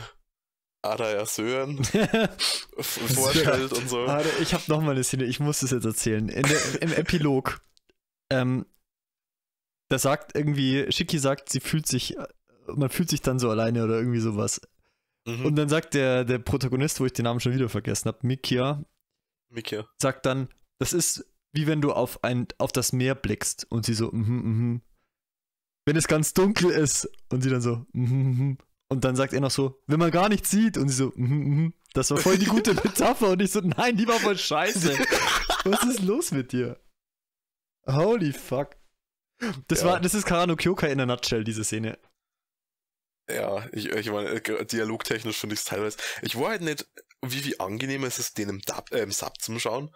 Adaya 0.81 1.25
Sören 1.25 1.83
vorstellt 2.79 3.73
und 3.73 3.89
so. 3.89 4.07
Warte, 4.07 4.29
ich 4.41 4.53
habe 4.53 4.63
noch 4.67 4.81
mal 4.81 4.91
eine 4.91 5.03
Szene, 5.03 5.25
ich 5.25 5.41
muss 5.41 5.59
das 5.59 5.71
jetzt 5.71 5.85
erzählen. 5.85 6.27
Der, 6.27 6.81
Im 6.81 6.93
Epilog, 6.93 7.59
ähm, 8.29 8.65
da 9.89 9.99
sagt 9.99 10.35
irgendwie, 10.35 10.89
Shiki 10.89 11.19
sagt, 11.19 11.49
sie 11.49 11.59
fühlt 11.59 11.87
sich, 11.87 12.15
man 12.67 12.89
fühlt 12.89 13.09
sich 13.09 13.21
dann 13.21 13.39
so 13.39 13.49
alleine 13.49 13.83
oder 13.83 13.97
irgendwie 13.97 14.19
sowas. 14.19 14.61
Mhm. 15.27 15.45
Und 15.45 15.55
dann 15.55 15.69
sagt 15.69 15.93
der, 15.93 16.25
der 16.25 16.39
Protagonist, 16.39 16.99
wo 16.99 17.05
ich 17.05 17.13
den 17.13 17.23
Namen 17.23 17.39
schon 17.39 17.53
wieder 17.53 17.69
vergessen 17.69 18.07
habe, 18.07 18.19
Mikia, 18.25 18.83
Mika. 19.49 19.87
sagt 20.01 20.25
dann, 20.25 20.49
das 20.79 20.93
ist 20.93 21.25
wie 21.51 21.67
wenn 21.67 21.81
du 21.81 21.91
auf, 21.91 22.23
ein, 22.23 22.47
auf 22.59 22.71
das 22.71 22.93
Meer 22.93 23.15
blickst 23.15 23.65
und 23.71 23.85
sie 23.85 23.93
so, 23.93 24.11
mhm, 24.11 24.35
mhm. 24.43 24.81
Wenn 25.85 25.95
es 25.95 26.07
ganz 26.07 26.33
dunkel 26.35 26.69
ist 26.69 27.09
und 27.29 27.41
sie 27.41 27.49
dann 27.49 27.61
so, 27.61 27.85
mhm, 27.93 28.37
mhm. 28.37 28.57
Und 28.91 29.03
dann 29.03 29.15
sagt 29.15 29.33
er 29.33 29.41
noch 29.41 29.51
so, 29.51 29.81
wenn 29.87 29.99
man 29.99 30.11
gar 30.11 30.29
nichts 30.29 30.49
sieht 30.51 30.77
und 30.77 30.89
sie 30.89 30.95
so, 30.95 31.11
mhm, 31.15 31.37
mhm. 31.37 31.73
Das 31.93 32.11
war 32.11 32.17
voll 32.17 32.37
die 32.37 32.45
gute 32.45 32.73
Metapher 32.83 33.29
und 33.31 33.41
ich 33.41 33.51
so, 33.51 33.61
nein, 33.61 33.97
die 33.97 34.07
war 34.07 34.19
voll 34.19 34.37
scheiße. 34.37 34.97
Was 35.65 35.83
ist 35.83 36.03
los 36.03 36.31
mit 36.31 36.51
dir? 36.51 36.79
Holy 37.87 38.31
fuck. 38.33 38.75
Das 39.67 39.81
Ja. 39.81 39.87
war, 39.87 39.99
das 39.99 40.13
ist 40.13 40.25
Karano 40.25 40.55
Kyokai 40.55 40.91
in 40.91 40.99
a 40.99 41.05
nutshell, 41.05 41.43
diese 41.43 41.63
Szene. 41.63 41.97
Ja, 43.29 43.67
ich, 43.71 43.85
ich 43.87 44.11
meine, 44.11 44.29
äh, 44.29 44.65
dialogtechnisch 44.65 45.37
finde 45.37 45.53
ich 45.53 45.59
es 45.59 45.65
teilweise. 45.65 45.97
Ich 46.21 46.37
war 46.37 46.49
halt 46.49 46.61
nicht, 46.61 46.87
wie, 47.21 47.45
wie 47.45 47.59
angenehm 47.59 48.03
ist 48.03 48.19
es, 48.19 48.33
den 48.33 48.49
im, 48.49 48.61
Dub, 48.61 48.91
äh, 48.91 49.01
im 49.01 49.11
Sub 49.11 49.39
zum 49.39 49.59
Schauen, 49.59 49.95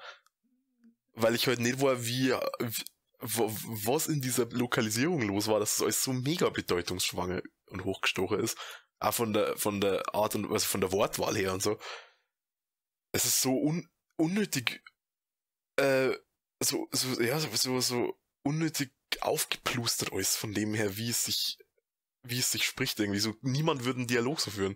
weil 1.13 1.35
ich 1.35 1.47
halt 1.47 1.59
nicht 1.59 1.81
war, 1.81 2.05
wie, 2.05 2.33
wie 2.59 2.83
was 3.23 4.07
in 4.07 4.21
dieser 4.21 4.45
Lokalisierung 4.47 5.21
los 5.21 5.47
war, 5.47 5.59
dass 5.59 5.75
es 5.75 5.81
alles 5.81 6.03
so 6.03 6.11
mega 6.11 6.49
bedeutungsschwanger 6.49 7.41
und 7.67 7.85
hochgestochen 7.85 8.39
ist. 8.39 8.57
Auch 8.99 9.13
von 9.13 9.33
der, 9.33 9.57
von 9.57 9.81
der 9.81 10.13
Art 10.13 10.35
und, 10.35 10.51
also 10.51 10.65
von 10.65 10.81
der 10.81 10.91
Wortwahl 10.91 11.35
her 11.35 11.53
und 11.53 11.63
so. 11.63 11.79
Es 13.13 13.25
ist 13.25 13.41
so 13.41 13.51
un, 13.51 13.89
unnötig, 14.17 14.83
äh, 15.77 16.11
so, 16.61 16.87
so, 16.91 17.21
ja, 17.21 17.39
so, 17.39 17.79
so 17.79 18.17
unnötig 18.43 18.91
aufgeplustert 19.21 20.11
alles 20.11 20.35
von 20.35 20.53
dem 20.53 20.73
her, 20.73 20.97
wie 20.97 21.09
es 21.09 21.23
sich 21.23 21.57
wie 22.23 22.39
es 22.39 22.51
sich 22.51 22.65
spricht 22.65 22.99
irgendwie. 22.99 23.19
So, 23.19 23.35
niemand 23.41 23.85
würde 23.85 23.99
einen 23.99 24.07
Dialog 24.07 24.39
so 24.39 24.51
führen. 24.51 24.75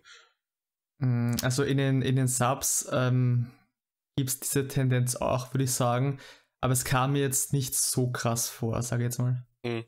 Mm, 0.99 1.35
Also 1.41 1.63
in 1.63 1.77
den, 1.77 2.01
in 2.01 2.15
den 2.15 2.27
Subs 2.27 2.87
ähm, 2.91 3.51
gibt 4.15 4.29
es 4.29 4.39
diese 4.39 4.67
Tendenz 4.67 5.15
auch, 5.15 5.53
würde 5.53 5.63
ich 5.65 5.71
sagen. 5.71 6.19
Aber 6.61 6.73
es 6.73 6.85
kam 6.85 7.13
mir 7.13 7.21
jetzt 7.21 7.53
nicht 7.53 7.75
so 7.75 8.11
krass 8.11 8.49
vor, 8.49 8.81
sage 8.81 9.03
ich 9.03 9.07
jetzt 9.07 9.19
mal. 9.19 9.45
Mhm. 9.63 9.85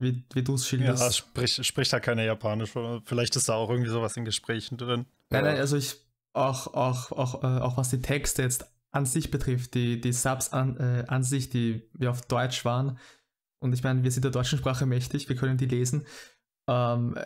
Wie, 0.00 0.26
wie 0.34 0.42
du 0.42 0.54
es 0.54 0.62
Ja, 0.70 0.78
schilderst. 0.78 1.16
spricht, 1.16 1.64
spricht 1.64 1.92
da 1.92 2.00
keiner 2.00 2.24
Japanisch. 2.24 2.72
Vielleicht 3.04 3.36
ist 3.36 3.48
da 3.48 3.54
auch 3.54 3.70
irgendwie 3.70 3.90
sowas 3.90 4.16
in 4.16 4.24
Gesprächen 4.24 4.76
drin. 4.76 5.06
Nein, 5.30 5.44
nein, 5.44 5.56
also 5.56 5.76
ich 5.76 6.04
auch, 6.32 6.66
auch, 6.74 7.12
auch, 7.12 7.42
äh, 7.44 7.60
auch 7.60 7.76
was 7.76 7.90
die 7.90 8.02
Texte 8.02 8.42
jetzt 8.42 8.66
an 8.90 9.06
sich 9.06 9.30
betrifft, 9.30 9.74
die, 9.74 10.00
die 10.00 10.12
Subs 10.12 10.52
an, 10.52 10.76
äh, 10.78 11.04
an 11.06 11.22
sich, 11.22 11.48
die 11.48 11.88
wir 11.94 12.10
auf 12.10 12.22
Deutsch 12.22 12.64
waren. 12.64 12.98
Und 13.60 13.72
ich 13.72 13.82
meine, 13.84 14.02
wir 14.02 14.10
sind 14.10 14.24
der 14.24 14.30
deutschen 14.32 14.58
Sprache 14.58 14.84
mächtig, 14.84 15.28
wir 15.28 15.36
können 15.36 15.56
die 15.58 15.66
lesen. 15.66 16.06
Ähm, 16.68 17.16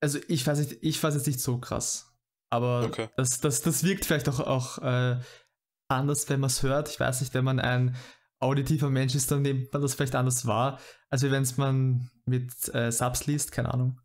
also 0.00 0.18
ich 0.28 0.46
weiß 0.46 0.58
nicht, 0.58 0.78
ich 0.82 1.02
weiß 1.02 1.14
jetzt 1.14 1.26
nicht 1.26 1.40
so 1.40 1.58
krass. 1.58 2.12
Aber 2.50 2.82
Okay. 2.84 3.08
das, 3.16 3.40
das, 3.40 3.62
das 3.62 3.82
wirkt 3.84 4.04
vielleicht 4.04 4.28
auch, 4.28 4.40
auch 4.40 4.78
äh, 4.78 5.18
anders, 5.88 6.28
wenn 6.28 6.40
man 6.40 6.48
es 6.48 6.62
hört. 6.62 6.88
Ich 6.88 7.00
weiß 7.00 7.20
nicht, 7.20 7.34
wenn 7.34 7.44
man 7.44 7.58
ein 7.60 7.96
auditiver 8.38 8.90
Mensch 8.90 9.14
ist, 9.14 9.30
dann 9.30 9.42
nimmt 9.42 9.72
man 9.72 9.82
das 9.82 9.94
vielleicht 9.94 10.14
anders 10.14 10.46
wahr, 10.46 10.78
als 11.10 11.22
wenn 11.22 11.42
es 11.42 11.56
man 11.56 12.10
mit 12.26 12.52
äh, 12.74 12.92
Subs 12.92 13.26
liest, 13.26 13.50
keine 13.52 13.72
Ahnung. 13.72 14.00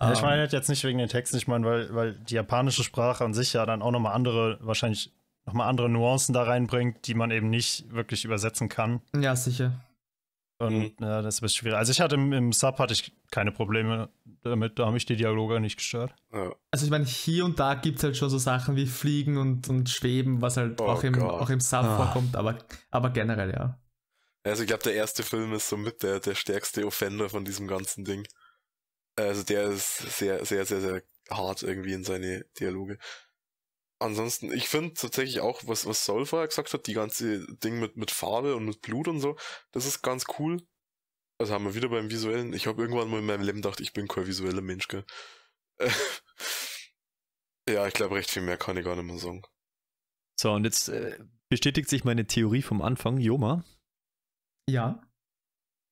Ja, 0.00 0.12
ich 0.12 0.18
Ähm, 0.20 0.24
meine 0.24 0.46
jetzt 0.46 0.68
nicht 0.68 0.82
wegen 0.84 0.98
den 0.98 1.08
Texten, 1.08 1.36
ich 1.36 1.46
meine, 1.46 1.66
weil, 1.66 1.94
weil 1.94 2.18
die 2.18 2.34
japanische 2.34 2.82
Sprache 2.82 3.24
an 3.24 3.34
sich 3.34 3.52
ja 3.52 3.66
dann 3.66 3.82
auch 3.82 3.90
nochmal 3.90 4.14
andere, 4.14 4.58
wahrscheinlich 4.62 5.12
nochmal 5.44 5.68
andere 5.68 5.88
Nuancen 5.88 6.32
da 6.32 6.44
reinbringt, 6.44 7.06
die 7.06 7.14
man 7.14 7.30
eben 7.30 7.50
nicht 7.50 7.92
wirklich 7.92 8.24
übersetzen 8.24 8.68
kann. 8.68 9.02
Ja, 9.14 9.36
sicher. 9.36 9.84
Und 10.58 10.74
Mhm. 10.78 10.92
ja, 11.00 11.20
das 11.20 11.34
ist 11.34 11.40
ein 11.40 11.44
bisschen 11.46 11.58
schwierig. 11.60 11.76
Also 11.76 11.92
ich 11.92 12.00
hatte 12.00 12.14
im, 12.14 12.32
im 12.32 12.52
Sub 12.52 12.78
hatte 12.78 12.94
ich 12.94 13.12
keine 13.30 13.52
Probleme 13.52 14.08
damit, 14.42 14.78
da 14.78 14.86
haben 14.86 14.94
mich 14.94 15.04
die 15.04 15.16
Dialoge 15.16 15.60
nicht 15.60 15.76
gestört. 15.76 16.14
Ja. 16.32 16.54
Also 16.70 16.84
ich 16.86 16.90
meine, 16.90 17.04
hier 17.04 17.44
und 17.44 17.58
da 17.58 17.74
gibt 17.74 17.98
es 17.98 18.04
halt 18.04 18.16
schon 18.16 18.30
so 18.30 18.38
Sachen 18.38 18.74
wie 18.76 18.86
Fliegen 18.86 19.36
und, 19.36 19.68
und 19.68 19.90
Schweben, 19.90 20.40
was 20.40 20.56
halt 20.56 20.80
Oh 20.80 20.84
auch, 20.86 21.04
im, 21.04 21.12
Gott. 21.12 21.30
auch 21.42 21.50
im 21.50 21.60
Sub 21.60 21.84
Ah. 21.84 21.96
vorkommt, 21.96 22.36
aber, 22.36 22.56
aber 22.90 23.10
generell 23.10 23.50
ja. 23.50 23.78
Also 24.44 24.62
ich 24.62 24.68
glaube, 24.68 24.84
der 24.84 24.94
erste 24.94 25.22
Film 25.24 25.52
ist 25.52 25.68
somit 25.68 26.02
der, 26.02 26.20
der 26.20 26.34
stärkste 26.34 26.86
Offender 26.86 27.28
von 27.28 27.44
diesem 27.44 27.66
ganzen 27.66 28.04
Ding. 28.04 28.26
Also 29.16 29.42
der 29.42 29.64
ist 29.70 29.98
sehr, 30.18 30.44
sehr, 30.46 30.64
sehr, 30.64 30.80
sehr 30.80 31.02
hart 31.30 31.62
irgendwie 31.64 31.92
in 31.92 32.04
seine 32.04 32.44
Dialoge. 32.58 32.98
Ansonsten, 33.98 34.52
ich 34.52 34.68
finde 34.68 34.92
tatsächlich 34.94 35.40
auch, 35.40 35.62
was, 35.66 35.86
was 35.86 36.04
Sol 36.04 36.26
vorher 36.26 36.48
gesagt 36.48 36.72
hat, 36.74 36.86
die 36.86 36.92
ganze 36.94 37.46
Ding 37.56 37.80
mit, 37.80 37.96
mit 37.96 38.10
Farbe 38.10 38.54
und 38.54 38.66
mit 38.66 38.82
Blut 38.82 39.08
und 39.08 39.20
so, 39.20 39.36
das 39.72 39.86
ist 39.86 40.02
ganz 40.02 40.24
cool. 40.38 40.66
Also 41.38 41.54
haben 41.54 41.64
wir 41.64 41.74
wieder 41.74 41.88
beim 41.88 42.10
Visuellen. 42.10 42.52
Ich 42.52 42.66
habe 42.66 42.80
irgendwann 42.82 43.08
mal 43.08 43.18
in 43.20 43.26
meinem 43.26 43.42
Leben 43.42 43.62
gedacht, 43.62 43.80
ich 43.80 43.92
bin 43.92 44.06
kein 44.08 44.26
visueller 44.26 44.60
Mensch, 44.62 44.88
gell. 44.88 45.04
ja, 47.68 47.86
ich 47.86 47.94
glaube, 47.94 48.16
recht 48.16 48.30
viel 48.30 48.42
mehr 48.42 48.56
kann 48.58 48.76
ich 48.76 48.84
gar 48.84 48.96
nicht 48.96 49.04
mehr 49.06 49.18
sagen. 49.18 49.42
So, 50.38 50.52
und 50.52 50.64
jetzt 50.64 50.88
äh, 50.88 51.18
bestätigt 51.48 51.88
sich 51.88 52.04
meine 52.04 52.26
Theorie 52.26 52.62
vom 52.62 52.82
Anfang. 52.82 53.18
Joma, 53.18 53.64
Ja. 54.68 55.02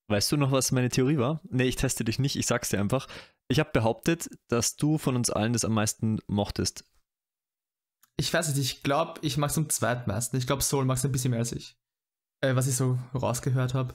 weißt 0.09 0.33
du 0.33 0.37
noch, 0.37 0.53
was 0.53 0.73
meine 0.73 0.91
Theorie 0.91 1.19
war? 1.19 1.41
Nee, 1.45 1.65
ich 1.65 1.77
teste 1.77 2.05
dich 2.05 2.19
nicht, 2.19 2.37
ich 2.37 2.47
sag's 2.47 2.69
dir 2.69 2.81
einfach. 2.81 3.07
Ich 3.49 3.61
habe 3.61 3.71
behauptet, 3.73 4.29
dass 4.49 4.77
du 4.77 4.99
von 4.99 5.17
uns 5.17 5.31
allen 5.31 5.53
das 5.53 5.65
am 5.65 5.73
meisten 5.75 6.21
mochtest. 6.27 6.85
Ich 8.17 8.33
weiß 8.33 8.49
nicht, 8.49 8.59
ich 8.59 8.83
glaube, 8.83 9.21
ich 9.23 9.37
mag 9.37 9.51
es 9.51 9.59
am 9.59 9.69
zweitmeisten. 9.69 10.39
Ich 10.39 10.47
glaube, 10.47 10.63
Soul 10.63 10.85
mag 10.85 10.97
es 10.99 11.05
ein 11.05 11.13
bisschen 11.13 11.31
mehr 11.33 11.41
als 11.41 11.53
ich. 11.53 11.77
Äh, 12.41 12.55
was 12.55 12.67
ich 12.69 12.77
so 12.77 12.99
rausgehört 13.15 13.75
habe. 13.75 13.95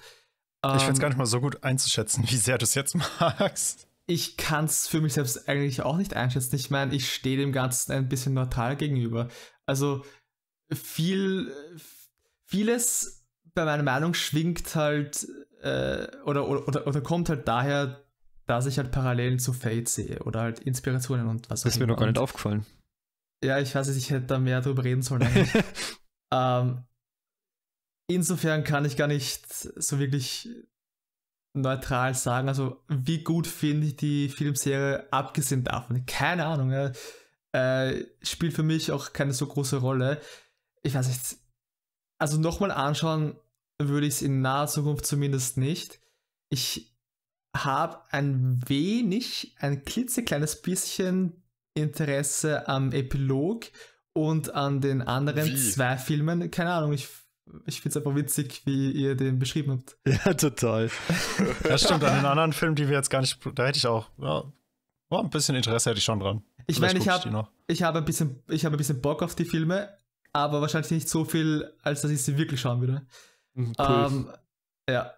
ich 0.66 0.70
finde 0.72 0.78
es 0.92 0.98
Ähm, 0.98 1.00
gar 1.00 1.08
nicht 1.10 1.18
mal 1.18 1.26
so 1.26 1.40
gut 1.40 1.64
einzuschätzen, 1.64 2.24
wie 2.30 2.36
sehr 2.38 2.58
du 2.58 2.64
es 2.64 2.74
jetzt 2.76 2.96
magst. 3.20 3.88
Ich 4.08 4.38
kann 4.38 4.66
es 4.66 4.88
für 4.88 5.02
mich 5.02 5.14
selbst 5.14 5.48
eigentlich 5.48 5.84
auch 5.84 5.96
nicht 5.98 6.16
einschätzen. 6.16 6.56
Ich 6.56 6.70
meine, 6.72 6.94
ich 6.96 7.14
stehe 7.14 7.38
dem 7.38 7.52
Ganzen 7.52 7.92
ein 7.92 8.10
bisschen 8.10 8.34
neutral 8.34 8.76
gegenüber. 8.76 9.28
Also 9.68 10.04
viel, 10.74 11.54
vieles 12.46 13.26
bei 13.54 13.66
meiner 13.66 13.84
Meinung 13.84 14.14
schwingt 14.14 14.76
halt 14.76 15.28
äh, 15.62 16.08
oder, 16.26 16.48
oder, 16.48 16.68
oder, 16.68 16.88
oder 16.88 17.02
kommt 17.02 17.30
halt 17.30 17.48
daher, 17.48 18.04
dass 18.48 18.66
ich 18.66 18.78
halt 18.80 18.92
Parallelen 18.92 19.38
zu 19.40 19.54
Fate 19.54 19.88
sehe 19.90 20.20
oder 20.24 20.42
halt 20.42 20.60
Inspirationen 20.60 21.28
und 21.28 21.50
was 21.50 21.62
Das 21.62 21.74
ist 21.74 21.80
mir 21.80 21.84
immer. 21.86 21.94
noch 21.94 22.00
gar 22.00 22.08
nicht 22.08 22.18
Und- 22.18 22.24
aufgefallen. 22.24 22.66
Ja, 23.44 23.60
ich 23.60 23.74
weiß 23.74 23.88
nicht, 23.88 23.98
ich 23.98 24.10
hätte 24.10 24.28
da 24.28 24.40
mehr 24.40 24.62
drüber 24.62 24.84
reden 24.84 25.02
sollen 25.02 25.22
ähm, 26.34 26.84
insofern 28.10 28.64
kann 28.64 28.86
ich 28.86 28.98
gar 28.98 29.08
nicht 29.08 29.48
so 29.50 30.00
wirklich 30.00 30.50
neutral 31.54 32.16
sagen. 32.16 32.50
Also, 32.50 32.84
wie 32.88 33.24
gut 33.24 33.48
finde 33.48 33.88
ich 33.88 33.96
die 33.96 34.30
Filmserie, 34.30 35.12
abgesehen 35.12 35.64
davon? 35.64 36.06
Keine 36.06 36.46
Ahnung. 36.46 36.72
Ja. 36.72 36.92
Äh, 37.52 38.06
spielt 38.22 38.54
für 38.54 38.64
mich 38.64 38.92
auch 38.92 39.14
keine 39.14 39.34
so 39.34 39.48
große 39.48 39.78
Rolle. 39.78 40.22
Ich 40.84 40.94
weiß 40.96 41.08
nicht. 41.08 41.38
Also, 42.20 42.38
nochmal 42.38 42.72
anschauen 42.72 43.40
würde 43.82 44.08
ich 44.08 44.16
es 44.16 44.22
in 44.22 44.42
naher 44.42 44.68
Zukunft 44.68 45.06
zumindest 45.06 45.58
nicht. 45.58 46.02
Ich 46.50 46.94
habe 47.56 48.02
ein 48.12 48.62
wenig, 48.68 49.56
ein 49.60 49.84
klitzekleines 49.86 50.62
bisschen 50.62 51.42
Interesse 51.80 52.68
am 52.68 52.92
Epilog 52.92 53.66
und 54.14 54.54
an 54.54 54.82
den 54.82 55.02
anderen 55.02 55.46
Wie? 55.48 55.56
zwei 55.56 55.98
Filmen. 55.98 56.52
Keine 56.52 56.72
Ahnung, 56.74 56.94
ich, 56.94 57.08
ich 57.66 57.82
finde 57.82 57.90
es 57.90 57.98
einfach 57.98 58.16
witzig, 58.16 58.62
wie 58.66 58.92
ihr 58.92 59.16
den 59.16 59.40
beschrieben 59.40 59.72
habt. 59.72 59.98
Ja, 60.26 60.34
total. 60.34 60.90
Ja, 61.68 61.78
stimmt, 61.78 62.04
an 62.04 62.16
den 62.18 62.26
anderen 62.26 62.54
Filmen, 62.54 62.76
die 62.76 62.88
wir 62.88 62.98
jetzt 62.98 63.10
gar 63.10 63.22
nicht, 63.22 63.40
da 63.56 63.66
hätte 63.66 63.78
ich 63.78 63.88
auch, 63.88 64.10
ja, 64.18 64.44
ja, 65.12 65.20
ein 65.20 65.30
bisschen 65.30 65.56
Interesse 65.56 65.90
hätte 65.90 65.98
ich 66.00 66.04
schon 66.06 66.20
dran. 66.20 66.44
Ich 66.68 66.76
Vielleicht 66.76 66.94
meine, 66.96 67.04
ich 67.04 67.10
habe 67.10 67.48
ich 67.68 67.82
hab 67.84 67.96
ein, 67.96 68.06
bisschen- 68.06 68.44
ich 68.48 68.64
hab 68.66 68.74
ein 68.74 68.78
bisschen 68.78 69.02
Bock 69.02 69.24
auf 69.24 69.34
die 69.36 69.46
Filme, 69.46 69.90
aber 70.34 70.62
wahrscheinlich 70.62 70.92
nicht 70.92 71.10
so 71.10 71.26
viel, 71.26 71.74
als 71.82 72.02
dass 72.02 72.12
ich 72.12 72.22
sie 72.22 72.38
wirklich 72.38 72.62
schauen 72.62 72.82
würde. 72.82 73.08
Cool. 73.56 73.74
Ähm, 73.80 74.32
ja. 74.88 75.14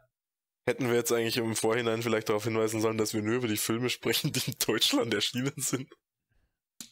Hätten 0.66 0.88
wir 0.88 0.94
jetzt 0.96 1.12
eigentlich 1.12 1.36
im 1.38 1.56
Vorhinein 1.56 2.02
vielleicht 2.04 2.30
darauf 2.30 2.46
hinweisen 2.46 2.80
sollen, 2.80 2.98
dass 2.98 3.14
wir 3.14 3.22
nur 3.22 3.36
über 3.36 3.48
die 3.50 3.58
Filme 3.58 3.90
sprechen, 3.90 4.32
die 4.32 4.42
in 4.48 4.54
Deutschland 4.66 5.14
erschienen 5.14 5.52
sind. 5.58 5.90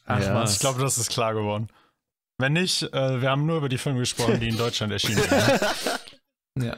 Ach 0.06 0.20
Ja. 0.20 0.34
was. 0.34 0.54
Ich 0.54 0.58
glaube, 0.60 0.80
das 0.80 0.98
ist 0.98 1.10
klar 1.10 1.34
geworden. 1.34 1.68
Wenn 2.38 2.54
nicht, 2.54 2.82
äh, 2.82 3.20
wir 3.20 3.30
haben 3.30 3.44
nur 3.46 3.58
über 3.58 3.68
die 3.68 3.78
Filme 3.78 3.98
gesprochen, 4.00 4.40
die 4.40 4.48
in 4.48 4.56
Deutschland 4.56 4.92
erschienen 4.92 5.22
sind. 5.22 5.60
Ja. 6.58 6.76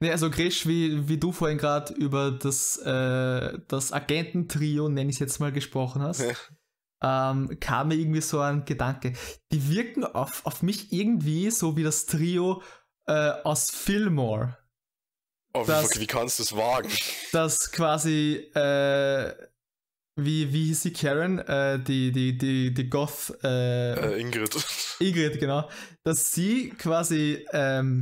Nee, 0.00 0.10
also 0.12 0.30
Grisch, 0.30 0.66
wie, 0.66 1.08
wie 1.08 1.16
du 1.18 1.32
vorhin 1.32 1.58
gerade 1.58 1.92
über 1.94 2.30
das, 2.30 2.76
äh, 2.76 3.58
das 3.66 3.90
Agententrio, 3.92 4.88
nenne 4.88 5.10
ich 5.10 5.16
es 5.16 5.20
jetzt 5.20 5.40
mal, 5.40 5.50
gesprochen 5.50 6.02
hast, 6.02 6.22
ähm, 7.02 7.58
kam 7.58 7.88
mir 7.88 7.94
irgendwie 7.96 8.20
so 8.20 8.38
ein 8.40 8.64
Gedanke. 8.64 9.14
Die 9.50 9.70
wirken 9.70 10.04
auf, 10.04 10.44
auf 10.46 10.62
mich 10.62 10.92
irgendwie 10.92 11.50
so 11.50 11.76
wie 11.76 11.82
das 11.82 12.06
Trio 12.06 12.62
äh, 13.06 13.30
aus 13.44 13.70
Fillmore, 13.70 14.56
Oh, 15.54 15.62
wie, 15.62 15.66
Das- 15.68 15.98
wie 15.98 16.06
kannst 16.06 16.38
du 16.38 16.42
es 16.42 16.54
wagen? 16.54 16.90
das 17.32 17.72
quasi, 17.72 18.34
äh, 18.54 19.34
wie, 20.18 20.52
wie 20.52 20.66
hieß 20.66 20.82
sie, 20.82 20.92
Karen, 20.92 21.38
äh, 21.38 21.78
die, 21.78 22.12
die, 22.12 22.36
die, 22.36 22.74
die 22.74 22.90
Goth, 22.90 23.32
äh, 23.42 23.94
Äh, 23.94 24.20
Ingrid. 24.20 24.56
Ingrid, 25.00 25.40
genau, 25.40 25.68
dass 26.04 26.32
sie 26.32 26.70
quasi 26.70 27.46
ähm. 27.52 28.00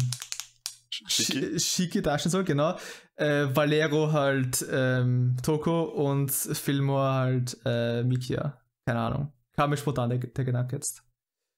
Schicki. 0.90 1.60
Schicki 1.60 2.01
darstellen 2.02 2.30
soll, 2.32 2.44
genau. 2.44 2.78
Äh, 3.16 3.55
Valero 3.55 4.12
halt 4.12 4.64
ähm, 4.70 5.36
Toko 5.43 5.82
und 5.82 6.30
Fillmore 6.30 7.12
halt 7.12 7.59
äh, 7.66 8.02
Mikia. 8.02 8.62
Keine 8.86 9.01
Ahnung. 9.01 9.32
Kam 9.55 9.70
mir 9.70 9.76
spontan 9.76 10.10
der, 10.10 10.18
der 10.18 10.44
Gedanke 10.44 10.76
jetzt. 10.76 11.02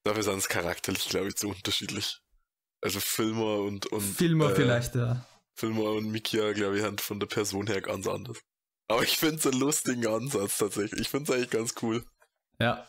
Dafür 0.05 0.23
sind 0.23 0.39
es 0.39 0.49
charakterlich, 0.49 1.09
glaube 1.09 1.29
ich, 1.29 1.37
zu 1.37 1.49
unterschiedlich. 1.49 2.19
Also 2.81 3.01
Filmer 3.01 3.59
und, 3.59 3.87
und 3.87 4.01
Fillmore 4.01 4.53
äh, 4.53 4.57
vielleicht, 4.57 4.95
ja. 4.95 5.25
Filmer 5.55 5.91
und 5.91 6.11
Mikia, 6.11 6.53
glaube 6.53 6.77
ich, 6.77 6.83
sind 6.83 7.01
von 7.01 7.19
der 7.21 7.27
Person 7.27 7.67
her 7.67 7.81
ganz 7.81 8.07
anders. 8.07 8.39
Aber 8.91 9.03
ich 9.03 9.17
finde 9.19 9.37
es 9.37 9.47
einen 9.47 9.61
lustigen 9.61 10.07
Ansatz 10.07 10.59
tatsächlich. 10.59 11.01
Ich 11.03 11.09
finde 11.09 11.31
es 11.31 11.37
eigentlich 11.37 11.51
ganz 11.51 11.75
cool. 11.83 12.05
Ja. 12.61 12.87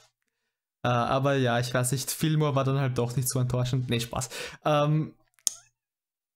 Äh, 0.85 0.87
aber 0.89 1.35
ja, 1.35 1.59
ich 1.59 1.73
weiß 1.73 1.91
nicht, 1.91 2.09
Fillmore 2.09 2.55
war 2.55 2.63
dann 2.63 2.79
halt 2.79 2.97
doch 2.97 3.15
nicht 3.15 3.27
so 3.29 3.39
enttäuschend. 3.39 3.89
Nee, 3.89 3.99
Spaß. 3.99 4.29
Ähm, 4.65 5.13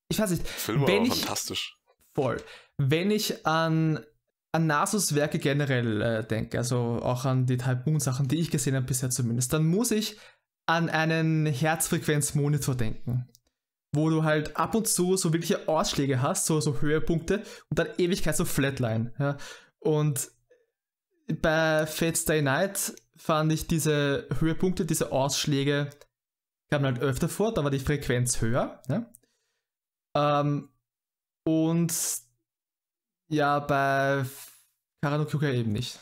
ich 0.10 0.20
weiß 0.20 0.32
nicht, 0.32 0.46
Filmer 0.48 0.88
Wenn 0.88 1.08
war 1.10 1.16
ich- 1.16 1.22
fantastisch. 1.22 1.78
Voll. 2.14 2.44
Wenn 2.78 3.10
ich 3.10 3.46
an, 3.48 4.06
an 4.52 4.68
Nasus 4.68 5.16
Werke 5.16 5.40
generell 5.40 6.02
äh, 6.02 6.28
denke, 6.28 6.58
also 6.58 7.00
auch 7.02 7.26
an 7.26 7.46
die 7.46 7.58
Type 7.58 7.84
Moon 7.86 8.00
Sachen, 8.00 8.28
die 8.28 8.40
ich 8.40 8.52
gesehen 8.52 8.76
habe 8.76 8.86
bisher 8.86 9.10
zumindest, 9.10 9.54
dann 9.54 9.66
muss 9.66 9.92
ich 9.92 10.20
an 10.68 10.90
einen 10.90 11.46
Herzfrequenzmonitor 11.46 12.76
denken. 12.76 13.28
Wo 13.94 14.10
du 14.10 14.24
halt 14.24 14.58
ab 14.58 14.76
und 14.76 14.88
zu 14.88 15.18
so 15.18 15.34
wirkliche 15.34 15.68
Ausschläge 15.68 16.22
hast, 16.22 16.46
so, 16.46 16.60
so 16.60 16.82
Höhepunkte 16.82 17.44
und 17.70 17.80
dann 17.80 17.88
Ewigkeit 17.98 18.36
so 18.36 18.46
Flatline. 18.46 19.14
Ja. 19.20 19.38
Und 19.80 20.32
bei 21.42 21.86
Fate 21.86 22.18
Stay 22.18 22.42
Night 22.42 22.96
fand 23.16 23.52
ich 23.52 23.68
diese 23.68 24.28
Höhepunkte, 24.40 24.86
diese 24.86 25.12
Ausschläge 25.12 25.90
kamen 26.72 26.86
halt 26.86 27.00
öfter 27.00 27.30
vor, 27.30 27.54
da 27.54 27.64
war 27.64 27.72
die 27.72 27.80
Frequenz 27.80 28.42
höher. 28.42 28.82
Ja. 28.90 29.06
Ähm, 30.16 30.70
und 31.46 31.94
ja, 33.30 33.60
bei 33.60 34.26
Karano 35.02 35.28
eben 35.44 35.72
nicht. 35.72 36.00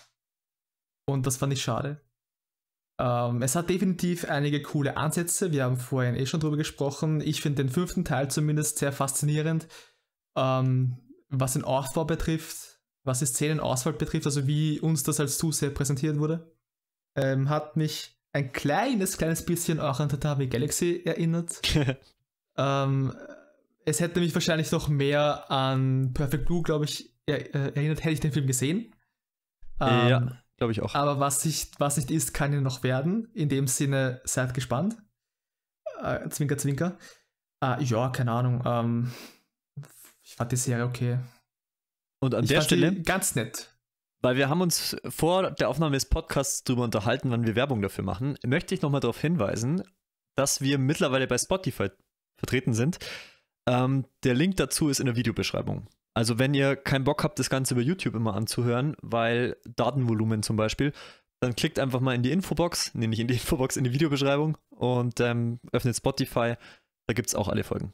Und 1.06 1.26
das 1.26 1.38
fand 1.38 1.54
ich 1.54 1.62
schade. 1.62 2.02
Ähm, 3.02 3.41
es 3.41 3.56
hat 3.56 3.69
definitiv 3.69 4.30
einige 4.30 4.61
coole 4.61 4.95
Ansätze. 4.95 5.52
Wir 5.52 5.64
haben 5.64 5.78
vorhin 5.78 6.15
eh 6.15 6.28
schon 6.28 6.40
drüber 6.40 6.57
gesprochen. 6.57 7.19
Ich 7.19 7.41
finde 7.41 7.64
den 7.64 7.72
fünften 7.72 8.06
Teil 8.06 8.30
zumindest 8.30 8.78
sehr 8.78 8.91
faszinierend. 8.91 9.68
Ähm, 10.36 10.98
was 11.30 11.53
den 11.53 11.64
Aufbau 11.64 12.06
betrifft, 12.06 12.80
was 13.03 13.19
die 13.19 13.26
Szenenauswahl 13.26 13.94
betrifft, 13.94 14.28
also 14.28 14.45
wie 14.45 14.80
uns 14.80 15.02
das 15.02 15.19
als 15.19 15.40
Zuseher 15.40 15.72
präsentiert 15.72 16.19
wurde. 16.19 16.56
Ähm, 17.15 17.49
hat 17.49 17.76
mich 17.76 18.22
ein 18.34 18.52
kleines, 18.52 19.18
kleines 19.18 19.45
bisschen 19.45 19.80
auch 19.80 19.99
an 19.99 20.10
Tatami 20.10 20.48
Galaxy 20.48 21.02
erinnert. 21.03 21.61
Ähm, 22.57 23.14
es 23.86 24.02
hätte 24.02 24.19
mich 24.19 24.34
wahrscheinlich 24.34 24.73
noch 24.73 24.90
mehr 24.90 25.49
an 25.49 26.11
Perfect 26.14 26.45
Blue, 26.45 26.61
glaube 26.61 26.84
ich, 26.84 27.15
er, 27.26 27.56
äh, 27.56 27.73
erinnert, 27.76 28.03
hätte 28.03 28.14
ich 28.14 28.19
den 28.19 28.34
Film 28.34 28.45
gesehen. 28.45 28.94
Ähm, 29.80 30.10
ja, 30.10 30.44
glaube 30.62 30.74
ich 30.74 30.82
auch. 30.82 30.94
Aber 30.94 31.20
was 31.20 31.44
nicht, 31.44 31.80
was 31.80 31.98
nicht 31.98 32.12
ist, 32.12 32.36
kann 32.36 32.54
ja 32.54 32.62
noch 32.62 32.84
werden. 32.84 33.32
In 33.34 33.50
dem 33.50 33.66
Sinne, 33.66 34.22
seid 34.26 34.54
gespannt. 34.54 34.96
Äh, 36.04 36.30
zwinker, 36.30 36.56
zwinker. 36.60 37.00
Äh, 37.64 37.84
ja, 37.84 38.10
keine 38.10 38.32
Ahnung. 38.32 38.62
Ähm, 38.64 39.12
ich 40.22 40.36
fand 40.36 40.52
die 40.52 40.58
Serie 40.58 40.86
okay. 40.86 41.18
Und 42.20 42.36
an 42.36 42.44
ich 42.44 42.52
der 42.52 42.62
Stelle, 42.62 43.02
ganz 43.02 43.34
nett. 43.34 43.76
weil 44.22 44.36
wir 44.36 44.50
haben 44.50 44.62
uns 44.62 44.96
vor 45.10 45.50
der 45.50 45.68
Aufnahme 45.68 45.96
des 45.96 46.06
Podcasts 46.06 46.64
darüber 46.64 46.84
unterhalten, 46.84 47.32
wann 47.32 47.48
wir 47.48 47.56
Werbung 47.56 47.82
dafür 47.82 48.04
machen, 48.04 48.38
möchte 48.46 48.76
ich 48.76 48.84
nochmal 48.84 49.02
darauf 49.02 49.20
hinweisen, 49.20 49.82
dass 50.36 50.62
wir 50.62 50.78
mittlerweile 50.78 51.26
bei 51.26 51.40
Spotify 51.40 51.90
vertreten 52.38 52.76
sind. 52.76 53.00
Ähm, 53.68 54.06
der 54.24 54.36
Link 54.36 54.58
dazu 54.58 54.90
ist 54.90 55.00
in 55.00 55.08
der 55.08 55.16
Videobeschreibung. 55.16 55.88
Also 56.14 56.40
wenn 56.40 56.54
ihr 56.54 56.76
keinen 56.76 57.06
Bock 57.06 57.24
habt, 57.24 57.40
das 57.40 57.50
Ganze 57.50 57.74
über 57.74 57.82
YouTube 57.82 58.16
immer 58.16 58.36
anzuhören, 58.36 58.96
weil 59.02 59.58
Datenvolumen 59.66 60.44
zum 60.44 60.58
Beispiel, 60.58 60.92
dann 61.40 61.56
klickt 61.56 61.80
einfach 61.80 62.02
mal 62.02 62.14
in 62.14 62.22
die 62.24 62.32
Infobox, 62.32 62.94
nee, 62.94 63.08
nicht 63.08 63.20
in 63.20 63.28
die 63.28 63.34
Infobox, 63.36 63.78
in 63.78 63.84
die 63.84 63.94
Videobeschreibung 63.94 64.58
und 64.70 65.20
ähm, 65.20 65.60
öffnet 65.72 65.96
Spotify. 65.96 66.56
Da 67.08 67.14
gibt 67.14 67.30
es 67.30 67.36
auch 67.36 67.48
alle 67.48 67.64
Folgen. 67.64 67.94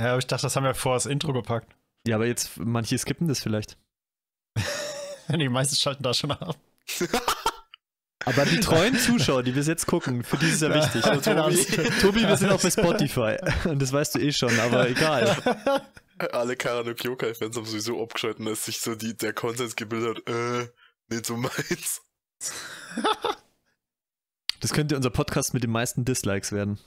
Ja, 0.00 0.10
aber 0.10 0.18
ich 0.18 0.26
dachte, 0.26 0.42
das 0.42 0.56
haben 0.56 0.64
wir 0.64 0.74
vor 0.74 0.94
das 0.94 1.06
Intro 1.06 1.32
gepackt. 1.32 1.74
Ja, 2.06 2.16
aber 2.16 2.26
jetzt, 2.26 2.58
manche 2.58 2.96
skippen 2.98 3.28
das 3.28 3.40
vielleicht. 3.40 3.76
Die 5.28 5.48
meisten 5.48 5.76
schalten 5.76 6.02
da 6.02 6.12
schon 6.12 6.32
ab. 6.32 6.56
Aber 8.26 8.44
die 8.44 8.60
treuen 8.60 8.98
Zuschauer, 8.98 9.42
die 9.42 9.52
bis 9.52 9.66
jetzt 9.66 9.86
gucken, 9.86 10.22
für 10.24 10.36
die 10.36 10.46
ist 10.46 10.56
es 10.56 10.60
ja 10.60 10.74
wichtig. 10.74 11.02
Tobi, 11.02 11.22
Tobi. 11.22 11.90
Tobi, 12.00 12.28
wir 12.28 12.36
sind 12.36 12.52
auch 12.52 12.60
bei 12.60 12.70
Spotify. 12.70 13.36
Und 13.64 13.80
das 13.80 13.94
weißt 13.94 14.16
du 14.16 14.18
eh 14.18 14.30
schon, 14.30 14.60
aber 14.60 14.90
egal. 14.90 15.36
Alle 16.32 16.56
Karanok 16.56 17.02
Yokai-Fans 17.02 17.56
haben 17.56 17.64
sowieso 17.64 18.02
abgeschalten, 18.02 18.44
dass 18.44 18.66
sich 18.66 18.80
so 18.80 18.94
die, 18.94 19.16
der 19.16 19.32
Konsens 19.32 19.76
gebildet 19.76 20.18
hat, 20.18 20.34
äh, 20.34 20.68
nicht 21.08 21.26
so 21.26 21.36
meins. 21.36 22.02
Das 24.60 24.74
könnte 24.74 24.94
unser 24.94 25.08
Podcast 25.08 25.54
mit 25.54 25.62
den 25.62 25.70
meisten 25.70 26.04
Dislikes 26.04 26.52
werden. 26.52 26.78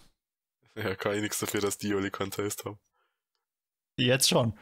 Ja, 0.75 0.95
kann 0.95 1.15
ich 1.15 1.21
nichts 1.21 1.39
dafür, 1.39 1.59
dass 1.59 1.79
die 1.79 1.93
alle 1.93 2.11
Contest 2.11 2.65
haben. 2.65 2.77
Jetzt 3.97 4.29
schon. 4.29 4.53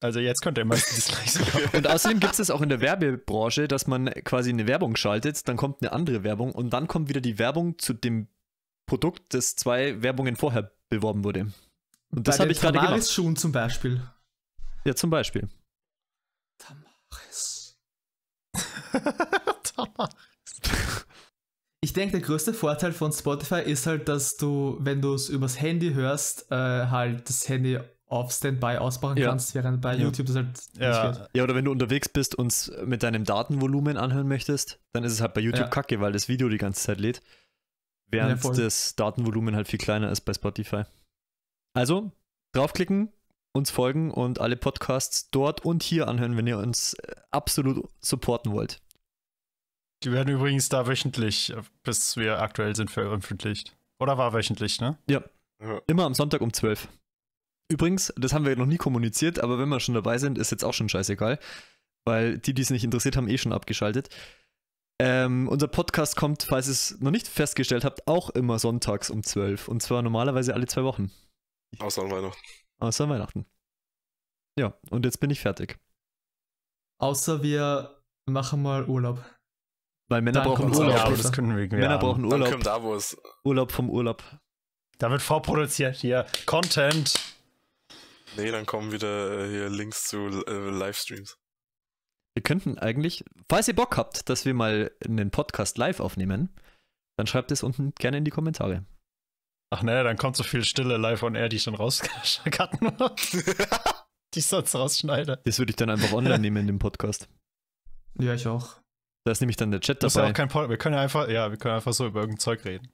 Also 0.00 0.20
jetzt 0.20 0.42
könnt 0.42 0.58
ihr 0.58 0.66
meistens 0.66 1.08
gleich 1.08 1.54
haben. 1.54 1.78
Und 1.78 1.86
außerdem 1.86 2.20
gibt 2.20 2.32
es 2.32 2.36
das 2.36 2.50
auch 2.50 2.60
in 2.60 2.68
der 2.68 2.82
Werbebranche, 2.82 3.68
dass 3.68 3.86
man 3.86 4.10
quasi 4.24 4.50
eine 4.50 4.66
Werbung 4.66 4.96
schaltet, 4.96 5.48
dann 5.48 5.56
kommt 5.56 5.80
eine 5.80 5.92
andere 5.92 6.22
Werbung 6.24 6.52
und 6.52 6.70
dann 6.70 6.88
kommt 6.88 7.08
wieder 7.08 7.22
die 7.22 7.38
Werbung 7.38 7.78
zu 7.78 7.94
dem 7.94 8.28
Produkt, 8.86 9.32
das 9.32 9.56
zwei 9.56 10.02
Werbungen 10.02 10.36
vorher 10.36 10.72
beworben 10.90 11.24
wurde. 11.24 11.52
Und 12.10 12.26
das 12.28 12.38
habe 12.40 12.52
ich 12.52 12.60
gerade 12.60 12.72
gemacht. 12.74 12.88
Tamaris-Schuhen 12.88 13.36
zum 13.36 13.52
Beispiel. 13.52 14.00
Ja, 14.84 14.94
zum 14.94 15.10
Beispiel. 15.10 15.48
Tamaris. 16.58 17.76
Ich 21.82 21.92
denke, 21.92 22.12
der 22.18 22.20
größte 22.26 22.54
Vorteil 22.54 22.92
von 22.92 23.12
Spotify 23.12 23.60
ist 23.60 23.86
halt, 23.86 24.08
dass 24.08 24.36
du, 24.36 24.76
wenn 24.80 25.00
du 25.02 25.14
es 25.14 25.28
übers 25.28 25.60
Handy 25.60 25.92
hörst, 25.92 26.50
äh, 26.50 26.54
halt 26.54 27.28
das 27.28 27.48
Handy 27.48 27.78
auf 28.08 28.32
Standby 28.32 28.78
ausmachen 28.78 29.18
Ja. 29.18 29.28
kannst, 29.30 29.54
während 29.54 29.80
bei 29.82 29.94
Ja. 29.94 30.04
YouTube 30.04 30.26
das 30.28 30.36
halt 30.36 30.46
nicht 30.48 30.72
geht. 30.74 30.82
ja, 30.82 31.28
Ja, 31.34 31.42
oder 31.44 31.54
wenn 31.54 31.64
du 31.64 31.72
unterwegs 31.72 32.08
bist 32.08 32.34
und 32.36 32.48
es 32.48 32.72
mit 32.84 33.02
deinem 33.02 33.24
Datenvolumen 33.24 33.96
anhören 33.96 34.28
möchtest, 34.28 34.80
dann 34.92 35.04
ist 35.04 35.12
es 35.12 35.20
halt 35.20 35.34
bei 35.34 35.40
YouTube 35.40 35.66
Ja. 35.66 35.68
kacke, 35.70 36.00
weil 36.00 36.12
das 36.12 36.28
Video 36.28 36.48
die 36.48 36.58
ganze 36.58 36.82
Zeit 36.82 36.98
lädt. 37.00 37.20
Während 38.08 38.42
Ja, 38.42 38.52
das 38.52 38.94
Datenvolumen 38.94 39.56
halt 39.56 39.66
viel 39.68 39.80
kleiner 39.80 40.10
ist 40.10 40.20
bei 40.22 40.32
Spotify. 40.32 40.84
Also, 41.76 42.10
draufklicken, 42.52 43.12
uns 43.52 43.70
folgen 43.70 44.10
und 44.10 44.40
alle 44.40 44.56
Podcasts 44.56 45.30
dort 45.30 45.62
und 45.62 45.82
hier 45.82 46.08
anhören, 46.08 46.34
wenn 46.34 46.46
ihr 46.46 46.56
uns 46.56 46.94
äh, 46.94 47.16
absolut 47.30 47.86
supporten 48.00 48.52
wollt. 48.52 48.80
Die 50.02 50.10
werden 50.10 50.34
übrigens 50.34 50.70
da 50.70 50.86
wöchentlich, 50.86 51.52
äh, 51.52 51.60
bis 51.82 52.16
wir 52.16 52.40
aktuell 52.40 52.74
sind, 52.74 52.90
veröffentlicht. 52.90 53.76
Oder 54.00 54.16
war 54.16 54.32
wöchentlich, 54.32 54.80
ne? 54.80 54.96
Ja. 55.06 55.22
Immer 55.86 56.06
am 56.06 56.14
Sonntag 56.14 56.40
um 56.40 56.50
12. 56.50 56.88
Übrigens, 57.70 58.10
das 58.16 58.32
haben 58.32 58.46
wir 58.46 58.56
noch 58.56 58.64
nie 58.64 58.78
kommuniziert, 58.78 59.38
aber 59.38 59.58
wenn 59.58 59.68
wir 59.68 59.78
schon 59.78 59.94
dabei 59.94 60.16
sind, 60.16 60.38
ist 60.38 60.52
jetzt 60.52 60.64
auch 60.64 60.74
schon 60.74 60.88
scheißegal, 60.88 61.38
weil 62.06 62.38
die, 62.38 62.54
die 62.54 62.62
es 62.62 62.70
nicht 62.70 62.84
interessiert 62.84 63.18
haben, 63.18 63.28
eh 63.28 63.36
schon 63.36 63.52
abgeschaltet. 63.52 64.08
Ähm, 64.98 65.46
unser 65.46 65.68
Podcast 65.68 66.16
kommt, 66.16 66.44
falls 66.44 66.68
ihr 66.68 66.72
es 66.72 67.00
noch 67.00 67.10
nicht 67.10 67.28
festgestellt 67.28 67.84
habt, 67.84 68.08
auch 68.08 68.30
immer 68.30 68.58
sonntags 68.58 69.10
um 69.10 69.22
12. 69.22 69.68
Und 69.68 69.82
zwar 69.82 70.00
normalerweise 70.00 70.54
alle 70.54 70.66
zwei 70.66 70.82
Wochen. 70.82 71.10
Außer 71.78 72.02
an 72.02 72.10
Weihnachten. 72.10 72.40
Außer 72.78 73.08
Weihnachten. 73.08 73.46
Ja, 74.58 74.78
und 74.90 75.04
jetzt 75.04 75.20
bin 75.20 75.30
ich 75.30 75.40
fertig. 75.40 75.78
Außer 76.98 77.42
wir 77.42 78.02
machen 78.26 78.62
mal 78.62 78.86
Urlaub. 78.88 79.24
Weil 80.08 80.22
Männer 80.22 80.40
Dann 80.40 80.48
brauchen 80.48 80.74
Urlaub. 80.74 80.96
ja, 80.96 81.10
das 81.10 81.32
können 81.32 81.56
wir. 81.56 81.68
Männer 81.68 81.90
ja. 81.90 81.96
brauchen 81.96 82.22
Dann 82.22 82.32
Urlaub. 82.32 82.50
kommt 82.52 82.66
Davos. 82.66 83.16
Urlaub 83.44 83.72
vom 83.72 83.90
Urlaub. 83.90 84.22
Da 84.98 85.10
wird 85.10 85.20
vorproduziert 85.20 85.96
hier. 85.96 86.26
Content. 86.46 87.14
Nee, 88.36 88.50
dann 88.50 88.66
kommen 88.66 88.92
wieder 88.92 89.44
äh, 89.44 89.48
hier 89.48 89.68
Links 89.68 90.04
zu 90.08 90.18
äh, 90.46 90.70
Livestreams. 90.70 91.38
Wir 92.34 92.42
könnten 92.42 92.78
eigentlich, 92.78 93.24
falls 93.48 93.68
ihr 93.68 93.74
Bock 93.74 93.96
habt, 93.96 94.28
dass 94.28 94.44
wir 94.44 94.54
mal 94.54 94.90
einen 95.04 95.30
Podcast 95.30 95.78
live 95.78 96.00
aufnehmen, 96.00 96.54
dann 97.16 97.26
schreibt 97.26 97.50
es 97.50 97.62
unten 97.62 97.92
gerne 97.98 98.18
in 98.18 98.24
die 98.24 98.30
Kommentare. 98.30 98.84
Ach 99.70 99.82
ne, 99.82 100.04
dann 100.04 100.16
kommt 100.16 100.36
so 100.36 100.44
viel 100.44 100.64
Stille 100.64 100.96
live 100.96 101.22
on 101.22 101.34
air, 101.34 101.48
die 101.48 101.56
ich 101.56 101.64
dann 101.64 101.74
rauscutten 101.74 102.22
die 104.34 104.38
ich 104.38 104.46
sonst 104.46 104.74
rausschneide. 104.74 105.40
Das 105.44 105.58
würde 105.58 105.70
ich 105.70 105.76
dann 105.76 105.90
einfach 105.90 106.12
online 106.12 106.38
nehmen 106.40 106.58
in 106.58 106.66
dem 106.66 106.78
Podcast. 106.78 107.28
Ja, 108.18 108.34
ich 108.34 108.46
auch. 108.46 108.76
Da 109.24 109.32
ist 109.32 109.40
nämlich 109.40 109.56
dann 109.56 109.72
der 109.72 109.80
Chat 109.80 110.02
Das 110.02 110.12
ist 110.12 110.16
ja 110.16 110.22
dabei. 110.22 110.32
auch 110.32 110.36
kein 110.36 110.48
Pod 110.48 110.68
Wir 110.68 110.76
können 110.76 110.94
ja 110.94 111.00
einfach, 111.02 111.28
ja, 111.28 111.50
wir 111.50 111.58
können 111.58 111.74
einfach 111.74 111.92
so 111.92 112.06
über 112.06 112.20
irgendein 112.20 112.40
Zeug 112.40 112.64
reden. 112.64 112.88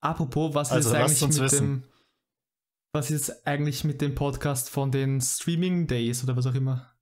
Apropos, 0.00 0.54
was 0.54 0.72
Also 0.72 0.90
ist 0.90 0.94
eigentlich 0.94 1.22
uns 1.22 1.38
mit 1.38 1.44
wissen. 1.52 1.82
dem 1.82 1.84
was 2.94 3.10
ist 3.10 3.44
eigentlich 3.44 3.82
mit 3.82 4.00
dem 4.00 4.14
Podcast 4.14 4.70
von 4.70 4.92
den 4.92 5.20
Streaming 5.20 5.88
Days 5.88 6.22
oder 6.22 6.36
was 6.36 6.46
auch 6.46 6.54
immer, 6.54 6.94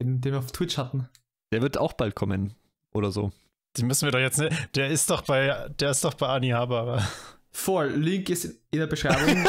den, 0.00 0.22
den 0.22 0.32
wir 0.32 0.38
auf 0.38 0.52
Twitch 0.52 0.78
hatten? 0.78 1.06
Der 1.52 1.60
wird 1.60 1.76
auch 1.76 1.92
bald 1.92 2.14
kommen 2.14 2.54
oder 2.94 3.12
so. 3.12 3.30
Die 3.76 3.84
müssen 3.84 4.06
wir 4.06 4.12
doch 4.12 4.20
jetzt 4.20 4.38
nicht. 4.38 4.74
Der 4.74 4.88
ist 4.88 5.10
doch 5.10 5.20
bei, 5.20 5.68
der 5.78 5.90
ist 5.90 6.02
doch 6.02 6.14
bei 6.14 6.28
Ani 6.28 6.48
Haber. 6.48 7.06
Voll, 7.56 7.90
Link 7.90 8.28
ist 8.30 8.46
in 8.72 8.80
der 8.80 8.88
Beschreibung. 8.88 9.28
ähm, 9.36 9.46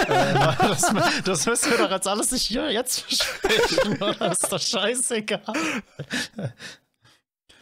das, 0.59 0.93
das 1.25 1.45
müssen 1.47 1.71
wir 1.71 1.79
doch 1.79 1.89
jetzt 1.89 2.07
alles 2.07 2.31
nicht 2.31 2.43
hier 2.43 2.71
jetzt 2.71 3.09
besprechen, 3.09 3.97
oder? 3.99 4.13
Das 4.13 4.43
ist 4.43 4.51
doch 4.51 4.61
scheißegal. 4.61 5.55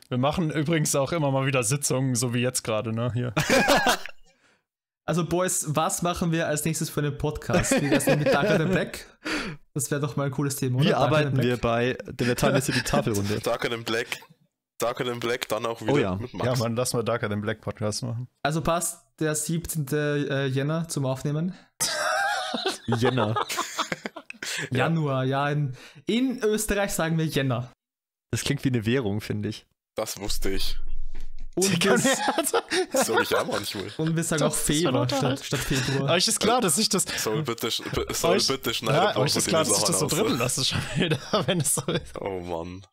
Wir 0.09 0.17
machen 0.17 0.51
übrigens 0.51 0.93
auch 0.95 1.13
immer 1.13 1.31
mal 1.31 1.47
wieder 1.47 1.63
Sitzungen, 1.63 2.15
so 2.15 2.33
wie 2.33 2.41
jetzt 2.41 2.61
gerade, 2.63 2.91
ne? 2.91 3.09
Hier. 3.13 3.33
also 5.05 5.25
Boys, 5.25 5.65
was 5.69 6.01
machen 6.01 6.33
wir 6.33 6.45
als 6.45 6.65
nächstes 6.65 6.89
für 6.89 6.99
einen 6.99 7.17
Podcast? 7.17 7.81
Wie 7.81 7.89
wär's 7.89 8.03
denn 8.03 8.19
mit 8.19 8.27
Darker 8.27 8.57
Than 8.57 8.69
Black? 8.69 9.05
Das 9.73 9.89
wäre 9.91 10.01
doch 10.01 10.17
mal 10.17 10.25
ein 10.25 10.31
cooles 10.31 10.57
Thema, 10.57 10.79
oder? 10.79 10.89
Wie 10.89 10.93
arbeiten 10.93 11.41
wir 11.41 11.55
bei 11.55 11.97
der 12.05 12.35
Timeless 12.35 12.65
City 12.65 12.81
Tafelrunde? 12.83 13.39
Darker 13.39 13.69
than 13.69 13.85
Black. 13.85 14.07
Darker 14.83 15.05
than 15.05 15.19
Black, 15.19 15.47
dann 15.47 15.65
auch 15.65 15.81
wieder 15.81 15.93
Oh 15.93 15.97
ja. 15.97 16.15
mit 16.15 16.33
Max. 16.33 16.45
Ja, 16.45 16.55
Mann, 16.57 16.75
lass 16.75 16.93
mal 16.93 17.03
Darker 17.03 17.29
den 17.29 17.41
Black 17.41 17.61
Podcast 17.61 18.03
machen. 18.03 18.27
Also 18.43 18.61
passt 18.61 19.01
der 19.19 19.33
17. 19.33 19.87
äh, 19.91 20.45
Jänner 20.47 20.87
zum 20.89 21.05
Aufnehmen? 21.05 21.53
Jänner. 22.87 23.35
Ja. 24.69 24.79
Januar, 24.79 25.23
ja. 25.23 25.49
In, 25.49 25.75
in 26.05 26.39
Österreich 26.43 26.91
sagen 26.91 27.17
wir 27.17 27.25
Jänner. 27.25 27.71
Das 28.31 28.43
klingt 28.43 28.63
wie 28.65 28.67
eine 28.69 28.85
Währung, 28.85 29.19
finde 29.21 29.49
ich. 29.49 29.65
Das 29.95 30.19
wusste 30.19 30.49
ich. 30.51 30.77
Und 31.55 31.83
wir, 31.83 31.97
Das 32.91 33.07
soll 33.07 33.23
ich 33.23 33.35
auch 33.35 33.47
manchmal. 33.47 33.85
und 33.97 34.15
wir 34.15 34.23
sagen 34.23 34.41
Das 34.41 34.53
auch 34.53 34.55
Februar 34.57 35.07
statt, 35.09 35.43
statt 35.45 35.59
Februar. 35.59 36.11
Euch 36.11 36.27
ist 36.27 36.39
klar, 36.39 36.61
dass 36.61 36.77
ich 36.77 36.89
das. 36.89 37.05
Soll 37.17 37.41
bitte, 37.43 37.69
soll 37.71 38.35
euch, 38.37 38.47
bitte 38.47 38.73
schneiden. 38.73 38.95
ja, 39.01 39.15
euch 39.17 39.35
ist 39.35 39.47
klar, 39.47 39.63
dass 39.63 39.77
ich 39.77 39.83
das 39.85 39.99
so 39.99 40.07
drin 40.07 40.25
drin 40.27 40.37
lasse 40.37 40.65
schon 40.65 40.79
wieder, 40.95 41.17
wenn 41.47 41.61
es 41.61 41.73
so 41.75 41.81
ist. 41.91 42.19
Oh 42.19 42.39
Mann. 42.41 42.85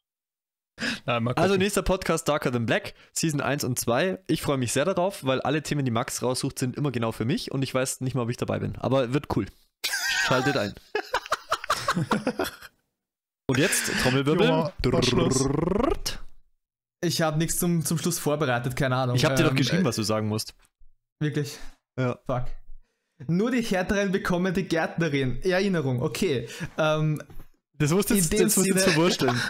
Na. 1.07 1.19
Also 1.32 1.57
nächster 1.57 1.82
Podcast 1.82 2.28
Darker 2.28 2.52
Than 2.52 2.66
Black, 2.66 2.94
Season 3.12 3.40
1 3.40 3.65
und 3.65 3.78
2. 3.78 4.19
Ich 4.27 4.43
freue 4.43 4.59
mich 4.59 4.73
sehr 4.73 4.85
darauf, 4.85 5.24
weil 5.24 5.40
alle 5.40 5.62
Themen, 5.62 5.85
die 5.85 5.90
Max 5.90 6.23
raussucht, 6.23 6.59
sind 6.59 6.77
immer 6.77 6.90
genau 6.90 7.12
für 7.12 7.24
mich 7.24 7.52
und 7.52 7.62
ich 7.62 7.74
weiß 7.74 8.01
nicht 8.01 8.15
mal, 8.15 8.23
ob 8.23 8.31
ich 8.31 8.36
dabei 8.36 8.59
bin. 8.59 8.77
Aber 8.77 9.12
wird 9.12 9.35
cool. 9.36 9.47
Schaltet 10.27 10.57
ein. 10.57 10.74
und 13.47 13.59
jetzt 13.59 13.90
Trommelwirbel. 14.02 14.73
Ich 17.02 17.23
habe 17.23 17.39
nichts 17.39 17.59
zum, 17.59 17.85
zum 17.85 17.98
Schluss 17.98 18.19
vorbereitet, 18.19 18.77
keine 18.77 18.97
Ahnung. 18.97 19.16
Ich 19.16 19.24
habe 19.24 19.35
dir 19.35 19.44
doch 19.44 19.51
Ähm, 19.51 19.57
geschrieben, 19.57 19.82
äh, 19.82 19.86
was 19.86 19.97
du 19.97 20.02
sagen 20.02 20.28
musst. 20.28 20.55
Wirklich? 21.19 21.59
Ja. 21.98 22.19
Fuck. 22.27 22.44
Nur 23.27 23.51
die 23.51 23.62
Härteren 23.62 24.12
bekommen 24.12 24.55
die 24.55 24.65
Gärtnerin. 24.65 25.43
Erinnerung, 25.43 26.01
okay. 26.02 26.48
Ähm, 26.78 27.23
Das 27.81 27.90
musst 27.93 28.11
du 28.11 28.15
jetzt, 28.15 28.31
musst 28.57 28.78
verwursteln. 28.78 29.40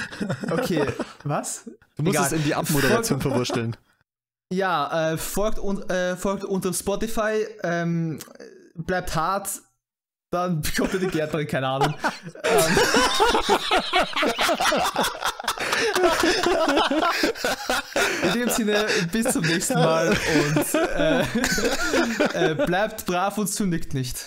okay. 0.52 0.86
Was? 1.24 1.64
Du 1.96 2.04
musst 2.04 2.14
Egal. 2.14 2.26
es 2.28 2.32
in 2.32 2.44
die 2.44 2.54
Abmoderation 2.54 3.20
verwursteln. 3.20 3.76
Ja, 4.52 5.12
äh, 5.12 5.18
folgt, 5.18 5.58
un 5.58 5.82
äh, 5.90 6.16
folgt 6.16 6.44
unter 6.44 6.72
Spotify, 6.72 7.44
ähm, 7.64 8.20
bleibt 8.76 9.16
hart, 9.16 9.62
dann 10.30 10.60
bekommt 10.62 10.94
ihr 10.94 11.00
die 11.00 11.08
Gärtnerin, 11.08 11.48
keine 11.48 11.66
Ahnung. 11.66 11.94
ähm, 12.44 12.76
in 18.22 18.32
dem 18.34 18.48
Sinne, 18.50 18.86
bis 19.10 19.32
zum 19.32 19.44
nächsten 19.44 19.74
Mal 19.74 20.10
und 20.10 20.74
äh, 20.74 21.22
äh, 22.34 22.54
bleibt 22.54 23.04
brav 23.06 23.36
und 23.36 23.48
zündigt 23.48 23.94
nicht. 23.94 24.26